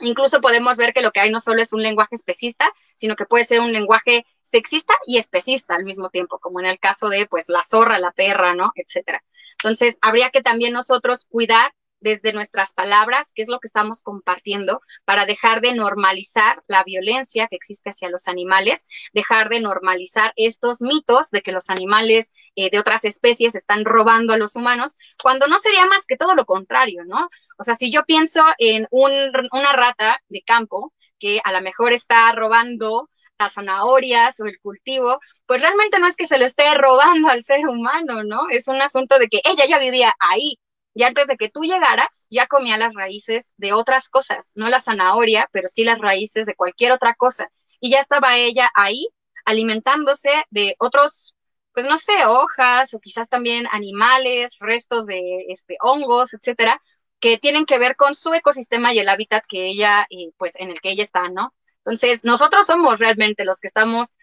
Incluso 0.00 0.42
podemos 0.42 0.76
ver 0.76 0.92
que 0.92 1.02
lo 1.02 1.12
que 1.12 1.20
hay 1.20 1.30
no 1.30 1.40
solo 1.40 1.62
es 1.62 1.72
un 1.72 1.82
lenguaje 1.82 2.14
especista, 2.14 2.70
sino 2.94 3.16
que 3.16 3.24
puede 3.24 3.44
ser 3.44 3.60
un 3.60 3.72
lenguaje 3.72 4.26
sexista 4.42 4.94
y 5.06 5.16
especista 5.16 5.74
al 5.74 5.84
mismo 5.84 6.10
tiempo, 6.10 6.38
como 6.38 6.60
en 6.60 6.66
el 6.66 6.78
caso 6.78 7.08
de, 7.08 7.26
pues, 7.26 7.48
la 7.48 7.62
zorra, 7.62 7.98
la 7.98 8.12
perra, 8.12 8.54
¿no? 8.54 8.72
Etcétera. 8.74 9.22
Entonces, 9.52 9.98
habría 10.02 10.30
que 10.30 10.42
también 10.42 10.72
nosotros 10.74 11.26
cuidar 11.30 11.72
desde 12.00 12.32
nuestras 12.32 12.72
palabras, 12.72 13.32
qué 13.34 13.42
es 13.42 13.48
lo 13.48 13.60
que 13.60 13.66
estamos 13.66 14.02
compartiendo, 14.02 14.80
para 15.04 15.26
dejar 15.26 15.60
de 15.60 15.72
normalizar 15.72 16.62
la 16.66 16.84
violencia 16.84 17.46
que 17.48 17.56
existe 17.56 17.90
hacia 17.90 18.10
los 18.10 18.28
animales, 18.28 18.88
dejar 19.12 19.48
de 19.48 19.60
normalizar 19.60 20.32
estos 20.36 20.80
mitos 20.80 21.30
de 21.30 21.42
que 21.42 21.52
los 21.52 21.70
animales 21.70 22.32
eh, 22.56 22.70
de 22.70 22.78
otras 22.78 23.04
especies 23.04 23.54
están 23.54 23.84
robando 23.84 24.32
a 24.32 24.38
los 24.38 24.56
humanos, 24.56 24.98
cuando 25.22 25.46
no 25.46 25.58
sería 25.58 25.86
más 25.86 26.06
que 26.06 26.16
todo 26.16 26.34
lo 26.34 26.44
contrario, 26.44 27.04
¿no? 27.04 27.28
O 27.58 27.62
sea, 27.62 27.74
si 27.74 27.90
yo 27.90 28.04
pienso 28.04 28.42
en 28.58 28.86
una 28.90 29.72
rata 29.72 30.20
de 30.28 30.42
campo 30.42 30.92
que 31.18 31.40
a 31.44 31.52
lo 31.52 31.60
mejor 31.60 31.92
está 31.92 32.32
robando 32.32 33.10
las 33.40 33.54
zanahorias 33.54 34.38
o 34.40 34.44
el 34.46 34.60
cultivo, 34.60 35.18
pues 35.46 35.62
realmente 35.62 35.98
no 35.98 36.06
es 36.06 36.14
que 36.14 36.26
se 36.26 36.38
lo 36.38 36.44
esté 36.44 36.74
robando 36.74 37.28
al 37.28 37.42
ser 37.42 37.66
humano, 37.66 38.22
¿no? 38.22 38.48
Es 38.50 38.68
un 38.68 38.80
asunto 38.80 39.18
de 39.18 39.28
que 39.28 39.40
ella 39.44 39.64
ya 39.66 39.78
vivía 39.78 40.14
ahí, 40.20 40.58
y 40.94 41.04
antes 41.04 41.26
de 41.26 41.36
que 41.36 41.48
tú 41.48 41.62
llegaras, 41.62 42.26
ya 42.30 42.46
comía 42.46 42.76
las 42.76 42.94
raíces 42.94 43.54
de 43.56 43.72
otras 43.72 44.08
cosas, 44.08 44.52
no 44.54 44.68
la 44.68 44.80
zanahoria, 44.80 45.48
pero 45.52 45.68
sí 45.68 45.84
las 45.84 46.00
raíces 46.00 46.46
de 46.46 46.54
cualquier 46.54 46.92
otra 46.92 47.14
cosa. 47.14 47.50
Y 47.80 47.90
ya 47.90 48.00
estaba 48.00 48.36
ella 48.36 48.70
ahí 48.74 49.08
alimentándose 49.44 50.30
de 50.50 50.74
otros, 50.78 51.36
pues 51.72 51.86
no 51.86 51.98
sé, 51.98 52.26
hojas 52.26 52.92
o 52.94 53.00
quizás 53.00 53.28
también 53.28 53.66
animales, 53.70 54.56
restos 54.60 55.06
de 55.06 55.20
este, 55.48 55.76
hongos, 55.80 56.34
etcétera, 56.34 56.80
que 57.20 57.38
tienen 57.38 57.66
que 57.66 57.78
ver 57.78 57.96
con 57.96 58.14
su 58.14 58.32
ecosistema 58.34 58.92
y 58.92 58.98
el 58.98 59.08
hábitat 59.08 59.44
que 59.48 59.66
ella, 59.66 60.06
eh, 60.10 60.32
pues 60.38 60.54
en 60.58 60.70
el 60.70 60.80
que 60.80 60.90
ella 60.90 61.02
está, 61.02 61.28
¿no? 61.28 61.54
Entonces, 61.84 62.24
nosotros 62.24 62.66
somos 62.66 62.98
realmente 62.98 63.44
los 63.44 63.60
que 63.60 63.68
estamos 63.68 64.16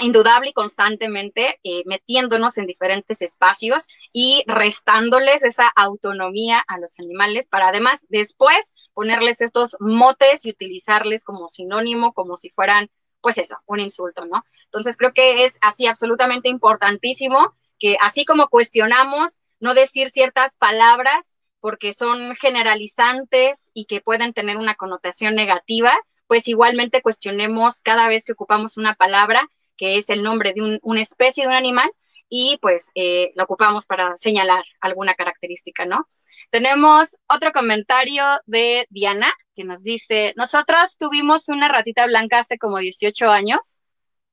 indudable 0.00 0.50
y 0.50 0.52
constantemente 0.52 1.60
eh, 1.64 1.82
metiéndonos 1.86 2.56
en 2.58 2.66
diferentes 2.66 3.22
espacios 3.22 3.88
y 4.12 4.42
restándoles 4.46 5.44
esa 5.44 5.68
autonomía 5.68 6.62
a 6.66 6.78
los 6.78 6.98
animales 6.98 7.48
para 7.48 7.68
además 7.68 8.06
después 8.08 8.74
ponerles 8.94 9.40
estos 9.40 9.76
motes 9.80 10.46
y 10.46 10.50
utilizarles 10.50 11.24
como 11.24 11.48
sinónimo, 11.48 12.12
como 12.12 12.36
si 12.36 12.50
fueran, 12.50 12.88
pues 13.20 13.38
eso, 13.38 13.56
un 13.66 13.80
insulto, 13.80 14.24
¿no? 14.26 14.44
Entonces 14.64 14.96
creo 14.96 15.12
que 15.12 15.44
es 15.44 15.58
así 15.60 15.86
absolutamente 15.86 16.48
importantísimo 16.48 17.54
que 17.78 17.96
así 18.00 18.24
como 18.24 18.48
cuestionamos 18.48 19.42
no 19.60 19.74
decir 19.74 20.08
ciertas 20.08 20.56
palabras 20.56 21.38
porque 21.60 21.92
son 21.92 22.34
generalizantes 22.36 23.70
y 23.74 23.84
que 23.84 24.00
pueden 24.00 24.32
tener 24.32 24.56
una 24.56 24.74
connotación 24.74 25.34
negativa, 25.34 25.92
pues 26.26 26.48
igualmente 26.48 27.02
cuestionemos 27.02 27.82
cada 27.82 28.08
vez 28.08 28.24
que 28.24 28.32
ocupamos 28.32 28.76
una 28.76 28.94
palabra 28.94 29.48
que 29.82 29.96
es 29.96 30.10
el 30.10 30.22
nombre 30.22 30.52
de 30.54 30.78
una 30.80 31.00
especie 31.00 31.42
de 31.42 31.48
un 31.48 31.56
animal, 31.56 31.90
y 32.28 32.56
pues 32.62 32.92
eh, 32.94 33.32
lo 33.34 33.42
ocupamos 33.42 33.84
para 33.84 34.14
señalar 34.14 34.62
alguna 34.80 35.14
característica, 35.14 35.84
¿no? 35.86 36.06
Tenemos 36.50 37.16
otro 37.26 37.50
comentario 37.50 38.22
de 38.46 38.86
Diana 38.90 39.34
que 39.56 39.64
nos 39.64 39.82
dice, 39.82 40.34
nosotros 40.36 40.98
tuvimos 40.98 41.48
una 41.48 41.66
ratita 41.66 42.06
blanca 42.06 42.38
hace 42.38 42.58
como 42.58 42.78
18 42.78 43.28
años. 43.28 43.82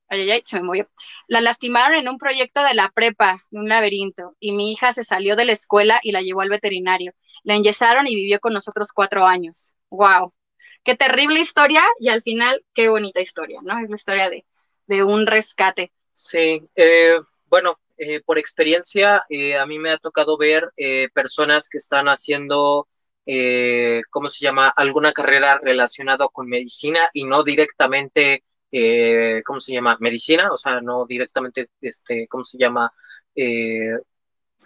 Ay, 0.08 0.20
ay, 0.20 0.30
ay, 0.30 0.42
se 0.44 0.56
me 0.58 0.62
movió. 0.62 0.88
La 1.26 1.40
lastimaron 1.40 1.98
en 1.98 2.08
un 2.08 2.18
proyecto 2.18 2.62
de 2.62 2.74
la 2.74 2.92
prepa, 2.94 3.44
de 3.50 3.58
un 3.58 3.68
laberinto, 3.68 4.36
y 4.38 4.52
mi 4.52 4.70
hija 4.70 4.92
se 4.92 5.02
salió 5.02 5.34
de 5.34 5.46
la 5.46 5.52
escuela 5.52 5.98
y 6.04 6.12
la 6.12 6.22
llevó 6.22 6.42
al 6.42 6.48
veterinario. 6.48 7.12
La 7.42 7.56
enyesaron 7.56 8.06
y 8.06 8.14
vivió 8.14 8.38
con 8.38 8.52
nosotros 8.52 8.92
cuatro 8.92 9.26
años. 9.26 9.74
¡Wow! 9.90 10.32
Qué 10.84 10.94
terrible 10.94 11.40
historia 11.40 11.82
y 11.98 12.08
al 12.08 12.22
final 12.22 12.64
qué 12.72 12.88
bonita 12.88 13.20
historia, 13.20 13.58
¿no? 13.64 13.80
Es 13.80 13.90
la 13.90 13.96
historia 13.96 14.30
de, 14.30 14.44
de 14.90 15.04
un 15.04 15.24
rescate. 15.24 15.92
Sí, 16.12 16.68
eh, 16.74 17.20
bueno, 17.46 17.78
eh, 17.96 18.20
por 18.22 18.38
experiencia, 18.38 19.24
eh, 19.30 19.56
a 19.56 19.64
mí 19.64 19.78
me 19.78 19.92
ha 19.92 19.98
tocado 19.98 20.36
ver 20.36 20.72
personas 21.14 21.68
que 21.68 21.78
están 21.78 22.08
haciendo, 22.08 22.88
¿cómo 24.10 24.28
se 24.28 24.44
llama?, 24.44 24.72
alguna 24.76 25.12
carrera 25.12 25.60
relacionada 25.62 26.26
con 26.28 26.48
medicina 26.48 27.08
y 27.14 27.24
no 27.24 27.44
directamente, 27.44 28.42
¿cómo 29.44 29.60
se 29.60 29.72
llama?, 29.72 29.96
medicina, 30.00 30.48
o 30.50 30.56
sea, 30.56 30.80
no 30.80 31.06
directamente, 31.06 31.70
este, 31.80 32.26
¿cómo 32.28 32.42
se 32.42 32.58
llama? 32.58 32.92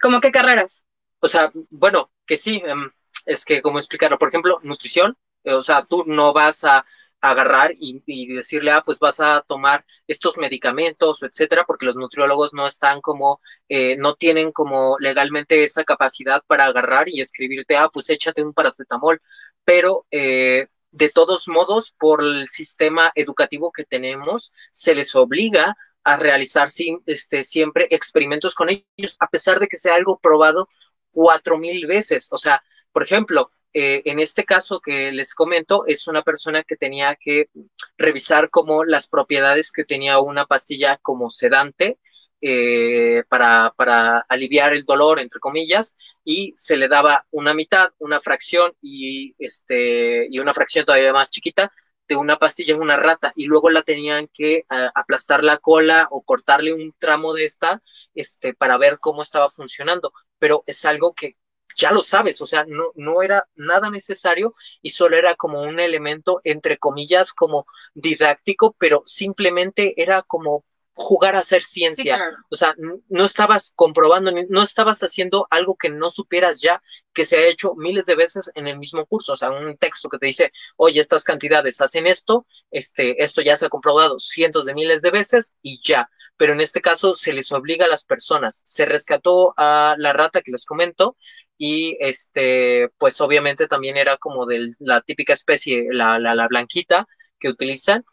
¿Cómo 0.01 0.19
qué 0.21 0.31
carreras? 0.31 0.85
O 1.19 1.27
sea, 1.27 1.51
bueno, 1.69 2.09
que 2.25 2.37
sí, 2.37 2.63
em, 2.65 2.89
es 3.27 3.45
que, 3.45 3.61
¿cómo 3.61 3.77
explicarlo? 3.77 4.17
Por 4.17 4.29
ejemplo, 4.29 4.59
nutrición, 4.63 5.15
o 5.43 5.61
sea, 5.61 5.83
tú 5.83 6.03
no 6.07 6.33
vas 6.33 6.63
a 6.63 6.83
agarrar 7.29 7.73
y, 7.77 8.27
decirle, 8.33 8.71
ah, 8.71 8.81
pues 8.85 8.99
vas 8.99 9.19
a 9.19 9.41
tomar 9.47 9.85
estos 10.07 10.37
medicamentos, 10.37 11.23
etcétera, 11.23 11.63
porque 11.65 11.85
los 11.85 11.95
nutriólogos 11.95 12.53
no 12.53 12.67
están 12.67 13.01
como, 13.01 13.41
eh, 13.69 13.95
no 13.97 14.15
tienen 14.15 14.51
como 14.51 14.97
legalmente 14.99 15.63
esa 15.63 15.83
capacidad 15.83 16.43
para 16.47 16.65
agarrar 16.65 17.09
y 17.09 17.21
escribirte, 17.21 17.77
ah, 17.77 17.89
pues 17.91 18.09
échate 18.09 18.43
un 18.43 18.53
paracetamol, 18.53 19.21
pero 19.63 20.05
eh, 20.11 20.67
de 20.91 21.09
todos 21.09 21.47
modos, 21.47 21.93
por 21.99 22.23
el 22.23 22.47
sistema 22.49 23.11
educativo 23.15 23.71
que 23.71 23.83
tenemos, 23.83 24.53
se 24.71 24.95
les 24.95 25.15
obliga 25.15 25.75
a 26.03 26.17
realizar 26.17 26.69
este, 27.05 27.43
siempre 27.43 27.87
experimentos 27.89 28.55
con 28.55 28.69
ellos, 28.69 29.17
a 29.19 29.27
pesar 29.27 29.59
de 29.59 29.67
que 29.67 29.77
sea 29.77 29.95
algo 29.95 30.19
probado 30.19 30.69
cuatro 31.11 31.57
mil 31.57 31.85
veces. 31.87 32.29
O 32.31 32.37
sea, 32.37 32.63
por 32.91 33.03
ejemplo, 33.03 33.51
eh, 33.77 34.03
en 34.05 34.19
este 34.19 34.45
caso 34.45 34.79
que 34.79 35.11
les 35.11 35.35
comento, 35.35 35.85
es 35.85 36.07
una 36.07 36.23
persona 36.23 36.63
que 36.63 36.77
tenía 36.77 37.17
que 37.17 37.49
revisar 37.97 38.49
como 38.49 38.85
las 38.85 39.09
propiedades 39.09 39.69
que 39.73 39.83
tenía 39.83 40.19
una 40.19 40.45
pastilla 40.45 40.97
como 41.01 41.29
sedante 41.29 41.99
eh, 42.39 43.23
para, 43.27 43.73
para, 43.75 44.19
aliviar 44.29 44.73
el 44.73 44.85
dolor, 44.85 45.19
entre 45.19 45.41
comillas, 45.41 45.97
y 46.23 46.53
se 46.55 46.77
le 46.77 46.87
daba 46.87 47.27
una 47.31 47.53
mitad, 47.53 47.89
una 47.99 48.21
fracción 48.21 48.73
y, 48.81 49.35
este, 49.39 50.27
y 50.29 50.39
una 50.39 50.53
fracción 50.53 50.85
todavía 50.85 51.11
más 51.11 51.29
chiquita 51.29 51.69
de 52.07 52.15
una 52.15 52.37
pastilla 52.37 52.77
una 52.77 52.95
rata 52.97 53.33
y 53.35 53.45
luego 53.45 53.69
la 53.71 53.81
tenían 53.81 54.29
que 54.33 54.63
aplastar 54.93 55.43
la 55.43 55.57
cola 55.57 56.07
o 56.11 56.21
cortarle 56.23 56.73
un 56.73 56.93
tramo 56.97 57.33
de 57.33 57.45
esta 57.45 57.81
este, 58.13 58.53
para 58.53 58.77
ver 58.77 58.99
cómo 58.99 59.21
estaba 59.21 59.49
funcionando. 59.49 60.13
Pero 60.39 60.63
es 60.65 60.85
algo 60.85 61.13
que 61.13 61.37
ya 61.75 61.91
lo 61.91 62.01
sabes, 62.01 62.41
o 62.41 62.45
sea, 62.45 62.65
no, 62.67 62.91
no 62.95 63.21
era 63.21 63.47
nada 63.55 63.89
necesario 63.89 64.55
y 64.81 64.91
solo 64.91 65.17
era 65.17 65.35
como 65.35 65.61
un 65.61 65.79
elemento, 65.79 66.39
entre 66.43 66.77
comillas, 66.77 67.33
como 67.33 67.65
didáctico, 67.93 68.75
pero 68.79 69.03
simplemente 69.05 70.01
era 70.01 70.21
como 70.23 70.65
jugar 70.95 71.35
a 71.35 71.39
hacer 71.39 71.63
ciencia. 71.63 72.19
O 72.49 72.55
sea, 72.55 72.73
no 73.09 73.25
estabas 73.25 73.73
comprobando, 73.75 74.31
no 74.49 74.63
estabas 74.63 75.03
haciendo 75.03 75.45
algo 75.51 75.75
que 75.75 75.89
no 75.89 76.09
supieras 76.09 76.59
ya, 76.59 76.81
que 77.13 77.25
se 77.25 77.37
ha 77.37 77.47
hecho 77.47 77.75
miles 77.75 78.05
de 78.05 78.15
veces 78.15 78.49
en 78.55 78.67
el 78.67 78.79
mismo 78.79 79.05
curso. 79.05 79.33
O 79.33 79.37
sea, 79.37 79.51
un 79.51 79.77
texto 79.77 80.09
que 80.09 80.17
te 80.17 80.27
dice, 80.27 80.51
oye, 80.77 81.01
estas 81.01 81.23
cantidades 81.23 81.81
hacen 81.81 82.07
esto, 82.07 82.47
este, 82.71 83.21
esto 83.23 83.41
ya 83.41 83.57
se 83.57 83.65
ha 83.65 83.69
comprobado 83.69 84.19
cientos 84.19 84.65
de 84.65 84.73
miles 84.73 85.01
de 85.01 85.11
veces 85.11 85.55
y 85.61 85.81
ya 85.83 86.09
pero 86.37 86.53
en 86.53 86.61
este 86.61 86.81
caso 86.81 87.15
se 87.15 87.33
les 87.33 87.51
obliga 87.51 87.85
a 87.85 87.89
las 87.89 88.03
personas. 88.03 88.61
Se 88.65 88.85
rescató 88.85 89.53
a 89.57 89.95
la 89.97 90.13
rata 90.13 90.41
que 90.41 90.51
les 90.51 90.65
comento 90.65 91.15
y 91.57 91.97
este, 91.99 92.89
pues 92.97 93.21
obviamente 93.21 93.67
también 93.67 93.97
era 93.97 94.17
como 94.17 94.45
de 94.45 94.73
la 94.79 95.01
típica 95.01 95.33
especie, 95.33 95.87
la, 95.91 96.19
la, 96.19 96.47
blanquita 96.47 97.07
que 97.39 97.49
utilizan 97.49 98.05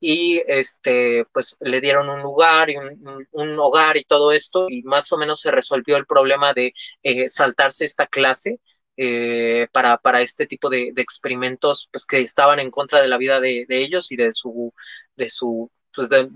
y 0.00 0.42
este, 0.46 1.26
pues 1.32 1.56
le 1.60 1.80
dieron 1.80 2.08
un 2.08 2.22
lugar 2.22 2.70
y 2.70 2.76
un, 2.78 3.58
hogar 3.58 3.98
y 3.98 4.04
todo 4.04 4.32
esto 4.32 4.66
y 4.68 4.82
más 4.82 5.12
o 5.12 5.18
menos 5.18 5.40
se 5.40 5.50
resolvió 5.50 5.96
el 5.98 6.06
problema 6.06 6.54
de 6.54 6.72
eh, 7.02 7.28
saltarse 7.28 7.84
esta 7.84 8.06
clase 8.06 8.60
eh, 8.96 9.68
para, 9.72 9.98
para, 9.98 10.22
este 10.22 10.46
tipo 10.46 10.68
de, 10.70 10.92
experimentos 10.96 11.88
pues, 11.92 12.06
que 12.06 12.20
estaban 12.20 12.60
en 12.60 12.70
contra 12.70 13.00
de 13.02 13.08
la 13.08 13.18
vida 13.18 13.40
de, 13.40 13.66
ellos 13.68 14.10
y 14.12 14.16
de 14.16 14.32
su, 14.32 14.74
de 15.16 15.30
su, 15.30 15.70
pues 15.94 16.08
de, 16.08 16.28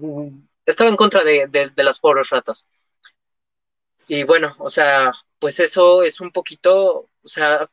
estaba 0.67 0.91
en 0.91 0.97
contra 0.97 1.25
de, 1.25 1.47
de, 1.49 1.85
las 1.85 1.99
pobres 2.01 2.31
ratas. 2.31 2.67
Y 4.09 4.25
bueno, 4.25 4.55
o 4.59 4.71
sea, 4.71 5.13
pues 5.39 5.61
eso 5.61 6.03
es 6.03 6.21
un 6.21 6.31
poquito, 6.31 7.09
o 7.23 7.29
sea, 7.29 7.69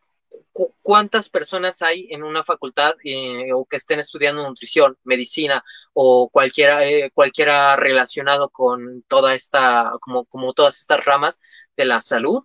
cuántas 0.82 1.30
personas 1.30 1.82
hay 1.82 2.08
en 2.12 2.24
una 2.24 2.44
facultad 2.44 2.96
eh, 3.04 3.52
o 3.54 3.66
que 3.66 3.78
estén 3.78 4.00
estudiando 4.00 4.48
nutrición, 4.48 4.98
medicina 5.04 5.64
o 5.94 6.30
cualquiera, 6.30 6.86
eh, 6.86 7.12
cualquiera 7.14 7.76
relacionado 7.76 8.50
con 8.50 9.04
toda 9.08 9.36
esta, 9.36 9.94
como, 10.02 10.26
como 10.26 10.54
todas 10.54 10.80
estas 10.80 11.04
ramas 11.06 11.42
de 11.78 11.86
la 11.86 12.02
salud 12.02 12.44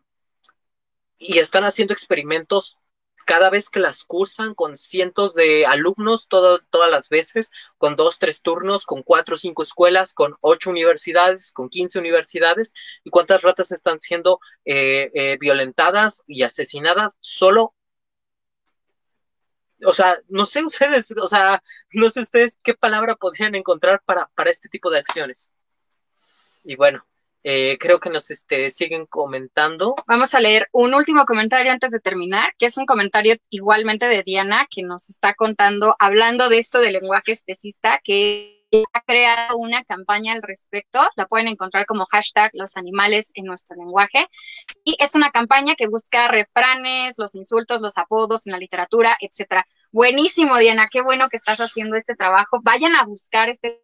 y 1.18 1.38
están 1.38 1.64
haciendo 1.64 1.94
experimentos 1.94 2.80
cada 3.26 3.50
vez 3.50 3.68
que 3.68 3.80
las 3.80 4.04
cursan 4.04 4.54
con 4.54 4.78
cientos 4.78 5.34
de 5.34 5.66
alumnos 5.66 6.28
todas 6.28 6.60
las 6.90 7.08
veces, 7.08 7.50
con 7.76 7.96
dos, 7.96 8.20
tres 8.20 8.40
turnos, 8.40 8.86
con 8.86 9.02
cuatro 9.02 9.36
cinco 9.36 9.64
escuelas, 9.64 10.14
con 10.14 10.34
ocho 10.40 10.70
universidades, 10.70 11.52
con 11.52 11.68
quince 11.68 11.98
universidades, 11.98 12.72
y 13.02 13.10
cuántas 13.10 13.42
ratas 13.42 13.72
están 13.72 13.98
siendo 13.98 14.38
eh, 14.64 15.10
eh, 15.12 15.36
violentadas 15.40 16.22
y 16.28 16.44
asesinadas 16.44 17.18
solo. 17.20 17.74
O 19.84 19.92
sea, 19.92 20.18
no 20.28 20.46
sé 20.46 20.64
ustedes, 20.64 21.14
o 21.20 21.26
sea, 21.26 21.62
no 21.92 22.08
sé 22.10 22.20
ustedes 22.20 22.58
qué 22.62 22.74
palabra 22.74 23.16
podrían 23.16 23.54
encontrar 23.54 24.02
para, 24.04 24.30
para 24.34 24.50
este 24.50 24.68
tipo 24.68 24.90
de 24.90 24.98
acciones. 24.98 25.54
Y 26.64 26.76
bueno, 26.76 27.06
eh, 27.48 27.78
creo 27.78 28.00
que 28.00 28.10
nos 28.10 28.28
este, 28.32 28.70
siguen 28.70 29.06
comentando. 29.06 29.94
Vamos 30.08 30.34
a 30.34 30.40
leer 30.40 30.68
un 30.72 30.94
último 30.94 31.24
comentario 31.24 31.70
antes 31.70 31.92
de 31.92 32.00
terminar, 32.00 32.52
que 32.58 32.66
es 32.66 32.76
un 32.76 32.86
comentario 32.86 33.36
igualmente 33.50 34.08
de 34.08 34.24
Diana, 34.24 34.66
que 34.68 34.82
nos 34.82 35.08
está 35.08 35.34
contando, 35.34 35.94
hablando 36.00 36.48
de 36.48 36.58
esto 36.58 36.80
del 36.80 36.94
lenguaje 36.94 37.30
especista, 37.30 38.00
que 38.02 38.55
ha 38.92 39.00
creado 39.02 39.56
una 39.58 39.84
campaña 39.84 40.32
al 40.32 40.42
respecto. 40.42 41.00
La 41.16 41.26
pueden 41.26 41.48
encontrar 41.48 41.86
como 41.86 42.04
hashtag 42.06 42.50
los 42.54 42.76
animales 42.76 43.32
en 43.34 43.44
nuestro 43.44 43.76
lenguaje. 43.76 44.26
Y 44.84 44.96
es 44.98 45.14
una 45.14 45.30
campaña 45.30 45.74
que 45.76 45.88
busca 45.88 46.28
refranes, 46.28 47.18
los 47.18 47.34
insultos, 47.34 47.80
los 47.80 47.98
apodos 47.98 48.46
en 48.46 48.52
la 48.52 48.58
literatura, 48.58 49.16
etcétera. 49.20 49.66
Buenísimo, 49.92 50.58
Diana. 50.58 50.86
Qué 50.90 51.02
bueno 51.02 51.28
que 51.28 51.36
estás 51.36 51.60
haciendo 51.60 51.96
este 51.96 52.14
trabajo. 52.14 52.60
Vayan 52.62 52.96
a 52.96 53.04
buscar 53.04 53.48
este 53.48 53.82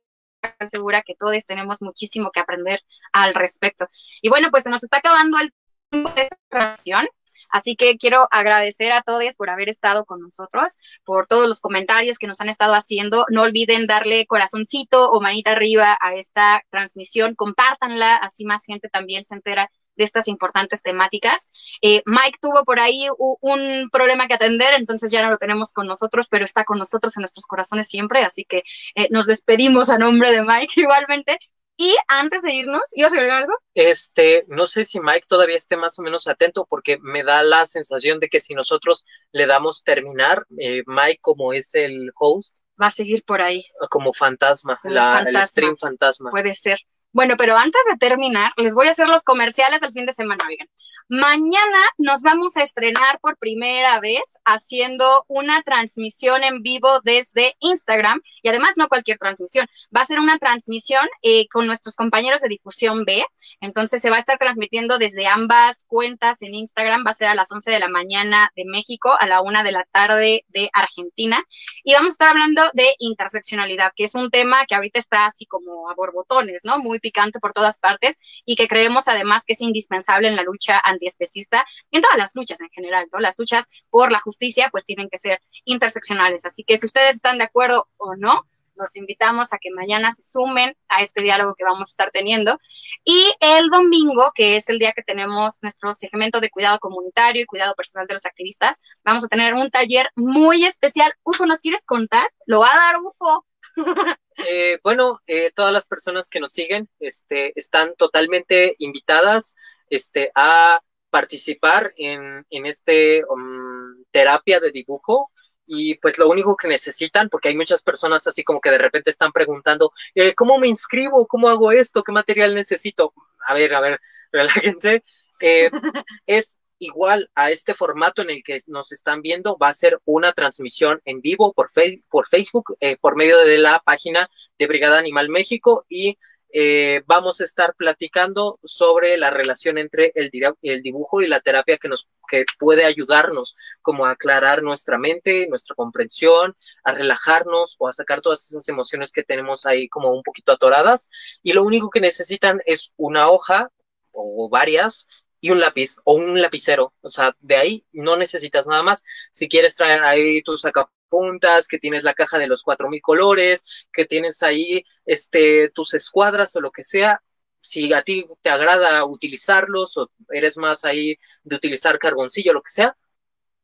segura 0.68 1.02
que 1.02 1.14
todos 1.14 1.46
tenemos 1.46 1.82
muchísimo 1.82 2.30
que 2.30 2.40
aprender 2.40 2.80
al 3.12 3.34
respecto. 3.34 3.86
Y 4.20 4.28
bueno, 4.28 4.50
pues 4.50 4.64
se 4.64 4.70
nos 4.70 4.82
está 4.82 4.98
acabando 4.98 5.38
el 5.38 5.52
tiempo 5.90 6.10
de 6.10 6.22
esta 6.22 6.36
transmisión. 6.48 7.09
Así 7.53 7.77
que 7.77 7.97
quiero 7.97 8.27
agradecer 8.31 8.91
a 8.93 9.03
todos 9.03 9.12
por 9.37 9.51
haber 9.51 9.69
estado 9.69 10.05
con 10.05 10.20
nosotros, 10.20 10.79
por 11.05 11.27
todos 11.27 11.47
los 11.47 11.61
comentarios 11.61 12.19
que 12.19 12.27
nos 12.27 12.41
han 12.41 12.49
estado 12.49 12.74
haciendo. 12.74 13.27
No 13.31 13.43
olviden 13.43 13.87
darle 13.87 14.27
corazoncito 14.27 15.11
o 15.11 15.20
manita 15.20 15.53
arriba 15.53 15.97
a 16.01 16.15
esta 16.15 16.62
transmisión, 16.70 17.35
compártanla, 17.35 18.16
así 18.16 18.45
más 18.45 18.65
gente 18.65 18.89
también 18.89 19.24
se 19.24 19.35
entera 19.35 19.70
de 19.97 20.05
estas 20.05 20.29
importantes 20.29 20.83
temáticas. 20.83 21.53
Eh, 21.83 22.03
Mike 22.07 22.39
tuvo 22.41 22.65
por 22.65 22.81
ahí 22.81 23.09
un 23.19 23.91
problema 23.91 24.27
que 24.27 24.35
atender, 24.35 24.74
entonces 24.74 25.11
ya 25.11 25.23
no 25.23 25.31
lo 25.31 25.37
tenemos 25.37 25.73
con 25.73 25.87
nosotros, 25.87 26.29
pero 26.31 26.45
está 26.45 26.65
con 26.65 26.79
nosotros 26.79 27.16
en 27.16 27.23
nuestros 27.23 27.45
corazones 27.47 27.89
siempre, 27.89 28.24
así 28.24 28.45
que 28.45 28.62
eh, 28.95 29.09
nos 29.11 29.27
despedimos 29.27 29.91
a 29.91 29.99
nombre 29.99 30.33
de 30.33 30.43
Mike 30.43 30.73
igualmente. 30.81 31.39
Y 31.82 31.96
antes 32.06 32.42
de 32.42 32.52
irnos, 32.52 32.82
¿ibas 32.92 33.12
a 33.12 33.16
agregar 33.16 33.38
algo? 33.38 33.54
Este, 33.74 34.44
no 34.46 34.68
sé 34.68 34.84
si 34.84 35.00
Mike 35.00 35.26
todavía 35.26 35.56
esté 35.56 35.76
más 35.76 35.98
o 35.98 36.02
menos 36.02 36.28
atento, 36.28 36.64
porque 36.64 36.96
me 37.02 37.24
da 37.24 37.42
la 37.42 37.66
sensación 37.66 38.20
de 38.20 38.28
que 38.28 38.38
si 38.38 38.54
nosotros 38.54 39.04
le 39.32 39.46
damos 39.46 39.82
terminar, 39.82 40.46
eh, 40.60 40.84
Mike, 40.86 41.18
como 41.20 41.52
es 41.52 41.74
el 41.74 42.12
host, 42.14 42.59
va 42.80 42.86
a 42.86 42.92
seguir 42.92 43.24
por 43.24 43.42
ahí. 43.42 43.64
Como 43.90 44.12
fantasma, 44.12 44.78
la, 44.84 45.24
el 45.26 45.36
stream 45.44 45.76
fantasma. 45.76 46.30
Puede 46.30 46.54
ser. 46.54 46.78
Bueno, 47.10 47.34
pero 47.36 47.56
antes 47.56 47.82
de 47.90 47.96
terminar, 47.96 48.52
les 48.56 48.74
voy 48.74 48.86
a 48.86 48.90
hacer 48.90 49.09
los 49.09 49.24
comerciales 49.24 49.80
del 49.80 49.92
fin 49.92 50.06
de 50.06 50.12
semana, 50.12 50.44
oigan. 50.48 50.68
Mañana 51.09 51.79
nos 51.99 52.23
vamos 52.23 52.57
a 52.57 52.62
estrenar 52.62 53.19
por 53.20 53.37
primera 53.37 54.01
vez 54.01 54.39
haciendo 54.45 55.24
una 55.29 55.62
transmisión 55.62 56.45
en 56.45 56.62
vivo 56.62 57.01
desde 57.03 57.55
Instagram 57.61 58.20
y 58.43 58.49
además 58.49 58.74
no 58.77 58.89
cualquier 58.89 59.19
transmisión, 59.19 59.66
va 59.95 60.03
a 60.03 60.07
ser 60.07 60.20
una 60.20 60.39
transmisión 60.39 61.07
eh, 61.23 61.47
con 61.49 61.66
nuestros 61.66 61.97
compañeros 61.97 62.41
de 62.41 62.49
difusión 62.49 63.05
B, 63.05 63.24
entonces 63.61 64.01
se 64.01 64.11
va 64.11 64.16
a 64.16 64.20
estar 64.20 64.39
transmitiendo 64.39 64.99
desde 64.99 65.27
ambas 65.27 65.87
cuentas 65.89 66.43
en 66.43 66.55
Instagram, 66.55 67.05
va 67.07 67.11
a 67.11 67.15
ser 67.15 67.29
a 67.29 67.35
las 67.35 67.51
11 67.51 67.70
de 67.70 67.79
la 67.79 67.89
mañana 67.89 68.51
de 68.57 68.65
México, 68.65 69.12
a 69.19 69.27
la 69.27 69.43
1 69.43 69.62
de 69.65 69.73
la 69.73 69.85
tarde 69.91 70.45
de 70.49 70.70
Argentina 70.73 71.43
y 71.85 71.93
vamos 71.95 72.12
a 72.12 72.15
estar 72.15 72.29
hablando 72.29 72.62
de 72.74 72.95
interseccionalidad, 72.99 73.93
que 73.95 74.05
es 74.05 74.15
un 74.15 74.31
tema 74.31 74.66
que 74.66 74.74
ahorita 74.74 74.99
está 74.99 75.27
así 75.27 75.47
como 75.47 75.91
a 75.91 75.95
borbotones, 75.95 76.62
¿no? 76.65 76.79
Muy 76.79 77.01
picante 77.01 77.41
por 77.41 77.53
todas 77.53 77.79
partes 77.79 78.20
y 78.45 78.57
que 78.57 78.69
creemos 78.69 79.09
además 79.09 79.45
que 79.47 79.53
es 79.53 79.61
indispensable 79.61 80.29
en 80.29 80.37
la 80.37 80.43
lucha 80.43 80.81
antiespecista 81.03 81.66
y 81.91 81.97
en 81.97 82.03
todas 82.03 82.16
las 82.16 82.35
luchas 82.35 82.61
en 82.61 82.70
general, 82.70 83.09
¿no? 83.12 83.20
Las 83.20 83.39
luchas 83.39 83.69
por 83.91 84.12
la 84.12 84.20
justicia 84.20 84.69
pues 84.70 84.85
tienen 84.85 85.09
que 85.09 85.19
ser 85.19 85.41
interseccionales. 85.65 86.45
Así 86.45 86.65
que 86.65 86.79
si 86.79 86.87
ustedes 86.87 87.16
están 87.16 87.39
de 87.39 87.45
acuerdo 87.45 87.89
o 87.97 88.15
no, 88.15 88.47
los 88.74 88.97
invitamos 88.97 89.53
a 89.53 89.59
que 89.59 89.70
mañana 89.70 90.12
se 90.12 90.23
sumen 90.23 90.74
a 90.89 91.03
este 91.03 91.23
diálogo 91.23 91.55
que 91.55 91.65
vamos 91.65 91.91
a 91.91 91.93
estar 91.93 92.11
teniendo. 92.11 92.59
Y 93.05 93.33
el 93.41 93.69
domingo, 93.69 94.33
que 94.35 94.57
es 94.57 94.69
el 94.69 94.79
día 94.79 94.93
que 94.93 95.03
tenemos 95.03 95.59
nuestro 95.62 95.93
segmento 95.93 96.41
de 96.41 96.51
cuidado 96.51 96.79
comunitario 96.79 97.43
y 97.43 97.47
cuidado 97.47 97.74
personal 97.74 98.07
de 98.07 98.15
los 98.15 98.27
activistas, 98.27 98.81
vamos 99.05 99.24
a 99.24 99.29
tener 99.29 99.55
un 99.55 99.70
taller 99.70 100.09
muy 100.15 100.65
especial. 100.65 101.12
Ufo, 101.23 101.45
¿nos 101.47 101.61
quieres 101.61 101.85
contar? 101.85 102.27
Lo 102.47 102.61
va 102.61 102.73
a 102.73 102.77
dar 102.77 102.97
Ufo. 103.03 103.47
Eh, 104.49 104.79
bueno, 104.83 105.20
eh, 105.27 105.51
todas 105.55 105.74
las 105.74 105.87
personas 105.87 106.31
que 106.31 106.41
nos 106.41 106.55
siguen 106.55 106.89
este, 107.01 107.53
están 107.55 107.95
totalmente 107.97 108.74
invitadas 108.79 109.57
este, 109.91 110.31
a 110.35 110.81
participar 111.12 111.93
en, 111.98 112.47
en 112.48 112.66
este 112.66 113.22
um, 113.26 114.02
terapia 114.10 114.60
de 114.60 114.72
dibujo 114.72 115.30
y 115.66 115.97
pues 115.97 116.18
lo 116.18 116.28
único 116.28 116.56
que 116.56 116.68
necesitan, 116.68 117.28
porque 117.28 117.48
hay 117.48 117.55
muchas 117.55 117.82
personas 117.82 118.26
así 118.26 118.43
como 118.43 118.60
que 118.62 118.70
de 118.70 118.78
repente 118.78 119.10
están 119.10 119.30
preguntando, 119.30 119.93
eh, 120.14 120.32
¿cómo 120.34 120.59
me 120.59 120.68
inscribo? 120.68 121.26
¿Cómo 121.26 121.51
hago 121.51 121.70
esto? 121.70 122.02
¿Qué 122.02 122.12
material 122.12 122.55
necesito? 122.55 123.12
A 123.47 123.55
ver, 123.55 123.74
a 123.74 123.80
ver, 123.80 124.01
relájense. 124.32 125.05
Eh, 125.40 125.70
es 126.26 126.60
igual 126.78 127.30
a 127.34 127.51
este 127.51 127.74
formato 127.74 128.22
en 128.22 128.30
el 128.30 128.43
que 128.43 128.59
nos 128.68 128.90
están 128.90 129.20
viendo, 129.20 129.59
va 129.59 129.68
a 129.68 129.74
ser 129.74 130.01
una 130.06 130.32
transmisión 130.32 131.01
en 131.05 131.20
vivo 131.20 131.52
por, 131.52 131.70
por 132.09 132.26
Facebook, 132.26 132.74
eh, 132.80 132.97
por 132.97 133.16
medio 133.16 133.39
de 133.39 133.59
la 133.59 133.80
página 133.84 134.30
de 134.59 134.66
Brigada 134.66 134.98
Animal 134.98 135.28
México 135.28 135.84
y 135.90 136.18
eh, 136.55 137.03
vamos 137.07 137.41
a 137.41 137.45
estar 137.45 137.74
platicando 137.74 138.59
sobre 138.62 139.16
la 139.16 139.31
relación 139.31 139.79
entre 139.79 140.12
el, 140.15 140.31
dibujo 140.31 141.23
y 141.23 141.27
la 141.27 141.41
terapia 141.41 141.79
que 141.79 141.89
nos 141.89 142.09
que 142.29 142.45
puede 142.59 142.85
ayudarnos 142.85 143.57
como 143.81 144.05
a 144.05 144.11
aclarar 144.11 144.62
nuestra 144.62 144.99
mente, 144.99 145.47
nuestra 145.49 145.74
comprensión, 145.74 146.57
a 146.85 146.93
relajarnos 146.93 147.77
o 147.79 147.89
a 147.89 147.93
sacar 147.93 148.20
todas 148.20 148.51
esas 148.51 148.69
emociones 148.69 149.12
que 149.12 149.23
tenemos 149.23 149.65
ahí 149.66 149.89
como 149.89 150.11
un 150.11 150.23
poquito 150.23 150.53
atoradas. 150.53 151.11
Y 151.43 151.53
lo 151.53 151.65
único 151.65 151.91
que 151.91 152.01
necesitan 152.01 152.61
es 152.66 152.93
una 152.97 153.31
hoja 153.31 153.70
o 154.12 154.49
varias 154.51 155.09
y 155.41 155.51
un 155.51 155.61
lápiz 155.61 155.97
o 156.05 156.15
un 156.15 156.41
lapicero. 156.41 156.93
O 157.01 157.11
sea, 157.11 157.35
de 157.41 157.57
ahí 157.57 157.87
no 157.93 158.16
necesitas 158.16 158.66
nada 158.66 158.83
más. 158.83 159.05
Si 159.31 159.49
quieres 159.49 159.74
traer 159.74 160.03
ahí 160.03 160.43
tus 160.43 160.65
sacapuntas, 161.12 161.68
que 161.68 161.78
tienes 161.78 162.05
la 162.05 162.14
caja 162.14 162.39
de 162.39 162.47
los 162.47 162.62
cuatro 162.62 162.89
mil 162.89 163.01
colores, 163.02 163.86
que 163.93 164.05
tienes 164.05 164.43
ahí 164.43 164.84
este, 165.06 165.70
tus 165.70 165.94
escuadras 165.94 166.55
o 166.56 166.60
lo 166.60 166.70
que 166.70 166.82
sea, 166.84 167.22
si 167.60 167.93
a 167.93 168.02
ti 168.02 168.26
te 168.43 168.51
agrada 168.51 169.05
utilizarlos 169.05 169.97
o 169.97 170.10
eres 170.30 170.56
más 170.56 170.84
ahí 170.84 171.16
de 171.44 171.56
utilizar 171.56 171.98
carboncillo 171.98 172.52
o 172.52 172.55
lo 172.55 172.62
que 172.62 172.70
sea, 172.70 172.97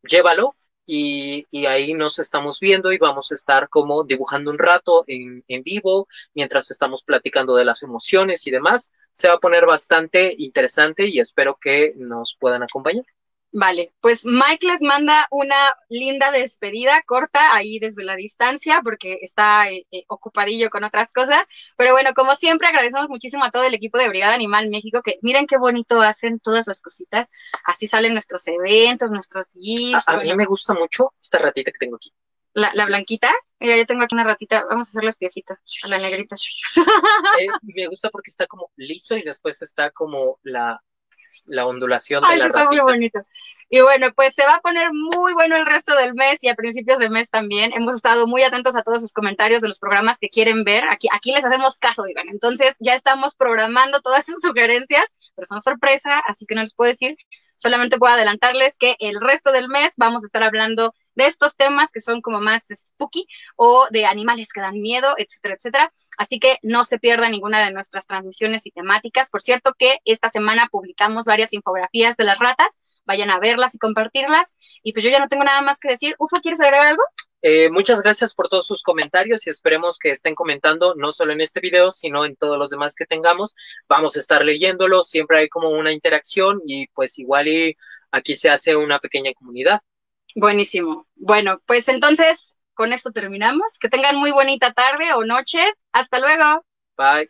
llévalo 0.03 0.57
y, 0.87 1.47
ahí 1.67 1.95
nos 1.95 2.19
estamos 2.19 2.61
viendo 2.61 2.93
y 2.93 2.99
vamos 2.99 3.31
a 3.31 3.35
estar 3.35 3.69
como 3.69 4.05
dibujando 4.05 4.51
un 4.51 4.59
rato 4.59 5.05
en, 5.07 5.45
en, 5.49 5.63
vivo 5.63 6.09
mientras 6.35 6.71
estamos 6.71 7.03
platicando 7.03 7.57
de 7.57 7.65
las 7.65 7.83
emociones 7.83 8.47
y 8.47 8.51
demás. 8.51 8.93
Se 9.13 9.29
va 9.29 9.35
a 9.35 9.41
poner 9.41 9.67
bastante 9.67 10.35
interesante 10.39 11.07
y 11.09 11.21
espero 11.21 11.59
que 11.61 11.93
nos 11.97 12.37
puedan 12.41 12.63
acompañar. 12.63 13.05
Vale, 13.51 13.95
pues 14.03 14.27
Mike 14.27 14.67
les 14.67 14.83
manda 14.83 15.27
una 15.31 15.75
linda 15.89 16.31
despedida 16.31 17.03
corta 17.07 17.55
ahí 17.55 17.79
desde 17.79 18.05
la 18.05 18.15
distancia 18.15 18.83
porque 18.85 19.19
está 19.23 19.71
eh, 19.71 19.87
eh, 19.91 20.05
ocupadillo 20.09 20.69
con 20.69 20.85
otras 20.85 21.13
cosas. 21.13 21.49
Pero 21.77 21.93
bueno, 21.93 22.11
como 22.15 22.35
siempre, 22.35 22.69
agradecemos 22.69 23.09
muchísimo 23.09 23.45
a 23.45 23.51
todo 23.51 23.63
el 23.63 23.73
equipo 23.73 23.97
de 23.97 24.09
Brigada 24.09 24.35
Animal 24.35 24.69
México 24.69 25.01
que 25.03 25.19
miren 25.23 25.47
qué 25.47 25.57
bonito 25.57 26.03
hacen 26.03 26.41
todas 26.41 26.67
las 26.67 26.83
cositas. 26.83 27.31
Así 27.65 27.87
salen 27.87 28.13
nuestros 28.13 28.47
eventos, 28.49 29.11
nuestros 29.11 29.55
guías. 29.55 30.07
A, 30.09 30.19
mí 30.19 30.35
me 30.35 30.45
gusta 30.45 30.75
mucho 30.75 31.15
esta 31.21 31.39
ratita 31.39 31.71
que 31.73 31.79
tengo 31.79 31.97
aquí. 31.97 32.13
La, 32.53 32.71
la, 32.75 32.85
blanquita. 32.85 33.33
Mira, 33.61 33.79
yo 33.79 33.87
tengo 33.87 34.03
aquí 34.03 34.15
una 34.15 34.25
ratita. 34.25 34.67
Vamos 34.69 34.89
a 34.89 34.91
hacerle 34.91 35.11
espiojito 35.11 35.55
a 35.85 35.89
la 35.89 35.99
negrita. 35.99 36.37
Eh, 37.41 37.47
me 37.63 37.87
gusta 37.87 38.11
porque 38.11 38.31
está 38.31 38.47
como 38.47 38.73
liso 38.77 39.17
y 39.17 39.23
después 39.23 39.63
está 39.63 39.91
como 39.91 40.39
la 40.43 40.83
la 41.47 41.67
ondulación 41.67 42.23
de 42.23 42.29
Ay, 42.31 42.39
la 42.39 42.47
está 42.47 42.65
muy 42.67 42.79
bonito. 42.79 43.21
Y 43.71 43.83
bueno, 43.83 44.13
pues 44.15 44.35
se 44.35 44.45
va 44.45 44.57
a 44.57 44.61
poner 44.61 44.93
muy 44.95 45.35
bueno 45.35 45.57
el 45.57 45.67
resto 45.67 45.95
del 45.95 46.15
mes 46.15 46.43
y 46.43 46.49
a 46.49 46.55
principios 46.55 46.99
de 46.99 47.11
mes 47.11 47.29
también. 47.31 47.73
Hemos 47.75 47.97
estado 47.97 48.27
muy 48.27 48.43
atentos 48.43 48.77
a 48.77 48.83
todos 48.83 49.03
sus 49.03 49.13
comentarios 49.13 49.61
de 49.61 49.69
los 49.69 49.79
programas 49.79 50.19
que 50.19 50.31
quieren 50.31 50.65
ver. 50.65 50.85
Aquí, 50.89 51.09
aquí 51.13 51.33
les 51.33 51.45
hacemos 51.45 51.79
caso, 51.79 52.05
digan. 52.05 52.29
Entonces 52.31 52.77
ya 52.81 52.95
estamos 52.95 53.37
programando 53.37 54.01
todas 54.01 54.25
sus 54.25 54.41
sugerencias, 54.41 55.17
pero 55.35 55.45
son 55.45 55.61
sorpresa, 55.61 56.19
así 56.27 56.47
que 56.47 56.55
no 56.55 56.63
les 56.63 56.75
puedo 56.75 56.89
decir. 56.89 57.17
Solamente 57.57 57.99
puedo 57.99 58.15
adelantarles 58.15 58.79
que 58.79 58.97
el 59.01 59.21
resto 59.21 59.53
del 59.53 59.69
mes 59.69 59.95
vamos 59.99 60.25
a 60.25 60.27
estar 60.27 60.43
hablando 60.45 60.95
de 61.19 61.27
estos 61.27 61.57
temas 61.57 61.91
que 61.91 62.01
son 62.01 62.23
como 62.23 62.41
más 62.41 62.69
spooky 62.73 63.27
o 63.57 63.89
de 63.91 64.07
animales 64.07 64.53
que 64.53 64.61
dan 64.61 64.81
miedo, 64.81 65.15
etcétera, 65.19 65.57
etcétera. 65.57 65.93
Así 66.17 66.39
que 66.39 66.59
no 66.63 66.85
se 66.85 67.01
pierda 67.01 67.29
ninguna 67.29 67.63
de 67.65 67.73
nuestras 67.73 68.07
transmisiones 68.07 68.67
y 68.67 68.71
temáticas. 68.71 69.29
Por 69.29 69.43
cierto 69.43 69.75
que 69.77 69.99
esta 70.05 70.31
semana 70.31 70.69
publicamos 70.71 71.25
varias 71.25 71.53
infografías 71.53 72.17
de 72.17 72.25
las 72.25 72.39
ratas. 72.39 72.79
Vayan 73.05 73.31
a 73.31 73.41
verlas 73.41 73.75
y 73.75 73.79
compartirlas. 73.79 74.57
Y 74.85 74.93
pues 74.93 75.05
yo 75.05 75.11
ya 75.11 75.19
no 75.19 75.29
tengo 75.29 75.43
nada 75.43 75.61
más 75.61 75.81
que 75.81 75.89
decir. 75.89 76.15
Ufa, 76.21 76.41
¿quieres 76.41 76.61
agregar 76.61 76.87
algo? 76.87 77.03
Eh, 77.43 77.69
muchas 77.71 78.01
gracias 78.01 78.33
por 78.33 78.49
todos 78.49 78.67
sus 78.67 78.85
comentarios 78.85 79.47
y 79.47 79.51
esperemos 79.51 79.99
que 79.99 80.11
estén 80.11 80.37
comentando 80.37 80.95
no 80.95 81.13
solo 81.13 81.33
en 81.33 81.41
este 81.41 81.61
video, 81.61 81.91
sino 81.91 82.25
en 82.25 82.37
todos 82.37 82.59
los 82.59 82.71
demás 82.71 82.95
que 82.95 83.07
tengamos. 83.07 83.57
Vamos 83.89 84.17
a 84.17 84.21
estar 84.21 84.45
leyéndolo, 84.45 85.03
siempre 85.03 85.41
hay 85.41 85.49
como 85.49 85.71
una 85.71 85.93
interacción 85.93 86.61
y 86.65 86.87
pues 86.89 87.19
igual 87.19 87.49
y 87.49 87.77
aquí 88.13 88.37
se 88.37 88.51
hace 88.51 88.77
una 88.77 89.01
pequeña 89.01 89.33
comunidad. 89.35 89.81
Buenísimo. 90.35 91.07
Bueno, 91.17 91.61
pues 91.67 91.89
entonces 91.89 92.57
con 92.75 92.93
esto 92.93 93.13
terminamos. 93.13 93.79
Que 93.81 93.89
tengan 93.89 94.17
muy 94.17 94.31
bonita 94.31 94.73
tarde 94.73 95.13
o 95.15 95.25
noche. 95.25 95.61
Hasta 95.93 96.19
luego. 96.19 96.65
Bye. 96.97 97.29